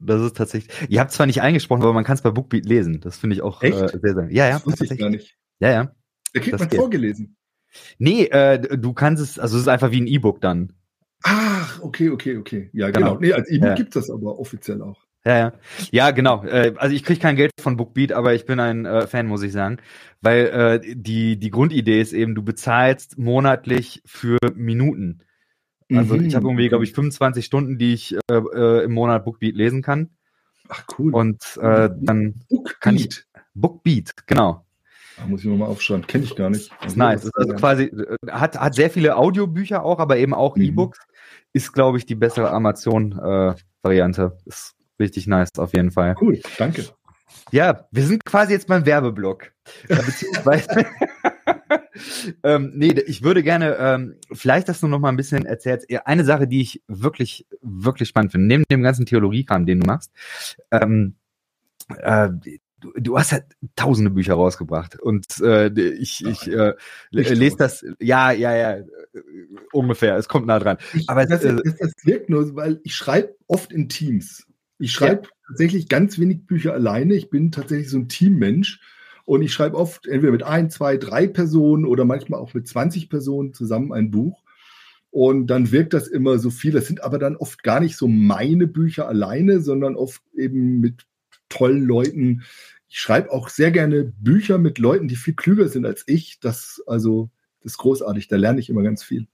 das 0.00 0.22
ist 0.22 0.36
tatsächlich. 0.36 0.74
Ihr 0.88 1.00
habt 1.00 1.12
zwar 1.12 1.26
nicht 1.26 1.42
eingesprochen, 1.42 1.82
aber 1.82 1.92
man 1.92 2.04
kann 2.04 2.14
es 2.14 2.22
bei 2.22 2.30
Bookbeat 2.30 2.66
lesen. 2.66 3.00
Das 3.00 3.18
finde 3.18 3.36
ich 3.36 3.42
auch 3.42 3.62
äh, 3.62 3.72
sehr, 3.72 4.14
sehr. 4.14 4.28
Ja, 4.30 4.48
ja. 4.48 4.54
Das 4.54 4.66
wusste 4.66 4.84
ich 4.84 4.98
gar 4.98 5.10
nicht. 5.10 5.36
Ja, 5.60 5.70
ja. 5.70 5.94
Da 6.32 6.40
kriegt 6.40 6.54
das 6.54 6.60
man 6.60 6.68
geht. 6.68 6.80
vorgelesen. 6.80 7.36
Nee, 7.98 8.24
äh, 8.24 8.58
du 8.58 8.92
kannst 8.92 9.22
es, 9.22 9.38
also 9.38 9.56
es 9.56 9.62
ist 9.62 9.68
einfach 9.68 9.90
wie 9.90 10.00
ein 10.00 10.06
E-Book 10.06 10.40
dann. 10.40 10.72
Ach, 11.22 11.80
okay, 11.82 12.10
okay, 12.10 12.36
okay. 12.38 12.70
Ja, 12.72 12.90
genau. 12.90 13.16
genau. 13.16 13.20
Nee, 13.20 13.32
als 13.32 13.50
E-Book 13.50 13.68
ja. 13.68 13.74
gibt 13.74 13.94
es 13.94 14.06
das 14.06 14.10
aber 14.14 14.38
offiziell 14.38 14.82
auch. 14.82 15.06
Ja, 15.24 15.36
ja. 15.38 15.52
Ja, 15.90 16.10
genau. 16.12 16.44
Äh, 16.44 16.74
also 16.76 16.94
ich 16.94 17.04
kriege 17.04 17.20
kein 17.20 17.36
Geld 17.36 17.52
von 17.60 17.76
Bookbeat, 17.76 18.12
aber 18.12 18.34
ich 18.34 18.46
bin 18.46 18.58
ein 18.58 18.86
äh, 18.86 19.06
Fan, 19.06 19.26
muss 19.26 19.42
ich 19.42 19.52
sagen. 19.52 19.78
Weil 20.22 20.46
äh, 20.46 20.94
die, 20.94 21.38
die 21.38 21.50
Grundidee 21.50 22.00
ist 22.00 22.12
eben, 22.12 22.34
du 22.34 22.42
bezahlst 22.42 23.18
monatlich 23.18 24.02
für 24.06 24.38
Minuten. 24.54 25.22
Also 25.92 26.16
mhm. 26.16 26.26
ich 26.26 26.34
habe 26.34 26.46
irgendwie, 26.46 26.68
glaube 26.68 26.84
ich, 26.84 26.92
25 26.92 27.44
Stunden, 27.44 27.78
die 27.78 27.94
ich 27.94 28.14
äh, 28.14 28.34
äh, 28.34 28.84
im 28.84 28.92
Monat 28.92 29.24
Bookbeat 29.24 29.54
lesen 29.54 29.82
kann. 29.82 30.10
Ach 30.68 30.84
cool. 30.98 31.12
Und 31.14 31.58
äh, 31.60 31.90
dann 32.00 32.42
Bookbeat. 32.48 32.80
kann 32.80 32.96
ich 32.96 33.24
Bookbeat, 33.54 34.12
genau. 34.26 34.64
Da 35.16 35.26
muss 35.26 35.40
ich 35.40 35.46
nochmal 35.46 35.68
aufschreiben. 35.68 36.06
Kenne 36.06 36.24
ich 36.24 36.36
gar 36.36 36.50
nicht. 36.50 36.70
Das 36.80 36.92
ist 36.92 36.96
nice. 36.96 37.22
Das 37.22 37.26
ist 37.26 37.36
also 37.36 37.54
quasi, 37.54 37.84
äh, 37.84 38.16
hat, 38.30 38.58
hat 38.58 38.74
sehr 38.74 38.90
viele 38.90 39.16
Audiobücher 39.16 39.84
auch, 39.84 39.98
aber 39.98 40.16
eben 40.16 40.34
auch 40.34 40.56
mhm. 40.56 40.62
E-Books. 40.62 40.98
Ist, 41.52 41.72
glaube 41.72 41.98
ich, 41.98 42.06
die 42.06 42.14
bessere 42.14 42.50
Amazon-Variante. 42.52 44.36
Äh, 44.44 44.48
ist 44.48 44.76
richtig 45.00 45.26
nice 45.26 45.50
auf 45.58 45.74
jeden 45.74 45.90
Fall. 45.90 46.14
Cool, 46.20 46.40
danke. 46.58 46.84
Ja, 47.50 47.86
wir 47.90 48.04
sind 48.04 48.24
quasi 48.24 48.52
jetzt 48.52 48.68
beim 48.68 48.86
Werbeblock. 48.86 49.50
Beziehungsweise, 49.88 50.86
ähm, 52.42 52.72
nee, 52.74 52.94
ich 53.06 53.22
würde 53.22 53.42
gerne, 53.42 53.76
ähm, 53.78 54.16
vielleicht 54.32 54.68
dass 54.68 54.80
du 54.80 54.88
noch 54.88 54.98
mal 54.98 55.08
ein 55.08 55.16
bisschen 55.16 55.46
erzählst. 55.46 55.86
Eine 56.04 56.24
Sache, 56.24 56.46
die 56.46 56.60
ich 56.60 56.82
wirklich, 56.88 57.46
wirklich 57.60 58.08
spannend 58.08 58.32
finde, 58.32 58.46
neben 58.46 58.64
dem 58.70 58.82
ganzen 58.82 59.06
Theologiekram, 59.06 59.66
den 59.66 59.80
du 59.80 59.86
machst, 59.86 60.10
ähm, 60.70 61.14
äh, 61.98 62.28
du, 62.80 62.92
du 62.96 63.18
hast 63.18 63.32
halt 63.32 63.44
tausende 63.76 64.10
Bücher 64.10 64.34
rausgebracht 64.34 65.00
und 65.00 65.26
äh, 65.40 65.68
ich, 65.68 66.24
ich 66.24 66.48
äh, 66.48 66.74
lese 67.10 67.56
das, 67.56 67.84
ja, 67.98 68.32
ja, 68.32 68.54
ja, 68.56 68.84
ungefähr, 69.72 70.16
es 70.16 70.28
kommt 70.28 70.46
nah 70.46 70.58
dran. 70.58 70.78
Ich, 70.94 71.08
Aber 71.08 71.26
das, 71.26 71.44
äh, 71.44 71.56
das, 71.62 71.76
das 71.76 71.92
wirkt 72.04 72.30
nur, 72.30 72.54
weil 72.56 72.80
ich 72.84 72.94
schreibe 72.94 73.36
oft 73.46 73.72
in 73.72 73.88
Teams. 73.88 74.46
Ich 74.78 74.92
schreibe 74.92 75.22
ja. 75.24 75.28
tatsächlich 75.48 75.88
ganz 75.88 76.18
wenig 76.18 76.46
Bücher 76.46 76.72
alleine. 76.72 77.14
Ich 77.14 77.28
bin 77.28 77.52
tatsächlich 77.52 77.90
so 77.90 77.98
ein 77.98 78.08
Teammensch. 78.08 78.80
Und 79.30 79.42
ich 79.42 79.52
schreibe 79.52 79.76
oft 79.76 80.06
entweder 80.06 80.32
mit 80.32 80.42
ein, 80.42 80.70
zwei, 80.70 80.96
drei 80.96 81.26
Personen 81.26 81.84
oder 81.84 82.04
manchmal 82.04 82.40
auch 82.40 82.52
mit 82.52 82.66
20 82.66 83.08
Personen 83.08 83.54
zusammen 83.54 83.92
ein 83.92 84.10
Buch. 84.10 84.42
Und 85.10 85.46
dann 85.46 85.70
wirkt 85.70 85.94
das 85.94 86.08
immer 86.08 86.38
so 86.38 86.50
viel. 86.50 86.72
Das 86.72 86.86
sind 86.86 87.04
aber 87.04 87.18
dann 87.18 87.36
oft 87.36 87.62
gar 87.62 87.80
nicht 87.80 87.96
so 87.96 88.08
meine 88.08 88.66
Bücher 88.66 89.08
alleine, 89.08 89.60
sondern 89.60 89.96
oft 89.96 90.22
eben 90.34 90.80
mit 90.80 91.06
tollen 91.48 91.84
Leuten 91.84 92.42
ich 92.90 92.98
schreibe 92.98 93.30
auch 93.30 93.48
sehr 93.48 93.70
gerne 93.70 94.12
Bücher 94.18 94.58
mit 94.58 94.78
Leuten, 94.78 95.06
die 95.06 95.14
viel 95.14 95.34
klüger 95.34 95.68
sind 95.68 95.86
als 95.86 96.02
ich. 96.06 96.40
Das, 96.40 96.82
also, 96.88 97.30
das 97.62 97.72
ist 97.72 97.78
großartig. 97.78 98.26
Da 98.26 98.36
lerne 98.36 98.58
ich 98.58 98.68
immer 98.68 98.82
ganz 98.82 99.04
viel. 99.04 99.28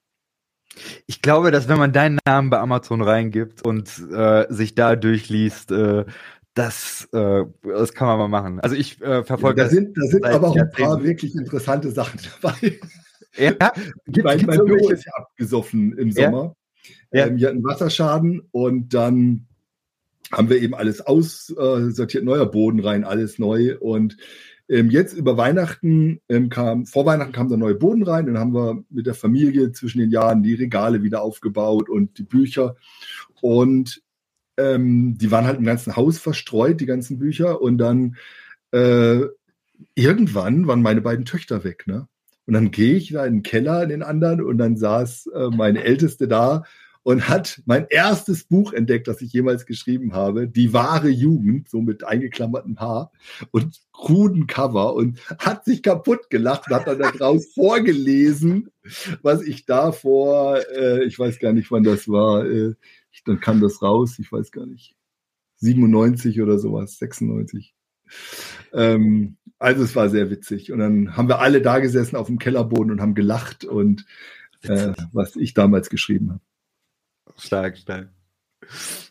Ich 1.06 1.22
glaube, 1.22 1.50
dass 1.50 1.66
wenn 1.66 1.78
man 1.78 1.94
deinen 1.94 2.18
Namen 2.26 2.50
bei 2.50 2.58
Amazon 2.58 3.00
reingibt 3.00 3.64
und 3.64 3.88
äh, 4.12 4.44
sich 4.50 4.74
da 4.74 4.94
durchliest, 4.94 5.72
äh, 5.72 6.04
das, 6.56 7.06
äh, 7.12 7.44
das 7.62 7.92
kann 7.92 8.08
man 8.08 8.18
mal 8.18 8.28
machen. 8.28 8.60
Also 8.60 8.74
ich 8.74 9.00
äh, 9.02 9.22
verfolge. 9.22 9.60
Ja, 9.60 9.64
da 9.66 9.70
sind, 9.70 9.96
da 9.96 10.06
sind 10.06 10.24
aber 10.24 10.48
auch 10.48 10.56
ein 10.56 10.70
paar 10.70 11.02
wirklich 11.04 11.34
interessante 11.34 11.90
Sachen 11.90 12.18
dabei. 12.42 12.80
Ja, 13.36 13.72
gibt, 14.06 14.24
mein, 14.24 14.44
mein 14.46 14.64
Büro 14.64 14.88
ist 14.88 15.04
ja 15.04 15.12
abgesoffen 15.16 15.96
im 15.98 16.10
Sommer. 16.10 16.56
Ja. 17.12 17.26
Ähm, 17.26 17.36
wir 17.36 17.48
hatten 17.48 17.62
Wasserschaden 17.62 18.48
und 18.52 18.94
dann 18.94 19.46
haben 20.32 20.48
wir 20.48 20.60
eben 20.60 20.74
alles 20.74 21.02
aussortiert, 21.02 22.22
äh, 22.22 22.26
neuer 22.26 22.46
Boden 22.46 22.80
rein, 22.80 23.04
alles 23.04 23.38
neu. 23.38 23.76
Und 23.78 24.16
ähm, 24.70 24.88
jetzt 24.88 25.12
über 25.12 25.36
Weihnachten 25.36 26.22
ähm, 26.30 26.48
kam, 26.48 26.86
vor 26.86 27.04
Weihnachten 27.04 27.32
kam 27.32 27.48
der 27.48 27.58
neue 27.58 27.74
Boden 27.74 28.02
rein, 28.02 28.24
dann 28.24 28.38
haben 28.38 28.54
wir 28.54 28.82
mit 28.88 29.06
der 29.06 29.14
Familie 29.14 29.72
zwischen 29.72 29.98
den 29.98 30.10
Jahren 30.10 30.42
die 30.42 30.54
Regale 30.54 31.02
wieder 31.02 31.20
aufgebaut 31.20 31.90
und 31.90 32.16
die 32.16 32.24
Bücher. 32.24 32.76
Und 33.42 34.02
ähm, 34.56 35.16
die 35.18 35.30
waren 35.30 35.46
halt 35.46 35.58
im 35.58 35.64
ganzen 35.64 35.96
Haus 35.96 36.18
verstreut, 36.18 36.80
die 36.80 36.86
ganzen 36.86 37.18
Bücher. 37.18 37.60
Und 37.60 37.78
dann 37.78 38.16
äh, 38.72 39.20
irgendwann 39.94 40.66
waren 40.66 40.82
meine 40.82 41.00
beiden 41.00 41.24
Töchter 41.24 41.64
weg, 41.64 41.86
ne? 41.86 42.08
Und 42.46 42.54
dann 42.54 42.70
gehe 42.70 42.94
ich 42.94 43.10
da 43.10 43.26
in 43.26 43.38
den 43.38 43.42
Keller 43.42 43.82
in 43.82 43.88
den 43.88 44.02
anderen 44.04 44.40
und 44.40 44.58
dann 44.58 44.76
saß 44.76 45.26
äh, 45.34 45.48
meine 45.48 45.82
Älteste 45.82 46.28
da 46.28 46.62
und 47.06 47.28
hat 47.28 47.62
mein 47.66 47.86
erstes 47.88 48.42
Buch 48.42 48.72
entdeckt, 48.72 49.06
das 49.06 49.20
ich 49.20 49.32
jemals 49.32 49.64
geschrieben 49.64 50.12
habe, 50.12 50.48
Die 50.48 50.72
wahre 50.72 51.08
Jugend, 51.08 51.68
so 51.68 51.80
mit 51.80 52.02
eingeklammertem 52.02 52.80
Haar 52.80 53.12
und 53.52 53.80
kruden 53.92 54.48
Cover 54.48 54.94
und 54.94 55.20
hat 55.38 55.64
sich 55.64 55.84
kaputt 55.84 56.30
gelacht 56.30 56.68
und 56.68 56.74
hat 56.74 56.88
dann 56.88 56.98
daraus 56.98 57.46
vorgelesen, 57.54 58.70
was 59.22 59.42
ich 59.42 59.66
da 59.66 59.92
vor, 59.92 60.58
äh, 60.76 61.04
ich 61.04 61.16
weiß 61.16 61.38
gar 61.38 61.52
nicht, 61.52 61.70
wann 61.70 61.84
das 61.84 62.08
war, 62.08 62.44
äh, 62.44 62.74
dann 63.24 63.40
kam 63.40 63.60
das 63.60 63.82
raus, 63.82 64.18
ich 64.18 64.30
weiß 64.30 64.50
gar 64.52 64.66
nicht, 64.66 64.96
97 65.56 66.40
oder 66.40 66.58
sowas, 66.58 66.98
96. 66.98 67.74
Ähm, 68.72 69.36
also 69.58 69.82
es 69.82 69.96
war 69.96 70.08
sehr 70.08 70.30
witzig. 70.30 70.72
Und 70.72 70.78
dann 70.78 71.16
haben 71.16 71.28
wir 71.28 71.40
alle 71.40 71.62
da 71.62 71.78
gesessen 71.78 72.16
auf 72.16 72.26
dem 72.26 72.38
Kellerboden 72.38 72.90
und 72.90 73.00
haben 73.00 73.14
gelacht 73.14 73.64
und 73.64 74.04
äh, 74.62 74.92
was 75.12 75.36
ich 75.36 75.54
damals 75.54 75.90
geschrieben 75.90 76.30
habe. 76.30 76.40
Stark, 77.38 77.78
stark. 77.78 78.08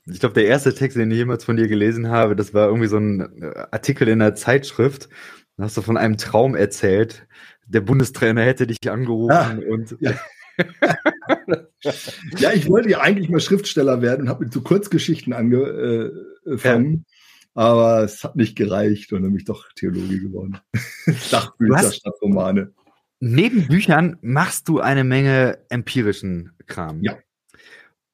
Ich 0.05 0.19
glaube, 0.19 0.33
der 0.33 0.45
erste 0.45 0.73
Text, 0.73 0.97
den 0.97 1.11
ich 1.11 1.17
jemals 1.17 1.43
von 1.43 1.55
dir 1.55 1.67
gelesen 1.67 2.09
habe, 2.09 2.35
das 2.35 2.53
war 2.53 2.67
irgendwie 2.67 2.87
so 2.87 2.97
ein 2.97 3.41
äh, 3.41 3.65
Artikel 3.71 4.07
in 4.07 4.21
einer 4.21 4.35
Zeitschrift. 4.35 5.09
Da 5.57 5.63
hast 5.63 5.77
du 5.77 5.81
von 5.81 5.97
einem 5.97 6.17
Traum 6.17 6.55
erzählt. 6.55 7.27
Der 7.65 7.81
Bundestrainer 7.81 8.43
hätte 8.43 8.67
dich 8.67 8.89
angerufen 8.89 9.31
ah, 9.31 9.57
und. 9.69 9.95
Ja. 9.99 10.13
ja, 12.37 12.51
ich 12.53 12.67
wollte 12.69 12.89
ja 12.89 13.01
eigentlich 13.01 13.29
mal 13.29 13.39
Schriftsteller 13.39 14.01
werden 14.01 14.23
und 14.23 14.29
habe 14.29 14.45
mit 14.45 14.53
so 14.53 14.61
Kurzgeschichten 14.61 15.33
angefangen. 15.33 16.93
Ja. 16.93 17.15
Aber 17.57 18.03
es 18.03 18.23
hat 18.23 18.35
nicht 18.35 18.57
gereicht 18.57 19.13
und 19.13 19.21
dann 19.21 19.31
bin 19.31 19.39
ich 19.39 19.45
doch 19.45 19.71
Theologe 19.75 20.19
geworden. 20.19 20.59
Sachbücher 21.05 21.91
statt 21.91 22.13
Romane. 22.21 22.73
Neben 23.21 23.67
Büchern 23.67 24.17
machst 24.21 24.67
du 24.67 24.81
eine 24.81 25.05
Menge 25.05 25.59
empirischen 25.69 26.51
Kram. 26.67 27.01
Ja. 27.01 27.17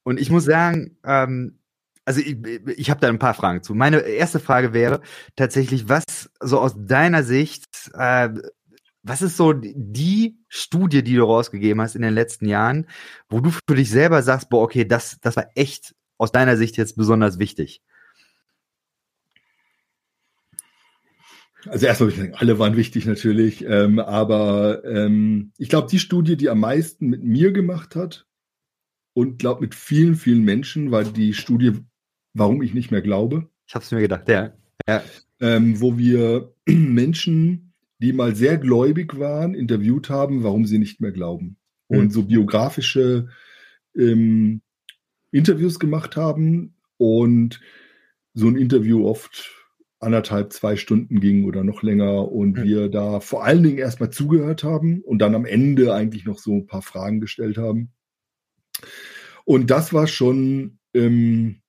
Und 0.04 0.20
ich 0.20 0.30
muss 0.30 0.46
sagen, 0.46 0.98
ähm, 1.04 1.60
also 2.06 2.22
ich, 2.22 2.38
ich 2.78 2.90
habe 2.90 3.00
da 3.00 3.08
ein 3.08 3.20
paar 3.20 3.34
Fragen 3.34 3.64
zu. 3.64 3.74
Meine 3.74 4.00
erste 4.00 4.40
Frage 4.40 4.74
wäre 4.74 5.02
tatsächlich, 5.36 5.90
was 5.90 6.04
so 6.40 6.60
aus 6.60 6.76
deiner 6.78 7.24
Sicht, 7.24 7.92
äh, 7.94 8.30
was 9.04 9.22
ist 9.22 9.38
so 9.38 9.54
die 9.54 10.38
Studie, 10.48 11.04
die 11.04 11.16
du 11.16 11.24
rausgegeben 11.24 11.82
hast 11.82 11.96
in 11.96 12.02
den 12.02 12.14
letzten 12.14 12.48
Jahren, 12.48 12.88
wo 13.30 13.40
du 13.40 13.50
für 13.50 13.76
dich 13.76 13.90
selber 13.90 14.22
sagst, 14.22 14.50
boah, 14.50 14.64
okay, 14.64 14.86
das, 14.86 15.18
das 15.22 15.36
war 15.36 15.48
echt 15.56 15.96
aus 16.18 16.32
deiner 16.32 16.58
Sicht 16.58 16.78
jetzt 16.78 16.96
besonders 16.96 17.40
wichtig? 17.40 17.82
Also 21.68 21.86
erstmal 21.86 22.10
würde 22.10 22.16
ich 22.16 22.30
sagen, 22.30 22.40
alle 22.40 22.60
waren 22.60 22.76
wichtig 22.76 23.06
natürlich, 23.06 23.64
ähm, 23.66 24.00
aber 24.00 24.84
ähm, 24.84 25.52
ich 25.58 25.70
glaube, 25.70 25.90
die 25.90 26.00
Studie, 26.00 26.36
die 26.36 26.50
am 26.50 26.60
meisten 26.60 27.08
mit 27.08 27.24
mir 27.24 27.52
gemacht 27.52 27.96
hat, 27.96 28.26
und 29.14 29.40
glaube 29.40 29.62
mit 29.62 29.76
vielen, 29.76 30.16
vielen 30.16 30.44
Menschen, 30.44 30.92
weil 30.92 31.06
die 31.06 31.34
Studie, 31.34 31.74
warum 32.34 32.62
ich 32.62 32.74
nicht 32.74 32.92
mehr 32.92 33.02
glaube. 33.02 33.50
Ich 33.68 33.76
habe 33.76 33.84
es 33.84 33.92
mir 33.92 34.02
gedacht, 34.02 34.28
ja. 34.30 34.54
ja. 34.88 35.04
Ähm, 35.40 35.80
wo 35.82 35.98
wir 35.98 36.54
Menschen, 36.68 37.71
die 38.02 38.14
mal 38.14 38.36
sehr 38.36 38.58
gläubig 38.58 39.20
waren, 39.20 39.54
interviewt 39.54 40.10
haben, 40.10 40.44
warum 40.44 40.66
sie 40.66 40.80
nicht 40.80 41.02
mehr 41.02 41.12
glauben. 41.12 41.58
Mhm. 41.88 41.98
Und 41.98 42.14
so 42.14 42.24
biografische 42.24 43.30
ähm, 43.96 44.62
Interviews 45.32 45.80
gemacht 45.80 46.16
haben 46.16 46.76
und 46.98 47.62
so 48.34 48.48
ein 48.48 48.56
Interview 48.56 49.06
oft 49.08 49.52
anderthalb, 50.00 50.52
zwei 50.52 50.78
Stunden 50.78 51.20
ging 51.20 51.46
oder 51.46 51.64
noch 51.64 51.84
länger 51.84 52.32
und 52.32 52.58
mhm. 52.58 52.64
wir 52.64 52.90
da 52.90 53.20
vor 53.20 53.46
allen 53.46 53.62
Dingen 53.62 53.78
erstmal 53.78 54.10
zugehört 54.10 54.64
haben 54.64 55.02
und 55.02 55.20
dann 55.20 55.36
am 55.36 55.46
Ende 55.46 55.94
eigentlich 55.94 56.26
noch 56.26 56.40
so 56.40 56.56
ein 56.56 56.66
paar 56.66 56.82
Fragen 56.82 57.22
gestellt 57.22 57.58
haben. 57.58 57.92
Und 59.46 59.70
das 59.70 59.94
war 59.94 60.08
schon 60.08 60.80
ähm, 60.96 61.61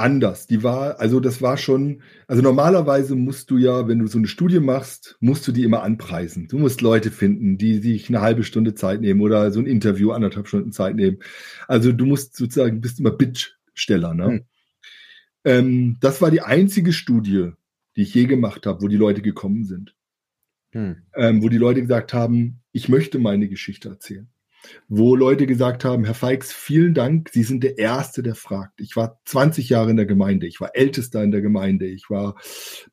anders. 0.00 0.46
Die 0.46 0.62
war, 0.62 0.98
also 0.98 1.20
das 1.20 1.40
war 1.42 1.56
schon, 1.56 2.02
also 2.26 2.42
normalerweise 2.42 3.14
musst 3.14 3.50
du 3.50 3.58
ja, 3.58 3.86
wenn 3.86 3.98
du 3.98 4.06
so 4.06 4.18
eine 4.18 4.26
Studie 4.26 4.60
machst, 4.60 5.16
musst 5.20 5.46
du 5.46 5.52
die 5.52 5.62
immer 5.62 5.82
anpreisen. 5.82 6.48
Du 6.48 6.58
musst 6.58 6.80
Leute 6.80 7.10
finden, 7.10 7.58
die 7.58 7.78
sich 7.78 8.08
eine 8.08 8.20
halbe 8.20 8.42
Stunde 8.42 8.74
Zeit 8.74 9.00
nehmen 9.00 9.20
oder 9.20 9.50
so 9.52 9.60
ein 9.60 9.66
Interview 9.66 10.12
anderthalb 10.12 10.48
Stunden 10.48 10.72
Zeit 10.72 10.96
nehmen. 10.96 11.18
Also 11.68 11.92
du 11.92 12.06
musst 12.06 12.36
sozusagen, 12.36 12.80
bist 12.80 13.00
immer 13.00 13.12
Bittsteller. 13.12 14.14
Ne? 14.14 14.26
Hm. 14.26 14.44
Ähm, 15.44 15.96
das 16.00 16.20
war 16.20 16.30
die 16.30 16.42
einzige 16.42 16.92
Studie, 16.92 17.52
die 17.96 18.02
ich 18.02 18.14
je 18.14 18.26
gemacht 18.26 18.66
habe, 18.66 18.82
wo 18.82 18.88
die 18.88 18.96
Leute 18.96 19.22
gekommen 19.22 19.64
sind. 19.64 19.94
Hm. 20.72 21.02
Ähm, 21.14 21.42
wo 21.42 21.48
die 21.48 21.58
Leute 21.58 21.80
gesagt 21.80 22.12
haben, 22.12 22.60
ich 22.72 22.88
möchte 22.88 23.18
meine 23.18 23.48
Geschichte 23.48 23.88
erzählen. 23.88 24.28
Wo 24.88 25.16
Leute 25.16 25.46
gesagt 25.46 25.84
haben, 25.84 26.04
Herr 26.04 26.14
Feix, 26.14 26.52
vielen 26.52 26.94
Dank, 26.94 27.30
Sie 27.32 27.42
sind 27.42 27.64
der 27.64 27.78
Erste, 27.78 28.22
der 28.22 28.34
fragt. 28.34 28.80
Ich 28.80 28.96
war 28.96 29.20
20 29.24 29.68
Jahre 29.68 29.90
in 29.90 29.96
der 29.96 30.06
Gemeinde, 30.06 30.46
ich 30.46 30.60
war 30.60 30.70
Ältester 30.74 31.22
in 31.22 31.30
der 31.30 31.40
Gemeinde, 31.40 31.86
ich 31.86 32.10
war 32.10 32.36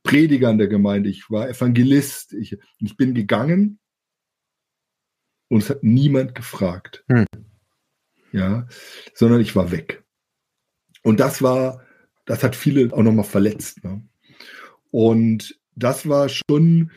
Prediger 0.03 0.49
in 0.49 0.57
der 0.57 0.67
Gemeinde, 0.67 1.09
ich 1.09 1.29
war 1.29 1.49
Evangelist. 1.49 2.33
Ich, 2.33 2.57
ich 2.79 2.97
bin 2.97 3.13
gegangen 3.13 3.79
und 5.49 5.63
es 5.63 5.69
hat 5.69 5.83
niemand 5.83 6.35
gefragt. 6.35 7.03
Hm. 7.09 7.25
Ja, 8.31 8.67
sondern 9.13 9.41
ich 9.41 9.55
war 9.55 9.71
weg. 9.71 10.03
Und 11.03 11.19
das 11.19 11.41
war, 11.41 11.81
das 12.25 12.43
hat 12.43 12.55
viele 12.55 12.93
auch 12.93 13.03
nochmal 13.03 13.25
verletzt. 13.25 13.83
Ne? 13.83 14.03
Und 14.91 15.57
das 15.75 16.09
war 16.09 16.27
schon 16.29 16.91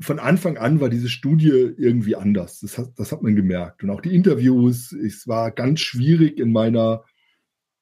von 0.00 0.18
Anfang 0.18 0.56
an 0.58 0.80
war 0.80 0.88
diese 0.88 1.08
Studie 1.08 1.74
irgendwie 1.76 2.16
anders. 2.16 2.60
Das 2.60 2.78
hat, 2.78 2.92
das 2.96 3.10
hat 3.12 3.22
man 3.22 3.34
gemerkt. 3.34 3.82
Und 3.82 3.90
auch 3.90 4.00
die 4.00 4.14
Interviews, 4.14 4.92
es 4.92 5.26
war 5.26 5.50
ganz 5.50 5.80
schwierig 5.80 6.38
in 6.38 6.52
meiner 6.52 7.04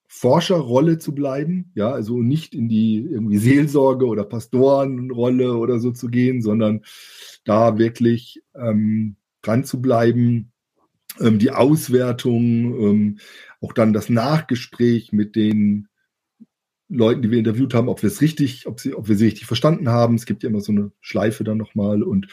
Forscherrolle 0.08 0.98
zu 0.98 1.14
bleiben, 1.14 1.72
ja, 1.74 1.90
also 1.90 2.22
nicht 2.22 2.54
in 2.54 2.68
die 2.68 2.98
irgendwie 2.98 3.38
Seelsorge 3.38 4.06
oder 4.06 4.24
Pastorenrolle 4.24 5.56
oder 5.56 5.78
so 5.78 5.90
zu 5.90 6.08
gehen, 6.08 6.42
sondern 6.42 6.82
da 7.44 7.76
wirklich 7.76 8.42
ähm, 8.54 9.16
dran 9.42 9.64
zu 9.64 9.82
bleiben, 9.82 10.52
ähm, 11.20 11.38
die 11.38 11.50
Auswertung, 11.50 12.40
ähm, 12.80 13.18
auch 13.60 13.72
dann 13.72 13.92
das 13.92 14.08
Nachgespräch 14.08 15.12
mit 15.12 15.34
den 15.34 15.88
Leuten, 16.88 17.22
die 17.22 17.30
wir 17.30 17.38
interviewt 17.38 17.74
haben, 17.74 17.88
ob 17.88 18.02
wir 18.02 18.08
es 18.08 18.20
richtig, 18.20 18.66
ob, 18.66 18.80
sie, 18.80 18.94
ob 18.94 19.08
wir 19.08 19.16
sie 19.16 19.26
richtig 19.26 19.46
verstanden 19.46 19.88
haben. 19.88 20.14
Es 20.14 20.26
gibt 20.26 20.42
ja 20.42 20.48
immer 20.48 20.60
so 20.60 20.72
eine 20.72 20.92
Schleife 21.00 21.42
dann 21.42 21.58
nochmal. 21.58 22.02
Und 22.02 22.28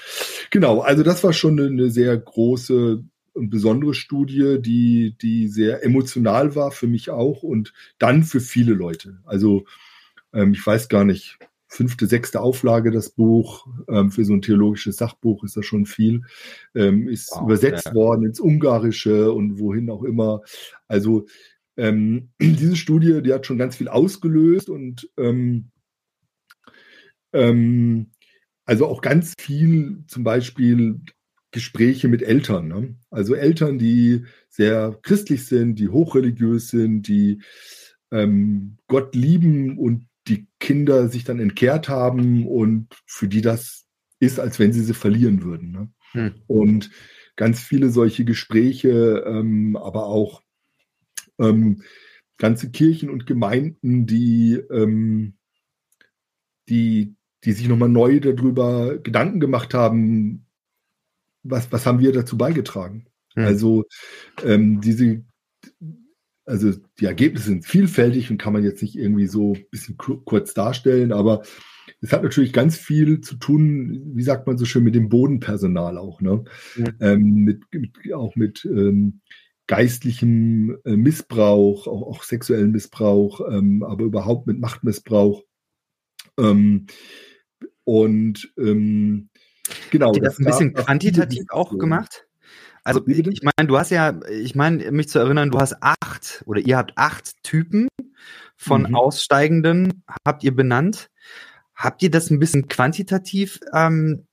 genau, 0.52 0.82
also 0.82 1.04
das 1.04 1.24
war 1.24 1.34
schon 1.34 1.60
eine, 1.60 1.70
eine 1.70 1.90
sehr 1.90 2.16
große 2.18 3.04
und 3.34 3.50
besondere 3.50 3.96
Studie, 3.96 4.60
die, 4.62 5.16
die 5.20 5.48
sehr 5.48 5.84
emotional 5.84 6.56
war 6.56 6.72
für 6.72 6.86
mich 6.86 7.10
auch 7.10 7.42
und 7.42 7.74
dann 7.98 8.24
für 8.24 8.40
viele 8.40 8.74
Leute. 8.74 9.20
Also 9.26 9.66
ähm, 10.34 10.54
ich 10.54 10.66
weiß 10.66 10.88
gar 10.88 11.04
nicht, 11.04 11.40
fünfte, 11.74 12.06
sechste 12.06 12.40
Auflage 12.40 12.92
das 12.92 13.10
Buch. 13.10 13.68
Ähm, 13.90 14.12
für 14.12 14.24
so 14.24 14.34
ein 14.34 14.44
theologisches 14.44 14.98
Sachbuch 14.98 15.44
ist 15.44 15.58
das 15.58 15.66
schon 15.66 15.86
viel. 15.86 16.22
Ähm, 16.76 17.08
ist 17.08 17.32
wow, 17.32 17.44
übersetzt 17.44 17.88
ja. 17.88 17.96
worden 17.96 18.26
ins 18.26 18.40
Ungarische 18.40 19.32
und 19.32 19.60
wohin 19.60 19.90
auch 19.90 20.04
immer. 20.04 20.42
Also 20.88 21.26
ähm, 21.78 22.30
diese 22.42 22.76
Studie, 22.76 23.22
die 23.22 23.34
hat 23.34 23.46
schon 23.46 23.58
ganz 23.58 23.76
viel 23.76 23.88
ausgelöst 23.88 24.70
und 24.70 25.10
ähm, 25.18 25.72
ähm, 27.34 28.12
also 28.66 28.88
auch 28.88 29.02
ganz 29.02 29.34
viel 29.40 30.04
zum 30.08 30.24
Beispiel 30.24 31.02
Gespräche 31.52 32.08
mit 32.08 32.22
Eltern. 32.22 32.68
Ne? 32.68 32.96
Also 33.10 33.36
Eltern, 33.36 33.78
die 33.78 34.26
sehr 34.50 34.98
christlich 35.02 35.46
sind, 35.46 35.76
die 35.76 35.90
hochreligiös 35.90 36.70
sind, 36.70 37.08
die 37.08 37.42
ähm, 38.12 38.78
Gott 38.88 39.16
lieben 39.16 39.78
und 39.78 40.08
die 40.28 40.48
Kinder 40.60 41.10
sich 41.10 41.24
dann 41.24 41.40
entkehrt 41.40 41.90
haben 41.90 42.48
und 42.48 42.88
für 43.06 43.28
die 43.28 43.42
das 43.42 43.86
ist, 44.20 44.40
als 44.40 44.60
wenn 44.60 44.72
sie 44.72 44.84
sie 44.84 44.94
verlieren 44.94 45.44
würden. 45.44 45.72
Ne? 45.72 45.92
Hm. 46.12 46.34
Und 46.48 46.92
ganz 47.36 47.60
viele 47.62 47.90
solche 47.90 48.26
Gespräche, 48.26 49.24
ähm, 49.28 49.76
aber 49.76 50.06
auch 50.06 50.43
ähm, 51.40 51.84
ganze 52.38 52.72
Kirchen 52.72 53.10
und 53.10 53.26
Gemeinden, 53.26 54.06
die, 54.06 54.56
ähm, 54.72 55.36
die, 56.70 57.16
die 57.44 57.52
sich 57.52 57.68
nochmal 57.68 57.90
neu 57.90 58.20
darüber 58.20 58.98
Gedanken 58.98 59.40
gemacht 59.40 59.74
haben, 59.74 60.46
was, 61.44 61.72
was 61.72 61.86
haben 61.86 62.00
wir 62.00 62.12
dazu 62.12 62.38
beigetragen? 62.38 63.08
Hm. 63.36 63.46
Also 63.46 63.84
ähm, 64.44 64.82
diese, 64.82 65.24
also 66.46 66.74
die 67.00 67.06
Ergebnisse 67.06 67.46
sind 67.46 67.66
vielfältig 67.66 68.32
und 68.32 68.38
kann 68.38 68.54
man 68.54 68.64
jetzt 68.64 68.82
nicht 68.82 68.96
irgendwie 68.96 69.28
so 69.28 69.54
ein 69.54 69.66
bisschen 69.72 69.98
kurz 69.98 70.54
darstellen, 70.54 71.12
aber 71.12 71.44
es 72.02 72.12
hat 72.12 72.24
natürlich 72.24 72.54
ganz 72.54 72.78
viel 72.78 73.22
zu 73.22 73.36
tun, 73.36 74.12
wie 74.16 74.24
sagt 74.24 74.48
man 74.48 74.58
so 74.58 74.66
schön, 74.66 74.84
mit 74.84 74.96
dem 74.96 75.10
Bodenpersonal 75.10 75.98
auch, 75.98 76.22
ne? 76.22 76.44
Ja. 76.78 76.86
Ähm, 77.00 77.44
mit, 77.44 77.64
mit, 77.72 78.14
auch 78.14 78.36
mit 78.36 78.66
ähm, 78.66 79.22
geistlichem 79.68 80.78
äh, 80.86 80.96
Missbrauch, 80.96 81.88
auch, 81.88 82.02
auch, 82.02 82.24
sexuellen 82.24 82.72
Missbrauch, 82.72 83.42
ähm, 83.50 83.84
aber 83.84 84.04
überhaupt 84.04 84.48
mit 84.48 84.60
Machtmissbrauch. 84.60 85.44
Ähm, 86.38 86.88
und 87.84 88.54
ähm, 88.58 89.30
genau. 89.92 90.08
Habt 90.08 90.18
ihr 90.18 90.24
das, 90.24 90.38
das 90.38 90.40
ein 90.40 90.46
bisschen 90.46 90.74
quantitativ 90.74 91.46
auch 91.50 91.78
gemacht? 91.78 92.28
Also 92.84 93.06
ich 93.08 93.42
meine, 93.44 93.68
du 93.68 93.78
hast 93.78 93.92
ja, 93.92 94.20
ich 94.30 94.56
meine, 94.56 94.92
mich 94.92 95.08
zu 95.08 95.20
erinnern, 95.20 95.52
du 95.52 95.60
hast 95.60 95.82
acht 95.82 96.44
oder 96.46 96.60
ihr 96.60 96.78
habt 96.78 96.98
acht 96.98 97.42
Typen 97.42 97.88
von 98.58 98.84
mhm. 98.84 98.96
Aussteigenden, 98.96 100.04
habt 100.28 100.44
ihr 100.44 100.54
benannt. 100.54 101.10
Habt 101.76 102.04
ihr 102.04 102.12
das 102.12 102.30
ein 102.30 102.40
bisschen 102.40 102.68
quantitativ? 102.68 103.60
Ähm, 103.74 104.28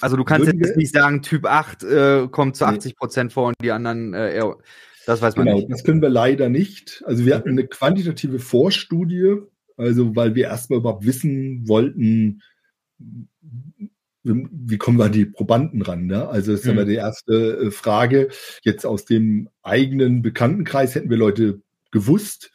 also 0.00 0.16
du 0.16 0.24
kannst 0.24 0.46
Würden 0.46 0.60
jetzt 0.62 0.76
nicht 0.76 0.92
sagen, 0.92 1.22
Typ 1.22 1.46
8 1.46 1.82
äh, 1.82 2.28
kommt 2.30 2.56
zu 2.56 2.66
80 2.66 2.96
Prozent 2.96 3.32
vor 3.32 3.48
und 3.48 3.56
die 3.62 3.70
anderen, 3.70 4.14
äh, 4.14 4.34
eher, 4.34 4.56
das 5.06 5.22
weiß 5.22 5.36
man 5.36 5.46
genau, 5.46 5.58
nicht. 5.58 5.70
Das 5.70 5.84
können 5.84 6.02
wir 6.02 6.08
leider 6.08 6.48
nicht. 6.48 7.02
Also 7.06 7.24
wir 7.24 7.34
hatten 7.34 7.50
eine 7.50 7.66
quantitative 7.66 8.38
Vorstudie, 8.38 9.36
also 9.76 10.14
weil 10.16 10.34
wir 10.34 10.44
erstmal 10.44 10.80
überhaupt 10.80 11.06
wissen 11.06 11.66
wollten, 11.68 12.42
wie 14.22 14.78
kommen 14.78 14.98
wir 14.98 15.06
an 15.06 15.12
die 15.12 15.24
Probanden 15.24 15.82
ran? 15.82 16.06
Ne? 16.06 16.28
Also 16.28 16.52
das 16.52 16.60
ist 16.60 16.70
mhm. 16.70 16.78
ja 16.78 16.84
die 16.84 16.94
erste 16.94 17.32
äh, 17.56 17.70
Frage. 17.70 18.28
Jetzt 18.62 18.84
aus 18.84 19.04
dem 19.04 19.48
eigenen 19.62 20.22
Bekanntenkreis 20.22 20.94
hätten 20.94 21.10
wir 21.10 21.16
Leute 21.16 21.62
gewusst, 21.90 22.52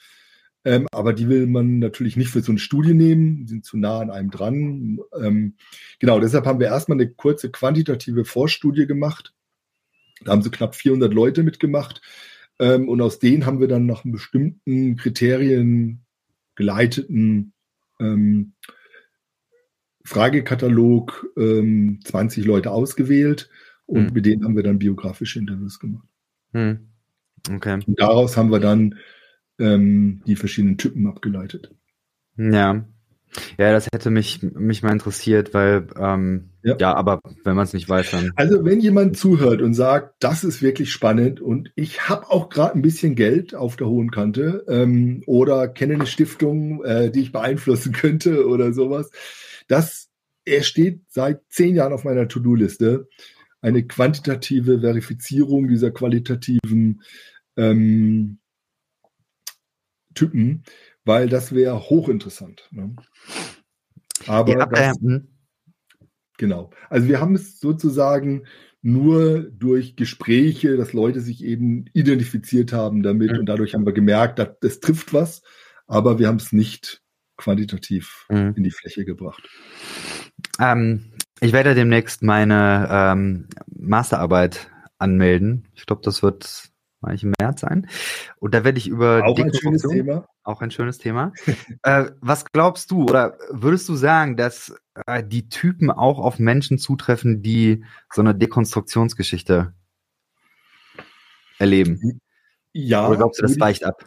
ähm, 0.65 0.87
aber 0.91 1.13
die 1.13 1.29
will 1.29 1.45
man 1.45 1.77
natürlich 1.77 2.17
nicht 2.17 2.31
für 2.31 2.41
so 2.41 2.51
eine 2.51 2.59
Studie 2.59 2.95
nehmen, 2.95 3.47
sind 3.47 3.65
zu 3.65 3.77
nah 3.77 3.99
an 3.99 4.09
einem 4.09 4.31
dran. 4.31 4.99
Ähm, 5.21 5.55
genau, 5.99 6.19
deshalb 6.19 6.47
haben 6.47 6.59
wir 6.59 6.67
erstmal 6.67 6.99
eine 6.99 7.09
kurze 7.09 7.51
quantitative 7.51 8.25
Vorstudie 8.25 8.87
gemacht. 8.87 9.33
Da 10.23 10.31
haben 10.31 10.41
so 10.41 10.49
knapp 10.49 10.73
400 10.73 11.13
Leute 11.13 11.43
mitgemacht. 11.43 12.01
Ähm, 12.57 12.89
und 12.89 12.99
aus 13.01 13.19
denen 13.19 13.45
haben 13.45 13.59
wir 13.59 13.67
dann 13.67 13.85
nach 13.85 14.01
bestimmten 14.03 14.95
Kriterien 14.95 16.03
geleiteten 16.55 17.53
ähm, 17.99 18.53
Fragekatalog 20.03 21.27
ähm, 21.37 21.99
20 22.03 22.43
Leute 22.45 22.71
ausgewählt 22.71 23.49
und 23.85 24.07
hm. 24.07 24.13
mit 24.13 24.25
denen 24.25 24.43
haben 24.43 24.55
wir 24.55 24.63
dann 24.63 24.79
biografische 24.79 25.37
Interviews 25.37 25.79
gemacht. 25.79 26.07
Hm. 26.53 26.87
Okay. 27.51 27.79
Und 27.85 27.99
daraus 27.99 28.35
haben 28.35 28.51
wir 28.51 28.59
dann 28.59 28.95
ähm, 29.59 30.21
die 30.25 30.35
verschiedenen 30.35 30.77
Typen 30.77 31.07
abgeleitet. 31.07 31.71
Ja. 32.37 32.85
Ja, 33.57 33.73
das 33.73 33.87
hätte 33.91 34.11
mich, 34.11 34.41
mich 34.41 34.81
mal 34.81 34.93
interessiert, 34.93 35.53
weil 35.53 35.87
ähm, 35.99 36.51
ja. 36.63 36.77
ja, 36.79 36.93
aber 36.95 37.19
wenn 37.43 37.55
man 37.55 37.65
es 37.65 37.73
nicht 37.73 37.89
weiß, 37.89 38.11
dann. 38.11 38.31
Also 38.35 38.63
wenn 38.63 38.79
jemand 38.79 39.17
zuhört 39.17 39.61
und 39.61 39.73
sagt, 39.73 40.15
das 40.19 40.43
ist 40.45 40.61
wirklich 40.61 40.91
spannend 40.91 41.41
und 41.41 41.69
ich 41.75 42.07
habe 42.07 42.29
auch 42.29 42.49
gerade 42.49 42.75
ein 42.75 42.81
bisschen 42.81 43.15
Geld 43.15 43.53
auf 43.53 43.75
der 43.75 43.87
hohen 43.87 44.09
Kante 44.09 44.63
ähm, 44.69 45.21
oder 45.25 45.67
kenne 45.67 45.95
eine 45.95 46.05
Stiftung, 46.05 46.83
äh, 46.85 47.11
die 47.11 47.21
ich 47.21 47.31
beeinflussen 47.31 47.91
könnte 47.93 48.47
oder 48.47 48.71
sowas, 48.71 49.11
das 49.67 50.09
er 50.45 50.61
steht 50.61 51.01
seit 51.09 51.41
zehn 51.49 51.75
Jahren 51.75 51.93
auf 51.93 52.03
meiner 52.03 52.27
To-Do-Liste. 52.27 53.07
Eine 53.61 53.85
quantitative 53.87 54.79
Verifizierung 54.79 55.67
dieser 55.67 55.89
qualitativen 55.89 57.01
ähm, 57.57 58.37
Typen, 60.15 60.63
weil 61.03 61.29
das 61.29 61.53
wäre 61.53 61.89
hochinteressant. 61.89 62.67
Ne? 62.71 62.95
Aber 64.27 64.57
ja, 64.57 64.65
das, 64.65 64.97
äh, 64.97 65.19
genau. 66.37 66.71
Also 66.89 67.07
wir 67.07 67.21
haben 67.21 67.35
es 67.35 67.59
sozusagen 67.59 68.45
nur 68.81 69.41
durch 69.41 69.95
Gespräche, 69.95 70.77
dass 70.77 70.93
Leute 70.93 71.21
sich 71.21 71.43
eben 71.43 71.85
identifiziert 71.93 72.71
haben 72.71 73.01
damit 73.01 73.31
mhm. 73.31 73.39
und 73.39 73.45
dadurch 73.47 73.73
haben 73.73 73.85
wir 73.85 73.93
gemerkt, 73.93 74.39
dass 74.39 74.49
das 74.61 74.79
trifft 74.79 75.13
was, 75.13 75.41
aber 75.87 76.19
wir 76.19 76.27
haben 76.27 76.37
es 76.37 76.51
nicht 76.51 77.01
quantitativ 77.37 78.25
mhm. 78.29 78.53
in 78.55 78.63
die 78.63 78.71
Fläche 78.71 79.05
gebracht. 79.05 79.47
Ähm, 80.59 81.11
ich 81.41 81.51
werde 81.51 81.75
demnächst 81.75 82.23
meine 82.23 82.87
ähm, 82.89 83.47
Masterarbeit 83.67 84.69
anmelden. 84.99 85.67
Ich 85.73 85.85
glaube, 85.85 86.01
das 86.03 86.23
wird 86.23 86.69
ich 87.13 87.23
im 87.23 87.33
März 87.39 87.61
sein. 87.61 87.87
Und 88.37 88.53
da 88.53 88.63
werde 88.63 88.77
ich 88.77 88.87
über 88.87 89.23
auch 89.25 89.37
ein 89.37 89.53
schönes 89.53 89.83
Thema. 89.83 90.27
Auch 90.43 90.61
ein 90.61 90.71
schönes 90.71 90.97
Thema. 90.97 91.33
äh, 91.83 92.05
was 92.21 92.45
glaubst 92.45 92.91
du 92.91 93.03
oder 93.03 93.37
würdest 93.49 93.87
du 93.89 93.95
sagen, 93.95 94.37
dass 94.37 94.75
äh, 95.05 95.23
die 95.23 95.49
Typen 95.49 95.91
auch 95.91 96.19
auf 96.19 96.39
Menschen 96.39 96.77
zutreffen, 96.77 97.41
die 97.41 97.83
so 98.13 98.21
eine 98.21 98.35
Dekonstruktionsgeschichte 98.35 99.73
erleben? 101.59 102.21
Ja. 102.73 103.07
Oder 103.07 103.17
glaubst 103.17 103.39
du, 103.39 103.43
das 103.43 103.59
weicht 103.59 103.83
ab? 103.83 104.05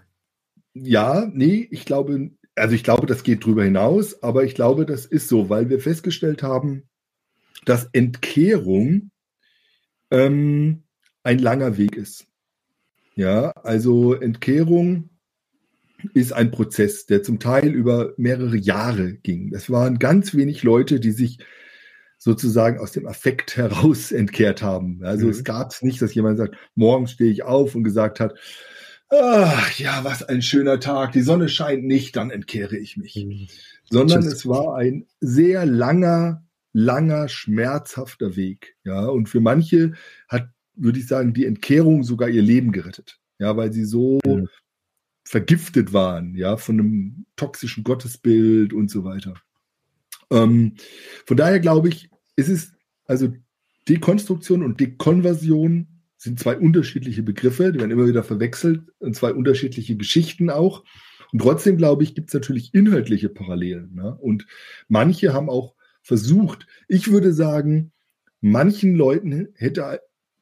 Ja, 0.74 1.26
nee, 1.32 1.66
ich 1.70 1.84
glaube, 1.84 2.30
also 2.54 2.74
ich 2.74 2.84
glaube, 2.84 3.06
das 3.06 3.22
geht 3.22 3.44
drüber 3.44 3.64
hinaus, 3.64 4.22
aber 4.22 4.44
ich 4.44 4.54
glaube, 4.54 4.86
das 4.86 5.06
ist 5.06 5.28
so, 5.28 5.48
weil 5.48 5.70
wir 5.70 5.80
festgestellt 5.80 6.42
haben, 6.42 6.88
dass 7.64 7.88
Entkehrung 7.92 9.10
ähm, 10.10 10.84
ein 11.22 11.38
langer 11.38 11.76
Weg 11.76 11.96
ist. 11.96 12.27
Ja, 13.19 13.51
also 13.65 14.15
Entkehrung 14.15 15.11
ist 16.15 16.32
ein 16.32 16.53
Prozess, 16.53 17.05
der 17.07 17.24
zum 17.24 17.40
Teil 17.40 17.66
über 17.74 18.15
mehrere 18.16 18.57
Jahre 18.57 19.15
ging. 19.15 19.53
Es 19.53 19.70
waren 19.70 19.99
ganz 19.99 20.36
wenig 20.36 20.62
Leute, 20.62 21.01
die 21.01 21.11
sich 21.11 21.39
sozusagen 22.16 22.78
aus 22.78 22.93
dem 22.93 23.09
Affekt 23.09 23.57
heraus 23.57 24.12
entkehrt 24.12 24.62
haben. 24.62 25.01
Also 25.03 25.24
mhm. 25.24 25.32
es 25.32 25.43
gab 25.43 25.73
es 25.73 25.82
nicht, 25.82 26.01
dass 26.01 26.15
jemand 26.15 26.39
sagt, 26.39 26.55
morgen 26.77 27.09
stehe 27.09 27.32
ich 27.32 27.43
auf 27.43 27.74
und 27.74 27.82
gesagt 27.82 28.20
hat, 28.20 28.39
ach 29.09 29.77
ja, 29.81 30.05
was 30.05 30.23
ein 30.23 30.40
schöner 30.40 30.78
Tag, 30.78 31.11
die 31.11 31.23
Sonne 31.23 31.49
scheint 31.49 31.82
nicht, 31.82 32.15
dann 32.15 32.31
entkehre 32.31 32.77
ich 32.77 32.97
mich. 32.97 33.16
Mhm. 33.16 33.49
Sondern 33.90 34.23
es 34.23 34.47
war 34.47 34.77
ein 34.77 35.09
sehr 35.19 35.66
langer, 35.66 36.47
langer, 36.73 37.27
schmerzhafter 37.27 38.36
Weg. 38.36 38.77
Ja, 38.85 39.07
und 39.07 39.28
für 39.28 39.40
manche 39.40 39.95
hat, 40.28 40.51
würde 40.78 40.98
ich 40.98 41.06
sagen, 41.06 41.34
die 41.34 41.46
Entkehrung 41.46 42.02
sogar 42.05 42.28
ihr 42.28 42.42
Leben 42.42 42.72
gerettet. 42.72 43.18
Ja, 43.38 43.56
weil 43.56 43.72
sie 43.72 43.84
so 43.84 44.18
mhm. 44.24 44.48
vergiftet 45.24 45.92
waren, 45.92 46.34
ja, 46.34 46.56
von 46.56 46.80
einem 46.80 47.26
toxischen 47.36 47.84
Gottesbild 47.84 48.72
und 48.72 48.90
so 48.90 49.05
weiter. 49.05 49.34
Ähm, 50.30 50.74
von 51.26 51.36
daher 51.36 51.60
glaube 51.60 51.88
ich, 51.88 52.10
es 52.36 52.48
ist 52.48 52.72
also 53.05 53.32
Dekonstruktion 53.88 54.62
und 54.62 54.80
Dekonversion 54.80 55.86
sind 56.16 56.40
zwei 56.40 56.59
unterschiedliche 56.59 57.22
Begriffe, 57.22 57.72
die 57.72 57.78
werden 57.78 57.92
immer 57.92 58.09
wieder 58.09 58.24
verwechselt 58.24 58.82
und 58.98 59.14
zwei 59.14 59.32
unterschiedliche 59.32 59.96
Geschichten 59.96 60.50
auch. 60.50 60.84
Und 61.32 61.40
trotzdem, 61.40 61.76
glaube 61.76 62.02
ich, 62.02 62.14
gibt 62.14 62.28
es 62.28 62.34
natürlich 62.34 62.74
inhaltliche 62.74 63.28
Parallelen. 63.28 63.94
Ne? 63.94 64.16
Und 64.16 64.46
manche 64.88 65.32
haben 65.32 65.48
auch 65.48 65.74
versucht, 66.02 66.66
ich 66.88 67.10
würde 67.10 67.32
sagen, 67.32 67.92
manchen 68.40 68.94
Leuten 68.94 69.48
hätte 69.55 70.00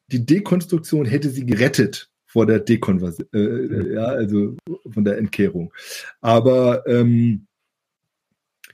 die 0.08 0.24
Dekonstruktion 0.24 1.06
hätte 1.06 1.30
sie 1.30 1.46
gerettet 1.46 2.10
vor 2.26 2.46
der 2.46 2.60
Dekonversion, 2.60 3.28
äh, 3.32 3.94
ja, 3.94 4.06
also 4.06 4.56
von 4.90 5.04
der 5.04 5.18
Entkehrung. 5.18 5.72
Aber 6.20 6.86
ähm, 6.86 7.46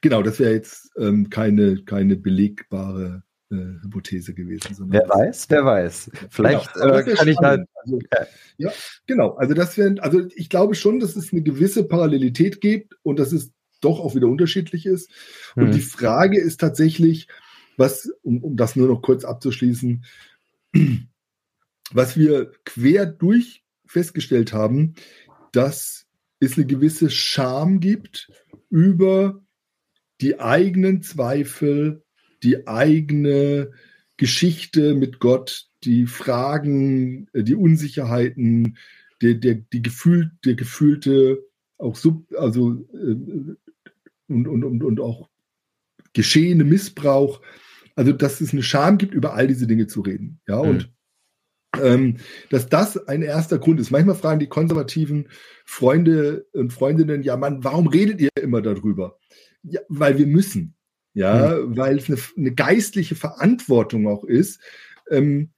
genau, 0.01 0.23
das 0.23 0.39
wäre 0.41 0.53
jetzt 0.53 0.91
ähm, 0.99 1.31
keine, 1.31 1.85
keine 1.85 2.17
belegbare 2.17 3.23
äh, 3.51 3.83
Hypothese 3.83 4.35
gewesen. 4.35 4.77
Wer 4.89 5.09
weiß, 5.09 5.47
wer 5.51 5.65
weiß. 5.65 6.11
Vielleicht 6.31 6.75
genau. 6.75 6.95
äh, 6.95 7.15
kann 7.15 7.29
ich 7.29 7.39
halt. 7.39 7.69
Also, 7.75 7.99
ja, 8.57 8.73
genau. 9.07 9.35
Also 9.35 9.55
das 9.55 9.77
wäre, 9.77 9.95
also 10.01 10.23
ich 10.35 10.49
glaube 10.49 10.75
schon, 10.75 11.01
dass 11.01 11.17
es 11.17 11.33
eine 11.33 11.43
gewisse 11.43 11.85
Parallelität 11.85 12.61
gibt 12.61 12.95
und 13.03 13.19
dass 13.19 13.33
es 13.33 13.53
doch 13.81 14.01
auch 14.01 14.15
wieder 14.15 14.29
unterschiedlich 14.29 14.87
ist. 14.87 15.11
Und 15.55 15.69
mhm. 15.69 15.73
die 15.73 15.81
Frage 15.81 16.41
ist 16.41 16.61
tatsächlich, 16.61 17.29
was, 17.77 18.11
um, 18.23 18.43
um 18.43 18.57
das 18.57 18.77
nur 18.77 18.89
noch 18.89 19.03
kurz 19.03 19.25
abzuschließen, 19.25 20.05
was 21.93 22.17
wir 22.17 22.53
quer 22.65 23.07
durch 23.07 23.63
festgestellt 23.87 24.53
haben, 24.53 24.95
dass 25.53 26.07
es 26.41 26.57
eine 26.57 26.67
gewisse 26.67 27.11
Scham 27.11 27.81
gibt 27.81 28.31
über 28.71 29.43
die 30.21 30.41
eigenen 30.41 31.03
Zweifel, 31.03 32.03
die 32.43 32.67
eigene 32.67 33.71
Geschichte 34.17 34.95
mit 34.95 35.19
Gott, 35.19 35.69
die 35.85 36.07
Fragen, 36.07 37.29
äh, 37.33 37.43
die 37.43 37.55
Unsicherheiten, 37.55 38.77
der, 39.21 39.35
der, 39.35 39.55
die 39.55 39.83
gefühlt, 39.83 40.31
der 40.45 40.55
gefühlte 40.55 41.43
auch 41.79 41.97
sub, 41.97 42.25
also 42.37 42.87
äh, 42.93 43.17
und, 44.29 44.49
und, 44.49 44.65
und, 44.65 44.83
und 44.85 45.01
auch 45.01 45.29
geschehene 46.13 46.65
Missbrauch. 46.65 47.41
Also, 47.95 48.13
dass 48.13 48.41
es 48.41 48.53
eine 48.53 48.63
Scham 48.63 48.97
gibt, 48.97 49.13
über 49.13 49.35
all 49.35 49.47
diese 49.47 49.67
Dinge 49.67 49.87
zu 49.87 50.01
reden. 50.01 50.41
Ja, 50.49 50.63
mhm. 50.63 50.71
und 50.71 50.93
ähm, 51.81 52.19
dass 52.51 52.69
das 52.69 52.97
ein 53.09 53.23
erster 53.23 53.59
Grund 53.59 53.81
ist. 53.81 53.91
Manchmal 53.91 54.15
fragen 54.15 54.41
die 54.41 54.49
konservativen 54.49 55.29
Freunde 55.65 56.47
und 56.53 56.73
Freundinnen, 56.73 57.23
ja, 57.23 57.37
Mann, 57.37 57.65
warum 57.65 57.87
redet 57.87 58.21
ihr 58.21 58.31
immer 58.41 58.63
darüber? 58.63 59.19
Ja, 59.63 59.81
weil 59.89 60.19
wir 60.19 60.27
müssen. 60.27 60.75
Ja, 61.15 61.57
mhm. 61.57 61.77
weil 61.77 61.99
es 61.99 62.09
eine, 62.09 62.19
eine, 62.39 62.55
geistliche 62.55 63.15
Verantwortung 63.15 64.09
auch 64.09 64.25
ist, 64.25 64.61
ähm, 65.11 65.51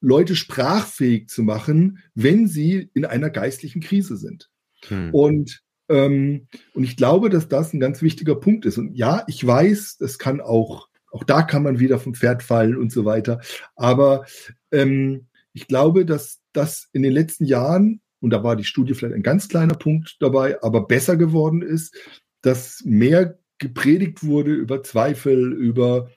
Leute 0.00 0.34
sprachfähig 0.34 1.28
zu 1.28 1.44
machen, 1.44 2.00
wenn 2.14 2.48
sie 2.48 2.90
in 2.94 3.04
einer 3.04 3.30
geistlichen 3.30 3.80
Krise 3.80 4.16
sind. 4.16 4.50
Mhm. 4.90 5.10
Und 5.14 5.62
ähm, 5.88 6.48
und 6.74 6.84
ich 6.84 6.96
glaube, 6.96 7.28
dass 7.28 7.48
das 7.48 7.72
ein 7.72 7.80
ganz 7.80 8.02
wichtiger 8.02 8.34
Punkt 8.34 8.64
ist. 8.64 8.78
Und 8.78 8.94
ja, 8.94 9.24
ich 9.26 9.46
weiß, 9.46 9.98
das 9.98 10.18
kann 10.18 10.40
auch, 10.40 10.88
auch 11.10 11.22
da 11.22 11.42
kann 11.42 11.62
man 11.62 11.78
wieder 11.78 11.98
vom 11.98 12.14
Pferd 12.14 12.42
fallen 12.42 12.76
und 12.76 12.90
so 12.90 13.04
weiter. 13.04 13.40
Aber 13.76 14.24
ähm, 14.70 15.26
ich 15.52 15.66
glaube, 15.66 16.04
dass 16.04 16.40
das 16.52 16.88
in 16.92 17.02
den 17.02 17.12
letzten 17.12 17.44
Jahren, 17.44 18.00
und 18.20 18.30
da 18.30 18.42
war 18.44 18.56
die 18.56 18.64
Studie 18.64 18.94
vielleicht 18.94 19.14
ein 19.14 19.22
ganz 19.22 19.48
kleiner 19.48 19.74
Punkt 19.74 20.16
dabei, 20.20 20.62
aber 20.62 20.86
besser 20.86 21.16
geworden 21.16 21.62
ist, 21.62 21.94
dass 22.40 22.82
mehr 22.84 23.38
gepredigt 23.58 24.24
wurde 24.24 24.52
über 24.52 24.82
Zweifel, 24.82 25.52
über 25.52 26.10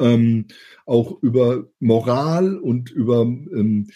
ähm, 0.00 0.46
auch 0.86 1.22
über 1.22 1.66
Moral 1.78 2.56
und 2.56 2.90
über 2.90 3.22
ähm, 3.22 3.88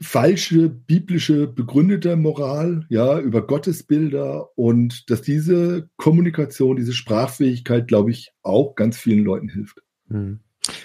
falsche 0.00 0.68
biblische 0.68 1.48
begründete 1.48 2.16
Moral, 2.16 2.86
ja, 2.88 3.18
über 3.18 3.46
Gottesbilder 3.46 4.56
und 4.56 5.10
dass 5.10 5.22
diese 5.22 5.90
Kommunikation, 5.96 6.76
diese 6.76 6.92
Sprachfähigkeit, 6.92 7.88
glaube 7.88 8.12
ich, 8.12 8.32
auch 8.42 8.74
ganz 8.74 8.96
vielen 8.96 9.24
Leuten 9.24 9.48
hilft. 9.48 9.82
Hm. 10.08 10.40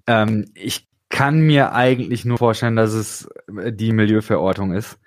Ähm, 0.07 0.45
ich 0.55 0.87
kann 1.09 1.41
mir 1.41 1.73
eigentlich 1.73 2.23
nur 2.23 2.37
vorstellen, 2.37 2.75
dass 2.75 2.93
es 2.93 3.27
äh, 3.61 3.73
die 3.73 3.91
Milieuverortung 3.91 4.73
ist. 4.73 4.99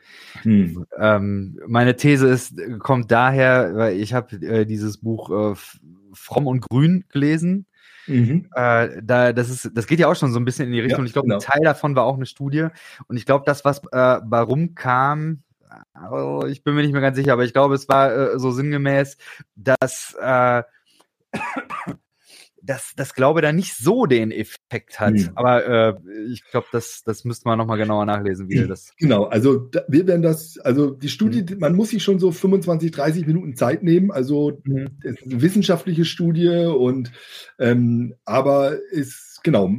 Hm. 0.43 0.85
Ähm, 0.99 1.59
meine 1.67 1.97
These 1.97 2.29
ist, 2.29 2.55
kommt 2.81 3.11
daher, 3.11 3.73
weil 3.75 3.97
ich 3.97 4.13
habe 4.13 4.37
äh, 4.37 4.67
dieses 4.67 4.99
Buch 4.99 5.31
äh, 5.31 5.55
Fromm 6.13 6.47
und 6.47 6.61
Grün 6.61 7.05
gelesen. 7.09 7.67
Mhm. 8.09 8.49
Äh, 8.55 9.01
da, 9.03 9.33
das, 9.33 9.49
ist, 9.49 9.71
das 9.75 9.87
geht 9.87 10.01
ja 10.01 10.09
auch 10.09 10.17
schon 10.17 10.33
so 10.33 10.41
ein 10.41 10.45
bisschen 10.45 10.67
in 10.67 10.73
die 10.73 10.81
Richtung. 10.81 11.05
Ja, 11.05 11.07
ich 11.07 11.13
glaube, 11.13 11.29
genau. 11.29 11.39
ein 11.39 11.41
Teil 11.41 11.63
davon 11.63 11.95
war 11.97 12.05
auch 12.05 12.17
eine 12.17 12.27
Studie. 12.27 12.67
Und 13.07 13.17
ich 13.17 13.25
glaube, 13.25 13.45
das, 13.47 13.65
was 13.65 13.79
äh, 13.93 14.21
warum 14.25 14.75
kam, 14.75 15.45
oh, 16.11 16.45
ich 16.49 16.65
bin 16.65 16.75
mir 16.75 16.83
nicht 16.83 16.93
mehr 16.93 17.01
ganz 17.01 17.17
sicher, 17.17 17.33
aber 17.33 17.45
ich 17.45 17.53
glaube, 17.53 17.75
es 17.75 17.89
war 17.89 18.13
äh, 18.13 18.39
so 18.39 18.51
sinngemäß, 18.51 19.17
dass 19.55 20.17
äh, 20.21 20.63
dass 22.63 22.93
das 22.97 23.15
Glaube 23.15 23.43
da 23.43 23.53
nicht 23.53 23.77
so 23.77 24.07
den 24.07 24.31
Effekt 24.31 25.01
hat. 25.01 25.15
Mhm. 25.15 25.31
Aber 25.35 25.67
äh, 25.67 25.95
ich 26.31 26.45
glaube, 26.45 26.69
das, 26.73 27.03
das 27.05 27.25
müsste 27.25 27.49
man 27.49 27.59
nochmal 27.59 27.79
genauer 27.79 28.07
nachlesen, 28.07 28.49
wie 28.49 28.67
das. 28.67 28.93
Genau, 28.97 29.25
also 29.25 29.59
da, 29.59 29.83
wir 29.89 30.07
werden 30.07 30.23
das, 30.23 30.59
also 30.59 30.91
die 30.91 31.09
Studie, 31.09 31.43
mhm. 31.43 31.59
man 31.59 31.75
muss 31.75 31.91
sich 31.91 32.03
schon 32.03 32.21
so 32.21 32.31
25, 32.31 32.93
30 32.93 33.27
Minuten 33.27 33.57
Zeit 33.57 33.83
nehmen. 33.83 34.11
Also 34.13 34.61
mhm. 34.65 34.99
es 35.03 35.17
ist 35.17 35.27
eine 35.27 35.43
wissenschaftliche 35.43 36.05
Studie 36.05 36.67
und 36.67 37.11
ähm, 37.59 38.15
aber 38.25 38.79
ist 38.91 39.41
genau. 39.43 39.71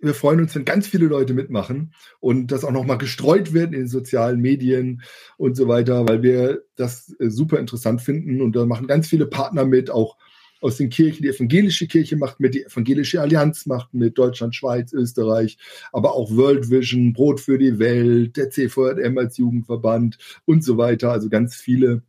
Wir 0.00 0.12
freuen 0.12 0.40
uns, 0.40 0.54
wenn 0.54 0.66
ganz 0.66 0.86
viele 0.86 1.06
Leute 1.06 1.32
mitmachen 1.32 1.94
und 2.20 2.52
das 2.52 2.62
auch 2.62 2.72
nochmal 2.72 2.98
gestreut 2.98 3.54
wird 3.54 3.72
in 3.72 3.80
den 3.80 3.88
sozialen 3.88 4.38
Medien 4.38 5.00
und 5.38 5.56
so 5.56 5.66
weiter, 5.66 6.06
weil 6.06 6.22
wir 6.22 6.62
das 6.76 7.16
äh, 7.18 7.30
super 7.30 7.58
interessant 7.58 8.02
finden 8.02 8.42
und 8.42 8.54
da 8.54 8.66
machen 8.66 8.86
ganz 8.86 9.08
viele 9.08 9.26
Partner 9.26 9.64
mit, 9.64 9.90
auch 9.90 10.18
aus 10.64 10.78
den 10.78 10.88
Kirchen. 10.88 11.22
Die 11.22 11.28
evangelische 11.28 11.86
Kirche 11.86 12.16
macht 12.16 12.40
mit, 12.40 12.54
die 12.54 12.64
evangelische 12.64 13.20
Allianz 13.20 13.66
macht 13.66 13.92
mit, 13.92 14.16
Deutschland, 14.16 14.54
Schweiz, 14.54 14.92
Österreich, 14.94 15.58
aber 15.92 16.14
auch 16.14 16.34
World 16.34 16.70
Vision, 16.70 17.12
Brot 17.12 17.40
für 17.40 17.58
die 17.58 17.78
Welt, 17.78 18.36
der 18.38 18.50
CVM 18.50 19.18
als 19.18 19.36
Jugendverband 19.36 20.16
und 20.46 20.64
so 20.64 20.78
weiter. 20.78 21.12
Also 21.12 21.28
ganz 21.28 21.54
viele 21.54 22.02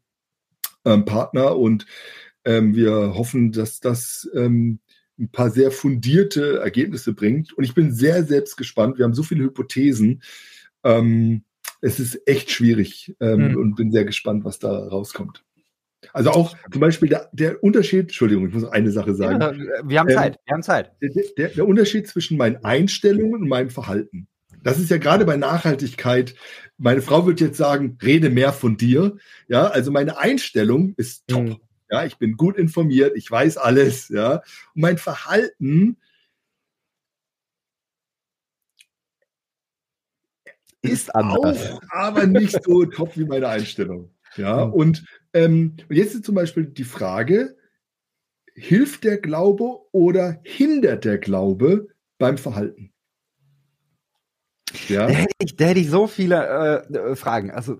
ähm, 0.86 1.03
Partner 1.03 1.57
und 1.57 1.86
ähm, 2.45 2.76
wir 2.76 3.15
hoffen, 3.15 3.52
dass 3.52 3.82
das 3.82 4.30
ähm, 4.34 4.80
ein 5.19 5.30
paar 5.30 5.49
sehr 5.49 5.72
fundierte 5.72 6.60
Ergebnisse 6.60 7.14
bringt. 7.14 7.53
Und 7.53 7.65
ich 7.65 7.73
bin 7.73 7.91
sehr 7.91 8.23
selbst 8.23 8.56
gespannt. 8.56 8.98
Wir 8.98 9.06
haben 9.06 9.14
so 9.14 9.23
viele 9.23 9.44
Hypothesen. 9.44 10.22
Ähm, 10.84 11.44
es 11.82 11.99
ist 11.99 12.22
echt 12.26 12.52
schwierig 12.52 13.15
ähm, 13.19 13.49
mhm. 13.49 13.57
und 13.57 13.76
bin 13.76 13.91
sehr 13.91 14.06
gespannt, 14.06 14.45
was 14.45 14.60
da 14.60 14.72
rauskommt. 14.72 15.45
Also 16.14 16.32
auch 16.32 16.56
zum 16.72 16.82
Beispiel 16.82 17.10
der, 17.10 17.30
der 17.34 17.64
Unterschied, 17.64 18.02
Entschuldigung, 18.02 18.48
ich 18.48 18.53
muss 18.53 18.64
noch 18.64 18.72
eine 18.72 18.91
Sache 18.91 19.15
sagen. 19.15 19.41
Ja, 19.41 19.53
wir 19.88 19.99
haben 19.99 20.10
ähm, 20.10 20.15
Zeit, 20.15 20.40
wir 20.45 20.53
haben 20.53 20.64
Zeit. 20.64 20.91
Der, 21.02 21.10
der, 21.38 21.49
der 21.49 21.68
Unterschied 21.68 22.07
zwischen 22.07 22.38
meinen 22.38 22.64
Einstellungen 22.64 23.41
und 23.41 23.48
meinem 23.48 23.69
Verhalten. 23.69 24.27
Das 24.64 24.80
ist 24.80 24.90
ja 24.90 24.98
gerade 24.98 25.26
bei 25.26 25.38
Nachhaltigkeit. 25.38 26.34
Meine 26.77 27.03
Frau 27.03 27.27
wird 27.27 27.40
jetzt 27.40 27.57
sagen, 27.57 27.98
rede 28.02 28.30
mehr 28.32 28.52
von 28.52 28.77
dir. 28.77 29.18
Ja, 29.48 29.68
also 29.68 29.91
meine 29.91 30.18
Einstellung 30.18 30.94
ist 30.98 31.27
top. 31.27 31.44
Mhm. 31.44 31.57
Ja, 31.91 32.03
ich 32.03 32.18
bin 32.18 32.36
gut 32.36 32.57
informiert, 32.57 33.14
ich 33.15 33.30
weiß 33.30 33.57
alles. 33.57 34.10
Ja, 34.10 34.41
und 34.73 34.82
mein 34.82 34.98
Verhalten 34.98 35.98
ist 40.82 41.14
anders. 41.15 41.73
auch, 41.73 41.82
aber 41.90 42.26
nicht 42.26 42.64
so 42.64 42.86
top 42.86 43.15
wie 43.18 43.26
meine 43.26 43.48
Einstellung. 43.48 44.15
Ja, 44.38 44.66
mhm. 44.66 44.74
und 44.74 45.06
ähm, 45.34 45.78
jetzt 45.90 46.16
ist 46.16 46.26
zum 46.26 46.36
Beispiel 46.36 46.66
die 46.66 46.84
Frage, 46.84 47.56
hilft 48.53 49.03
der 49.03 49.18
Glaube 49.18 49.80
oder 49.91 50.40
hindert 50.44 51.06
der 51.06 51.18
Glaube 51.18 51.88
beim 52.18 52.38
Verhalten? 52.38 52.91
Ja. 54.88 55.07
Da, 55.07 55.14
hätte 55.14 55.34
ich, 55.40 55.56
da 55.56 55.66
hätte 55.66 55.80
ich 55.80 55.90
so 55.90 56.07
viele 56.07 56.84
äh, 56.90 57.16
Fragen. 57.16 57.52
Also, 57.52 57.78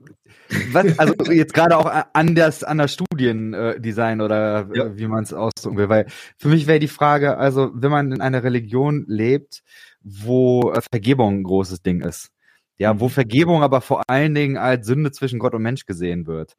was, 0.72 0.98
also 1.00 1.32
jetzt 1.32 1.54
gerade 1.54 1.78
auch 1.78 1.92
an 2.14 2.36
das, 2.36 2.64
an 2.64 2.78
das 2.78 2.94
Studiendesign 2.94 4.22
oder 4.22 4.70
äh, 4.72 4.78
ja. 4.78 4.98
wie 4.98 5.08
man 5.08 5.24
es 5.24 5.34
ausdrücken 5.34 5.78
will. 5.78 5.90
Weil 5.90 6.06
für 6.38 6.48
mich 6.48 6.68
wäre 6.68 6.80
die 6.80 6.88
Frage, 6.88 7.38
also 7.38 7.72
wenn 7.74 7.92
man 7.92 8.12
in 8.12 8.22
einer 8.22 8.44
Religion 8.44 9.06
lebt, 9.08 9.64
wo 10.04 10.72
äh, 10.72 10.82
Vergebung 10.92 11.40
ein 11.40 11.44
großes 11.44 11.82
Ding 11.82 12.02
ist, 12.02 12.32
ja, 12.78 13.00
wo 13.00 13.06
mhm. 13.06 13.12
Vergebung 13.12 13.64
aber 13.64 13.82
vor 13.82 14.04
allen 14.08 14.36
Dingen 14.36 14.58
als 14.58 14.88
Sünde 14.88 15.12
zwischen 15.12 15.40
Gott 15.40 15.54
und 15.56 15.62
Mensch 15.62 15.86
gesehen 15.86 16.28
wird. 16.28 16.56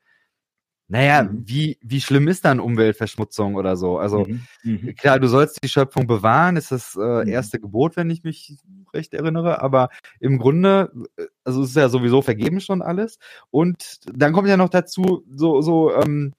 Naja, 0.89 1.25
mhm. 1.25 1.43
wie, 1.45 1.79
wie 1.83 2.01
schlimm 2.01 2.29
ist 2.29 2.45
dann 2.45 2.61
Umweltverschmutzung 2.61 3.57
oder 3.57 3.77
so? 3.77 3.99
Also 3.99 4.25
mhm. 4.25 4.47
mhm. 4.63 4.95
klar, 4.95 5.19
du 5.19 5.27
sollst 5.27 5.63
die 5.63 5.69
Schöpfung 5.69 6.07
bewahren, 6.07 6.57
ist 6.57 6.71
das 6.71 6.95
äh, 6.95 7.25
mhm. 7.25 7.29
erste 7.29 7.59
Gebot, 7.59 7.97
wenn 7.97 8.09
ich 8.09 8.23
mich 8.23 8.57
recht 8.95 9.13
erinnere, 9.13 9.63
aber 9.63 9.89
im 10.21 10.39
Grunde, 10.39 10.93
äh, 11.17 11.27
also 11.45 11.63
es 11.63 11.71
ist 11.71 11.77
ja 11.77 11.89
sowieso 11.89 12.23
vergeben 12.23 12.61
schon 12.61 12.83
alles. 12.83 13.19
Und 13.51 13.99
dann 14.13 14.33
kommt 14.33 14.49
ja 14.49 14.57
noch 14.57 14.69
dazu 14.69 15.25
so, 15.29 15.61
so 15.61 15.93
ähm, 15.93 16.33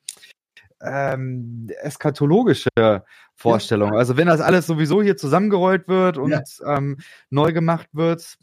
ähm, 0.81 1.69
eskatologische 1.81 2.69
Vorstellungen. 3.35 3.93
Ja. 3.93 3.99
Also 3.99 4.15
wenn 4.15 4.27
das 4.27 4.39
alles 4.39 4.65
sowieso 4.65 5.03
hier 5.03 5.17
zusammengerollt 5.17 5.89
wird 5.89 6.17
und 6.17 6.31
ja. 6.31 6.41
ähm, 6.77 6.97
neu 7.29 7.51
gemacht 7.51 7.89
wird, 7.91 8.37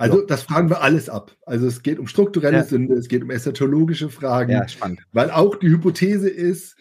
also 0.00 0.22
das 0.22 0.42
fragen 0.42 0.70
wir 0.70 0.82
alles 0.82 1.08
ab. 1.08 1.36
Also 1.44 1.66
es 1.66 1.82
geht 1.82 1.98
um 1.98 2.06
strukturelle 2.06 2.58
ja. 2.58 2.64
Sünde, 2.64 2.94
es 2.94 3.08
geht 3.08 3.22
um 3.22 3.30
eschatologische 3.30 4.08
Fragen. 4.08 4.52
Ja, 4.52 4.66
spannend. 4.66 5.00
Weil 5.12 5.30
auch 5.30 5.56
die 5.56 5.68
Hypothese 5.68 6.30
ist, 6.30 6.76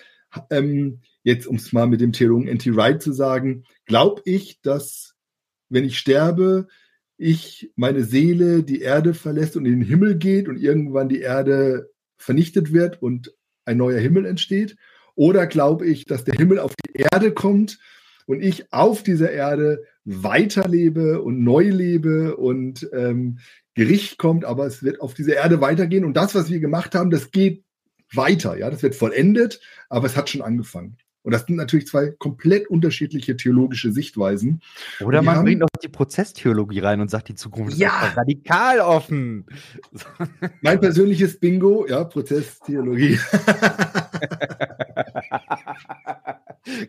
ähm, 0.50 1.02
jetzt 1.24 1.46
um 1.46 1.58
es 1.58 1.74
mal 1.74 1.88
mit 1.88 2.02
dem 2.02 2.14
Theologen 2.14 2.48
N.T. 2.48 2.76
Wright 2.76 3.02
zu 3.02 3.12
sagen, 3.12 3.66
glaube 3.86 4.22
ich, 4.26 4.62
dass 4.62 5.16
wenn 5.70 5.84
ich 5.84 6.00
sterbe, 6.00 6.68
ich 7.18 7.72
meine 7.76 8.04
Seele 8.04 8.64
die 8.64 8.82
Erde 8.82 9.14
verlässt 9.14 9.58
und 9.58 9.66
in 9.66 9.80
den 9.80 9.88
Himmel 9.88 10.16
geht 10.16 10.48
und 10.48 10.58
irgendwann 10.58 11.10
die 11.10 11.20
Erde 11.20 11.90
vernichtet 12.18 12.72
wird 12.72 13.02
und 13.02 13.34
ein 13.66 13.78
neuer 13.78 14.00
Himmel 14.00 14.26
entsteht? 14.26 14.78
Oder 15.16 15.48
glaube 15.48 15.86
ich, 15.86 16.06
dass 16.06 16.24
der 16.24 16.36
Himmel 16.36 16.60
auf 16.60 16.74
die 16.76 17.02
Erde 17.02 17.34
kommt 17.34 17.80
und 18.26 18.42
ich 18.42 18.72
auf 18.72 19.04
dieser 19.04 19.32
Erde 19.32 19.84
weiterlebe 20.10 21.22
und 21.22 21.44
neu 21.44 21.70
lebe 21.70 22.36
und 22.36 22.90
ähm, 22.94 23.40
Gericht 23.76 24.18
kommt, 24.18 24.44
aber 24.44 24.66
es 24.66 24.84
wird 24.84 25.02
auf 25.02 25.14
dieser 25.14 25.36
Erde 25.36 25.62
weitergehen 25.62 26.04
und 26.04 26.18
das, 26.18 26.36
was 26.36 26.50
wir 26.50 26.60
gemacht 26.60 26.96
haben, 26.96 27.12
das 27.12 27.32
geht 27.32 27.64
weiter, 28.14 28.58
ja, 28.58 28.70
das 28.70 28.82
wird 28.82 28.96
vollendet, 28.96 29.62
aber 29.88 30.08
es 30.08 30.18
hat 30.18 30.30
schon 30.30 30.42
angefangen. 30.42 30.98
Und 31.22 31.34
das 31.34 31.46
sind 31.46 31.58
natürlich 31.58 31.86
zwei 31.86 32.12
komplett 32.18 32.68
unterschiedliche 32.70 33.36
theologische 33.36 33.92
Sichtweisen. 33.92 34.62
Oder 35.02 35.22
man 35.22 35.36
haben, 35.36 35.46
bringt 35.46 35.60
noch 35.60 35.68
die 35.84 35.90
Prozesstheologie 35.90 36.80
rein 36.80 37.02
und 37.02 37.12
sagt, 37.12 37.28
die 37.28 37.36
Zukunft 37.36 37.78
ja. 37.78 38.08
ist 38.08 38.18
radikal 38.18 38.80
offen. 38.80 39.46
Mein 40.62 40.80
persönliches 40.80 41.40
Bingo, 41.40 41.86
ja, 41.88 42.06
Prozesstheologie. 42.06 43.20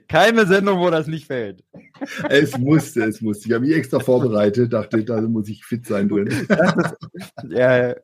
Keine 0.08 0.46
Sendung, 0.46 0.78
wo 0.80 0.90
das 0.90 1.06
nicht 1.06 1.26
fällt. 1.26 1.64
Es 2.28 2.56
musste, 2.58 3.04
es 3.04 3.20
musste. 3.20 3.48
Ich 3.48 3.54
habe 3.54 3.66
mich 3.66 3.76
extra 3.76 4.00
vorbereitet, 4.00 4.72
dachte, 4.72 5.04
da 5.04 5.20
muss 5.20 5.48
ich 5.48 5.64
fit 5.64 5.86
sein 5.86 6.08
drin. 6.08 6.28
ja, 7.48 7.94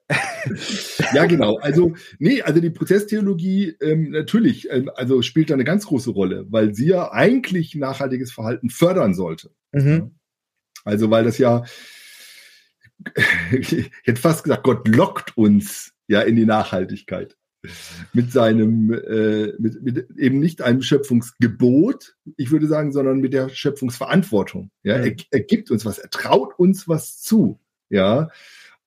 ja, 1.14 1.26
genau. 1.26 1.56
Also, 1.58 1.94
nee, 2.18 2.42
also 2.42 2.60
die 2.60 2.70
Prozesstheologie 2.70 3.76
ähm, 3.80 4.10
natürlich, 4.10 4.70
ähm, 4.70 4.90
also 4.94 5.22
spielt 5.22 5.50
da 5.50 5.54
eine 5.54 5.64
ganz 5.64 5.86
große 5.86 6.10
Rolle, 6.10 6.46
weil 6.48 6.74
sie 6.74 6.88
ja 6.88 7.12
eigentlich 7.12 7.74
nachhaltiges 7.74 8.32
Verhalten 8.32 8.70
fördern 8.70 9.14
sollte. 9.14 9.50
Mhm. 9.72 10.12
Also, 10.84 11.10
weil 11.10 11.24
das 11.24 11.38
ja, 11.38 11.64
ich 13.52 13.90
hätte 14.04 14.20
fast 14.20 14.44
gesagt, 14.44 14.64
Gott 14.64 14.88
lockt 14.88 15.36
uns 15.36 15.92
ja 16.06 16.20
in 16.20 16.36
die 16.36 16.46
Nachhaltigkeit 16.46 17.36
mit 18.12 18.32
seinem, 18.32 18.92
äh, 18.92 19.52
mit, 19.58 19.82
mit 19.82 20.10
eben 20.18 20.38
nicht 20.38 20.62
einem 20.62 20.82
Schöpfungsgebot, 20.82 22.16
ich 22.36 22.50
würde 22.50 22.66
sagen, 22.66 22.92
sondern 22.92 23.20
mit 23.20 23.32
der 23.32 23.48
Schöpfungsverantwortung. 23.48 24.70
Ja, 24.82 24.98
mhm. 24.98 25.04
er, 25.04 25.16
er 25.30 25.40
gibt 25.40 25.70
uns 25.70 25.84
was, 25.84 25.98
er 25.98 26.10
traut 26.10 26.58
uns 26.58 26.88
was 26.88 27.20
zu. 27.20 27.58
Ja, 27.88 28.30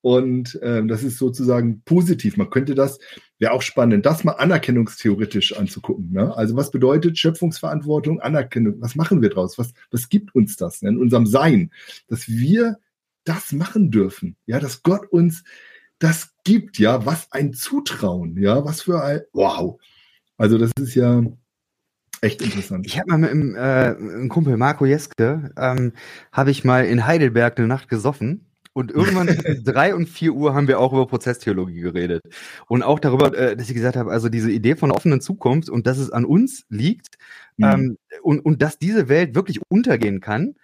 und 0.02 0.58
ähm, 0.62 0.88
das 0.88 1.02
ist 1.02 1.18
sozusagen 1.18 1.82
positiv. 1.84 2.36
Man 2.36 2.50
könnte 2.50 2.74
das, 2.74 2.98
wäre 3.38 3.52
auch 3.52 3.62
spannend, 3.62 4.06
das 4.06 4.24
mal 4.24 4.32
anerkennungstheoretisch 4.32 5.56
anzugucken. 5.56 6.12
Ne? 6.12 6.34
Also 6.36 6.56
was 6.56 6.70
bedeutet 6.70 7.18
Schöpfungsverantwortung, 7.18 8.20
Anerkennung? 8.20 8.80
Was 8.80 8.94
machen 8.94 9.20
wir 9.20 9.28
draus? 9.28 9.58
Was, 9.58 9.74
was 9.90 10.08
gibt 10.08 10.34
uns 10.34 10.56
das 10.56 10.82
ne? 10.82 10.90
in 10.90 10.98
unserem 10.98 11.26
Sein? 11.26 11.70
Dass 12.08 12.28
wir 12.28 12.78
das 13.24 13.52
machen 13.52 13.90
dürfen. 13.90 14.36
Ja, 14.46 14.58
dass 14.58 14.82
Gott 14.82 15.06
uns 15.10 15.44
das 16.00 16.30
gibt, 16.44 16.78
ja, 16.78 17.06
was 17.06 17.30
ein 17.30 17.52
Zutrauen, 17.52 18.36
ja, 18.36 18.64
was 18.64 18.82
für 18.82 19.04
ein, 19.04 19.20
wow. 19.32 19.78
Also 20.36 20.58
das 20.58 20.72
ist 20.80 20.94
ja 20.94 21.22
echt 22.22 22.42
interessant. 22.42 22.86
Ich 22.86 22.98
habe 22.98 23.10
mal 23.10 23.18
mit 23.18 23.30
einem, 23.30 23.54
äh, 23.54 23.58
einem 23.58 24.28
Kumpel, 24.28 24.56
Marco 24.56 24.86
Jeske, 24.86 25.52
ähm, 25.56 25.92
habe 26.32 26.50
ich 26.50 26.64
mal 26.64 26.86
in 26.86 27.06
Heidelberg 27.06 27.58
eine 27.58 27.68
Nacht 27.68 27.88
gesoffen. 27.88 28.46
Und 28.72 28.92
irgendwann 28.92 29.26
drei 29.64 29.94
und 29.94 30.08
vier 30.08 30.32
Uhr 30.32 30.54
haben 30.54 30.68
wir 30.68 30.78
auch 30.78 30.92
über 30.92 31.06
Prozesstheologie 31.06 31.80
geredet. 31.80 32.22
Und 32.68 32.82
auch 32.82 32.98
darüber, 32.98 33.36
äh, 33.36 33.56
dass 33.56 33.68
ich 33.68 33.74
gesagt 33.74 33.96
habe, 33.96 34.10
also 34.10 34.28
diese 34.28 34.50
Idee 34.50 34.76
von 34.76 34.90
einer 34.90 34.96
offenen 34.96 35.20
Zukunft 35.20 35.68
und 35.68 35.86
dass 35.86 35.98
es 35.98 36.10
an 36.10 36.24
uns 36.24 36.64
liegt 36.68 37.16
mhm. 37.56 37.64
ähm, 37.64 37.98
und, 38.22 38.40
und 38.40 38.62
dass 38.62 38.78
diese 38.78 39.08
Welt 39.08 39.34
wirklich 39.34 39.60
untergehen 39.68 40.20
kann 40.20 40.54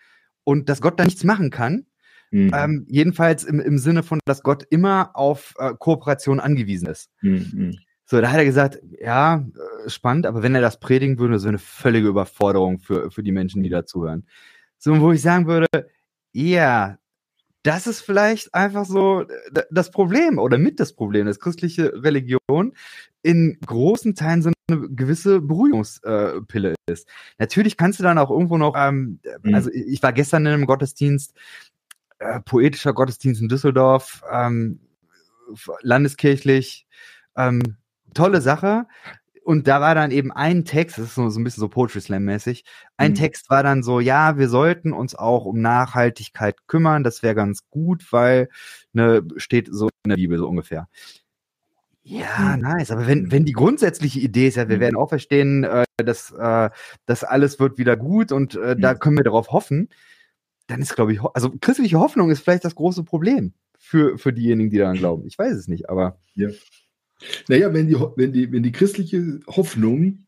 und 0.45 0.69
dass 0.69 0.81
Gott 0.81 0.99
da 0.99 1.05
nichts 1.05 1.25
machen 1.25 1.51
kann, 1.51 1.87
Mhm. 2.31 2.51
Ähm, 2.55 2.87
jedenfalls 2.89 3.45
im, 3.45 3.61
im 3.61 3.79
Sinne 3.79 4.03
von, 4.03 4.21
dass 4.25 4.43
Gott 4.43 4.65
immer 4.71 5.11
auf 5.15 5.55
äh, 5.59 5.73
Kooperation 5.79 6.41
angewiesen 6.41 6.89
ist. 6.89 7.11
Mhm. 7.23 7.79
So, 8.05 8.21
da 8.21 8.31
hat 8.31 8.39
er 8.39 8.45
gesagt, 8.45 8.81
ja, 9.01 9.45
äh, 9.85 9.91
spannend, 9.91 10.27
aber 10.27 10.43
wenn 10.43 10.55
er 10.55 10.61
das 10.61 10.79
predigen 10.79 11.19
würde, 11.19 11.39
so 11.39 11.49
eine 11.49 11.59
völlige 11.59 12.09
Überforderung 12.09 12.79
für, 12.79 13.11
für 13.11 13.23
die 13.23 13.33
Menschen, 13.33 13.63
die 13.63 13.71
dazuhören. 13.71 14.27
So, 14.79 15.01
wo 15.01 15.13
ich 15.13 15.23
sagen 15.23 15.47
würde, 15.47 15.67
ja, 16.33 16.99
das 17.65 17.89
ist 17.89 18.01
vielleicht 18.01 18.55
einfach 18.55 18.85
so 18.85 19.23
äh, 19.23 19.63
das 19.71 19.91
Problem 19.91 20.39
oder 20.39 20.57
mit 20.57 20.79
das 20.79 20.93
Problem, 20.93 21.27
dass 21.27 21.41
christliche 21.41 21.93
Religion 22.03 22.75
in 23.23 23.59
großen 23.67 24.15
Teilen 24.15 24.43
so 24.43 24.53
eine 24.71 24.89
gewisse 24.91 25.41
Beruhigungspille 25.41 26.75
ist. 26.89 27.09
Natürlich 27.39 27.77
kannst 27.77 27.99
du 27.99 28.05
dann 28.05 28.19
auch 28.19 28.31
irgendwo 28.31 28.57
noch, 28.57 28.75
ähm, 28.77 29.19
mhm. 29.43 29.55
also 29.55 29.69
ich 29.73 30.01
war 30.03 30.13
gestern 30.13 30.47
in 30.47 30.53
einem 30.53 30.67
Gottesdienst, 30.67 31.35
äh, 32.19 32.41
poetischer 32.41 32.93
Gottesdienst 32.93 33.41
in 33.41 33.49
Düsseldorf, 33.49 34.23
ähm, 34.31 34.81
landeskirchlich, 35.83 36.87
ähm, 37.37 37.77
tolle 38.15 38.41
Sache. 38.41 38.87
Und 39.45 39.69
da 39.69 39.81
war 39.81 39.95
dann 39.95 40.11
eben 40.11 40.33
ein 40.33 40.65
Text, 40.65 40.99
das 40.99 41.07
ist 41.07 41.15
so, 41.15 41.29
so 41.29 41.39
ein 41.39 41.45
bisschen 41.45 41.61
so 41.61 41.69
Poetry 41.69 42.01
Slam-mäßig. 42.01 42.65
Ein 42.97 43.13
mhm. 43.13 43.17
Text 43.17 43.49
war 43.49 43.63
dann 43.63 43.85
so, 43.85 44.01
ja, 44.01 44.39
wir 44.39 44.49
sollten 44.49 44.93
uns 44.93 45.15
auch 45.15 45.45
um 45.45 45.61
Nachhaltigkeit 45.61 46.67
kümmern, 46.67 47.05
das 47.05 47.23
wäre 47.23 47.37
ganz 47.37 47.61
gut, 47.71 48.13
weil, 48.13 48.49
ne, 48.93 49.23
steht 49.37 49.69
so 49.71 49.89
in 50.03 50.09
der 50.11 50.17
Bibel 50.17 50.37
so 50.39 50.49
ungefähr. 50.49 50.89
Ja, 52.03 52.57
mhm. 52.57 52.63
nice. 52.63 52.91
Aber 52.91 53.07
wenn, 53.07 53.31
wenn 53.31 53.45
die 53.45 53.53
grundsätzliche 53.53 54.19
Idee 54.19 54.49
ist 54.49 54.57
ja, 54.57 54.69
wir 54.69 54.77
mhm. 54.77 54.81
werden 54.81 54.97
auch 54.97 55.09
verstehen, 55.09 55.63
äh, 55.63 55.85
dass, 55.97 56.33
äh, 56.33 56.71
dass 57.05 57.23
alles 57.23 57.61
wird 57.61 57.79
wieder 57.79 57.97
gut 57.97 58.33
und 58.33 58.57
äh, 58.57 58.77
da 58.77 58.95
können 58.95 59.17
wir 59.17 59.25
darauf 59.25 59.51
hoffen, 59.51 59.89
dann 60.67 60.83
ist, 60.83 60.95
glaube 60.95 61.13
ich, 61.13 61.21
also 61.21 61.53
christliche 61.61 61.99
Hoffnung 61.99 62.31
ist 62.31 62.41
vielleicht 62.41 62.65
das 62.65 62.75
große 62.75 63.05
Problem 63.05 63.53
für, 63.79 64.19
für 64.19 64.33
diejenigen, 64.33 64.71
die 64.71 64.79
daran 64.79 64.97
glauben. 64.97 65.27
Ich 65.27 65.39
weiß 65.39 65.55
es 65.55 65.69
nicht, 65.69 65.89
aber. 65.89 66.19
Ja. 66.35 66.49
Naja, 67.49 67.73
wenn 67.73 67.89
die, 67.89 67.95
wenn, 67.95 68.33
die, 68.33 68.53
wenn 68.53 68.63
die 68.63 68.73
christliche 68.73 69.41
Hoffnung 69.47 70.27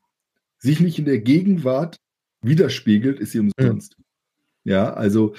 sich 0.58 0.80
nicht 0.80 0.98
in 0.98 1.04
der 1.04 1.18
Gegenwart 1.18 2.00
widerspiegelt, 2.40 3.20
ist 3.20 3.32
sie 3.32 3.40
umsonst. 3.40 3.98
Mhm. 3.98 4.04
Ja, 4.64 4.92
also 4.92 5.34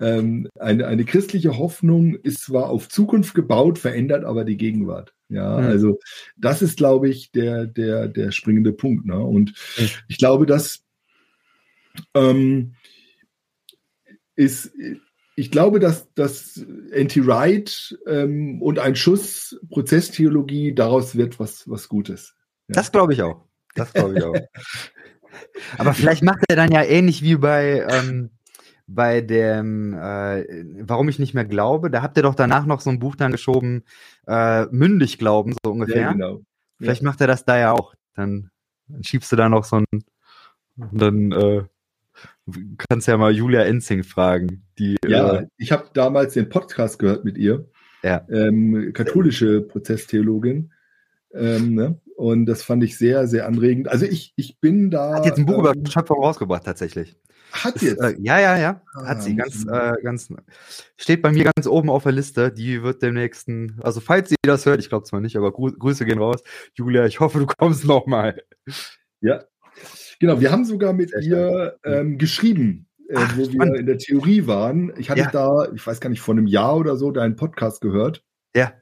ähm, 0.00 0.48
eine, 0.58 0.86
eine 0.86 1.04
christliche 1.04 1.56
Hoffnung 1.56 2.14
ist 2.14 2.42
zwar 2.42 2.68
auf 2.68 2.88
Zukunft 2.88 3.34
gebaut, 3.34 3.78
verändert 3.78 4.24
aber 4.24 4.44
die 4.44 4.56
Gegenwart. 4.56 5.14
Ja, 5.28 5.58
mhm. 5.58 5.66
also 5.66 5.98
das 6.36 6.62
ist, 6.62 6.78
glaube 6.78 7.08
ich, 7.08 7.30
der, 7.30 7.66
der, 7.66 8.08
der 8.08 8.32
springende 8.32 8.72
Punkt. 8.72 9.06
Ne? 9.06 9.18
Und 9.18 9.54
mhm. 9.78 9.88
ich 10.08 10.18
glaube, 10.18 10.46
dass 10.46 10.82
ähm, 12.14 12.74
ist, 14.34 14.72
ich 15.36 15.50
glaube, 15.50 15.80
dass, 15.80 16.12
dass 16.14 16.64
Anti-Wright 16.94 17.98
ähm, 18.06 18.60
und 18.60 18.78
ein 18.78 18.96
Schuss 18.96 19.58
Prozesstheologie 19.70 20.74
daraus 20.74 21.16
wird 21.16 21.40
was, 21.40 21.68
was 21.68 21.88
Gutes. 21.88 22.34
Ja. 22.68 22.74
Das 22.74 22.92
glaube 22.92 23.14
ich 23.14 23.22
auch. 23.22 23.46
Das 23.74 23.92
glaube 23.92 24.18
ich 24.18 24.24
auch. 24.24 24.34
Aber 25.78 25.94
vielleicht 25.94 26.22
macht 26.22 26.44
er 26.48 26.56
dann 26.56 26.70
ja 26.70 26.82
ähnlich 26.82 27.22
wie 27.22 27.36
bei, 27.36 27.86
ähm, 27.88 28.30
bei 28.86 29.20
dem, 29.20 29.94
äh, 29.94 30.64
warum 30.80 31.08
ich 31.08 31.18
nicht 31.18 31.34
mehr 31.34 31.44
glaube. 31.44 31.90
Da 31.90 32.02
habt 32.02 32.16
ihr 32.16 32.22
doch 32.22 32.34
danach 32.34 32.66
noch 32.66 32.80
so 32.80 32.90
ein 32.90 32.98
Buch 32.98 33.16
dann 33.16 33.32
geschoben, 33.32 33.84
äh, 34.26 34.66
mündig 34.66 35.18
glauben, 35.18 35.54
so 35.64 35.72
ungefähr. 35.72 36.02
Ja, 36.02 36.12
genau. 36.12 36.42
Vielleicht 36.78 37.02
ja. 37.02 37.08
macht 37.08 37.20
er 37.20 37.26
das 37.26 37.44
da 37.44 37.58
ja 37.58 37.72
auch. 37.72 37.94
Dann, 38.14 38.50
dann 38.88 39.02
schiebst 39.02 39.32
du 39.32 39.36
da 39.36 39.48
noch 39.48 39.64
so 39.64 39.76
ein, 39.76 39.86
dann 40.76 41.32
äh, 41.32 41.64
kannst 42.78 43.08
ja 43.08 43.16
mal 43.16 43.32
Julia 43.32 43.62
Enzing 43.62 44.04
fragen. 44.04 44.64
Die, 44.78 44.96
ja, 45.06 45.36
äh, 45.36 45.46
ich 45.56 45.72
habe 45.72 45.88
damals 45.94 46.34
den 46.34 46.48
Podcast 46.48 46.98
gehört 46.98 47.24
mit 47.24 47.38
ihr. 47.38 47.68
Ja. 48.02 48.26
Ähm, 48.30 48.92
katholische 48.92 49.60
Prozesstheologin. 49.60 50.72
Ähm, 51.34 51.74
ne? 51.74 52.00
Und 52.16 52.46
das 52.46 52.62
fand 52.62 52.84
ich 52.84 52.98
sehr, 52.98 53.26
sehr 53.26 53.46
anregend. 53.46 53.88
Also 53.88 54.04
ich, 54.04 54.32
ich 54.36 54.60
bin 54.60 54.90
da. 54.90 55.14
Hat 55.14 55.26
jetzt 55.26 55.38
ein 55.38 55.46
Buch 55.46 55.58
ähm, 55.58 55.80
über 55.80 55.90
Schöpfung 55.90 56.22
rausgebracht, 56.22 56.64
tatsächlich. 56.64 57.16
Hat 57.52 57.78
sie 57.78 57.88
jetzt? 57.88 58.00
Äh, 58.00 58.16
ja, 58.18 58.40
ja, 58.40 58.58
ja. 58.58 58.82
Ah, 58.94 59.06
hat 59.06 59.22
sie. 59.22 59.36
Ganz, 59.36 59.66
äh, 59.66 59.92
ganz, 60.02 60.32
steht 60.96 61.22
bei 61.22 61.32
mir 61.32 61.50
ganz 61.54 61.66
oben 61.66 61.90
auf 61.90 62.02
der 62.02 62.12
Liste. 62.12 62.50
Die 62.50 62.82
wird 62.82 63.02
dem 63.02 63.14
nächsten, 63.14 63.78
also 63.82 64.00
falls 64.00 64.30
sie 64.30 64.36
das 64.42 64.66
hört, 64.66 64.80
ich 64.80 64.88
glaube 64.88 65.04
zwar 65.04 65.20
nicht, 65.20 65.36
aber 65.36 65.52
Grü 65.52 65.72
Grüße 65.72 66.04
gehen 66.04 66.18
raus. 66.18 66.42
Julia, 66.74 67.04
ich 67.06 67.20
hoffe, 67.20 67.38
du 67.38 67.46
kommst 67.46 67.84
nochmal. 67.84 68.42
Ja. 69.20 69.44
Genau, 70.22 70.40
wir 70.40 70.52
haben 70.52 70.64
sogar 70.64 70.92
mit 70.92 71.12
ihr 71.20 71.80
ähm, 71.84 72.16
geschrieben, 72.16 72.86
äh, 73.08 73.14
Ach, 73.16 73.36
wo 73.36 73.44
spannend. 73.44 73.72
wir 73.74 73.80
in 73.80 73.86
der 73.86 73.98
Theorie 73.98 74.46
waren. 74.46 74.92
Ich 74.96 75.10
hatte 75.10 75.22
ja. 75.22 75.30
da, 75.32 75.66
ich 75.74 75.84
weiß 75.84 76.00
gar 76.00 76.10
nicht, 76.10 76.20
vor 76.20 76.36
einem 76.36 76.46
Jahr 76.46 76.76
oder 76.76 76.96
so 76.96 77.10
deinen 77.10 77.34
Podcast 77.34 77.80
gehört. 77.80 78.22
Ja. 78.54 78.72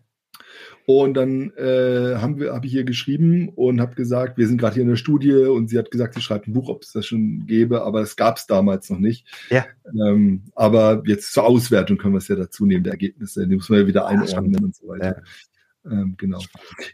Und 0.85 1.15
dann 1.15 1.51
äh, 1.57 2.17
habe 2.17 2.61
ich 2.65 2.75
ihr 2.75 2.85
geschrieben 2.85 3.49
und 3.49 3.81
habe 3.81 3.95
gesagt, 3.95 4.37
wir 4.37 4.47
sind 4.49 4.59
gerade 4.59 4.75
hier 4.75 4.83
in 4.83 4.91
der 4.91 4.97
Studie 4.97 5.33
und 5.33 5.71
sie 5.71 5.79
hat 5.79 5.91
gesagt, 5.91 6.13
sie 6.13 6.21
schreibt 6.21 6.47
ein 6.47 6.53
Buch, 6.53 6.69
ob 6.69 6.83
es 6.83 6.93
das 6.93 7.07
schon 7.07 7.47
gäbe, 7.47 7.85
aber 7.85 8.03
es 8.03 8.17
gab 8.17 8.37
es 8.37 8.47
damals 8.47 8.91
noch 8.91 8.99
nicht. 8.99 9.27
Ja. 9.49 9.65
Ähm, 9.87 10.43
aber 10.55 11.03
jetzt 11.07 11.33
zur 11.33 11.45
Auswertung 11.45 11.97
können 11.97 12.13
wir 12.13 12.19
es 12.19 12.29
ja 12.29 12.37
dazu 12.37 12.67
nehmen, 12.67 12.85
der 12.85 12.93
Ergebnisse, 12.93 13.49
die 13.49 13.57
muss 13.57 13.71
man 13.71 13.81
ja 13.81 13.87
wieder 13.87 14.07
einordnen 14.07 14.53
ja, 14.53 14.63
und 14.63 14.77
so 14.77 14.89
weiter. 14.89 15.23
Ja. 15.87 15.91
Ähm, 15.91 16.17
genau. 16.19 16.43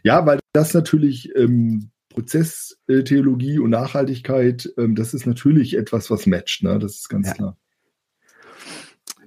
Ja, 0.03 0.25
weil 0.25 0.39
das 0.53 0.73
natürlich 0.73 1.35
ähm, 1.35 1.91
Prozesstheologie 2.17 3.59
und 3.59 3.69
Nachhaltigkeit, 3.69 4.73
ähm, 4.79 4.95
das 4.95 5.13
ist 5.13 5.27
natürlich 5.27 5.77
etwas, 5.77 6.09
was 6.09 6.25
matcht, 6.25 6.63
ne? 6.63 6.79
Das 6.79 6.95
ist 6.95 7.09
ganz 7.09 7.27
ja. 7.27 7.33
klar. 7.35 7.57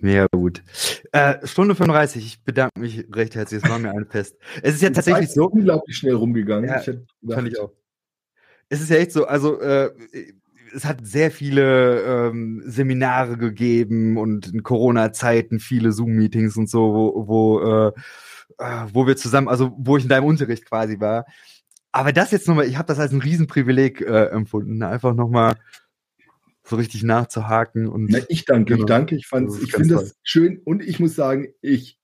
Mega 0.01 0.27
gut. 0.33 0.65
Äh, 1.12 1.47
Stunde 1.47 1.77
35, 1.77 2.27
ich 2.27 2.43
bedanke 2.43 2.81
mich 2.81 3.07
recht 3.15 3.37
herzlich, 3.37 3.62
es 3.62 3.71
war 3.71 3.79
mir 3.79 3.93
ein 3.93 4.07
Fest. 4.07 4.37
Es 4.62 4.75
ist 4.75 4.83
ja 4.83 4.91
tatsächlich 4.91 5.31
so. 5.31 5.45
unglaublich 5.45 5.97
schnell 5.97 6.15
rumgegangen. 6.15 6.69
Ja, 6.69 6.81
ich 6.81 7.33
fand 7.33 7.49
ich 7.49 7.61
auch. 7.61 7.73
Es 8.69 8.81
ist 8.81 8.91
ja 8.91 8.97
echt 8.97 9.12
so, 9.12 9.25
also 9.25 9.61
äh, 9.61 9.91
es 10.75 10.85
hat 10.85 11.07
sehr 11.07 11.31
viele 11.31 12.03
ähm, 12.03 12.61
Seminare 12.67 13.37
gegeben 13.37 14.17
und 14.17 14.49
in 14.49 14.65
Corona-Zeiten 14.65 15.61
viele 15.61 15.93
Zoom-Meetings 15.93 16.57
und 16.57 16.69
so, 16.69 16.93
wo, 16.93 17.29
wo, 17.29 17.61
äh, 17.61 17.93
äh, 18.59 18.87
wo 18.93 19.07
wir 19.07 19.17
zusammen, 19.17 19.49
also 19.49 19.77
wo 19.79 19.97
ich 19.97 20.03
in 20.03 20.09
deinem 20.09 20.25
Unterricht 20.25 20.67
quasi 20.67 20.99
war. 20.99 21.27
Aber 21.93 22.12
das 22.12 22.31
jetzt 22.31 22.47
nochmal, 22.47 22.67
ich 22.67 22.77
habe 22.77 22.87
das 22.87 22.99
als 22.99 23.12
ein 23.12 23.21
Riesenprivileg 23.21 24.01
äh, 24.01 24.27
empfunden, 24.27 24.83
einfach 24.83 25.15
nochmal 25.15 25.57
so 26.62 26.77
richtig 26.77 27.03
nachzuhaken. 27.03 27.89
Und, 27.89 28.11
ja, 28.11 28.21
ich 28.29 28.45
danke, 28.45 28.75
genau. 28.75 28.85
ich 28.85 28.87
danke. 28.87 29.15
Ich, 29.17 29.29
ich 29.62 29.73
finde 29.73 29.95
das 29.95 30.17
schön 30.23 30.61
und 30.65 30.83
ich 30.83 31.01
muss 31.01 31.15
sagen, 31.15 31.49
ich 31.61 31.99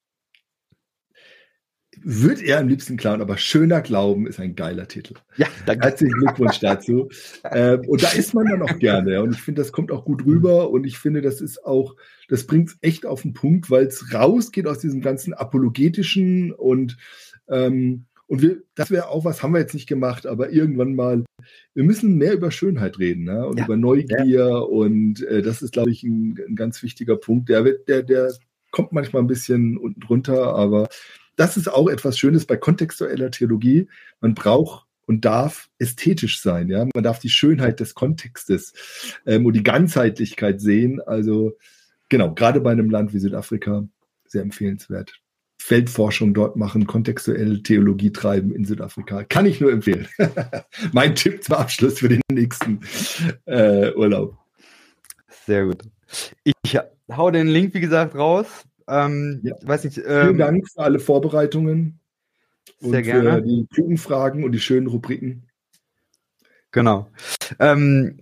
würde 2.03 2.43
eher 2.43 2.59
am 2.59 2.69
liebsten 2.69 2.97
klauen, 2.97 3.21
aber 3.21 3.39
Schöner 3.39 3.81
Glauben 3.81 4.27
ist 4.27 4.39
ein 4.39 4.55
geiler 4.55 4.87
Titel. 4.87 5.15
Ja, 5.37 5.47
danke. 5.65 5.87
Herzlichen 5.87 6.15
Glückwunsch 6.19 6.61
dazu. 6.61 7.09
ähm, 7.51 7.83
und 7.87 8.03
da 8.03 8.11
ist 8.11 8.35
man 8.35 8.47
dann 8.47 8.63
auch 8.63 8.79
gerne. 8.79 9.23
Und 9.23 9.33
ich 9.33 9.41
finde, 9.41 9.63
das 9.63 9.73
kommt 9.73 9.91
auch 9.91 10.05
gut 10.05 10.25
rüber. 10.27 10.71
Und 10.71 10.85
ich 10.85 10.99
finde, 10.99 11.23
das 11.23 11.41
ist 11.41 11.65
auch, 11.65 11.97
das 12.29 12.47
bringt 12.47 12.69
es 12.69 12.79
echt 12.83 13.07
auf 13.07 13.23
den 13.23 13.33
Punkt, 13.33 13.71
weil 13.71 13.87
es 13.87 14.13
rausgeht 14.13 14.67
aus 14.67 14.79
diesem 14.79 15.01
ganzen 15.01 15.33
apologetischen 15.33 16.53
und 16.53 16.99
ähm, 17.49 18.07
und 18.29 18.43
wir, 18.43 18.63
das 18.75 18.91
wäre 18.91 19.09
auch 19.09 19.25
was, 19.25 19.43
haben 19.43 19.53
wir 19.53 19.61
jetzt 19.61 19.75
nicht 19.75 19.89
gemacht, 19.89 20.27
aber 20.27 20.51
irgendwann 20.51 20.95
mal, 20.95 21.25
wir 21.75 21.85
müssen 21.85 22.17
mehr 22.17 22.35
über 22.35 22.51
Schönheit 22.51 22.99
reden 22.99 23.25
ne? 23.25 23.47
und 23.47 23.59
ja. 23.59 23.65
über 23.65 23.77
Neugier. 23.77 24.25
Ja. 24.25 24.59
Und 24.59 25.23
äh, 25.23 25.43
das 25.43 25.63
ist, 25.63 25.73
glaube 25.73 25.91
ich, 25.91 26.03
ein, 26.03 26.39
ein, 26.49 26.57
ganz 26.57 26.83
wichtiger 26.83 27.17
Punkt. 27.17 27.49
Der, 27.49 27.63
der, 27.63 28.03
der 28.03 28.33
kommt 28.73 28.93
manchmal 28.93 29.23
ein 29.23 29.29
bisschen 29.29 29.77
unten 29.77 30.01
drunter, 30.01 30.55
aber 30.55 30.89
das 31.37 31.57
ist 31.57 31.69
auch 31.69 31.89
etwas 31.89 32.19
Schönes 32.19 32.47
bei 32.47 32.57
kontextueller 32.57 33.31
Theologie. 33.31 33.89
Man 34.21 34.35
braucht 34.35 34.87
und 35.07 35.25
darf 35.25 35.71
ästhetisch 35.79 36.41
sein. 36.41 36.69
Ja? 36.69 36.87
Man 36.93 37.05
darf 37.05 37.21
die 37.21 37.31
Schönheit 37.31 37.79
des 37.79 37.95
Kontextes 37.95 38.73
ähm, 39.25 39.47
und 39.47 39.53
die 39.53 39.63
Ganzheitlichkeit 39.63 40.61
sehen. 40.61 41.01
Also 41.01 41.57
genau, 42.09 42.35
gerade 42.35 42.61
bei 42.61 42.73
einem 42.73 42.91
Land 42.91 43.15
wie 43.15 43.21
Südafrika 43.21 43.87
sehr 44.27 44.43
empfehlenswert. 44.43 45.21
Feldforschung 45.67 46.33
dort 46.33 46.55
machen, 46.55 46.87
kontextuell 46.87 47.61
Theologie 47.61 48.13
treiben 48.13 48.55
in 48.55 48.65
Südafrika. 48.65 49.25
Kann 49.25 49.47
ich 49.47 49.61
nur 49.61 49.73
empfehlen. 49.73 50.07
mein 50.93 51.17
Tipp 51.17 51.43
zum 51.43 51.57
Abschluss 51.57 51.99
für 51.99 52.09
den 52.09 52.21
nächsten 52.31 52.79
äh, 53.47 53.93
Urlaub. 53.95 54.39
Sehr 55.45 55.65
gut. 55.67 55.83
Ich 56.63 56.79
hau 57.11 57.33
den 57.33 57.49
Link, 57.49 57.75
wie 57.75 57.81
gesagt, 57.81 58.15
raus. 58.15 58.47
Ähm, 58.87 59.41
ja. 59.43 59.57
weiß 59.61 59.83
nicht, 59.83 59.99
ähm, 59.99 60.05
Vielen 60.05 60.39
Dank 60.39 60.71
für 60.71 60.79
alle 60.79 61.01
Vorbereitungen. 61.01 61.99
Sehr 62.79 62.99
und 62.99 63.03
gerne. 63.03 63.33
Für 63.33 63.43
die 63.43 63.67
klugen 63.67 63.99
Fragen 63.99 64.45
und 64.45 64.53
die 64.53 64.61
schönen 64.61 64.87
Rubriken. 64.87 65.49
Genau. 66.71 67.09
Ähm, 67.59 68.21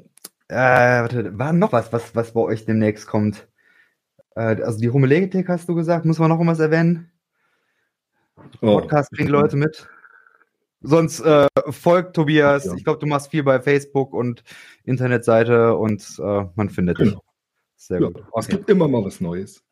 äh, 0.48 0.54
warte, 0.56 1.38
war 1.38 1.52
noch 1.52 1.72
was, 1.72 1.92
was, 1.92 2.16
was 2.16 2.32
bei 2.32 2.40
euch 2.40 2.64
demnächst 2.64 3.06
kommt? 3.06 3.46
Äh, 4.34 4.62
also 4.62 4.78
die 4.78 4.88
Homiletik 4.88 5.50
hast 5.50 5.68
du 5.68 5.74
gesagt, 5.74 6.06
muss 6.06 6.18
man 6.18 6.30
noch 6.30 6.40
was 6.40 6.58
erwähnen? 6.58 7.10
Oh. 8.60 8.80
Podcast 8.80 9.10
kriegen 9.12 9.28
Leute 9.30 9.56
mit. 9.56 9.88
Sonst 10.82 11.20
äh, 11.20 11.48
folgt 11.70 12.14
Tobias. 12.14 12.66
Ja. 12.66 12.74
Ich 12.74 12.84
glaube, 12.84 12.98
du 12.98 13.06
machst 13.06 13.30
viel 13.30 13.42
bei 13.42 13.60
Facebook 13.60 14.12
und 14.12 14.44
Internetseite 14.84 15.74
und 15.76 16.02
äh, 16.18 16.44
man 16.54 16.68
findet 16.68 16.98
genau. 16.98 17.10
dich. 17.10 17.20
Sehr 17.76 18.00
ja, 18.00 18.08
gut. 18.08 18.18
Okay. 18.18 18.30
Es 18.36 18.48
gibt 18.48 18.70
immer 18.70 18.86
mal 18.86 19.04
was 19.04 19.20
Neues. 19.20 19.62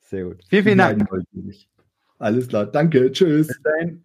Sehr 0.00 0.24
gut. 0.24 0.42
Vielen, 0.48 0.64
vielen 0.64 0.78
Dank. 0.78 1.08
Alles 2.18 2.48
klar. 2.48 2.66
Danke. 2.66 3.10
Tschüss. 3.12 3.46
Bis 3.46 3.62
dahin. 3.62 4.04